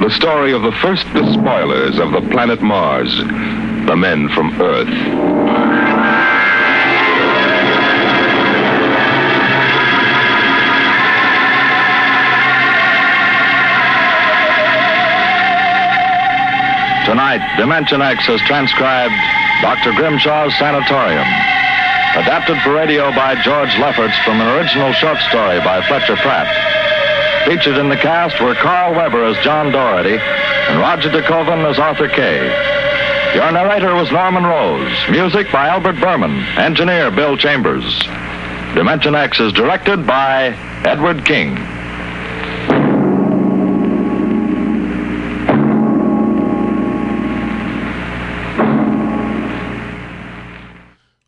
The 0.00 0.10
story 0.10 0.52
of 0.52 0.62
the 0.62 0.72
first 0.72 1.04
despoilers 1.12 1.98
of 1.98 2.12
the 2.12 2.22
planet 2.30 2.62
Mars, 2.62 3.12
the 3.86 3.96
men 3.96 4.28
from 4.30 4.50
Earth. 4.60 4.88
Tonight, 17.06 17.56
Dimension 17.56 18.02
X 18.02 18.26
has 18.26 18.40
transcribed 18.40 19.14
Dr. 19.62 19.92
Grimshaw's 19.92 20.58
Sanatorium. 20.58 21.22
Adapted 22.16 22.60
for 22.62 22.72
radio 22.72 23.12
by 23.12 23.40
George 23.42 23.70
Lefferts 23.78 24.18
from 24.24 24.40
an 24.40 24.48
original 24.58 24.92
short 24.94 25.18
story 25.18 25.60
by 25.60 25.80
Fletcher 25.86 26.16
Pratt. 26.16 26.50
Featured 27.46 27.78
in 27.78 27.88
the 27.88 27.96
cast 27.96 28.40
were 28.40 28.56
Carl 28.56 28.94
Weber 28.96 29.24
as 29.24 29.36
John 29.44 29.70
Doherty 29.70 30.18
and 30.18 30.80
Roger 30.80 31.10
DeKoven 31.10 31.70
as 31.70 31.78
Arthur 31.78 32.08
Kay. 32.08 32.75
Your 33.36 33.52
narrator 33.52 33.94
was 33.94 34.10
Norman 34.10 34.44
Rose. 34.44 34.96
Music 35.10 35.52
by 35.52 35.68
Albert 35.68 36.00
Berman. 36.00 36.42
Engineer 36.56 37.10
Bill 37.10 37.36
Chambers. 37.36 37.84
Dimension 38.74 39.14
X 39.14 39.38
is 39.40 39.52
directed 39.52 40.06
by 40.06 40.54
Edward 40.86 41.22
King. 41.26 41.58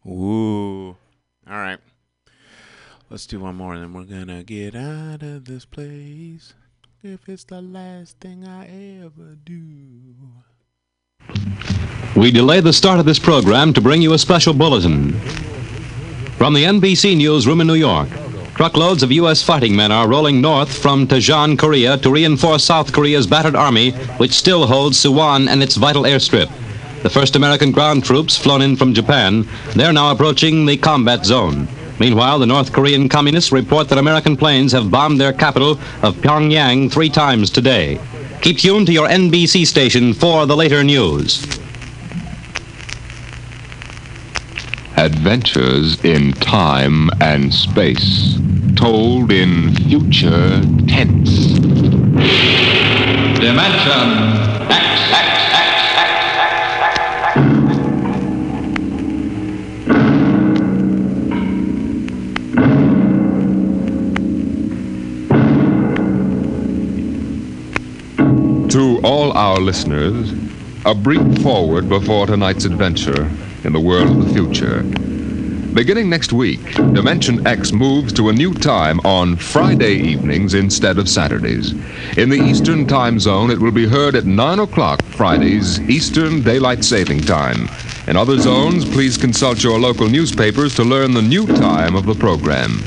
Ooh. 0.06 0.97
All 1.47 1.59
right. 1.59 1.78
Let's 3.10 3.26
do 3.26 3.40
one 3.40 3.56
more, 3.56 3.74
and 3.74 3.82
then 3.82 3.93
we're 3.93 4.05
gonna 4.05 4.43
get 4.44 4.74
out 4.74 5.22
of 5.22 5.44
this 5.44 5.66
place. 5.66 6.55
If 7.02 7.28
it's 7.28 7.44
the 7.44 7.60
last 7.60 8.18
thing 8.18 8.48
I 8.48 8.64
ever 9.05 9.36
do. 9.44 10.14
We 12.16 12.30
delay 12.30 12.60
the 12.60 12.72
start 12.72 12.98
of 12.98 13.06
this 13.06 13.18
program 13.18 13.72
to 13.74 13.80
bring 13.80 14.02
you 14.02 14.12
a 14.12 14.18
special 14.18 14.52
bulletin. 14.52 15.12
From 16.36 16.55
the 16.55 16.64
NBC 16.64 17.16
Newsroom 17.16 17.60
in 17.60 17.66
New 17.66 17.74
York, 17.74 18.09
truckloads 18.55 19.02
of 19.02 19.12
U.S. 19.12 19.43
fighting 19.43 19.76
men 19.76 19.93
are 19.93 20.09
rolling 20.09 20.40
north 20.40 20.76
from 20.76 21.06
Taejon, 21.06 21.59
Korea 21.59 21.97
to 21.98 22.10
reinforce 22.10 22.64
South 22.64 22.93
Korea's 22.93 23.26
battered 23.26 23.55
army, 23.55 23.93
which 24.18 24.32
still 24.32 24.66
holds 24.66 24.98
Suwon 24.98 25.48
and 25.48 25.62
its 25.62 25.76
vital 25.76 26.02
airstrip. 26.02 26.51
The 27.02 27.10
first 27.10 27.36
American 27.36 27.70
ground 27.70 28.05
troops 28.05 28.36
flown 28.36 28.62
in 28.62 28.74
from 28.74 28.94
Japan, 28.94 29.47
they're 29.76 29.93
now 29.93 30.10
approaching 30.10 30.66
the 30.66 30.76
combat 30.76 31.24
zone. 31.24 31.68
Meanwhile, 32.01 32.39
the 32.40 32.47
North 32.47 32.72
Korean 32.72 33.09
communists 33.09 33.52
report 33.52 33.89
that 33.89 33.98
American 33.98 34.36
planes 34.36 34.72
have 34.72 34.90
bombed 34.90 35.20
their 35.20 35.32
capital 35.32 35.72
of 36.02 36.16
Pyongyang 36.16 36.90
three 36.90 37.10
times 37.10 37.51
today. 37.51 38.01
Keep 38.40 38.59
tuned 38.59 38.86
to 38.86 38.93
your 38.93 39.09
NBC 39.09 39.66
station 39.66 40.14
for 40.14 40.47
the 40.47 40.56
later 40.56 40.82
news. 40.82 41.57
Adventures 44.99 46.05
in 46.05 46.33
time 46.33 47.09
and 47.20 47.55
space, 47.55 48.37
told 48.75 49.31
in 49.31 49.73
future 49.77 50.61
tense. 50.89 51.47
Dimension 53.39 54.09
X. 54.69 54.99
To 68.73 69.01
all 69.05 69.31
our 69.39 69.61
listeners, 69.61 70.33
a 70.85 70.93
brief 70.93 71.41
forward 71.41 71.89
before 71.89 72.27
tonight's 72.27 72.65
adventure 72.65 73.31
in 73.64 73.72
the 73.72 73.80
world 73.80 74.10
of 74.10 74.26
the 74.26 74.32
future. 74.35 74.82
Beginning 75.74 76.09
next 76.09 76.32
week, 76.32 76.74
Dimension 76.74 77.47
X 77.47 77.72
moves 77.72 78.12
to 78.14 78.30
a 78.30 78.32
new 78.32 78.55
time 78.55 78.98
on 79.01 79.36
Friday 79.36 79.94
evenings 79.94 80.55
instead 80.55 80.98
of 80.98 81.09
Saturdays. 81.09 81.72
In 82.16 82.30
the 82.30 82.40
Eastern 82.40 82.86
Time 82.86 83.20
Zone, 83.20 83.51
it 83.51 83.59
will 83.59 83.70
be 83.70 83.86
heard 83.86 84.16
at 84.16 84.24
9 84.24 84.59
o'clock 84.60 85.02
Fridays, 85.05 85.78
Eastern 85.82 86.43
Daylight 86.43 86.85
Saving 86.85 87.20
Time. 87.20 87.68
In 88.09 88.16
other 88.16 88.39
zones, 88.39 88.85
please 88.85 89.16
consult 89.16 89.62
your 89.62 89.78
local 89.78 90.09
newspapers 90.09 90.74
to 90.76 90.85
learn 90.85 91.12
the 91.12 91.22
new 91.22 91.47
time 91.47 91.94
of 91.94 92.06
the 92.06 92.14
program. 92.14 92.80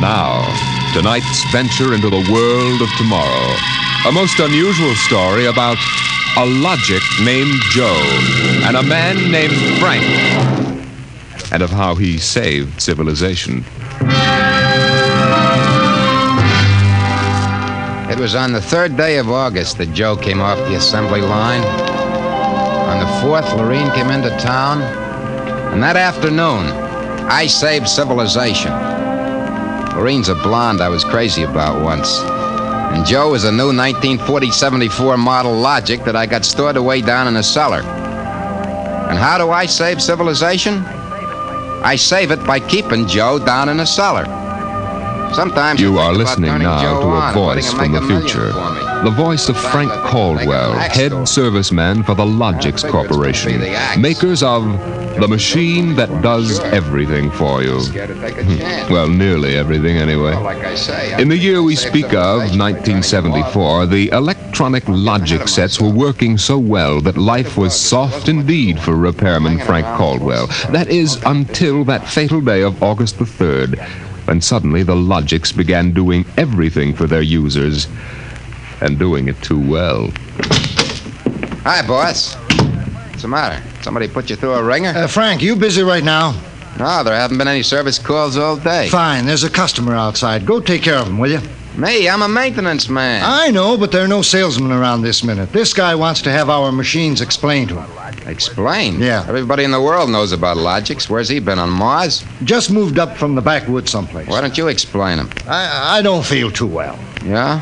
Now, 0.00 0.44
Tonight's 0.92 1.44
venture 1.52 1.94
into 1.94 2.10
the 2.10 2.28
world 2.30 2.82
of 2.82 2.88
tomorrow. 2.98 3.79
A 4.06 4.12
most 4.12 4.38
unusual 4.40 4.94
story 4.94 5.44
about 5.44 5.76
a 6.38 6.46
logic 6.46 7.02
named 7.22 7.60
Joe 7.70 8.00
and 8.64 8.74
a 8.74 8.82
man 8.82 9.30
named 9.30 9.52
Frank, 9.78 10.02
and 11.52 11.62
of 11.62 11.68
how 11.68 11.94
he 11.94 12.16
saved 12.16 12.80
civilization. 12.80 13.58
It 18.10 18.18
was 18.18 18.34
on 18.34 18.52
the 18.52 18.62
third 18.62 18.96
day 18.96 19.18
of 19.18 19.28
August 19.28 19.76
that 19.76 19.92
Joe 19.92 20.16
came 20.16 20.40
off 20.40 20.56
the 20.66 20.76
assembly 20.76 21.20
line. 21.20 21.62
On 21.62 23.00
the 23.00 23.20
fourth, 23.20 23.52
Lorene 23.52 23.90
came 23.92 24.10
into 24.10 24.30
town. 24.38 24.80
And 25.74 25.82
that 25.82 25.96
afternoon, 25.96 26.66
I 27.28 27.46
saved 27.46 27.86
civilization. 27.86 28.72
Lorene's 29.94 30.30
a 30.30 30.34
blonde 30.36 30.80
I 30.80 30.88
was 30.88 31.04
crazy 31.04 31.42
about 31.42 31.84
once. 31.84 32.39
And 32.92 33.06
Joe 33.06 33.34
is 33.34 33.44
a 33.44 33.52
new 33.52 33.68
1940 33.68 34.50
74 34.50 35.16
model 35.16 35.54
Logic 35.54 36.02
that 36.04 36.16
I 36.16 36.26
got 36.26 36.44
stored 36.44 36.76
away 36.76 37.00
down 37.00 37.28
in 37.28 37.36
a 37.36 37.42
cellar. 37.42 37.82
And 37.82 39.18
how 39.18 39.38
do 39.38 39.50
I 39.50 39.66
save 39.66 40.02
civilization? 40.02 40.84
I 41.82 41.96
save 41.96 42.30
it 42.30 42.44
by 42.44 42.60
keeping 42.60 43.06
Joe 43.06 43.38
down 43.38 43.68
in 43.68 43.80
a 43.80 43.86
cellar. 43.86 44.24
Sometimes 45.32 45.80
You 45.80 45.98
are 45.98 46.12
listening 46.12 46.58
now 46.58 46.82
Joe 46.82 47.00
to 47.00 47.06
a 47.06 47.10
on 47.10 47.36
and 47.36 47.46
letting 47.46 47.62
voice 47.62 47.72
from 47.72 47.92
the 47.92 48.02
future. 48.02 48.52
The 49.04 49.10
voice 49.10 49.48
of 49.48 49.56
Frank 49.56 49.92
Caldwell, 49.92 50.72
head 50.74 51.12
serviceman 51.12 52.04
for 52.04 52.14
the 52.14 52.26
Logics 52.26 52.82
Corporation, 52.82 53.60
makers 53.98 54.42
of 54.42 54.64
the 55.20 55.28
machine 55.28 55.94
that 55.96 56.22
does 56.22 56.58
everything 56.60 57.30
for 57.30 57.62
you. 57.62 57.80
Hmm. 57.80 58.92
Well, 58.92 59.08
nearly 59.08 59.56
everything 59.56 59.96
anyway. 59.96 60.32
In 61.20 61.28
the 61.28 61.36
year 61.36 61.62
we 61.62 61.76
speak 61.76 62.12
of, 62.14 62.38
1974, 62.56 63.86
the 63.86 64.08
electronic 64.08 64.84
logic 64.88 65.46
sets 65.48 65.80
were 65.80 65.90
working 65.90 66.38
so 66.38 66.58
well 66.58 67.00
that 67.02 67.16
life 67.16 67.56
was 67.56 67.78
soft 67.78 68.28
indeed 68.28 68.80
for 68.80 68.96
repairman 68.96 69.58
Frank 69.60 69.86
Caldwell. 69.96 70.46
That 70.70 70.88
is, 70.88 71.20
until 71.24 71.84
that 71.84 72.08
fatal 72.08 72.40
day 72.40 72.62
of 72.62 72.82
August 72.82 73.18
the 73.18 73.24
3rd, 73.24 73.78
when 74.26 74.40
suddenly 74.40 74.82
the 74.82 74.96
Logics 74.96 75.52
began 75.52 75.92
doing 75.92 76.24
everything 76.36 76.94
for 76.94 77.06
their 77.06 77.22
users, 77.22 77.88
and 78.80 78.98
doing 78.98 79.28
it 79.28 79.40
too 79.42 79.60
well. 79.60 80.10
Hi, 81.64 81.86
boss. 81.86 82.39
What's 83.20 83.26
the 83.26 83.28
matter? 83.28 83.82
Somebody 83.82 84.08
put 84.08 84.30
you 84.30 84.36
through 84.36 84.54
a 84.54 84.64
ringer? 84.64 84.94
Uh, 84.96 85.06
Frank, 85.06 85.42
you 85.42 85.54
busy 85.54 85.82
right 85.82 86.02
now? 86.02 86.32
No, 86.78 87.04
there 87.04 87.14
haven't 87.14 87.36
been 87.36 87.48
any 87.48 87.62
service 87.62 87.98
calls 87.98 88.38
all 88.38 88.56
day. 88.56 88.88
Fine, 88.88 89.26
there's 89.26 89.44
a 89.44 89.50
customer 89.50 89.94
outside. 89.94 90.46
Go 90.46 90.58
take 90.58 90.80
care 90.80 90.94
of 90.94 91.06
him, 91.06 91.18
will 91.18 91.32
you? 91.32 91.40
Me, 91.76 92.08
I'm 92.08 92.22
a 92.22 92.28
maintenance 92.28 92.88
man. 92.88 93.22
I 93.22 93.50
know, 93.50 93.76
but 93.76 93.92
there 93.92 94.02
are 94.02 94.08
no 94.08 94.22
salesmen 94.22 94.72
around 94.72 95.02
this 95.02 95.22
minute. 95.22 95.52
This 95.52 95.74
guy 95.74 95.94
wants 95.94 96.22
to 96.22 96.32
have 96.32 96.48
our 96.48 96.72
machines 96.72 97.20
explained 97.20 97.68
to 97.68 97.82
him. 97.82 98.26
Explain? 98.26 98.98
Yeah. 98.98 99.26
Everybody 99.28 99.64
in 99.64 99.70
the 99.70 99.82
world 99.82 100.08
knows 100.08 100.32
about 100.32 100.56
logics. 100.56 101.10
Where's 101.10 101.28
he 101.28 101.40
been, 101.40 101.58
on 101.58 101.68
Mars? 101.68 102.24
Just 102.44 102.70
moved 102.70 102.98
up 102.98 103.18
from 103.18 103.34
the 103.34 103.42
backwoods 103.42 103.90
someplace. 103.90 104.28
Why 104.28 104.40
don't 104.40 104.56
you 104.56 104.68
explain 104.68 105.18
him? 105.18 105.28
I, 105.46 105.98
I 105.98 106.02
don't 106.02 106.24
feel 106.24 106.50
too 106.50 106.66
well. 106.66 106.98
Yeah? 107.22 107.60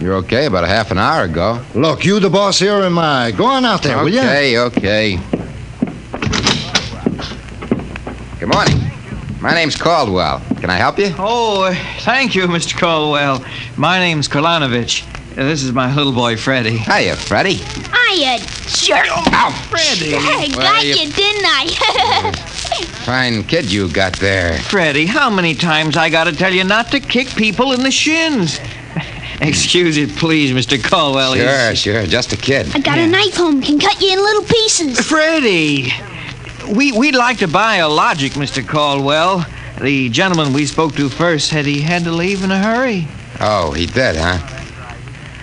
You're 0.00 0.14
okay 0.16 0.46
about 0.46 0.64
a 0.64 0.66
half 0.66 0.90
an 0.90 0.98
hour 0.98 1.24
ago. 1.24 1.62
Look, 1.74 2.04
you 2.06 2.20
the 2.20 2.30
boss 2.30 2.58
here 2.58 2.74
or 2.78 2.82
am 2.84 2.98
I? 2.98 3.32
Go 3.32 3.44
on 3.44 3.64
out 3.66 3.82
there, 3.82 3.98
will 3.98 4.08
you? 4.08 4.20
Okay, 4.20 4.58
okay. 4.58 5.16
Good 8.38 8.48
morning. 8.48 8.78
My 9.42 9.54
name's 9.54 9.76
Caldwell. 9.76 10.40
Can 10.60 10.70
I 10.70 10.76
help 10.76 10.98
you? 10.98 11.14
Oh, 11.18 11.64
uh, 11.64 11.74
thank 12.00 12.34
you, 12.34 12.46
Mr. 12.46 12.78
Caldwell. 12.78 13.44
My 13.76 13.98
name's 13.98 14.26
Kolanovich. 14.28 15.04
Uh, 15.32 15.44
This 15.44 15.62
is 15.62 15.72
my 15.72 15.94
little 15.94 16.12
boy, 16.12 16.36
Freddie. 16.36 16.78
Hiya, 16.78 17.16
Freddie. 17.16 17.54
Hiya, 17.54 18.38
jerk. 18.68 19.06
Ow. 19.08 19.50
Freddie. 19.70 20.14
I 20.16 20.48
Well, 20.56 20.60
got 20.72 20.82
you- 20.84 20.94
you, 20.94 21.12
didn't 21.12 21.44
I? 21.46 22.32
Fine 23.04 23.44
kid 23.44 23.70
you 23.70 23.88
got 23.88 24.14
there. 24.16 24.58
Freddie, 24.60 25.06
how 25.06 25.28
many 25.30 25.54
times 25.54 25.96
I 25.96 26.08
gotta 26.10 26.32
tell 26.32 26.52
you 26.52 26.64
not 26.64 26.90
to 26.92 27.00
kick 27.00 27.28
people 27.28 27.72
in 27.72 27.82
the 27.82 27.90
shins? 27.90 28.58
Excuse 29.48 29.96
it, 29.96 30.10
please, 30.16 30.52
Mr. 30.52 30.82
Caldwell. 30.82 31.34
Sure, 31.34 31.44
He's- 31.46 31.78
sure. 31.78 32.06
Just 32.06 32.32
a 32.32 32.36
kid. 32.36 32.70
I 32.74 32.80
got 32.80 32.98
a 32.98 33.06
knife 33.06 33.36
home. 33.36 33.62
Can 33.62 33.78
cut 33.78 34.00
you 34.00 34.12
in 34.12 34.18
little 34.18 34.44
pieces. 34.44 35.00
Freddie, 35.00 35.92
we, 36.70 36.92
we'd 36.92 37.14
like 37.14 37.38
to 37.38 37.48
buy 37.48 37.76
a 37.76 37.88
Logic, 37.88 38.32
Mr. 38.32 38.66
Caldwell. 38.66 39.46
The 39.80 40.10
gentleman 40.10 40.52
we 40.52 40.66
spoke 40.66 40.94
to 40.96 41.08
first 41.08 41.48
said 41.48 41.64
he 41.64 41.80
had 41.80 42.04
to 42.04 42.12
leave 42.12 42.44
in 42.44 42.50
a 42.50 42.58
hurry. 42.58 43.08
Oh, 43.40 43.72
he 43.72 43.86
did, 43.86 44.16
huh? 44.16 44.38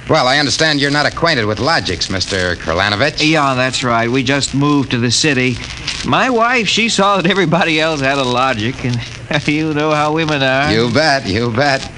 Well, 0.09 0.27
I 0.27 0.37
understand 0.37 0.79
you're 0.79 0.91
not 0.91 1.05
acquainted 1.05 1.45
with 1.45 1.59
logics, 1.59 2.07
Mr. 2.07 2.55
Kralanovich. 2.55 3.27
Yeah, 3.29 3.55
that's 3.55 3.83
right. 3.83 4.09
We 4.09 4.23
just 4.23 4.53
moved 4.55 4.91
to 4.91 4.99
the 4.99 5.11
city. 5.11 5.57
My 6.05 6.29
wife, 6.29 6.67
she 6.69 6.87
saw 6.87 7.17
that 7.19 7.29
everybody 7.29 7.81
else 7.81 7.99
had 7.99 8.17
a 8.17 8.23
Logic, 8.23 8.73
and 8.85 9.47
you 9.47 9.73
know 9.73 9.91
how 9.91 10.13
women 10.13 10.41
are. 10.43 10.71
You 10.71 10.89
bet, 10.93 11.27
you 11.27 11.51
bet. 11.51 11.91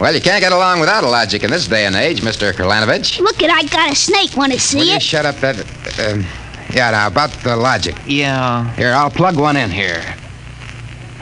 Well, 0.00 0.14
you 0.14 0.20
can't 0.20 0.40
get 0.40 0.52
along 0.52 0.78
without 0.80 1.02
a 1.02 1.08
logic 1.08 1.42
in 1.42 1.50
this 1.50 1.66
day 1.66 1.84
and 1.86 1.96
age, 1.96 2.20
Mr. 2.20 2.52
Kralanovich. 2.52 3.18
Look 3.20 3.42
at 3.42 3.50
I 3.50 3.64
got 3.66 3.90
a 3.92 3.96
snake. 3.96 4.36
Want 4.36 4.52
to 4.52 4.60
see 4.60 4.78
Will 4.78 4.86
you 4.86 4.94
it? 4.96 5.02
shut 5.02 5.26
up 5.26 5.36
that. 5.36 5.58
Um, 5.98 6.24
yeah, 6.72 6.90
now, 6.92 7.08
about 7.08 7.30
the 7.42 7.56
logic. 7.56 7.96
Yeah. 8.06 8.72
Here, 8.76 8.92
I'll 8.92 9.10
plug 9.10 9.36
one 9.36 9.56
in 9.56 9.70
here. 9.70 10.02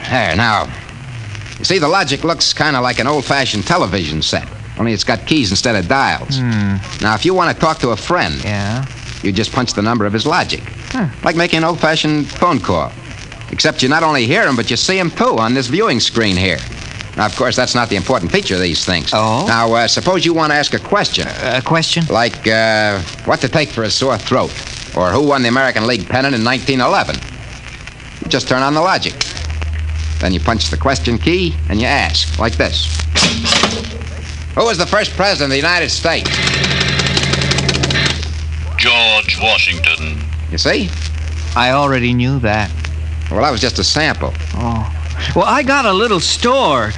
There, 0.09 0.35
now. 0.35 0.67
You 1.57 1.65
see, 1.65 1.79
the 1.79 1.87
logic 1.87 2.23
looks 2.23 2.53
kind 2.53 2.75
of 2.75 2.83
like 2.83 2.99
an 2.99 3.07
old 3.07 3.25
fashioned 3.25 3.65
television 3.65 4.21
set, 4.21 4.47
only 4.77 4.93
it's 4.93 5.03
got 5.03 5.25
keys 5.25 5.49
instead 5.49 5.75
of 5.75 5.87
dials. 5.87 6.37
Hmm. 6.37 6.75
Now, 7.01 7.15
if 7.15 7.25
you 7.25 7.33
want 7.33 7.55
to 7.55 7.59
talk 7.59 7.79
to 7.79 7.89
a 7.89 7.97
friend, 7.97 8.35
Yeah. 8.43 8.85
you 9.23 9.31
just 9.31 9.51
punch 9.51 9.73
the 9.73 9.81
number 9.81 10.05
of 10.05 10.13
his 10.13 10.27
logic. 10.27 10.61
Huh. 10.91 11.07
Like 11.23 11.35
making 11.35 11.57
an 11.57 11.63
old 11.63 11.79
fashioned 11.79 12.27
phone 12.29 12.59
call. 12.59 12.91
Except 13.51 13.81
you 13.81 13.89
not 13.89 14.03
only 14.03 14.27
hear 14.27 14.45
him, 14.47 14.55
but 14.55 14.69
you 14.69 14.77
see 14.77 14.99
him 14.99 15.09
too 15.09 15.39
on 15.39 15.55
this 15.55 15.65
viewing 15.65 15.99
screen 15.99 16.35
here. 16.37 16.59
Now, 17.17 17.25
of 17.25 17.35
course, 17.35 17.55
that's 17.55 17.73
not 17.73 17.89
the 17.89 17.95
important 17.95 18.31
feature 18.31 18.53
of 18.53 18.61
these 18.61 18.85
things. 18.85 19.09
Oh? 19.11 19.43
Now, 19.47 19.73
uh, 19.73 19.87
suppose 19.87 20.23
you 20.23 20.35
want 20.35 20.51
to 20.51 20.55
ask 20.55 20.75
a 20.75 20.79
question. 20.79 21.27
A 21.41 21.63
question? 21.63 22.05
Like, 22.11 22.47
uh, 22.47 23.01
what 23.25 23.41
to 23.41 23.49
take 23.49 23.69
for 23.69 23.83
a 23.83 23.89
sore 23.89 24.19
throat? 24.19 24.51
Or 24.95 25.09
who 25.09 25.27
won 25.27 25.41
the 25.41 25.49
American 25.49 25.87
League 25.87 26.07
pennant 26.07 26.35
in 26.35 26.43
1911? 26.43 27.15
You 28.21 28.29
just 28.29 28.47
turn 28.47 28.61
on 28.61 28.75
the 28.75 28.81
logic. 28.81 29.15
Then 30.19 30.31
you 30.31 30.39
punch 30.39 30.69
the 30.69 30.77
question 30.77 31.17
key 31.17 31.55
and 31.69 31.81
you 31.81 31.87
ask, 31.87 32.37
like 32.37 32.55
this 32.55 32.85
Who 34.53 34.65
was 34.65 34.77
the 34.77 34.85
first 34.85 35.11
president 35.11 35.45
of 35.45 35.49
the 35.51 35.57
United 35.57 35.89
States? 35.89 36.29
George 38.77 39.39
Washington. 39.41 40.19
You 40.51 40.59
see? 40.59 40.89
I 41.55 41.71
already 41.71 42.13
knew 42.13 42.37
that. 42.39 42.71
Well, 43.31 43.41
that 43.41 43.51
was 43.51 43.59
just 43.59 43.79
a 43.79 43.83
sample. 43.83 44.33
Oh. 44.53 44.96
Well, 45.35 45.45
I 45.45 45.63
got 45.63 45.85
a 45.85 45.93
little 45.93 46.19
store. 46.19 46.91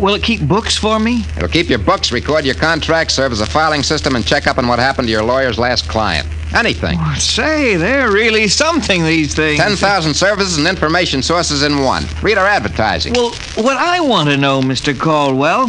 Will 0.00 0.14
it 0.14 0.22
keep 0.22 0.42
books 0.42 0.76
for 0.76 0.98
me? 0.98 1.24
It'll 1.36 1.48
keep 1.48 1.68
your 1.68 1.78
books, 1.78 2.12
record 2.12 2.44
your 2.44 2.54
contracts, 2.54 3.14
serve 3.14 3.32
as 3.32 3.40
a 3.40 3.46
filing 3.46 3.82
system, 3.82 4.14
and 4.14 4.26
check 4.26 4.46
up 4.46 4.58
on 4.58 4.66
what 4.68 4.78
happened 4.78 5.08
to 5.08 5.12
your 5.12 5.22
lawyer's 5.22 5.58
last 5.58 5.88
client. 5.88 6.28
Anything. 6.54 6.98
Say, 7.16 7.76
they're 7.76 8.10
really 8.10 8.48
something, 8.48 9.04
these 9.04 9.34
things. 9.34 9.58
10,000 9.58 10.14
services 10.14 10.58
and 10.58 10.66
information 10.66 11.22
sources 11.22 11.62
in 11.62 11.82
one. 11.82 12.04
Read 12.22 12.38
our 12.38 12.46
advertising. 12.46 13.14
Well, 13.14 13.30
what 13.56 13.76
I 13.76 14.00
want 14.00 14.28
to 14.28 14.36
know, 14.36 14.60
Mr. 14.60 14.98
Caldwell, 14.98 15.68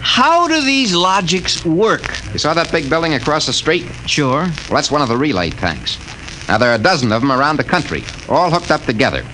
how 0.00 0.46
do 0.46 0.62
these 0.62 0.94
logics 0.94 1.64
work? 1.64 2.02
You 2.32 2.38
saw 2.38 2.54
that 2.54 2.70
big 2.70 2.88
building 2.90 3.14
across 3.14 3.46
the 3.46 3.52
street? 3.52 3.86
Sure. 4.06 4.42
Well, 4.42 4.74
that's 4.76 4.90
one 4.90 5.02
of 5.02 5.08
the 5.08 5.16
relay 5.16 5.50
tanks. 5.50 5.98
Now, 6.48 6.58
there 6.58 6.70
are 6.70 6.74
a 6.74 6.78
dozen 6.78 7.10
of 7.10 7.22
them 7.22 7.32
around 7.32 7.56
the 7.56 7.64
country, 7.64 8.04
all 8.28 8.50
hooked 8.50 8.70
up 8.70 8.84
together. 8.84 9.24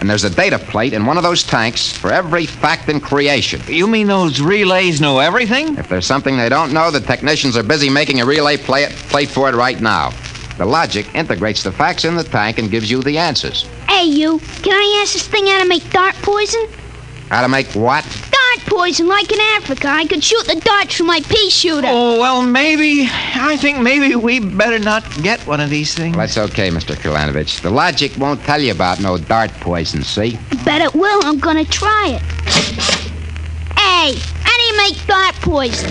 And 0.00 0.08
there's 0.08 0.24
a 0.24 0.30
data 0.30 0.58
plate 0.58 0.92
in 0.92 1.06
one 1.06 1.16
of 1.16 1.24
those 1.24 1.42
tanks 1.42 1.90
for 1.92 2.12
every 2.12 2.46
fact 2.46 2.88
in 2.88 3.00
creation. 3.00 3.60
You 3.66 3.86
mean 3.88 4.06
those 4.06 4.40
relays 4.40 5.00
know 5.00 5.18
everything? 5.18 5.76
If 5.76 5.88
there's 5.88 6.06
something 6.06 6.36
they 6.36 6.48
don't 6.48 6.72
know, 6.72 6.90
the 6.90 7.00
technicians 7.00 7.56
are 7.56 7.64
busy 7.64 7.90
making 7.90 8.20
a 8.20 8.24
relay 8.24 8.56
play- 8.56 8.88
plate 9.08 9.28
for 9.28 9.48
it 9.48 9.54
right 9.56 9.80
now. 9.80 10.12
The 10.56 10.66
logic 10.66 11.06
integrates 11.14 11.62
the 11.62 11.72
facts 11.72 12.04
in 12.04 12.16
the 12.16 12.24
tank 12.24 12.58
and 12.58 12.70
gives 12.70 12.90
you 12.90 13.02
the 13.02 13.18
answers. 13.18 13.66
Hey, 13.88 14.04
you. 14.04 14.38
Can 14.62 14.72
I 14.72 15.00
ask 15.02 15.14
this 15.14 15.26
thing 15.26 15.46
how 15.46 15.62
to 15.62 15.68
make 15.68 15.88
dart 15.90 16.14
poison? 16.16 16.68
How 17.30 17.42
to 17.42 17.48
make 17.48 17.66
what? 17.74 18.04
Dart 18.56 18.66
poison, 18.66 19.08
like 19.08 19.30
in 19.32 19.38
Africa. 19.56 19.88
I 19.88 20.06
could 20.06 20.22
shoot 20.22 20.46
the 20.46 20.54
darts 20.60 20.94
from 20.94 21.06
my 21.06 21.20
pea 21.28 21.50
shooter. 21.50 21.88
Oh, 21.90 22.20
well, 22.20 22.42
maybe. 22.42 23.06
I 23.10 23.56
think 23.56 23.80
maybe 23.80 24.14
we 24.14 24.38
better 24.38 24.78
not 24.78 25.04
get 25.22 25.40
one 25.46 25.60
of 25.60 25.70
these 25.70 25.94
things. 25.94 26.16
Well, 26.16 26.26
that's 26.26 26.38
okay, 26.52 26.70
Mr. 26.70 26.94
Kilanovich. 26.94 27.60
The 27.60 27.70
logic 27.70 28.16
won't 28.16 28.40
tell 28.42 28.60
you 28.60 28.72
about 28.72 29.00
no 29.00 29.18
dart 29.18 29.50
poison, 29.60 30.02
see? 30.02 30.38
Bet 30.64 30.80
it 30.80 30.94
will. 30.94 31.24
I'm 31.24 31.38
gonna 31.38 31.64
try 31.64 32.16
it. 32.16 32.22
Hey, 33.76 34.14
how 34.42 34.56
do 34.56 34.62
you 34.62 34.76
make 34.78 35.06
dart 35.06 35.34
poison? 35.36 35.90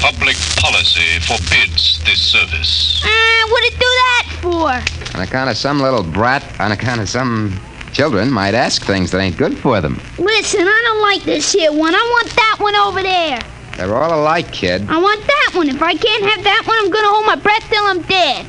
Public 0.00 0.36
policy 0.56 1.18
forbids 1.20 2.02
this 2.04 2.20
service. 2.20 3.02
Uh, 3.04 3.48
what'd 3.50 3.72
it 3.72 3.78
do 3.78 3.90
that 4.04 4.38
for? 4.40 5.16
On 5.18 5.22
account 5.22 5.50
of 5.50 5.56
some 5.56 5.80
little 5.80 6.04
brat, 6.04 6.42
on 6.60 6.72
account 6.72 7.00
of 7.00 7.08
some 7.08 7.60
Children 7.92 8.30
might 8.30 8.54
ask 8.54 8.82
things 8.82 9.10
that 9.10 9.18
ain't 9.18 9.36
good 9.36 9.56
for 9.58 9.80
them. 9.80 10.00
Listen, 10.18 10.60
I 10.62 10.82
don't 10.84 11.02
like 11.02 11.22
this 11.24 11.52
here 11.52 11.72
one. 11.72 11.94
I 11.94 11.98
want 11.98 12.30
that 12.36 12.56
one 12.58 12.76
over 12.76 13.02
there. 13.02 13.40
They're 13.76 13.96
all 13.96 14.20
alike, 14.20 14.52
kid. 14.52 14.88
I 14.88 14.98
want 14.98 15.24
that 15.26 15.52
one. 15.54 15.68
If 15.68 15.82
I 15.82 15.94
can't 15.94 16.24
have 16.24 16.44
that 16.44 16.64
one, 16.66 16.76
I'm 16.80 16.90
gonna 16.90 17.08
hold 17.08 17.26
my 17.26 17.36
breath 17.36 17.68
till 17.70 17.84
I'm 17.84 18.02
dead. 18.02 18.46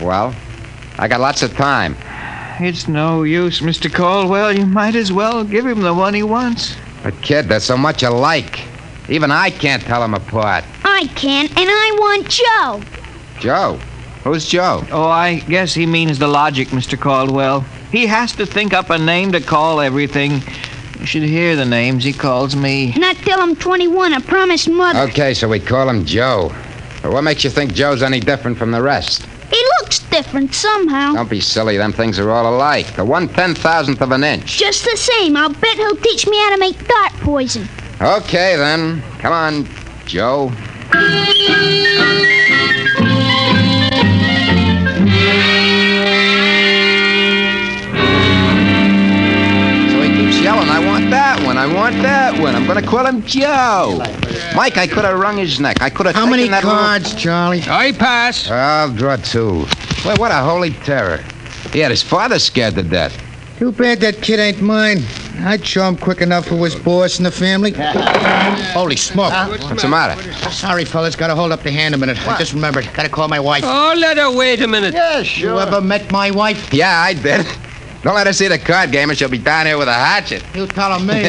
Well, 0.00 0.34
I 0.98 1.08
got 1.08 1.20
lots 1.20 1.42
of 1.42 1.54
time. 1.56 1.96
It's 2.60 2.88
no 2.88 3.22
use, 3.22 3.60
Mr. 3.60 3.92
Caldwell. 3.92 4.56
You 4.56 4.66
might 4.66 4.94
as 4.94 5.12
well 5.12 5.44
give 5.44 5.66
him 5.66 5.80
the 5.82 5.94
one 5.94 6.14
he 6.14 6.22
wants. 6.22 6.76
But, 7.02 7.20
kid, 7.22 7.48
they're 7.48 7.60
so 7.60 7.76
much 7.76 8.02
alike. 8.02 8.60
Even 9.08 9.30
I 9.30 9.50
can't 9.50 9.82
tell 9.82 10.00
them 10.00 10.14
apart. 10.14 10.64
I 10.84 11.06
can, 11.14 11.46
and 11.46 11.56
I 11.58 11.96
want 11.98 12.28
Joe. 12.28 12.82
Joe? 13.40 13.80
Who's 14.24 14.48
Joe? 14.48 14.86
Oh, 14.92 15.08
I 15.08 15.40
guess 15.40 15.74
he 15.74 15.86
means 15.86 16.18
the 16.18 16.28
logic, 16.28 16.68
Mr. 16.68 16.98
Caldwell. 16.98 17.64
He 17.92 18.06
has 18.06 18.32
to 18.36 18.46
think 18.46 18.72
up 18.72 18.88
a 18.88 18.96
name 18.98 19.32
to 19.32 19.40
call 19.40 19.80
everything. 19.80 20.42
You 20.98 21.04
should 21.06 21.24
hear 21.24 21.56
the 21.56 21.66
names 21.66 22.04
he 22.04 22.14
calls 22.14 22.56
me. 22.56 22.94
Not 22.96 23.16
till 23.16 23.38
I'm 23.38 23.54
21. 23.54 24.14
I 24.14 24.20
promised 24.20 24.70
Mother. 24.70 25.00
Okay, 25.10 25.34
so 25.34 25.46
we 25.46 25.60
call 25.60 25.90
him 25.90 26.06
Joe. 26.06 26.50
But 27.02 27.12
what 27.12 27.22
makes 27.22 27.44
you 27.44 27.50
think 27.50 27.74
Joe's 27.74 28.02
any 28.02 28.18
different 28.18 28.56
from 28.56 28.70
the 28.70 28.80
rest? 28.80 29.26
He 29.50 29.62
looks 29.80 29.98
different 29.98 30.54
somehow. 30.54 31.12
Don't 31.12 31.28
be 31.28 31.40
silly. 31.40 31.76
Them 31.76 31.92
things 31.92 32.18
are 32.18 32.30
all 32.30 32.54
alike. 32.56 32.96
The 32.96 33.04
one 33.04 33.28
ten 33.28 33.54
thousandth 33.54 34.00
of 34.00 34.10
an 34.12 34.24
inch. 34.24 34.56
Just 34.58 34.84
the 34.84 34.96
same, 34.96 35.36
I'll 35.36 35.52
bet 35.52 35.76
he'll 35.76 35.96
teach 35.96 36.26
me 36.26 36.38
how 36.38 36.54
to 36.54 36.58
make 36.58 36.88
dart 36.88 37.12
poison. 37.20 37.68
Okay, 38.00 38.56
then. 38.56 39.02
Come 39.18 39.32
on, 39.34 39.68
Joe. 40.06 40.50
Yelling, 50.52 50.68
I 50.70 50.86
want 50.86 51.10
that 51.10 51.44
one, 51.44 51.58
I 51.58 51.72
want 51.72 51.96
that 52.02 52.38
one. 52.40 52.54
I'm 52.54 52.66
gonna 52.66 52.82
call 52.82 53.06
him 53.06 53.22
Joe. 53.24 54.02
Mike, 54.54 54.76
I 54.76 54.86
could 54.86 55.04
have 55.04 55.18
wrung 55.18 55.38
his 55.38 55.60
neck. 55.60 55.80
I 55.80 55.90
could 55.90 56.06
have 56.06 56.14
How 56.14 56.22
taken 56.22 56.30
many 56.30 56.48
that 56.48 56.62
cards, 56.62 57.04
little... 57.06 57.20
Charlie? 57.20 57.62
I 57.68 57.92
pass. 57.92 58.50
I'll 58.50 58.92
draw 58.92 59.16
two. 59.16 59.66
Well, 60.04 60.16
what 60.16 60.30
a 60.30 60.40
holy 60.40 60.70
terror. 60.70 61.24
He 61.72 61.78
had 61.78 61.90
his 61.90 62.02
father 62.02 62.38
scared 62.38 62.74
to 62.74 62.82
death. 62.82 63.16
Too 63.58 63.72
bad 63.72 64.00
that 64.00 64.20
kid 64.20 64.40
ain't 64.40 64.60
mine. 64.60 65.02
I'd 65.38 65.64
show 65.64 65.86
him 65.86 65.96
quick 65.96 66.20
enough 66.20 66.46
who 66.46 66.56
was 66.56 66.74
boss 66.74 67.18
in 67.18 67.24
the 67.24 67.30
family. 67.30 67.72
Holy 68.72 68.96
smoke. 68.96 69.32
What's 69.62 69.82
the 69.82 69.88
matter? 69.88 70.20
Sorry, 70.50 70.84
fellas. 70.84 71.16
Gotta 71.16 71.34
hold 71.34 71.52
up 71.52 71.62
the 71.62 71.70
hand 71.70 71.94
a 71.94 71.98
minute. 71.98 72.18
I 72.28 72.38
just 72.38 72.52
remembered. 72.52 72.88
Gotta 72.92 73.08
call 73.08 73.28
my 73.28 73.40
wife. 73.40 73.62
Oh, 73.64 73.94
let 73.96 74.18
her 74.18 74.36
wait 74.36 74.60
a 74.60 74.68
minute. 74.68 74.94
Yeah, 74.94 75.22
sure. 75.22 75.54
You 75.54 75.60
ever 75.60 75.80
met 75.80 76.10
my 76.10 76.30
wife? 76.30 76.72
Yeah, 76.74 77.00
I 77.00 77.14
did. 77.14 77.46
Don't 78.02 78.16
let 78.16 78.26
her 78.26 78.32
see 78.32 78.48
the 78.48 78.58
card 78.58 78.90
game 78.90 79.10
or 79.10 79.14
she'll 79.14 79.28
be 79.28 79.38
down 79.38 79.66
here 79.66 79.78
with 79.78 79.86
a 79.86 79.92
hatchet. 79.92 80.42
You 80.56 80.66
telling 80.66 81.06
me? 81.06 81.14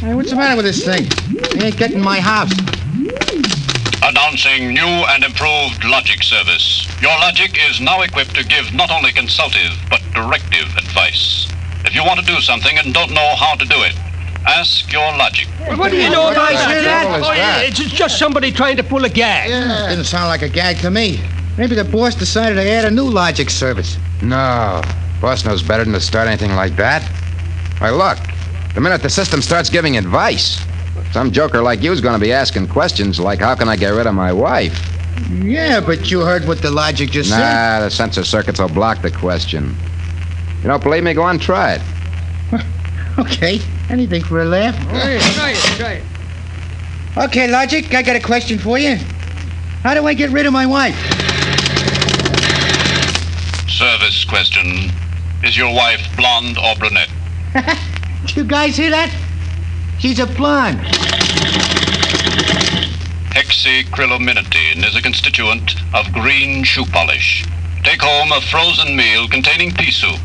hey, 0.00 0.14
what's 0.14 0.30
the 0.30 0.36
matter 0.36 0.56
with 0.56 0.64
this 0.64 0.82
thing? 0.82 1.04
He 1.52 1.66
ain't 1.66 1.76
getting 1.76 2.00
my 2.00 2.18
house. 2.18 2.50
Announcing 4.02 4.72
new 4.72 4.80
and 5.12 5.22
improved 5.22 5.84
logic 5.84 6.22
service. 6.22 6.88
Your 7.02 7.10
logic 7.18 7.58
is 7.68 7.78
now 7.78 8.00
equipped 8.00 8.34
to 8.36 8.44
give 8.44 8.72
not 8.72 8.90
only 8.90 9.12
consultative, 9.12 9.76
but 9.90 10.00
directive 10.14 10.74
advice. 10.78 11.46
If 11.84 11.94
you 11.94 12.02
want 12.04 12.20
to 12.20 12.26
do 12.26 12.40
something 12.40 12.78
and 12.78 12.94
don't 12.94 13.12
know 13.12 13.34
how 13.36 13.54
to 13.54 13.66
do 13.66 13.82
it, 13.82 13.94
ask 14.46 14.90
your 14.90 15.14
logic. 15.18 15.46
What 15.76 15.90
do 15.90 15.98
you 15.98 16.08
know 16.08 16.30
about 16.30 16.52
that? 16.52 17.20
Oh, 17.22 17.32
it's 17.66 17.78
just 17.78 18.18
somebody 18.18 18.50
trying 18.50 18.78
to 18.78 18.82
pull 18.82 19.04
a 19.04 19.10
gag. 19.10 19.50
Yeah, 19.50 19.88
didn't 19.90 20.04
sound 20.04 20.28
like 20.28 20.40
a 20.40 20.48
gag 20.48 20.78
to 20.78 20.90
me. 20.90 21.20
Maybe 21.58 21.74
the 21.74 21.84
boss 21.84 22.14
decided 22.14 22.54
to 22.54 22.70
add 22.70 22.84
a 22.84 22.90
new 22.90 23.10
logic 23.10 23.50
service. 23.50 23.98
No. 24.22 24.80
Boss 25.20 25.44
knows 25.44 25.60
better 25.62 25.84
than 25.84 25.92
to 25.92 26.00
start 26.00 26.28
anything 26.28 26.54
like 26.54 26.76
that. 26.76 27.02
Why, 27.78 27.90
look. 27.90 28.16
The 28.74 28.80
minute 28.80 29.02
the 29.02 29.10
system 29.10 29.42
starts 29.42 29.68
giving 29.68 29.96
advice, 29.96 30.64
some 31.10 31.32
joker 31.32 31.60
like 31.60 31.82
you's 31.82 32.00
going 32.00 32.14
to 32.14 32.20
be 32.20 32.32
asking 32.32 32.68
questions 32.68 33.18
like, 33.18 33.40
how 33.40 33.56
can 33.56 33.68
I 33.68 33.74
get 33.74 33.88
rid 33.88 34.06
of 34.06 34.14
my 34.14 34.32
wife? 34.32 34.78
Yeah, 35.42 35.80
but 35.80 36.10
you 36.12 36.20
heard 36.20 36.46
what 36.46 36.62
the 36.62 36.70
logic 36.70 37.10
just 37.10 37.30
said. 37.30 37.40
Nah, 37.40 37.80
the 37.84 37.90
sensor 37.90 38.22
circuits 38.22 38.60
will 38.60 38.68
block 38.68 39.02
the 39.02 39.10
question. 39.10 39.74
You 40.62 40.68
don't 40.68 40.82
believe 40.82 41.02
me? 41.02 41.12
Go 41.14 41.22
on, 41.22 41.38
try 41.38 41.74
it. 41.74 41.82
Okay, 43.18 43.58
anything 43.90 44.22
for 44.22 44.42
a 44.42 44.44
laugh. 44.44 44.76
Try 44.90 45.10
it, 45.10 45.20
try 45.34 45.50
it, 45.50 45.56
try 45.76 45.92
it. 45.94 46.04
Okay, 47.16 47.50
Logic, 47.50 47.92
I 47.92 48.02
got 48.02 48.14
a 48.14 48.20
question 48.20 48.60
for 48.60 48.78
you. 48.78 48.94
How 49.82 49.94
do 49.94 50.06
I 50.06 50.14
get 50.14 50.30
rid 50.30 50.46
of 50.46 50.52
my 50.52 50.66
wife? 50.66 50.94
Service 53.78 54.24
question. 54.24 54.90
Is 55.44 55.56
your 55.56 55.72
wife 55.72 56.04
blonde 56.16 56.58
or 56.58 56.74
brunette? 56.74 57.10
you 58.34 58.42
guys 58.42 58.76
hear 58.76 58.90
that? 58.90 59.14
She's 60.00 60.18
a 60.18 60.26
blonde. 60.26 60.80
Hexacrylaminotin 63.30 64.84
is 64.84 64.96
a 64.96 65.00
constituent 65.00 65.76
of 65.94 66.12
green 66.12 66.64
shoe 66.64 66.86
polish. 66.86 67.44
Take 67.84 68.02
home 68.02 68.32
a 68.32 68.40
frozen 68.40 68.96
meal 68.96 69.28
containing 69.28 69.70
pea 69.70 69.92
soup. 69.92 70.18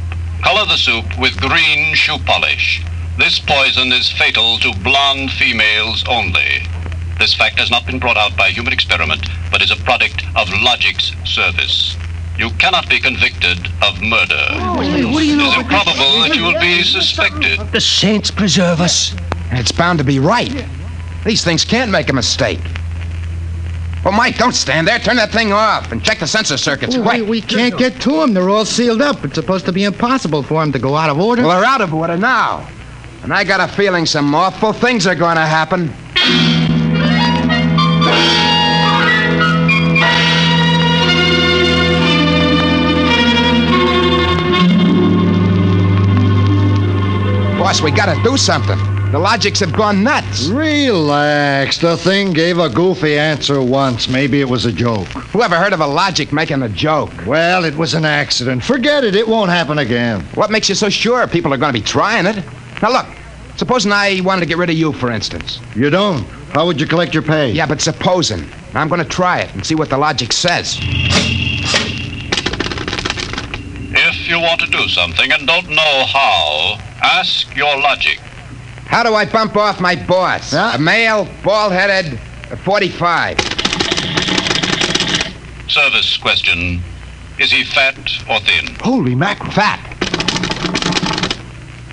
Color 0.43 0.65
the 0.65 0.77
soup 0.77 1.05
with 1.19 1.39
green 1.39 1.93
shoe 1.93 2.17
polish. 2.25 2.83
This 3.19 3.37
poison 3.37 3.91
is 3.91 4.11
fatal 4.11 4.57
to 4.65 4.73
blonde 4.79 5.31
females 5.31 6.03
only. 6.09 6.65
This 7.19 7.35
fact 7.35 7.59
has 7.59 7.69
not 7.69 7.85
been 7.85 7.99
brought 7.99 8.17
out 8.17 8.35
by 8.35 8.49
human 8.49 8.73
experiment, 8.73 9.29
but 9.51 9.61
is 9.61 9.69
a 9.69 9.75
product 9.75 10.23
of 10.35 10.49
logic's 10.63 11.11
service. 11.23 11.95
You 12.37 12.49
cannot 12.51 12.89
be 12.89 12.99
convicted 12.99 13.67
of 13.83 14.01
murder. 14.01 14.47
it 14.81 15.39
is 15.39 15.55
improbable 15.55 16.21
that 16.21 16.35
you 16.35 16.43
will 16.43 16.59
be 16.59 16.81
suspected. 16.81 17.59
The 17.71 17.79
saints 17.79 18.31
preserve 18.31 18.81
us. 18.81 19.13
And 19.51 19.59
it's 19.59 19.71
bound 19.71 19.99
to 19.99 20.03
be 20.03 20.17
right. 20.17 20.65
These 21.25 21.43
things 21.43 21.63
can't 21.63 21.91
make 21.91 22.09
a 22.09 22.13
mistake. 22.13 22.59
Well, 24.03 24.13
Mike, 24.13 24.37
don't 24.37 24.55
stand 24.55 24.87
there. 24.87 24.99
Turn 24.99 25.15
that 25.17 25.31
thing 25.31 25.53
off 25.53 25.91
and 25.91 26.03
check 26.03 26.19
the 26.19 26.27
sensor 26.27 26.57
circuits 26.57 26.97
We, 26.97 27.03
quick. 27.03 27.27
we 27.29 27.41
can't 27.41 27.77
get 27.77 28.01
to 28.01 28.09
them. 28.19 28.33
They're 28.33 28.49
all 28.49 28.65
sealed 28.65 29.01
up. 29.01 29.23
It's 29.23 29.35
supposed 29.35 29.65
to 29.65 29.71
be 29.71 29.85
impossible 29.85 30.43
for 30.43 30.59
them 30.61 30.71
to 30.73 30.79
go 30.79 30.95
out 30.95 31.09
of 31.09 31.19
order. 31.19 31.43
Well, 31.43 31.61
they're 31.61 31.69
out 31.69 31.81
of 31.81 31.93
order 31.93 32.17
now. 32.17 32.67
And 33.21 33.31
I 33.31 33.43
got 33.45 33.61
a 33.61 33.71
feeling 33.71 34.05
some 34.05 34.33
awful 34.35 34.73
things 34.73 35.07
are 35.07 35.15
going 35.15 35.37
to 35.37 35.45
happen. 35.45 35.93
Boss, 47.73 47.81
we 47.81 47.89
got 47.89 48.13
to 48.13 48.21
do 48.21 48.37
something. 48.37 48.77
The 49.11 49.17
logics 49.17 49.59
have 49.61 49.73
gone 49.73 50.03
nuts. 50.03 50.45
Relax. 50.45 51.79
The 51.79 51.97
thing 51.97 52.31
gave 52.31 52.59
a 52.59 52.69
goofy 52.69 53.17
answer 53.17 53.63
once. 53.63 54.07
Maybe 54.07 54.41
it 54.41 54.47
was 54.47 54.65
a 54.65 54.71
joke. 54.71 55.07
Whoever 55.33 55.55
heard 55.55 55.73
of 55.73 55.79
a 55.79 55.87
logic 55.87 56.31
making 56.31 56.61
a 56.61 56.69
joke? 56.69 57.09
Well, 57.25 57.65
it 57.65 57.75
was 57.75 57.95
an 57.95 58.05
accident. 58.05 58.63
Forget 58.63 59.03
it. 59.03 59.15
It 59.15 59.27
won't 59.27 59.49
happen 59.49 59.79
again. 59.79 60.21
What 60.35 60.51
makes 60.51 60.69
you 60.69 60.75
so 60.75 60.87
sure 60.87 61.27
people 61.27 61.51
are 61.51 61.57
going 61.57 61.73
to 61.73 61.79
be 61.79 61.83
trying 61.83 62.27
it? 62.27 62.43
Now, 62.83 62.91
look. 62.91 63.07
Supposing 63.55 63.91
I 63.91 64.21
wanted 64.21 64.41
to 64.41 64.45
get 64.45 64.57
rid 64.57 64.69
of 64.69 64.75
you, 64.75 64.93
for 64.93 65.09
instance. 65.09 65.59
You 65.75 65.89
don't. 65.89 66.25
How 66.53 66.67
would 66.67 66.79
you 66.79 66.85
collect 66.85 67.15
your 67.15 67.23
pay? 67.23 67.51
Yeah, 67.51 67.65
but 67.65 67.81
supposing. 67.81 68.47
I'm 68.75 68.87
going 68.87 69.01
to 69.01 69.09
try 69.09 69.39
it 69.39 69.51
and 69.55 69.65
see 69.65 69.73
what 69.73 69.89
the 69.89 69.97
logic 69.97 70.31
says. 70.31 70.77
If 73.95 74.27
you 74.29 74.39
want 74.39 74.61
to 74.61 74.67
do 74.67 74.87
something 74.89 75.31
and 75.31 75.47
don't 75.47 75.69
know 75.69 76.05
how, 76.05 76.77
ask 77.03 77.55
your 77.55 77.77
logic. 77.77 78.19
How 78.85 79.03
do 79.03 79.13
I 79.13 79.25
bump 79.25 79.55
off 79.55 79.79
my 79.79 79.95
boss? 79.95 80.53
A 80.53 80.77
male, 80.79 81.27
bald-headed, 81.43 82.19
45. 82.59 83.37
Service 85.67 86.17
question. 86.17 86.81
Is 87.39 87.51
he 87.51 87.63
fat 87.63 87.97
or 88.29 88.39
thin? 88.41 88.75
Holy 88.81 89.15
mac, 89.15 89.39
fat. 89.53 89.81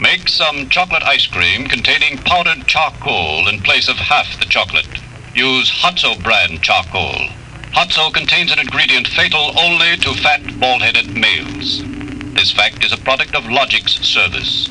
Make 0.01 0.29
some 0.29 0.69
chocolate 0.69 1.03
ice 1.03 1.27
cream 1.27 1.67
containing 1.67 2.19
powdered 2.19 2.67
charcoal 2.67 3.49
in 3.49 3.61
place 3.61 3.89
of 3.89 3.97
half 3.97 4.39
the 4.39 4.47
chocolate. 4.47 4.89
Use 5.35 5.71
Hotzo 5.71 6.23
brand 6.23 6.63
charcoal. 6.63 7.29
Hotzo 7.73 8.13
contains 8.13 8.51
an 8.53 8.59
ingredient 8.59 9.07
fatal 9.09 9.59
only 9.59 9.97
to 9.99 10.15
fat, 10.15 10.43
bald-headed 10.59 11.15
males. 11.15 11.83
This 12.35 12.51
fact 12.51 12.85
is 12.85 12.93
a 12.93 12.99
product 12.99 13.35
of 13.35 13.45
Logic's 13.45 13.93
service. 14.07 14.69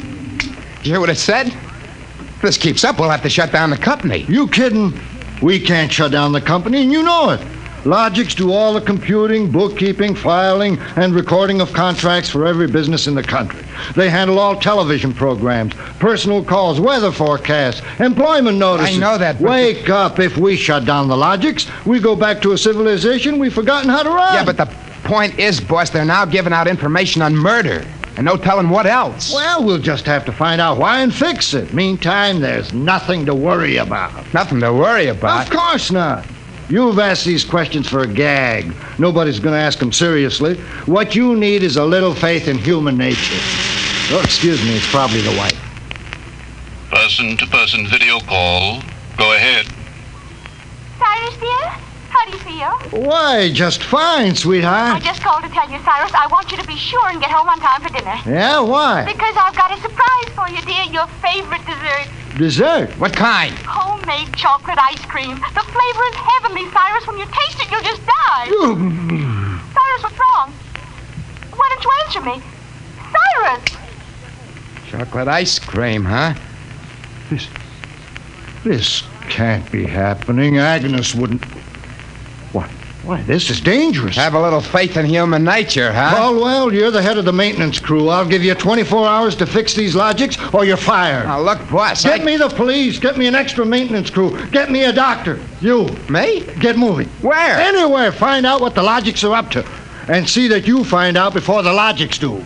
You 0.83 0.91
hear 0.91 0.99
what 0.99 1.09
it 1.09 1.17
said? 1.17 1.47
If 1.47 2.41
this 2.41 2.57
keeps 2.57 2.83
up, 2.83 2.99
we'll 2.99 3.09
have 3.09 3.21
to 3.23 3.29
shut 3.29 3.51
down 3.51 3.69
the 3.69 3.77
company. 3.77 4.25
You 4.29 4.47
kidding? 4.47 4.97
We 5.41 5.59
can't 5.59 5.91
shut 5.91 6.11
down 6.11 6.31
the 6.31 6.41
company, 6.41 6.81
and 6.81 6.91
you 6.91 7.03
know 7.03 7.31
it. 7.31 7.41
Logics 7.85 8.35
do 8.35 8.51
all 8.51 8.73
the 8.73 8.81
computing, 8.81 9.49
bookkeeping, 9.49 10.13
filing, 10.13 10.77
and 10.97 11.15
recording 11.15 11.61
of 11.61 11.71
contracts 11.71 12.29
for 12.29 12.45
every 12.45 12.67
business 12.67 13.07
in 13.07 13.15
the 13.15 13.23
country. 13.23 13.63
They 13.95 14.09
handle 14.09 14.37
all 14.37 14.59
television 14.59 15.13
programs, 15.13 15.73
personal 15.99 16.43
calls, 16.43 16.79
weather 16.79 17.11
forecasts, 17.11 17.81
employment 17.99 18.57
notices. 18.57 18.97
I 18.97 18.99
know 18.99 19.17
that, 19.17 19.39
Wake 19.39 19.89
up. 19.89 20.19
If 20.19 20.37
we 20.37 20.57
shut 20.57 20.83
down 20.85 21.07
the 21.07 21.15
Logics, 21.15 21.67
we 21.85 21.99
go 21.99 22.17
back 22.17 22.41
to 22.41 22.51
a 22.51 22.57
civilization 22.57 23.39
we've 23.39 23.53
forgotten 23.53 23.89
how 23.89 24.03
to 24.03 24.09
run. 24.09 24.33
Yeah, 24.33 24.43
but 24.43 24.57
the 24.57 24.65
point 25.03 25.39
is, 25.39 25.61
boss, 25.61 25.89
they're 25.89 26.03
now 26.03 26.25
giving 26.25 26.51
out 26.51 26.67
information 26.67 27.21
on 27.21 27.33
murder. 27.33 27.85
And 28.19 28.25
no 28.25 28.35
telling 28.35 28.67
what 28.67 28.85
else. 28.85 29.33
Well, 29.33 29.63
we'll 29.63 29.77
just 29.77 30.05
have 30.05 30.25
to 30.25 30.33
find 30.33 30.59
out 30.59 30.77
why 30.77 30.99
and 30.99 31.15
fix 31.15 31.53
it. 31.53 31.73
Meantime, 31.73 32.41
there's 32.41 32.73
nothing 32.73 33.25
to 33.27 33.33
worry 33.33 33.77
about. 33.77 34.33
Nothing 34.33 34.59
to 34.59 34.73
worry 34.73 35.07
about? 35.07 35.47
Of 35.47 35.57
course 35.57 35.89
not. 35.89 36.27
You've 36.67 36.99
asked 36.99 37.23
these 37.23 37.45
questions 37.45 37.87
for 37.87 38.01
a 38.01 38.07
gag. 38.07 38.75
Nobody's 38.97 39.39
going 39.39 39.53
to 39.53 39.61
ask 39.61 39.79
them 39.79 39.93
seriously. 39.93 40.57
What 40.85 41.15
you 41.15 41.37
need 41.37 41.63
is 41.63 41.77
a 41.77 41.85
little 41.85 42.13
faith 42.13 42.49
in 42.49 42.57
human 42.57 42.97
nature. 42.97 43.39
Oh, 44.11 44.21
excuse 44.21 44.61
me, 44.65 44.75
it's 44.75 44.91
probably 44.91 45.21
the 45.21 45.37
wife. 45.37 45.57
Person 46.91 47.37
to 47.37 47.47
person 47.47 47.87
video 47.87 48.19
call. 48.19 48.81
Go 49.17 49.33
ahead. 49.33 49.65
Cyrus, 50.99 51.37
dear, 51.37 51.71
how 52.19 52.25
do 52.25 52.31
you 52.35 52.43
feel? 52.43 52.99
Why, 53.07 53.51
just 53.51 53.83
fine, 53.83 54.35
sweetheart. 54.35 54.95
I 54.95 54.99
just 54.99 55.21
called 55.21 55.43
to 55.43 55.49
tell 55.49 55.69
you, 55.71 55.79
Cyrus, 55.79 56.11
I 56.13 56.27
want 56.31 56.51
you 56.51 56.57
to 56.57 56.67
be 56.67 56.75
sure 56.75 57.07
and 57.07 57.19
get 57.21 57.31
home 57.31 57.47
on 57.47 57.59
time 57.59 57.81
for 57.81 57.89
dinner. 57.89 58.15
Yeah, 58.25 58.59
why? 58.59 59.05
Because 59.05 59.35
I've 59.37 59.55
got 59.55 59.71
a 59.71 59.79
surprise 59.79 60.27
for 60.35 60.49
you, 60.49 60.61
dear. 60.67 60.83
Your 60.91 61.07
favorite 61.23 61.63
dessert. 61.65 62.07
Dessert? 62.37 62.91
What 62.99 63.15
kind? 63.15 63.53
Homemade 63.63 64.35
chocolate 64.35 64.77
ice 64.77 65.03
cream. 65.05 65.35
The 65.35 65.63
flavor 65.63 66.03
is 66.11 66.15
heavenly, 66.15 66.67
Cyrus. 66.71 67.07
When 67.07 67.19
you 67.19 67.25
taste 67.25 67.61
it, 67.63 67.71
you'll 67.71 67.87
just 67.87 68.03
die. 68.05 68.47
Cyrus, 68.51 70.03
what's 70.03 70.19
wrong? 70.19 70.51
Why 71.55 71.67
don't 71.71 71.83
you 71.83 71.91
answer 72.03 72.21
me? 72.21 72.41
Cyrus! 73.15 73.63
Chocolate 74.89 75.27
ice 75.27 75.59
cream, 75.59 76.03
huh? 76.03 76.33
This. 77.29 77.47
This 78.63 79.03
can't 79.29 79.69
be 79.71 79.85
happening. 79.85 80.57
Agnes 80.57 81.15
wouldn't. 81.15 81.43
Why? 83.09 83.23
This 83.23 83.49
is 83.49 83.59
dangerous. 83.59 84.15
Have 84.17 84.35
a 84.35 84.39
little 84.39 84.61
faith 84.61 84.95
in 84.95 85.03
human 85.03 85.43
nature, 85.43 85.91
huh? 85.91 86.15
Caldwell, 86.15 86.71
you're 86.71 86.91
the 86.91 87.01
head 87.01 87.17
of 87.17 87.25
the 87.25 87.33
maintenance 87.33 87.79
crew. 87.79 88.07
I'll 88.09 88.23
give 88.23 88.43
you 88.43 88.53
24 88.53 89.07
hours 89.07 89.35
to 89.37 89.47
fix 89.47 89.73
these 89.73 89.95
logics, 89.95 90.37
or 90.53 90.63
you're 90.63 90.77
fired. 90.77 91.25
Now, 91.25 91.41
look, 91.41 91.57
boss. 91.71 92.03
Get 92.03 92.21
I- 92.21 92.23
me 92.23 92.37
the 92.37 92.49
police. 92.49 92.99
Get 92.99 93.17
me 93.17 93.25
an 93.25 93.33
extra 93.33 93.65
maintenance 93.65 94.11
crew. 94.11 94.37
Get 94.51 94.69
me 94.69 94.83
a 94.83 94.93
doctor. 94.93 95.39
You. 95.59 95.89
Me? 96.07 96.41
Get 96.59 96.77
moving. 96.77 97.07
Where? 97.23 97.57
Anywhere. 97.59 98.11
Find 98.11 98.45
out 98.45 98.61
what 98.61 98.75
the 98.75 98.83
logics 98.83 99.23
are 99.23 99.33
up 99.33 99.49
to. 99.51 99.65
And 100.07 100.29
see 100.29 100.47
that 100.49 100.67
you 100.67 100.83
find 100.83 101.17
out 101.17 101.33
before 101.33 101.63
the 101.63 101.73
logics 101.73 102.19
do. 102.19 102.43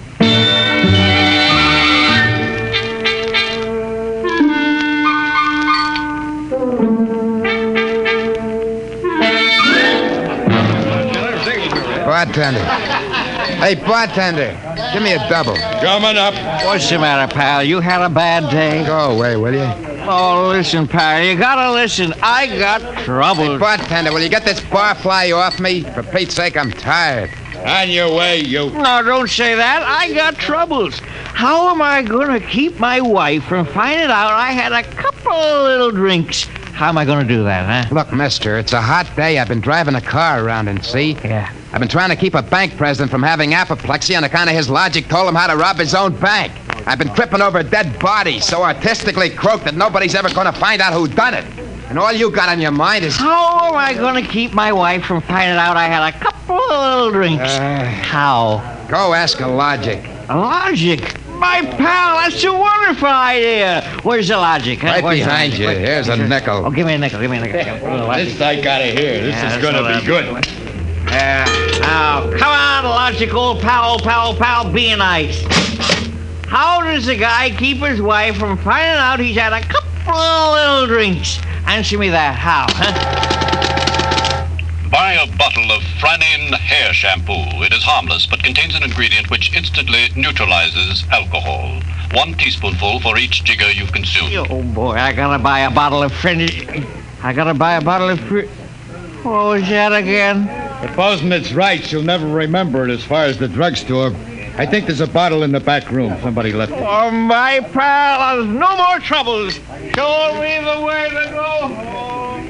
Bartender. 12.23 12.63
Hey, 13.59 13.75
bartender. 13.75 14.57
Give 14.93 15.03
me 15.03 15.11
a 15.11 15.19
double. 15.27 15.55
Coming 15.55 16.15
up. 16.15 16.33
What's 16.65 16.89
the 16.89 16.97
matter, 16.97 17.33
pal? 17.33 17.65
You 17.65 17.81
had 17.81 18.01
a 18.01 18.07
bad 18.07 18.49
day? 18.49 18.85
Go 18.85 19.11
away, 19.11 19.35
will 19.35 19.53
you? 19.53 19.69
Oh, 20.07 20.47
listen, 20.47 20.87
pal. 20.87 21.21
You 21.21 21.37
gotta 21.37 21.73
listen. 21.73 22.13
I 22.21 22.47
got 22.57 22.99
trouble. 22.99 23.43
Hey, 23.43 23.57
bartender, 23.57 24.13
will 24.13 24.21
you 24.21 24.29
get 24.29 24.45
this 24.45 24.61
barfly 24.61 25.35
off 25.35 25.59
me? 25.59 25.81
For 25.81 26.01
Pete's 26.01 26.33
sake, 26.33 26.55
I'm 26.55 26.71
tired. 26.71 27.29
On 27.65 27.89
your 27.89 28.15
way, 28.15 28.39
you. 28.39 28.69
No, 28.69 29.03
don't 29.03 29.29
say 29.29 29.55
that. 29.55 29.83
I 29.83 30.13
got 30.13 30.35
troubles. 30.35 30.99
How 30.99 31.71
am 31.71 31.81
I 31.81 32.03
going 32.03 32.39
to 32.39 32.47
keep 32.47 32.79
my 32.79 33.01
wife 33.01 33.43
from 33.43 33.65
finding 33.65 34.05
out 34.05 34.31
I 34.31 34.51
had 34.51 34.71
a 34.71 34.83
couple 34.95 35.33
of 35.33 35.63
little 35.63 35.91
drinks? 35.91 36.45
How 36.71 36.87
am 36.87 36.97
I 36.97 37.03
going 37.03 37.27
to 37.27 37.33
do 37.33 37.43
that, 37.43 37.87
huh? 37.87 37.93
Look, 37.93 38.13
mister, 38.13 38.57
it's 38.57 38.71
a 38.71 38.81
hot 38.81 39.13
day. 39.17 39.39
I've 39.39 39.49
been 39.49 39.59
driving 39.59 39.95
a 39.95 40.01
car 40.01 40.41
around 40.41 40.69
and 40.69 40.83
see. 40.85 41.17
Yeah. 41.23 41.51
I've 41.73 41.79
been 41.79 41.89
trying 41.89 42.09
to 42.11 42.15
keep 42.15 42.35
a 42.35 42.41
bank 42.43 42.77
president 42.77 43.09
from 43.09 43.23
having 43.23 43.53
apoplexy 43.55 44.15
on 44.15 44.23
account 44.23 44.47
of 44.49 44.55
his 44.55 44.69
logic 44.69 45.07
told 45.07 45.27
him 45.27 45.33
how 45.33 45.47
to 45.47 45.55
rob 45.57 45.77
his 45.77 45.95
own 45.95 46.15
bank. 46.19 46.51
I've 46.87 46.99
been 46.99 47.13
tripping 47.15 47.41
over 47.41 47.63
dead 47.63 47.97
bodies 47.99 48.45
so 48.45 48.61
artistically 48.61 49.31
croaked 49.31 49.63
that 49.65 49.73
nobody's 49.73 50.13
ever 50.13 50.31
going 50.33 50.45
to 50.45 50.57
find 50.59 50.81
out 50.81 50.93
who 50.93 51.07
done 51.07 51.33
it. 51.33 51.45
And 51.89 51.97
all 51.97 52.13
you 52.13 52.29
got 52.29 52.49
on 52.49 52.61
your 52.61 52.71
mind 52.71 53.03
is... 53.05 53.15
How 53.15 53.69
am 53.69 53.75
I 53.75 53.93
going 53.95 54.23
to 54.23 54.29
keep 54.29 54.53
my 54.53 54.71
wife 54.71 55.03
from 55.03 55.21
finding 55.21 55.57
out 55.57 55.75
I 55.75 55.85
had 55.87 56.13
a 56.13 56.19
couple 56.19 56.59
of 56.59 56.95
little 57.05 57.11
drinks? 57.11 57.43
Uh, 57.43 57.85
How? 58.03 58.85
Go 58.87 59.13
ask 59.15 59.39
a 59.39 59.47
logic. 59.47 60.03
A 60.29 60.37
Logic? 60.37 60.99
My 61.39 61.61
pal, 61.61 62.17
that's 62.17 62.43
a 62.43 62.53
wonderful 62.53 63.07
idea. 63.07 63.81
Where's 64.03 64.27
the 64.27 64.37
logic? 64.37 64.79
huh? 64.79 64.87
Right 64.87 65.03
Where's 65.03 65.19
behind 65.19 65.53
you. 65.53 65.67
Here's 65.69 66.07
a 66.07 66.15
nickel. 66.15 66.65
Oh, 66.67 66.71
give 66.71 66.85
me 66.87 66.93
a 66.93 66.97
nickel. 66.97 67.19
Give 67.19 67.29
me 67.31 67.37
a 67.37 67.41
nickel. 67.41 67.63
This 68.15 68.39
I 68.39 68.61
gotta 68.61 68.85
hear. 68.85 69.21
This 69.21 69.35
Yeah, 69.35 69.55
is 69.57 69.61
gonna 69.61 69.81
be 69.81 69.87
I'm- 69.87 70.05
good. 70.05 70.62
Uh, 71.14 71.80
now, 71.80 72.22
come 72.38 72.49
on, 72.49 72.84
logical 72.85 73.56
pal, 73.60 73.99
pal, 73.99 74.34
pal, 74.35 74.72
be 74.72 74.95
nice. 74.95 75.41
How 76.48 76.81
does 76.81 77.07
a 77.07 77.15
guy 77.15 77.52
keep 77.52 77.77
his 77.77 78.02
wife 78.02 78.38
from 78.38 78.57
finding 78.57 78.98
out 78.99 79.19
he's 79.19 79.35
had 79.35 79.53
a 79.53 79.61
couple 79.61 80.14
of 80.14 80.53
little 80.53 80.88
drinks? 80.88 81.40
Answer 81.68 81.98
me 81.98 82.10
that. 82.10 82.35
How, 82.35 82.65
huh? 82.69 84.49
Buy 84.90 85.14
a 85.14 85.26
bottle 85.38 85.72
of 85.72 85.81
Franin 85.99 86.53
hair 86.53 86.94
shampoo. 86.94 87.64
It 87.64 87.73
is 87.73 87.84
harmless, 87.84 88.27
but 88.27 88.44
contains 88.44 88.76
an 88.76 88.84
ingredient 88.84 89.30
which 89.31 89.56
instantly 89.56 90.10
neutralizes 90.15 91.03
alcohol. 91.11 91.80
One 92.14 92.34
teaspoonful 92.35 92.99
for 92.99 93.18
each 93.18 93.44
jigger 93.44 93.72
you've 93.72 93.91
consumed. 93.91 94.35
Oh, 94.52 94.61
boy, 94.61 94.94
I 94.94 95.14
gotta 95.14 95.41
buy 95.41 95.61
a 95.61 95.72
bottle 95.72 96.03
of 96.03 96.11
French. 96.11 96.68
I 97.23 97.34
gotta 97.34 97.53
buy 97.53 97.73
a 97.76 97.81
bottle 97.81 98.10
of. 98.10 98.19
Fr- 98.19 98.45
what 99.23 99.45
was 99.45 99.69
that 99.69 99.93
again? 99.93 100.47
Supposing 100.87 101.31
it's 101.31 101.53
right, 101.53 101.83
she'll 101.83 102.03
never 102.03 102.27
remember 102.27 102.87
it 102.87 102.91
as 102.91 103.03
far 103.03 103.25
as 103.25 103.37
the 103.37 103.47
drugstore. 103.47 104.13
I 104.55 104.65
think 104.65 104.85
there's 104.85 105.01
a 105.01 105.07
bottle 105.07 105.43
in 105.43 105.51
the 105.51 105.59
back 105.59 105.89
room. 105.89 106.15
Somebody 106.21 106.51
left 106.51 106.73
it. 106.73 106.79
Oh, 106.79 107.09
my 107.09 107.59
pal, 107.73 108.37
there's 108.37 108.47
no 108.47 108.75
more 108.77 108.99
troubles. 108.99 109.55
Show 109.95 110.39
me 110.39 110.59
the 110.63 110.81
way 110.85 111.09
to 111.09 111.29
go 111.31 111.67
home. 111.73 112.49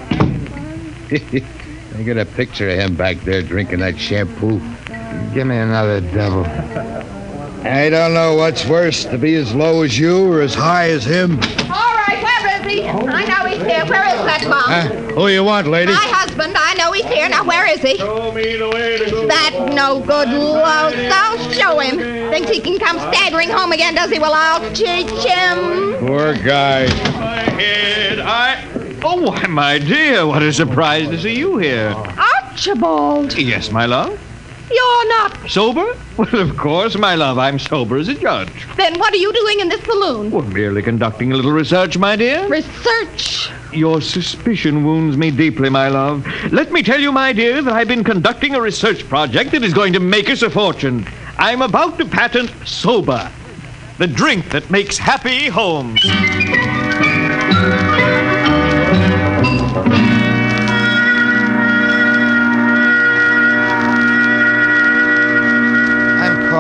I 1.96 2.04
got 2.04 2.18
a 2.18 2.26
picture 2.26 2.68
of 2.70 2.80
him 2.80 2.96
back 2.96 3.18
there 3.18 3.42
drinking 3.42 3.80
that 3.80 3.98
shampoo. 3.98 4.60
Give 5.34 5.48
me 5.48 5.58
another 5.58 6.02
double. 6.02 6.46
I 7.66 7.90
don't 7.90 8.14
know 8.14 8.36
what's 8.36 8.66
worse, 8.66 9.06
to 9.06 9.18
be 9.18 9.36
as 9.36 9.56
low 9.56 9.84
as 9.84 9.98
you 9.98 10.30
or 10.30 10.42
as 10.42 10.54
high 10.54 10.90
as 10.90 11.06
him. 11.06 11.34
All 11.34 11.38
right, 11.40 12.03
where 12.03 12.03
is 12.60 12.72
he? 12.72 12.88
I 12.88 13.26
know 13.26 13.46
he's 13.46 13.62
here. 13.62 13.86
Where 13.86 14.06
is 14.06 14.26
that 14.26 14.42
bum? 14.44 14.64
Huh? 14.64 15.14
Who 15.14 15.28
you 15.28 15.44
want, 15.44 15.68
lady? 15.68 15.92
My 15.92 16.08
husband. 16.08 16.54
I 16.58 16.74
know 16.76 16.92
he's 16.92 17.06
here. 17.06 17.30
Now, 17.30 17.44
where 17.44 17.66
is 17.66 17.82
he? 17.82 17.98
Show 17.98 18.32
me 18.32 18.56
the 18.58 18.70
way 18.70 18.98
to 18.98 19.10
go. 19.12 19.28
That 19.28 19.72
no 19.74 20.00
good 20.00 20.30
louse. 20.30 20.94
I'll 20.96 21.52
show 21.52 21.80
him. 21.80 21.98
Thinks 22.32 22.50
he 22.50 22.60
can 22.60 22.80
come 22.80 22.98
staggering 23.14 23.50
home 23.50 23.72
again, 23.72 23.96
does 23.96 24.12
he? 24.12 24.20
Well, 24.20 24.34
I'll 24.34 24.62
teach 24.74 25.10
him. 25.26 25.98
Poor 26.08 26.34
guy. 26.36 26.88
My 27.20 27.40
head, 27.42 28.20
I. 28.20 28.66
Oh, 29.06 29.22
why, 29.22 29.46
my 29.48 29.80
dear, 29.80 30.26
what 30.26 30.42
a 30.42 30.54
surprise 30.54 31.10
to 31.10 31.20
see 31.20 31.38
you 31.38 31.58
here. 31.58 31.94
Archibald, 32.54 33.38
Yes, 33.38 33.70
my 33.72 33.86
love. 33.86 34.18
You're 34.74 35.08
not. 35.10 35.50
Sober? 35.50 35.96
Well, 36.18 36.36
of 36.36 36.58
course, 36.58 36.96
my 36.96 37.16
love. 37.16 37.40
I'm 37.40 37.58
sober 37.58 37.98
as 37.98 38.08
a 38.08 38.14
judge. 38.14 38.52
Then 38.76 39.00
what 39.00 39.14
are 39.14 39.18
you 39.18 39.34
doing 39.34 39.60
in 39.62 39.70
this 39.70 39.82
saloon? 39.82 40.30
Well, 40.30 40.44
merely 40.44 40.82
conducting 40.82 41.32
a 41.32 41.36
little 41.36 41.52
research, 41.52 41.98
my 41.98 42.16
dear. 42.16 42.48
Research. 42.48 43.50
Your 43.72 44.00
suspicion 44.02 44.84
wounds 44.86 45.18
me 45.18 45.32
deeply, 45.32 45.70
my 45.70 45.88
love. 45.88 46.28
Let 46.52 46.72
me 46.72 46.84
tell 46.84 47.00
you, 47.00 47.12
my 47.12 47.34
dear, 47.34 47.62
that 47.64 47.74
I've 47.74 47.88
been 47.88 48.04
conducting 48.04 48.54
a 48.54 48.62
research 48.62 49.08
project 49.10 49.52
that 49.52 49.64
is 49.64 49.74
going 49.74 49.94
to 49.94 50.00
make 50.00 50.30
us 50.30 50.44
a 50.44 50.50
fortune. 50.50 51.08
I'm 51.38 51.64
about 51.64 51.98
to 51.98 52.06
patent 52.06 52.52
Sober, 52.66 53.32
the 53.98 54.08
drink 54.08 54.50
that 54.50 54.70
makes 54.70 54.98
happy 54.98 55.48
homes. 55.48 56.06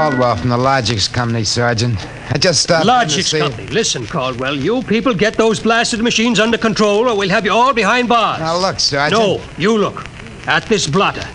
Caldwell 0.03 0.35
from 0.35 0.49
the 0.49 0.57
Logics 0.57 1.07
Company, 1.07 1.45
Sergeant. 1.45 1.97
I 2.29 2.37
just 2.37 2.61
stopped 2.63 2.85
Logics 2.85 3.31
Company. 3.31 3.67
Listen, 3.67 4.05
Caldwell, 4.05 4.53
you 4.53 4.83
people 4.83 5.13
get 5.13 5.35
those 5.35 5.61
blasted 5.61 6.01
machines 6.01 6.41
under 6.41 6.57
control 6.57 7.07
or 7.07 7.17
we'll 7.17 7.29
have 7.29 7.45
you 7.45 7.53
all 7.53 7.73
behind 7.73 8.09
bars. 8.09 8.41
Now, 8.41 8.57
look, 8.57 8.81
Sergeant. 8.81 9.21
No, 9.21 9.41
you 9.57 9.77
look. 9.77 10.05
At 10.45 10.65
this 10.65 10.87
blotter. 10.87 11.25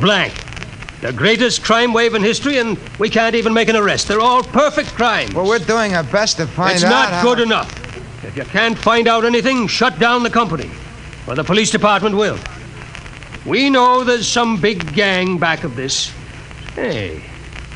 Blank. 0.00 0.32
The 1.02 1.12
greatest 1.12 1.62
crime 1.62 1.92
wave 1.92 2.14
in 2.14 2.22
history, 2.24 2.58
and 2.58 2.76
we 2.98 3.08
can't 3.08 3.36
even 3.36 3.54
make 3.54 3.68
an 3.68 3.76
arrest. 3.76 4.08
They're 4.08 4.20
all 4.20 4.42
perfect 4.42 4.88
crimes. 4.96 5.32
Well, 5.32 5.46
we're 5.46 5.60
doing 5.60 5.94
our 5.94 6.02
best 6.02 6.38
to 6.38 6.48
find 6.48 6.74
it's 6.74 6.82
out. 6.82 6.88
It's 6.88 6.92
not 6.92 7.12
how- 7.12 7.22
good 7.22 7.38
enough. 7.38 8.24
If 8.24 8.36
you 8.36 8.42
can't 8.42 8.76
find 8.76 9.06
out 9.06 9.24
anything, 9.24 9.68
shut 9.68 10.00
down 10.00 10.24
the 10.24 10.30
company. 10.30 10.68
Or 11.28 11.36
the 11.36 11.44
police 11.44 11.70
department 11.70 12.16
will. 12.16 12.40
We 13.46 13.70
know 13.70 14.02
there's 14.02 14.26
some 14.26 14.56
big 14.56 14.94
gang 14.94 15.38
back 15.38 15.62
of 15.62 15.76
this. 15.76 16.10
Hey, 16.74 17.22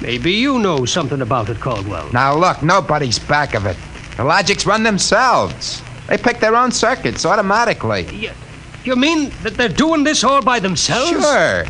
maybe 0.00 0.32
you 0.32 0.58
know 0.58 0.84
something 0.84 1.22
about 1.22 1.48
it, 1.48 1.60
Caldwell. 1.60 2.10
Now, 2.12 2.36
look, 2.36 2.62
nobody's 2.62 3.18
back 3.18 3.54
of 3.54 3.66
it. 3.66 3.76
The 4.16 4.24
Logics 4.24 4.66
run 4.66 4.82
themselves. 4.82 5.82
They 6.08 6.18
pick 6.18 6.40
their 6.40 6.56
own 6.56 6.70
circuits 6.70 7.24
automatically. 7.24 8.30
You 8.84 8.96
mean 8.96 9.30
that 9.42 9.54
they're 9.54 9.68
doing 9.68 10.04
this 10.04 10.22
all 10.22 10.42
by 10.42 10.60
themselves? 10.60 11.10
Sure. 11.10 11.64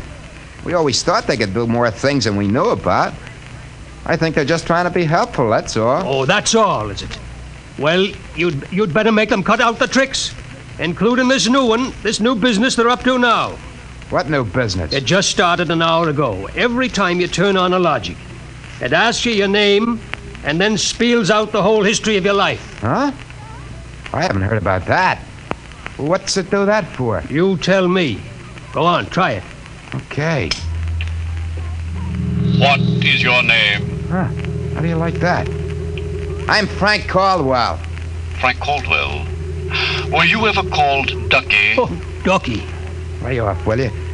We 0.65 0.73
always 0.73 1.01
thought 1.03 1.27
they 1.27 1.37
could 1.37 1.53
do 1.53 1.65
more 1.65 1.89
things 1.91 2.25
than 2.25 2.35
we 2.35 2.47
knew 2.47 2.69
about. 2.69 3.13
I 4.05 4.15
think 4.15 4.35
they're 4.35 4.45
just 4.45 4.67
trying 4.67 4.85
to 4.85 4.91
be 4.91 5.03
helpful, 5.03 5.49
that's 5.49 5.77
all. 5.77 6.03
Oh, 6.05 6.25
that's 6.25 6.53
all, 6.53 6.89
is 6.89 7.01
it? 7.01 7.17
Well, 7.79 8.07
you'd, 8.35 8.67
you'd 8.71 8.93
better 8.93 9.11
make 9.11 9.29
them 9.29 9.43
cut 9.43 9.61
out 9.61 9.79
the 9.79 9.87
tricks, 9.87 10.33
including 10.79 11.27
this 11.27 11.47
new 11.47 11.65
one, 11.65 11.93
this 12.03 12.19
new 12.19 12.35
business 12.35 12.75
they're 12.75 12.89
up 12.89 13.03
to 13.03 13.17
now. 13.17 13.57
What 14.15 14.29
new 14.29 14.45
business? 14.45 14.93
It 14.93 15.03
just 15.03 15.29
started 15.29 15.69
an 15.71 15.81
hour 15.81 16.07
ago. 16.07 16.47
Every 16.55 16.87
time 16.87 17.19
you 17.19 17.27
turn 17.27 17.57
on 17.57 17.73
a 17.73 17.79
logic, 17.79 18.15
it 18.79 18.93
asks 18.93 19.25
you 19.25 19.33
your 19.33 19.49
name 19.49 19.99
and 20.45 20.57
then 20.57 20.75
spiels 20.75 21.29
out 21.29 21.51
the 21.51 21.61
whole 21.61 21.83
history 21.83 22.15
of 22.15 22.23
your 22.23 22.33
life. 22.33 22.79
Huh? 22.79 23.11
I 24.13 24.21
haven't 24.21 24.43
heard 24.43 24.57
about 24.57 24.85
that. 24.85 25.19
What's 25.97 26.37
it 26.37 26.49
do 26.49 26.65
that 26.65 26.85
for? 26.95 27.23
You 27.29 27.57
tell 27.57 27.89
me. 27.89 28.21
Go 28.71 28.85
on, 28.85 29.07
try 29.07 29.31
it. 29.31 29.43
Okay. 29.93 30.49
What 32.57 32.79
is 32.79 33.21
your 33.21 33.43
name? 33.43 33.99
Huh. 34.07 34.29
How 34.75 34.79
do 34.79 34.87
you 34.87 34.95
like 34.95 35.15
that? 35.15 35.49
I'm 36.47 36.67
Frank 36.67 37.09
Caldwell. 37.09 37.81
Frank 38.39 38.61
Caldwell. 38.61 39.25
Were 40.09 40.23
you 40.23 40.47
ever 40.47 40.63
called 40.69 41.07
Ducky? 41.29 41.75
Oh, 41.77 41.91
Ducky. 42.23 42.63
Lay 43.21 43.39
off, 43.39 43.65
will 43.65 43.81
you? 43.81 44.04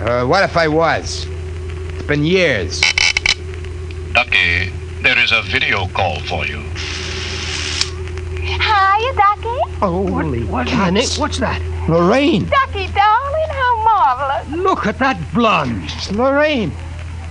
Uh, 0.00 0.24
what 0.24 0.42
if 0.44 0.56
I 0.56 0.66
was? 0.68 1.26
It's 1.94 2.06
been 2.06 2.24
years. 2.24 2.80
Ducky, 4.12 4.72
there 5.02 5.18
is 5.18 5.30
a 5.32 5.42
video 5.42 5.86
call 5.88 6.20
for 6.20 6.46
you. 6.46 6.62
Hiya, 8.40 9.12
Ducky. 9.14 9.58
Oh. 9.82 10.06
Holy 10.08 10.44
what, 10.44 10.66
Janet, 10.68 11.14
what's 11.18 11.38
that? 11.38 11.60
Lorraine. 11.88 12.44
Ducky, 12.46 12.86
darling, 12.92 13.50
how 13.50 13.84
marvelous. 13.84 14.58
Look 14.58 14.86
at 14.86 14.98
that 15.00 15.18
blonde. 15.34 15.82
It's 15.84 16.10
Lorraine. 16.12 16.70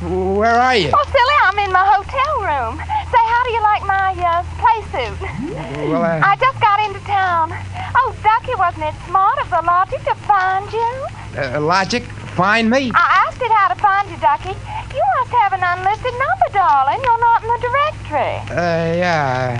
Where 0.02 0.54
are 0.56 0.76
you? 0.78 0.92
Oh, 0.94 1.06
silly, 1.06 1.38
I'm 1.44 1.60
in 1.60 1.74
my 1.74 1.84
hotel 1.84 2.34
room. 2.46 2.78
Say, 3.10 3.24
how 3.34 3.44
do 3.44 3.50
you 3.52 3.62
like 3.62 3.84
my 3.84 4.14
uh, 4.16 4.44
play 4.62 4.80
suit? 4.94 5.90
Well, 5.90 6.04
uh, 6.04 6.22
I 6.24 6.36
just 6.40 6.60
got 6.62 6.80
into 6.88 7.00
town. 7.06 7.52
Oh, 7.96 8.16
Ducky, 8.24 8.56
wasn't 8.56 8.86
it 8.86 8.94
smart 9.08 9.40
of 9.42 9.50
the 9.50 9.62
logic 9.66 10.02
to 10.06 10.16
find 10.16 10.72
you? 10.72 11.08
uh, 11.38 11.60
Logic, 11.60 12.04
find 12.40 12.70
me. 12.70 12.90
I 12.96 13.08
asked 13.28 13.42
it 13.42 13.52
how 13.52 13.68
to 13.68 13.76
find 13.76 14.08
you, 14.10 14.16
Ducky. 14.24 14.56
You 14.96 15.04
must 15.20 15.32
have 15.44 15.52
an 15.52 15.60
unlisted 15.60 16.16
number, 16.16 16.48
darling. 16.56 17.00
You're 17.04 17.20
not 17.20 17.44
in 17.44 17.50
the 17.52 17.60
directory. 17.68 18.36
Uh, 18.56 18.96
yeah. 18.96 19.60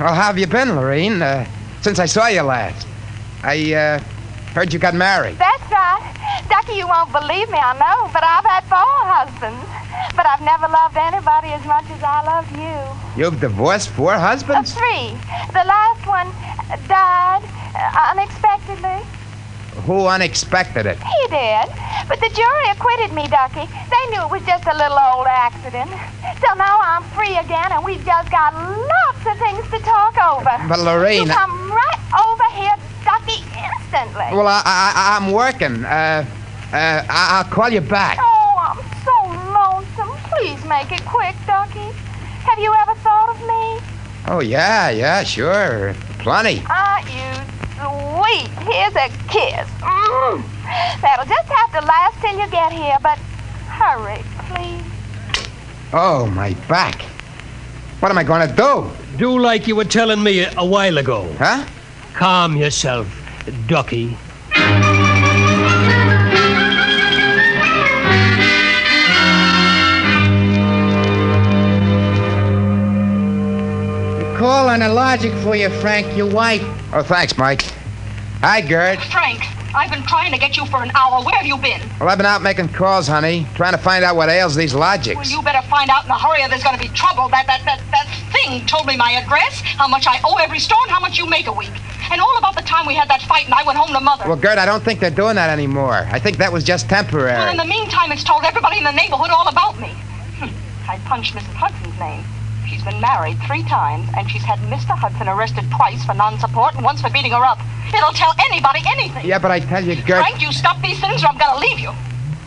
Well, 0.00 0.12
how 0.12 0.34
have 0.34 0.38
you 0.38 0.48
been, 0.48 0.74
Lorraine? 0.74 1.22
Uh, 1.22 1.46
since 1.80 2.00
I 2.00 2.06
saw 2.06 2.26
you 2.26 2.42
last. 2.42 2.88
I, 3.44 3.72
uh, 3.72 3.98
heard 4.50 4.72
you 4.72 4.80
got 4.80 4.94
married. 4.94 5.38
That's 5.38 5.62
right. 5.70 6.02
Ducky, 6.50 6.74
you 6.74 6.88
won't 6.88 7.12
believe 7.12 7.48
me, 7.54 7.58
I 7.62 7.74
know, 7.78 8.10
but 8.12 8.24
I've 8.26 8.44
had 8.44 8.64
four 8.66 8.98
husbands. 9.06 9.62
But 10.16 10.26
I've 10.26 10.42
never 10.42 10.66
loved 10.66 10.96
anybody 10.98 11.54
as 11.54 11.64
much 11.66 11.86
as 11.94 12.02
I 12.02 12.18
love 12.26 12.50
you. 12.58 13.22
You've 13.22 13.38
divorced 13.38 13.90
four 13.90 14.14
Uh, 14.14 14.18
husbands? 14.18 14.74
three. 14.74 15.14
The 15.54 15.62
last 15.62 16.02
one 16.04 16.26
died 16.88 17.42
uh, 17.78 18.10
unexpectedly. 18.10 19.06
Who 19.86 20.06
unexpected 20.06 20.86
it? 20.86 20.98
He 20.98 21.22
did. 21.28 21.66
But 22.08 22.20
the 22.20 22.30
jury 22.34 22.66
acquitted 22.70 23.12
me, 23.12 23.26
Ducky. 23.28 23.66
They 23.66 24.04
knew 24.10 24.22
it 24.22 24.30
was 24.30 24.42
just 24.46 24.66
a 24.66 24.74
little 24.76 24.98
old 24.98 25.26
accident. 25.26 25.90
So 26.40 26.54
now 26.54 26.78
I'm 26.82 27.02
free 27.16 27.36
again, 27.36 27.72
and 27.72 27.84
we've 27.84 28.04
just 28.04 28.30
got 28.30 28.54
lots 28.54 29.26
of 29.26 29.38
things 29.38 29.64
to 29.70 29.78
talk 29.80 30.16
over. 30.18 30.68
But, 30.68 30.80
Lorraine, 30.80 31.26
You 31.26 31.32
come 31.32 31.70
right 31.70 32.00
over 32.28 32.44
here, 32.54 32.74
Ducky, 33.04 33.42
instantly. 33.42 34.36
Well, 34.36 34.46
I, 34.46 34.62
I, 34.64 35.16
I'm 35.16 35.32
working. 35.32 35.84
Uh, 35.84 36.24
uh, 36.72 37.04
I- 37.08 37.38
I'll 37.38 37.50
call 37.50 37.70
you 37.70 37.80
back. 37.80 38.18
Oh, 38.20 38.74
I'm 38.76 38.80
so 39.04 39.16
lonesome. 39.52 40.16
Please 40.30 40.62
make 40.66 40.92
it 40.92 41.04
quick, 41.06 41.34
Ducky. 41.46 41.90
Have 42.44 42.58
you 42.58 42.72
ever 42.74 42.94
thought 43.00 43.30
of 43.30 43.40
me? 43.42 43.80
Oh, 44.30 44.40
yeah, 44.40 44.90
yeah, 44.90 45.22
sure. 45.24 45.94
Plenty. 46.18 46.62
Ah, 46.66 46.98
you 47.08 47.47
sweet. 47.78 48.48
Here's 48.66 48.96
a 48.96 49.08
kiss. 49.28 49.68
Mm. 49.80 50.42
That'll 51.00 51.26
just 51.26 51.48
have 51.48 51.70
to 51.80 51.86
last 51.86 52.20
till 52.20 52.38
you 52.38 52.48
get 52.50 52.72
here, 52.72 52.98
but 53.02 53.18
hurry, 53.68 54.22
please. 54.50 54.82
Oh, 55.92 56.26
my 56.26 56.54
back. 56.68 57.02
What 58.00 58.10
am 58.10 58.18
I 58.18 58.24
going 58.24 58.48
to 58.48 58.54
do? 58.54 58.90
Do 59.16 59.38
like 59.38 59.66
you 59.66 59.74
were 59.76 59.84
telling 59.84 60.22
me 60.22 60.40
a, 60.40 60.52
a 60.56 60.64
while 60.66 60.98
ago. 60.98 61.32
Huh? 61.38 61.64
Calm 62.14 62.56
yourself, 62.56 63.06
Ducky. 63.66 64.16
Call 74.48 74.70
on 74.70 74.80
a 74.80 74.88
logic 74.88 75.30
for 75.44 75.54
you, 75.54 75.68
Frank, 75.68 76.16
your 76.16 76.32
wife. 76.32 76.64
Oh, 76.94 77.02
thanks, 77.02 77.36
Mike. 77.36 77.60
Hi, 78.40 78.62
Gert. 78.62 78.98
Frank, 79.12 79.42
I've 79.76 79.90
been 79.90 80.02
trying 80.04 80.32
to 80.32 80.38
get 80.38 80.56
you 80.56 80.64
for 80.64 80.82
an 80.82 80.90
hour. 80.94 81.22
Where 81.22 81.34
have 81.34 81.44
you 81.44 81.58
been? 81.58 81.82
Well, 82.00 82.08
I've 82.08 82.16
been 82.16 82.24
out 82.24 82.40
making 82.40 82.70
calls, 82.70 83.06
honey, 83.06 83.46
trying 83.54 83.72
to 83.72 83.78
find 83.78 84.06
out 84.06 84.16
what 84.16 84.30
ails 84.30 84.54
these 84.54 84.72
logics. 84.72 85.16
Well, 85.16 85.28
you 85.28 85.42
better 85.42 85.60
find 85.68 85.90
out 85.90 86.06
in 86.06 86.10
a 86.10 86.18
hurry 86.18 86.42
or 86.42 86.48
there's 86.48 86.62
going 86.62 86.78
to 86.78 86.80
be 86.80 86.88
trouble. 86.94 87.28
That, 87.28 87.46
that, 87.46 87.60
that, 87.66 87.82
that 87.90 88.08
thing 88.32 88.64
told 88.64 88.86
me 88.86 88.96
my 88.96 89.20
address, 89.22 89.60
how 89.60 89.86
much 89.86 90.06
I 90.06 90.18
owe 90.24 90.38
every 90.38 90.60
store, 90.60 90.78
and 90.84 90.92
how 90.92 91.00
much 91.00 91.18
you 91.18 91.28
make 91.28 91.46
a 91.46 91.52
week. 91.52 91.76
And 92.10 92.18
all 92.18 92.38
about 92.38 92.56
the 92.56 92.62
time 92.62 92.86
we 92.86 92.94
had 92.94 93.10
that 93.10 93.20
fight 93.20 93.44
and 93.44 93.52
I 93.52 93.64
went 93.64 93.76
home 93.76 93.92
to 93.92 94.00
Mother. 94.00 94.24
Well, 94.26 94.38
Gert, 94.38 94.56
I 94.56 94.64
don't 94.64 94.82
think 94.82 94.98
they're 94.98 95.10
doing 95.10 95.34
that 95.34 95.50
anymore. 95.50 96.08
I 96.10 96.18
think 96.18 96.38
that 96.38 96.50
was 96.50 96.64
just 96.64 96.88
temporary. 96.88 97.36
Well, 97.36 97.50
in 97.50 97.58
the 97.58 97.66
meantime, 97.66 98.12
it's 98.12 98.24
told 98.24 98.44
everybody 98.44 98.78
in 98.78 98.84
the 98.84 98.92
neighborhood 98.92 99.28
all 99.28 99.46
about 99.46 99.78
me. 99.78 99.88
Hm, 100.40 100.48
I 100.88 100.96
punched 101.04 101.34
Mrs. 101.34 101.52
Hudson's 101.52 101.98
name. 102.00 102.24
She's 102.68 102.84
been 102.84 103.00
married 103.00 103.38
three 103.46 103.62
times, 103.64 104.08
and 104.16 104.30
she's 104.30 104.42
had 104.42 104.58
Mr. 104.70 104.96
Hudson 104.96 105.28
arrested 105.28 105.64
twice 105.70 106.04
for 106.04 106.14
non-support 106.14 106.74
and 106.74 106.84
once 106.84 107.00
for 107.00 107.08
beating 107.10 107.32
her 107.32 107.44
up. 107.44 107.58
It'll 107.88 108.12
tell 108.12 108.34
anybody 108.50 108.82
anything. 108.86 109.24
Yeah, 109.26 109.38
but 109.38 109.50
I 109.50 109.60
tell 109.60 109.82
you, 109.82 109.96
Gert. 109.96 110.20
Frank, 110.20 110.42
you 110.42 110.52
stop 110.52 110.80
these 110.82 111.00
things 111.00 111.24
or 111.24 111.28
I'm 111.28 111.38
going 111.38 111.54
to 111.54 111.58
leave 111.58 111.80
you. 111.80 111.92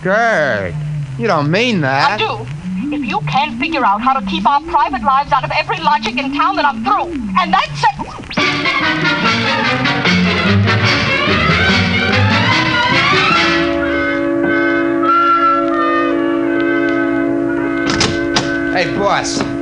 Gert, 0.04 0.76
you 1.18 1.28
don't 1.28 1.50
mean 1.50 1.82
that. 1.82 2.12
I 2.12 2.18
do. 2.18 2.46
If 2.94 3.04
you 3.04 3.20
can't 3.22 3.60
figure 3.60 3.86
out 3.86 4.02
how 4.02 4.14
to 4.20 4.26
keep 4.28 4.46
our 4.48 4.62
private 4.62 5.02
lives 5.02 5.32
out 5.32 5.44
of 5.44 5.52
every 5.52 5.80
logic 5.80 6.18
in 6.18 6.34
town, 6.36 6.56
then 6.56 6.66
I'm 6.66 6.84
through. 6.84 7.14
And 7.40 7.54
that's 7.54 7.84
it. 7.84 7.96
Hey, 18.74 18.98
boss. 18.98 19.61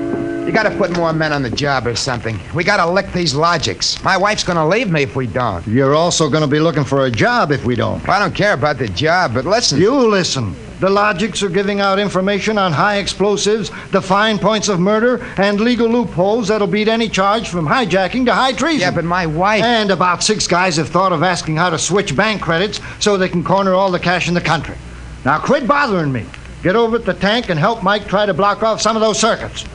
You 0.50 0.56
gotta 0.56 0.76
put 0.76 0.90
more 0.98 1.14
men 1.14 1.32
on 1.32 1.44
the 1.44 1.52
job 1.52 1.86
or 1.86 1.96
something. 1.96 2.40
We 2.56 2.64
gotta 2.64 2.90
lick 2.90 3.14
these 3.14 3.36
logics. 3.36 4.04
My 4.04 4.18
wife's 4.18 4.44
gonna 4.44 4.68
leave 4.68 4.90
me 4.90 5.04
if 5.04 5.16
we 5.16 5.28
don't. 5.28 5.66
You're 5.68 5.94
also 5.94 6.28
to 6.28 6.48
be 6.48 6.60
looking 6.60 6.84
for 6.84 7.06
a 7.06 7.12
job 7.12 7.52
if 7.52 7.66
we 7.66 7.76
don't. 7.76 8.10
I 8.10 8.18
don't 8.18 8.34
care 8.34 8.54
about 8.54 8.80
the 8.80 8.88
job, 8.88 9.36
but 9.36 9.46
listen. 9.46 9.80
You 9.80 9.96
listen. 9.96 10.56
The 10.80 10.90
Logics 10.90 11.44
are 11.44 11.50
giving 11.50 11.82
out 11.82 12.00
information 12.00 12.58
on 12.58 12.72
high 12.72 12.98
explosives, 12.98 13.70
the 13.92 14.02
fine 14.02 14.40
points 14.40 14.70
of 14.70 14.80
murder, 14.80 15.24
and 15.38 15.60
legal 15.62 15.88
loopholes 15.88 16.48
that'll 16.48 16.66
beat 16.66 16.88
any 16.88 17.10
charge 17.10 17.48
from 17.48 17.68
hijacking 17.68 18.26
to 18.26 18.34
high 18.34 18.54
treason. 18.54 18.80
Yeah, 18.80 18.92
but 18.92 19.06
my 19.06 19.28
wife. 19.28 19.64
And 19.64 19.92
about 19.92 20.24
six 20.24 20.48
guys 20.48 20.78
have 20.78 20.90
thought 20.90 21.14
of 21.14 21.22
asking 21.22 21.58
how 21.58 21.70
to 21.70 21.78
switch 21.78 22.16
bank 22.16 22.42
credits 22.42 22.82
so 23.00 23.18
they 23.18 23.30
can 23.30 23.44
corner 23.44 23.76
all 23.76 23.92
the 23.92 24.00
cash 24.00 24.28
in 24.28 24.34
the 24.34 24.42
country. 24.42 24.78
Now 25.24 25.38
quit 25.38 25.68
bothering 25.68 26.12
me. 26.12 26.26
Get 26.62 26.76
over 26.76 26.98
at 26.98 27.06
the 27.06 27.14
tank 27.14 27.50
and 27.50 27.60
help 27.60 27.84
Mike 27.84 28.08
try 28.08 28.26
to 28.26 28.34
block 28.34 28.64
off 28.64 28.82
some 28.82 28.98
of 28.98 29.02
those 29.02 29.20
circuits. 29.20 29.66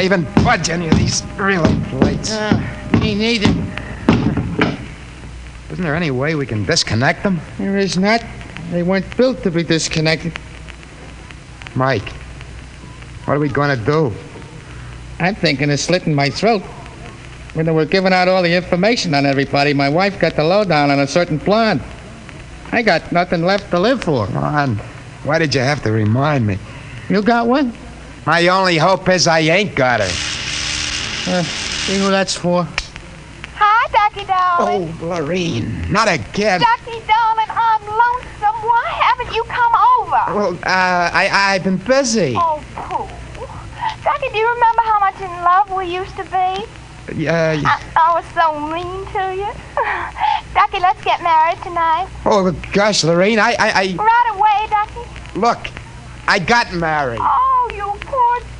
I 0.00 0.08
can't 0.08 0.22
even 0.22 0.44
budge 0.44 0.70
any 0.70 0.88
of 0.88 0.96
these 0.96 1.22
relay 1.36 1.78
plates. 1.90 2.32
Uh, 2.32 2.56
me 3.02 3.14
neither. 3.14 3.50
Isn't 5.70 5.84
there 5.84 5.94
any 5.94 6.10
way 6.10 6.34
we 6.34 6.46
can 6.46 6.64
disconnect 6.64 7.22
them? 7.22 7.38
There 7.58 7.76
is 7.76 7.98
not. 7.98 8.24
They 8.70 8.82
weren't 8.82 9.14
built 9.18 9.42
to 9.42 9.50
be 9.50 9.62
disconnected. 9.62 10.38
Mike, 11.74 12.08
what 13.26 13.36
are 13.36 13.38
we 13.40 13.50
going 13.50 13.78
to 13.78 13.84
do? 13.84 14.10
I'm 15.18 15.34
thinking 15.34 15.70
of 15.70 15.78
slitting 15.78 16.14
my 16.14 16.30
throat. 16.30 16.62
When 17.52 17.66
they 17.66 17.72
were 17.72 17.84
giving 17.84 18.14
out 18.14 18.26
all 18.26 18.42
the 18.42 18.54
information 18.54 19.12
on 19.14 19.26
everybody, 19.26 19.74
my 19.74 19.90
wife 19.90 20.18
got 20.18 20.34
the 20.34 20.44
lowdown 20.44 20.90
on 20.90 21.00
a 21.00 21.06
certain 21.06 21.36
blonde. 21.36 21.82
I 22.72 22.80
got 22.80 23.12
nothing 23.12 23.42
left 23.42 23.70
to 23.72 23.78
live 23.78 24.02
for. 24.02 24.24
Ron, 24.28 24.76
why 25.24 25.38
did 25.38 25.54
you 25.54 25.60
have 25.60 25.82
to 25.82 25.92
remind 25.92 26.46
me? 26.46 26.58
You 27.10 27.20
got 27.20 27.46
one? 27.46 27.74
My 28.30 28.46
only 28.46 28.78
hope 28.78 29.08
is 29.08 29.26
I 29.26 29.40
ain't 29.40 29.74
got 29.74 29.98
her. 29.98 30.06
Uh, 30.06 31.42
see 31.42 31.98
who 31.98 32.10
that's 32.10 32.36
for? 32.36 32.62
Hi, 33.56 33.88
Ducky, 33.90 34.24
darling. 34.24 34.94
Oh, 35.02 35.06
Lorene, 35.06 35.90
not 35.90 36.06
again. 36.06 36.60
Ducky, 36.60 37.02
darling, 37.08 37.50
I'm 37.50 37.82
lonesome. 37.82 38.54
Why 38.62 38.86
haven't 39.02 39.34
you 39.34 39.42
come 39.48 39.72
over? 39.98 40.22
Well, 40.38 40.54
uh, 40.62 41.10
I, 41.10 41.28
I've 41.32 41.64
been 41.64 41.78
busy. 41.78 42.36
Oh, 42.38 42.62
Pooh. 42.76 43.08
Ducky, 44.04 44.04
Ducky, 44.04 44.28
do 44.32 44.38
you 44.38 44.48
remember 44.48 44.82
how 44.82 45.00
much 45.00 45.20
in 45.20 45.32
love 45.42 45.68
we 45.72 45.92
used 45.92 46.14
to 46.14 46.22
be? 46.22 47.20
Yeah. 47.20 47.60
I, 47.64 47.82
I 47.96 48.14
was 48.14 48.24
so 48.30 48.60
mean 48.70 49.06
to 49.10 49.34
you. 49.34 49.50
Ducky, 50.54 50.78
let's 50.78 51.02
get 51.02 51.20
married 51.20 51.60
tonight. 51.64 52.06
Oh, 52.24 52.52
gosh, 52.72 53.02
Lorraine, 53.02 53.40
I, 53.40 53.56
I, 53.58 53.70
I. 53.74 53.96
Right 53.98 54.30
away, 54.36 54.68
Ducky. 54.70 55.36
Look, 55.36 55.80
I 56.28 56.38
got 56.38 56.72
married. 56.72 57.18
Oh, 57.20 57.72
you 57.74 57.82
poor 57.82 57.99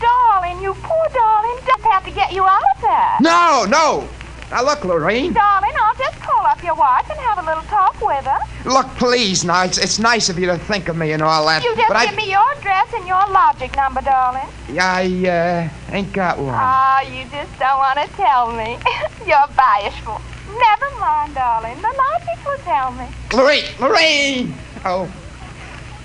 darling, 0.01 0.63
you 0.63 0.75
poor 0.75 1.07
darling. 1.13 1.59
Just 1.67 1.83
have 1.85 2.05
to 2.05 2.11
get 2.11 2.33
you 2.33 2.45
out 2.45 2.63
of 2.75 2.81
there. 2.83 3.17
No, 3.21 3.67
no. 3.69 4.09
Now, 4.51 4.65
look, 4.65 4.85
Lorraine. 4.85 5.33
Darling, 5.33 5.71
I'll 5.81 5.95
just 5.95 6.19
call 6.19 6.45
up 6.45 6.61
your 6.65 6.75
wife 6.75 7.09
and 7.09 7.19
have 7.21 7.39
a 7.39 7.47
little 7.47 7.63
talk 7.65 8.01
with 8.01 8.25
her. 8.25 8.69
Look, 8.69 8.87
please, 8.97 9.45
now, 9.45 9.63
it's, 9.65 9.79
it's 9.79 10.01
nice 10.01 10.29
of 10.29 10.41
you 10.41 10.47
to 10.47 10.59
think 10.59 10.89
of 10.89 10.97
me 10.97 11.13
and 11.13 11.23
all 11.23 11.47
that. 11.47 11.63
You 11.63 11.75
just 11.77 11.89
but 11.89 12.05
give 12.05 12.17
me 12.17 12.29
your 12.29 12.45
address 12.59 12.93
and 12.95 13.07
your 13.07 13.25
logic 13.31 13.77
number, 13.77 14.01
darling. 14.01 14.49
I, 14.71 15.25
I 15.25 15.29
uh, 15.29 15.95
ain't 15.95 16.13
got 16.13 16.39
one. 16.39 16.49
Ah, 16.51 17.03
you 17.03 17.25
just 17.31 17.57
don't 17.61 17.79
want 17.79 18.01
to 18.01 18.09
tell 18.17 18.51
me. 18.53 18.77
You're 19.27 19.49
bashful. 19.55 20.21
Never 20.49 20.99
mind, 20.99 21.35
darling. 21.35 21.77
The 21.77 21.95
logic 21.97 22.45
will 22.45 22.59
tell 22.65 22.91
me. 22.93 23.07
Lorraine, 23.33 23.65
Lorraine! 23.79 24.55
Oh, 24.85 25.09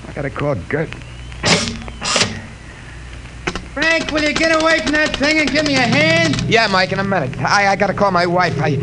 I 0.07 0.13
gotta 0.13 0.29
call 0.29 0.53
Gert. 0.69 0.89
Frank, 3.75 4.09
will 4.13 4.23
you 4.23 4.31
get 4.33 4.55
away 4.61 4.79
from 4.79 4.93
that 4.93 5.13
thing 5.17 5.37
and 5.39 5.51
give 5.51 5.67
me 5.67 5.75
a 5.75 5.81
hand? 5.81 6.41
Yeah, 6.47 6.65
Mike, 6.67 6.93
in 6.93 6.99
a 6.99 7.03
minute. 7.03 7.37
I, 7.41 7.67
I 7.67 7.75
gotta 7.75 7.93
call 7.93 8.09
my 8.09 8.25
wife. 8.25 8.57
I, 8.61 8.77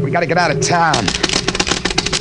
we 0.00 0.12
gotta 0.12 0.26
get 0.26 0.38
out 0.38 0.52
of 0.52 0.60
town. 0.60 0.94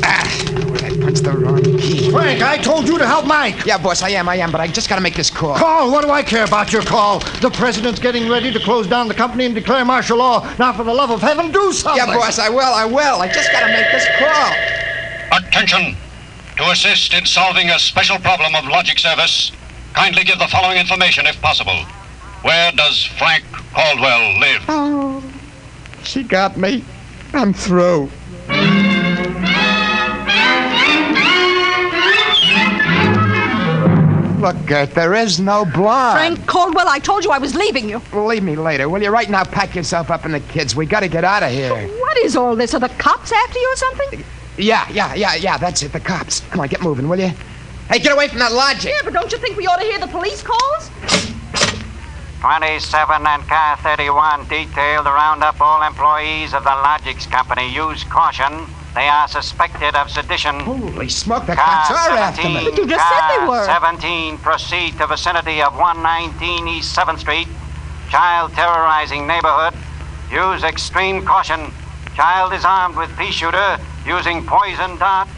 Ah, 0.01 0.25
where'd 0.67 0.83
I 0.83 0.97
punch 0.97 1.19
the 1.19 1.37
wrong 1.37 1.61
key? 1.77 2.09
Frank, 2.09 2.41
I 2.41 2.57
told 2.57 2.87
you 2.87 2.97
to 2.97 3.05
help 3.05 3.27
Mike. 3.27 3.67
Yeah, 3.67 3.77
boss, 3.77 4.01
I 4.01 4.09
am, 4.09 4.27
I 4.27 4.37
am, 4.37 4.51
but 4.51 4.59
I 4.59 4.65
just 4.65 4.89
gotta 4.89 4.99
make 4.99 5.13
this 5.13 5.29
call. 5.29 5.57
Call? 5.57 5.91
What 5.91 6.03
do 6.03 6.09
I 6.09 6.23
care 6.23 6.43
about 6.43 6.73
your 6.73 6.81
call? 6.81 7.19
The 7.39 7.51
president's 7.51 7.99
getting 7.99 8.27
ready 8.27 8.51
to 8.51 8.59
close 8.61 8.87
down 8.87 9.07
the 9.07 9.13
company 9.13 9.45
and 9.45 9.53
declare 9.53 9.85
martial 9.85 10.17
law. 10.17 10.51
Now, 10.57 10.73
for 10.73 10.83
the 10.83 10.93
love 10.95 11.11
of 11.11 11.21
heaven, 11.21 11.51
do 11.51 11.71
something. 11.71 12.03
Yeah, 12.03 12.17
boss, 12.17 12.39
I 12.39 12.49
will, 12.49 12.61
I 12.61 12.85
will. 12.85 13.21
I 13.21 13.27
just 13.31 13.51
gotta 13.51 13.67
make 13.71 13.91
this 13.91 14.07
call. 14.17 15.37
Attention! 15.37 15.95
To 16.57 16.71
assist 16.71 17.13
in 17.13 17.27
solving 17.27 17.69
a 17.69 17.77
special 17.77 18.17
problem 18.17 18.55
of 18.55 18.65
logic 18.65 18.97
service, 18.97 19.51
kindly 19.93 20.23
give 20.23 20.39
the 20.39 20.47
following 20.47 20.79
information 20.79 21.27
if 21.27 21.39
possible. 21.43 21.85
Where 22.47 22.71
does 22.71 23.03
Frank 23.03 23.43
Caldwell 23.73 24.39
live? 24.39 24.61
Oh, 24.69 25.21
she 26.03 26.23
got 26.23 26.55
me. 26.55 26.81
I'm 27.33 27.51
through. 27.51 28.09
Look, 34.39 34.65
Gert, 34.65 34.91
there 34.91 35.13
is 35.13 35.41
no 35.41 35.65
blonde. 35.65 36.17
Frank 36.17 36.47
Caldwell, 36.47 36.87
I 36.87 36.99
told 36.99 37.25
you 37.25 37.31
I 37.31 37.37
was 37.37 37.53
leaving 37.53 37.89
you. 37.89 38.01
Leave 38.13 38.43
me 38.43 38.55
later, 38.55 38.87
will 38.87 39.03
you? 39.03 39.09
Right 39.09 39.29
now, 39.29 39.43
pack 39.43 39.75
yourself 39.75 40.09
up 40.09 40.23
and 40.23 40.33
the 40.33 40.39
kids. 40.39 40.73
We 40.73 40.85
gotta 40.85 41.09
get 41.09 41.25
out 41.25 41.43
of 41.43 41.51
here. 41.51 41.75
What 41.99 42.17
is 42.19 42.37
all 42.37 42.55
this? 42.55 42.73
Are 42.73 42.79
the 42.79 42.87
cops 42.87 43.33
after 43.33 43.59
you 43.59 43.73
or 43.73 43.75
something? 43.75 44.23
Yeah, 44.57 44.87
yeah, 44.89 45.13
yeah, 45.15 45.35
yeah, 45.35 45.57
that's 45.57 45.83
it, 45.83 45.91
the 45.91 45.99
cops. 45.99 46.39
Come 46.51 46.61
on, 46.61 46.69
get 46.69 46.81
moving, 46.81 47.09
will 47.09 47.19
you? 47.19 47.33
Hey, 47.89 47.99
get 47.99 48.13
away 48.13 48.29
from 48.29 48.39
that 48.39 48.53
lodge. 48.53 48.85
Yeah, 48.85 49.01
but 49.03 49.11
don't 49.11 49.33
you 49.33 49.37
think 49.37 49.57
we 49.57 49.67
ought 49.67 49.81
to 49.81 49.85
hear 49.85 49.99
the 49.99 50.07
police 50.07 50.41
calls? 50.41 51.26
27 52.41 53.25
and 53.25 53.43
car 53.47 53.77
31 53.77 54.47
detailed 54.47 55.05
to 55.05 55.11
round 55.11 55.43
up 55.43 55.59
all 55.59 55.81
employees 55.81 56.53
of 56.53 56.63
the 56.63 56.69
Logics 56.69 57.25
Company. 57.25 57.73
Use 57.73 58.03
caution. 58.03 58.67
They 58.93 59.07
are 59.07 59.27
suspected 59.27 59.95
of 59.95 60.09
sedition. 60.09 60.59
Holy 60.59 61.09
smoke, 61.09 61.45
the 61.45 61.55
Car 61.55 61.65
cops 61.65 61.91
are 61.91 62.17
after 62.17 62.47
me. 62.47 62.65
But 62.65 62.77
you 62.77 62.87
just 62.87 63.09
said 63.09 63.39
they 63.39 63.47
were. 63.47 63.65
17, 63.65 64.37
proceed 64.39 64.97
to 64.97 65.07
vicinity 65.07 65.61
of 65.61 65.75
119 65.75 66.67
East 66.67 66.95
7th 66.95 67.19
Street. 67.19 67.47
Child 68.09 68.53
terrorizing 68.53 69.27
neighborhood. 69.27 69.73
Use 70.31 70.63
extreme 70.63 71.23
caution. 71.25 71.71
Child 72.15 72.53
is 72.53 72.65
armed 72.65 72.95
with 72.95 73.15
pea 73.17 73.31
shooter 73.31 73.77
using 74.05 74.45
poison 74.45 74.97
darts. 74.97 75.31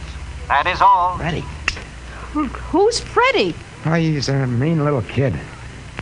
That 0.48 0.68
is 0.68 0.82
all. 0.82 1.18
Freddy. 1.18 1.44
Who's 2.34 3.00
Freddy? 3.00 3.56
Oh, 3.86 3.94
he's 3.94 4.30
a 4.30 4.48
mean 4.48 4.84
little 4.84 5.02
kid. 5.02 5.34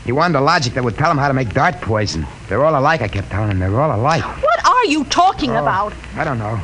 He 0.08 0.14
wanted 0.14 0.38
a 0.38 0.42
logic 0.42 0.74
that 0.76 0.86
would 0.86 0.98
tell 0.98 1.12
him 1.12 1.18
how 1.18 1.28
to 1.28 1.34
make 1.34 1.54
dart 1.54 1.82
poison. 1.82 2.26
They're 2.48 2.64
all 2.64 2.80
alike, 2.80 3.02
I 3.02 3.10
kept 3.10 3.30
telling 3.30 3.52
him. 3.52 3.60
They're 3.60 3.78
all 3.78 3.94
alike. 3.94 4.24
What 4.42 4.66
are 4.66 4.86
you 4.86 5.04
talking 5.04 5.52
Oh, 5.52 5.62
about? 5.62 5.92
I 6.16 6.24
don't 6.24 6.40
know. 6.40 6.62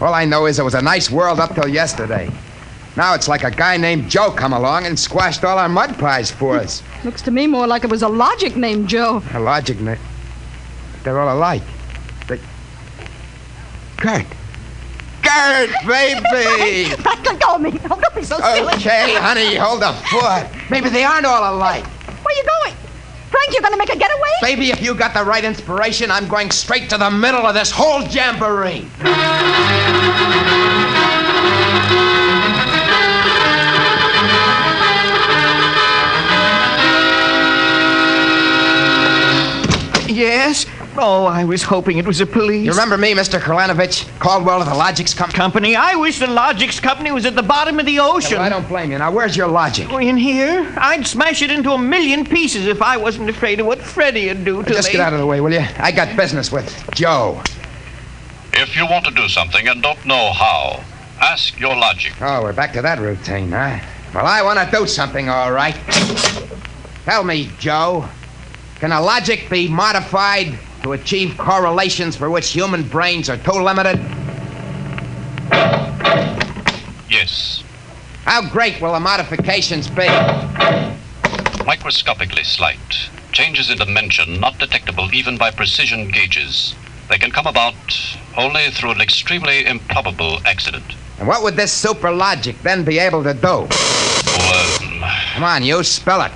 All 0.00 0.14
I 0.14 0.24
know 0.24 0.46
is 0.46 0.60
it 0.60 0.62
was 0.62 0.74
a 0.74 0.82
nice 0.82 1.10
world 1.10 1.40
up 1.40 1.52
till 1.52 1.66
yesterday. 1.66 2.30
Now 2.96 3.14
it's 3.14 3.26
like 3.26 3.42
a 3.42 3.50
guy 3.50 3.76
named 3.76 4.08
Joe 4.08 4.30
come 4.30 4.52
along 4.52 4.86
and 4.86 4.96
squashed 4.96 5.42
all 5.42 5.58
our 5.58 5.68
mud 5.68 5.98
pies 5.98 6.30
for 6.30 6.54
hmm. 6.54 6.64
us. 6.64 6.84
Looks 7.02 7.22
to 7.22 7.32
me 7.32 7.48
more 7.48 7.66
like 7.66 7.82
it 7.82 7.90
was 7.90 8.02
a 8.02 8.08
logic 8.08 8.54
named 8.54 8.88
Joe. 8.88 9.20
A 9.34 9.40
logic, 9.40 9.80
na- 9.80 9.96
they're 11.02 11.18
all 11.18 11.36
alike. 11.36 11.64
They... 12.28 12.38
Gert. 13.96 14.26
Gert, 15.22 15.70
baby! 15.84 16.94
Frank, 17.02 17.26
let 17.26 17.40
go 17.40 17.56
of 17.56 17.62
me. 17.62 17.80
Oh, 17.90 18.00
don't 18.00 18.14
be 18.14 18.22
so 18.22 18.38
silly. 18.38 18.74
Okay, 18.74 19.16
honey, 19.16 19.56
hold 19.56 19.82
the 19.82 19.92
fort. 20.08 20.46
Maybe 20.70 20.88
they 20.88 21.02
aren't 21.02 21.26
all 21.26 21.52
alike. 21.52 21.84
Where 22.26 22.34
are 22.34 22.38
you 22.38 22.48
going? 22.64 22.74
Frank, 23.30 23.52
you're 23.52 23.62
going 23.62 23.72
to 23.72 23.78
make 23.78 23.88
a 23.88 23.96
getaway? 23.96 24.30
Baby, 24.42 24.70
if 24.70 24.82
you 24.82 24.96
got 24.96 25.14
the 25.14 25.22
right 25.22 25.44
inspiration, 25.44 26.10
I'm 26.10 26.26
going 26.26 26.50
straight 26.50 26.90
to 26.90 26.98
the 26.98 27.08
middle 27.08 27.46
of 27.46 27.54
this 27.54 27.70
whole 27.70 28.02
jamboree. 28.02 28.84
Yes? 40.12 40.66
Oh, 40.98 41.26
I 41.26 41.44
was 41.44 41.62
hoping 41.62 41.98
it 41.98 42.06
was 42.06 42.18
the 42.18 42.26
police. 42.26 42.64
You 42.64 42.70
remember 42.70 42.96
me, 42.96 43.12
Mr. 43.14 43.38
Kralanovich? 43.38 44.06
Caldwell 44.18 44.62
of 44.62 44.68
the 44.68 44.74
Logics 44.74 45.12
Company? 45.12 45.36
Company? 45.36 45.76
I 45.76 45.94
wish 45.94 46.18
the 46.18 46.26
Logics 46.26 46.80
Company 46.80 47.12
was 47.12 47.26
at 47.26 47.34
the 47.34 47.42
bottom 47.42 47.78
of 47.78 47.86
the 47.86 47.98
ocean. 48.00 48.38
I 48.38 48.48
don't 48.48 48.66
blame 48.66 48.90
you. 48.90 48.98
Now, 48.98 49.10
where's 49.12 49.36
your 49.36 49.48
logic? 49.48 49.88
Oh, 49.90 49.98
in 49.98 50.16
here? 50.16 50.72
I'd 50.78 51.06
smash 51.06 51.42
it 51.42 51.50
into 51.50 51.72
a 51.72 51.78
million 51.78 52.24
pieces 52.24 52.66
if 52.66 52.80
I 52.80 52.96
wasn't 52.96 53.28
afraid 53.28 53.60
of 53.60 53.66
what 53.66 53.78
Freddie'd 53.80 54.44
do 54.44 54.62
to 54.62 54.68
Just 54.72 54.88
me. 54.88 54.92
get 54.92 55.00
out 55.00 55.12
of 55.12 55.18
the 55.18 55.26
way, 55.26 55.40
will 55.40 55.52
you? 55.52 55.64
I 55.76 55.92
got 55.92 56.16
business 56.16 56.50
with 56.50 56.66
Joe. 56.94 57.42
If 58.54 58.74
you 58.74 58.86
want 58.86 59.04
to 59.04 59.10
do 59.10 59.28
something 59.28 59.68
and 59.68 59.82
don't 59.82 60.02
know 60.06 60.32
how, 60.32 60.82
ask 61.20 61.58
your 61.60 61.76
logic. 61.76 62.14
Oh, 62.22 62.42
we're 62.42 62.54
back 62.54 62.72
to 62.72 62.82
that 62.82 62.98
routine, 63.00 63.50
huh? 63.50 63.78
Well, 64.14 64.24
I 64.24 64.40
want 64.42 64.58
to 64.58 64.76
do 64.76 64.86
something, 64.86 65.28
all 65.28 65.52
right. 65.52 65.76
Tell 67.04 67.22
me, 67.22 67.50
Joe, 67.58 68.08
can 68.76 68.92
a 68.92 69.00
logic 69.00 69.50
be 69.50 69.68
modified 69.68 70.58
to 70.86 70.92
achieve 70.92 71.36
correlations 71.36 72.14
for 72.14 72.30
which 72.30 72.52
human 72.52 72.86
brains 72.86 73.28
are 73.28 73.36
too 73.38 73.60
limited? 73.60 73.98
Yes. 77.10 77.64
How 78.22 78.48
great 78.48 78.80
will 78.80 78.92
the 78.92 79.00
modifications 79.00 79.88
be? 79.88 80.06
Microscopically 81.66 82.44
slight. 82.44 83.10
Changes 83.32 83.68
in 83.68 83.78
dimension 83.78 84.38
not 84.38 84.60
detectable 84.60 85.12
even 85.12 85.36
by 85.36 85.50
precision 85.50 86.08
gauges. 86.08 86.76
They 87.08 87.18
can 87.18 87.32
come 87.32 87.48
about 87.48 87.74
only 88.36 88.70
through 88.70 88.92
an 88.92 89.00
extremely 89.00 89.66
improbable 89.66 90.38
accident. 90.46 90.84
And 91.18 91.26
what 91.26 91.42
would 91.42 91.56
this 91.56 91.72
super 91.72 92.12
logic 92.12 92.54
then 92.62 92.84
be 92.84 93.00
able 93.00 93.24
to 93.24 93.34
do? 93.34 93.48
Um, 93.48 93.68
come 95.34 95.42
on, 95.42 95.64
you 95.64 95.82
spell 95.82 96.22
it. 96.22 96.30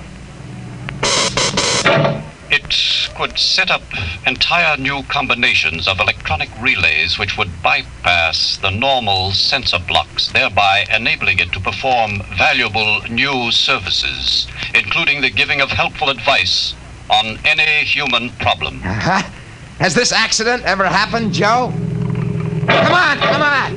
It 2.51 2.75
could 3.15 3.39
set 3.39 3.71
up 3.71 3.81
entire 4.27 4.75
new 4.75 5.03
combinations 5.03 5.87
of 5.87 6.01
electronic 6.01 6.49
relays 6.59 7.17
which 7.17 7.37
would 7.37 7.63
bypass 7.63 8.57
the 8.57 8.69
normal 8.69 9.31
sensor 9.31 9.79
blocks, 9.79 10.27
thereby 10.33 10.85
enabling 10.93 11.39
it 11.39 11.53
to 11.53 11.61
perform 11.61 12.21
valuable 12.37 13.03
new 13.09 13.51
services, 13.51 14.47
including 14.75 15.21
the 15.21 15.29
giving 15.29 15.61
of 15.61 15.69
helpful 15.69 16.09
advice 16.09 16.73
on 17.09 17.39
any 17.45 17.85
human 17.85 18.31
problem. 18.31 18.81
Uh-huh. 18.83 19.21
Has 19.79 19.95
this 19.95 20.11
accident 20.11 20.63
ever 20.65 20.85
happened, 20.85 21.31
Joe? 21.31 21.71
Come 22.67 22.93
on, 22.93 23.17
come 23.17 23.41
on! 23.41 23.75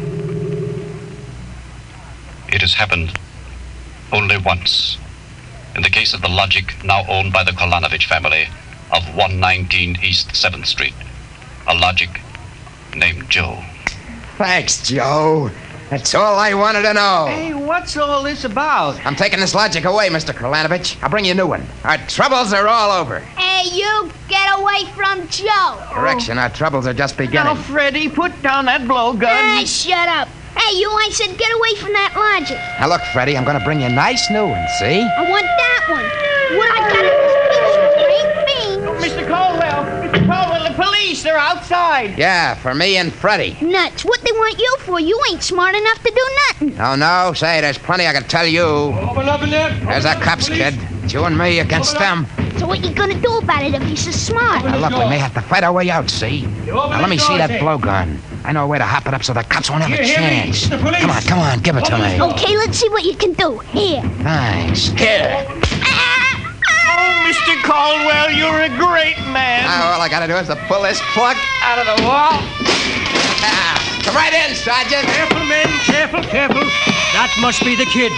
It 2.48 2.60
has 2.60 2.74
happened 2.74 3.16
only 4.12 4.36
once. 4.36 4.98
In 5.76 5.82
the 5.82 5.90
case 5.90 6.12
of 6.12 6.22
the 6.22 6.28
Logic, 6.28 6.74
now 6.84 7.05
owned 7.09 7.32
by 7.32 7.42
the 7.42 7.52
Kolanovich 7.52 8.06
family 8.06 8.48
of 8.95 9.05
119 9.16 9.99
East 10.03 10.29
7th 10.29 10.66
Street. 10.66 10.95
A 11.66 11.75
Logic 11.75 12.21
named 12.95 13.29
Joe. 13.29 13.62
Thanks, 14.39 14.87
Joe. 14.87 15.51
That's 15.91 16.15
all 16.15 16.39
I 16.39 16.55
wanted 16.55 16.83
to 16.83 16.95
know. 16.95 17.27
Hey, 17.29 17.55
what's 17.55 17.97
all 17.97 18.23
this 18.23 18.45
about? 18.45 19.05
I'm 19.05 19.16
taking 19.16 19.41
this 19.41 19.55
logic 19.55 19.85
away, 19.85 20.09
Mr. 20.09 20.33
Kralanovich. 20.33 21.01
I'll 21.03 21.11
bring 21.11 21.25
you 21.25 21.33
a 21.33 21.35
new 21.35 21.47
one. 21.47 21.66
Our 21.85 21.99
troubles 22.07 22.53
are 22.53 22.66
all 22.66 22.91
over. 22.91 23.19
Hey, 23.21 23.69
you 23.71 24.11
get 24.29 24.59
away 24.59 24.87
from 24.95 25.27
Joe. 25.29 25.79
Correction, 25.91 26.39
our 26.39 26.49
troubles 26.49 26.87
are 26.87 26.95
just 26.95 27.16
beginning. 27.16 27.55
Now, 27.55 27.62
Freddie, 27.62 28.09
put 28.09 28.41
down 28.43 28.65
that 28.66 28.83
blowgun. 28.83 29.59
Hey, 29.59 29.66
shut 29.66 30.09
up. 30.09 30.29
Hey, 30.57 30.79
you 30.79 30.89
I 30.89 31.09
said 31.11 31.37
get 31.37 31.53
away 31.53 31.75
from 31.77 31.93
that 31.93 32.15
logic. 32.16 32.59
Now, 32.81 32.89
look, 32.89 33.03
Freddie, 33.12 33.37
I'm 33.37 33.45
going 33.45 33.59
to 33.59 33.65
bring 33.65 33.81
you 33.81 33.87
a 33.87 33.91
nice 33.91 34.31
new 34.31 34.47
one, 34.47 34.66
see? 34.79 35.03
I 35.03 35.31
want 35.31 35.45
that 35.45 35.87
one. 35.91 36.59
What 36.59 36.71
I 36.71 36.93
got 36.93 37.05
in 37.05 37.44
this 39.39 40.12
picture 40.12 40.32
ain't 40.32 40.78
me. 40.78 41.15
Mr. 41.15 41.23
They're 41.24 41.39
outside. 41.39 42.19
Yeah, 42.19 42.55
for 42.55 42.74
me 42.74 42.97
and 42.97 43.12
Freddie. 43.12 43.56
Nuts. 43.61 44.05
What 44.05 44.20
they 44.23 44.32
want 44.32 44.59
you 44.59 44.77
for? 44.81 45.01
You 45.01 45.20
ain't 45.31 45.43
smart 45.43 45.74
enough 45.74 46.02
to 46.02 46.11
do 46.11 46.28
nothing. 46.48 46.77
No, 46.77 46.94
no, 46.97 47.32
say, 47.35 47.61
there's 47.61 47.78
plenty 47.78 48.06
I 48.06 48.12
can 48.12 48.24
tell 48.24 48.47
you. 48.47 48.62
Open 48.62 49.28
up 49.28 49.43
in 49.43 49.51
there. 49.51 49.70
There's 49.86 50.05
our 50.06 50.16
cops, 50.20 50.48
kid. 50.48 50.74
It's 51.02 51.12
you 51.12 51.24
and 51.24 51.36
me 51.39 51.61
against 51.61 51.98
them. 51.98 52.27
So 52.59 52.66
what 52.66 52.85
you 52.85 52.93
gonna 52.94 53.20
do 53.20 53.39
about 53.39 53.62
it 53.65 53.74
if 53.74 53.82
he's 53.82 54.05
so 54.05 54.11
smart? 54.11 54.65
Now, 54.65 54.77
look, 54.77 54.93
we 54.93 55.09
may 55.09 55.19
have 55.19 55.35
to 55.35 55.40
fight 55.40 55.65
our 55.65 55.73
way 55.73 55.90
out, 55.90 56.09
see? 56.11 56.47
Now, 56.66 56.89
let 57.01 57.09
me 57.11 57.19
see 57.19 57.36
that 57.36 57.51
blowgun. 57.61 58.19
I 58.44 58.52
know 58.52 58.65
a 58.65 58.66
way 58.66 58.78
to 58.78 58.85
hop 58.85 59.06
it 59.06 59.15
up 59.15 59.24
so 59.24 59.32
the 59.32 59.43
cops 59.43 59.70
won't 59.70 59.82
have 59.82 59.98
a 59.98 60.02
You 60.02 60.09
hear 60.09 60.20
me? 60.20 60.52
chance. 60.52 60.69
Come 60.69 61.11
on, 61.11 61.23
come 61.23 61.39
on, 61.39 61.61
give 61.61 61.77
it 61.77 61.85
to 61.86 61.98
me. 61.98 62.20
Okay, 62.20 62.56
let's 62.59 62.78
see 62.78 62.89
what 62.90 63.05
you 63.05 63.16
can 63.16 63.32
do. 63.32 63.59
Here. 63.70 64.02
Thanks. 64.23 64.89
Here. 64.89 65.47
Mr. 67.35 67.61
Caldwell, 67.65 68.31
you're 68.31 68.61
a 68.62 68.69
great 68.69 69.19
man. 69.35 69.65
Now, 69.65 69.94
all 69.94 70.01
I 70.01 70.09
gotta 70.09 70.28
do 70.28 70.36
is 70.36 70.47
to 70.47 70.56
pull 70.69 70.82
this 70.82 71.01
plug 71.15 71.36
out 71.62 71.78
of 71.78 71.86
the 71.86 72.05
wall. 72.05 72.39
Ah, 73.43 74.01
come 74.05 74.15
right 74.15 74.32
in, 74.32 74.55
Sergeant. 74.55 75.02
Careful, 75.02 75.44
men. 75.47 75.66
Careful, 75.82 76.23
careful. 76.23 76.62
That 77.12 77.35
must 77.40 77.65
be 77.65 77.74
the 77.74 77.86
kid. 77.86 78.12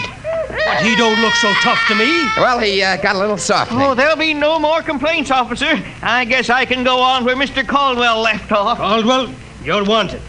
But 0.66 0.84
he 0.84 0.94
don't 0.96 1.18
look 1.22 1.32
so 1.34 1.50
tough 1.62 1.80
to 1.88 1.94
me. 1.94 2.28
Well, 2.36 2.58
he 2.58 2.82
uh, 2.82 2.98
got 2.98 3.16
a 3.16 3.18
little 3.18 3.38
soft. 3.38 3.72
Oh, 3.72 3.94
there'll 3.94 4.16
be 4.16 4.34
no 4.34 4.58
more 4.58 4.82
complaints, 4.82 5.30
officer. 5.30 5.82
I 6.02 6.26
guess 6.26 6.50
I 6.50 6.66
can 6.66 6.84
go 6.84 7.00
on 7.00 7.24
where 7.24 7.36
Mr. 7.36 7.66
Caldwell 7.66 8.20
left 8.20 8.52
off. 8.52 8.76
Caldwell, 8.76 9.32
you're 9.64 9.84
wanted. 9.84 10.20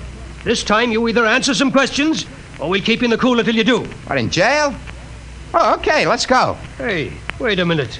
This 0.45 0.64
time 0.64 0.93
you 0.93 1.05
either 1.09 1.26
answer 1.26 1.53
some 1.53 1.73
questions 1.73 2.26
or 2.57 2.69
we'll 2.69 2.81
keep 2.81 3.01
you 3.01 3.05
in 3.05 3.11
the 3.11 3.18
cooler 3.18 3.43
till 3.43 3.55
you 3.55 3.65
do. 3.65 3.80
What, 4.05 4.18
in 4.18 4.30
jail? 4.30 4.73
Oh, 5.53 5.76
okay, 5.76 6.07
let's 6.07 6.26
go. 6.26 6.53
Hey, 6.77 7.11
wait 7.38 7.59
a 7.59 7.65
minute. 7.65 7.99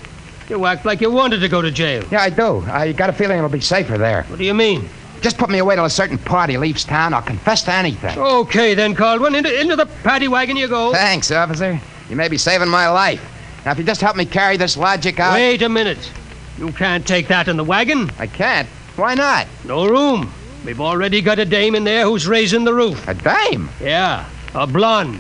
You 0.50 0.66
act 0.66 0.86
like 0.86 1.02
you 1.02 1.12
wanted 1.12 1.40
to 1.40 1.50
go 1.50 1.62
to 1.62 1.70
jail. 1.72 2.04
Yeah, 2.10 2.22
I 2.22 2.30
do. 2.30 2.60
I 2.68 2.94
got 2.94 3.10
a 3.10 3.14
feeling 3.14 3.38
it'll 3.38 3.50
be 3.50 3.60
safer 3.60 3.98
there. 3.98 4.24
What 4.24 4.40
do 4.40 4.46
you 4.46 4.54
mean? 4.54 4.88
Just 5.22 5.38
put 5.38 5.50
me 5.50 5.58
away 5.58 5.76
till 5.76 5.86
a 5.86 5.90
certain 5.90 6.18
party 6.18 6.58
leaves 6.58 6.86
town. 6.86 7.14
I'll 7.14 7.22
confess 7.22 7.64
to 7.64 7.74
anything. 7.74 8.18
Okay, 8.18 8.74
then, 8.74 8.96
Caldwell. 8.96 9.36
Into, 9.36 9.60
into 9.60 9.76
the 9.76 9.88
paddy 10.04 10.28
wagon 10.28 10.56
you 10.56 10.68
go. 10.68 10.94
Thanks, 10.94 11.32
officer. 11.32 11.80
You 12.10 12.16
may 12.16 12.30
be 12.30 12.38
saving 12.38 12.70
my 12.70 12.88
life. 12.88 13.22
Now, 13.66 13.72
if 13.72 13.78
you 13.78 13.84
just 13.84 14.00
help 14.00 14.16
me 14.16 14.26
carry 14.26 14.56
this 14.56 14.78
logic 14.78 15.20
out. 15.20 15.34
Wait 15.34 15.62
a 15.62 15.70
minute. 15.70 16.12
You 16.58 16.72
can't 16.72 17.06
take 17.06 17.28
that 17.28 17.48
in 17.48 17.58
the 17.58 17.64
wagon. 17.64 18.10
I 18.18 18.28
can't. 18.28 18.68
Why 18.96 19.16
not? 19.16 19.48
No 19.66 19.86
room. 19.86 20.32
We've 20.66 20.80
already 20.82 21.22
got 21.22 21.40
a 21.40 21.46
dame 21.46 21.76
in 21.76 21.84
there 21.84 22.06
who's 22.06 22.28
raising 22.28 22.64
the 22.64 22.74
roof. 22.74 23.08
A 23.08 23.14
dame? 23.14 23.70
Yeah, 23.82 24.28
a 24.56 24.66
blonde. 24.66 25.20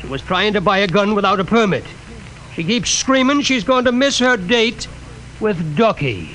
She 0.00 0.06
was 0.06 0.22
trying 0.22 0.52
to 0.54 0.60
buy 0.60 0.78
a 0.78 0.86
gun 0.86 1.14
without 1.14 1.40
a 1.40 1.44
permit. 1.44 1.84
She 2.58 2.64
keeps 2.64 2.90
screaming. 2.90 3.42
She's 3.42 3.62
going 3.62 3.84
to 3.84 3.92
miss 3.92 4.18
her 4.18 4.36
date 4.36 4.88
with 5.38 5.76
Ducky. 5.76 6.30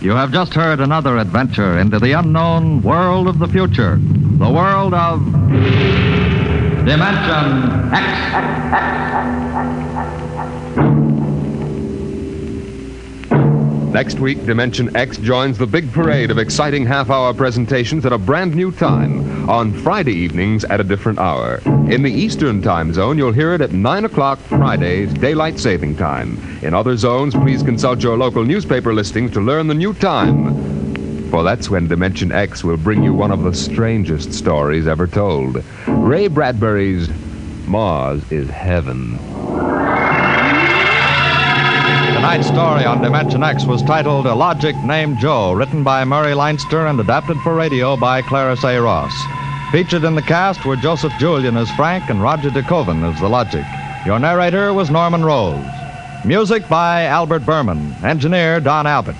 You 0.00 0.10
have 0.16 0.32
just 0.32 0.52
heard 0.52 0.80
another 0.80 1.18
adventure 1.18 1.78
into 1.78 2.00
the 2.00 2.10
unknown 2.10 2.82
world 2.82 3.28
of 3.28 3.38
the 3.38 3.46
future, 3.46 4.00
the 4.00 4.50
world 4.50 4.92
of 4.92 5.24
Dimension 6.84 7.84
Next 13.94 14.18
week, 14.18 14.44
Dimension 14.44 14.96
X 14.96 15.18
joins 15.18 15.56
the 15.56 15.68
big 15.68 15.92
parade 15.92 16.32
of 16.32 16.38
exciting 16.38 16.84
half 16.84 17.10
hour 17.10 17.32
presentations 17.32 18.04
at 18.04 18.12
a 18.12 18.18
brand 18.18 18.52
new 18.52 18.72
time 18.72 19.48
on 19.48 19.72
Friday 19.72 20.14
evenings 20.14 20.64
at 20.64 20.80
a 20.80 20.84
different 20.84 21.20
hour. 21.20 21.60
In 21.88 22.02
the 22.02 22.10
Eastern 22.10 22.60
time 22.60 22.92
zone, 22.92 23.16
you'll 23.16 23.30
hear 23.30 23.54
it 23.54 23.60
at 23.60 23.70
9 23.70 24.04
o'clock 24.04 24.40
Fridays, 24.40 25.14
daylight 25.14 25.60
saving 25.60 25.94
time. 25.94 26.36
In 26.60 26.74
other 26.74 26.96
zones, 26.96 27.36
please 27.36 27.62
consult 27.62 28.02
your 28.02 28.18
local 28.18 28.42
newspaper 28.42 28.92
listings 28.92 29.30
to 29.30 29.40
learn 29.40 29.68
the 29.68 29.74
new 29.74 29.94
time. 29.94 31.30
For 31.30 31.44
that's 31.44 31.70
when 31.70 31.86
Dimension 31.86 32.32
X 32.32 32.64
will 32.64 32.76
bring 32.76 33.04
you 33.04 33.14
one 33.14 33.30
of 33.30 33.44
the 33.44 33.54
strangest 33.54 34.32
stories 34.32 34.88
ever 34.88 35.06
told. 35.06 35.62
Ray 35.86 36.26
Bradbury's 36.26 37.08
Mars 37.68 38.28
is 38.32 38.50
Heaven. 38.50 39.33
Tonight's 42.24 42.48
story 42.48 42.86
on 42.86 43.02
Dimension 43.02 43.42
X 43.42 43.66
was 43.66 43.82
titled 43.82 44.24
A 44.24 44.34
Logic 44.34 44.74
Named 44.76 45.18
Joe, 45.18 45.52
written 45.52 45.84
by 45.84 46.04
Murray 46.04 46.32
Leinster 46.32 46.86
and 46.86 46.98
adapted 46.98 47.36
for 47.40 47.54
radio 47.54 47.98
by 47.98 48.22
Claris 48.22 48.64
A. 48.64 48.80
Ross. 48.80 49.12
Featured 49.70 50.04
in 50.04 50.14
the 50.14 50.22
cast 50.22 50.64
were 50.64 50.74
Joseph 50.74 51.12
Julian 51.18 51.58
as 51.58 51.70
Frank 51.72 52.08
and 52.08 52.22
Roger 52.22 52.48
DeKoven 52.48 53.04
as 53.12 53.20
the 53.20 53.28
Logic. 53.28 53.66
Your 54.06 54.18
narrator 54.18 54.72
was 54.72 54.90
Norman 54.90 55.22
Rose. 55.22 55.66
Music 56.24 56.66
by 56.66 57.02
Albert 57.02 57.40
Berman. 57.40 57.92
Engineer 58.02 58.58
Don 58.58 58.86
Albert. 58.86 59.16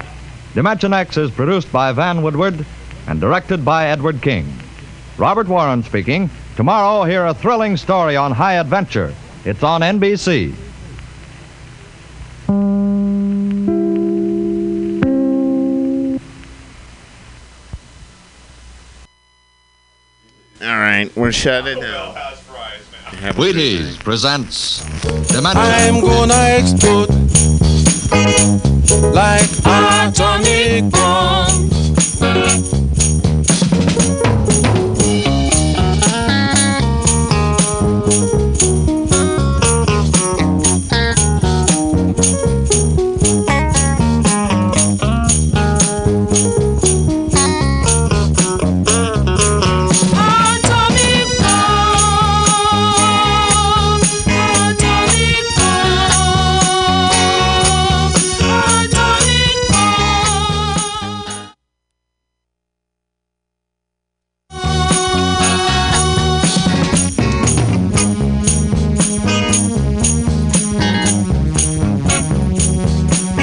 Dimension 0.54 0.94
X 0.94 1.18
is 1.18 1.30
produced 1.30 1.70
by 1.70 1.92
Van 1.92 2.22
Woodward 2.22 2.64
and 3.06 3.20
directed 3.20 3.66
by 3.66 3.88
Edward 3.88 4.22
King. 4.22 4.50
Robert 5.18 5.46
Warren 5.46 5.82
speaking. 5.82 6.30
Tomorrow, 6.56 7.04
hear 7.04 7.26
a 7.26 7.34
thrilling 7.34 7.76
story 7.76 8.16
on 8.16 8.32
high 8.32 8.54
adventure. 8.54 9.14
It's 9.44 9.62
on 9.62 9.82
NBC. 9.82 10.63
We're 21.24 21.32
shut 21.32 21.66
it 21.66 21.80
down. 21.80 22.14
Wheaties 23.32 23.98
presents 24.00 24.84
Dimension. 25.28 25.56
I'm 25.56 26.02
gonna 26.02 26.58
explode 26.58 27.08
like 29.14 29.48
atomic 29.64 30.90
bomb. 30.90 31.73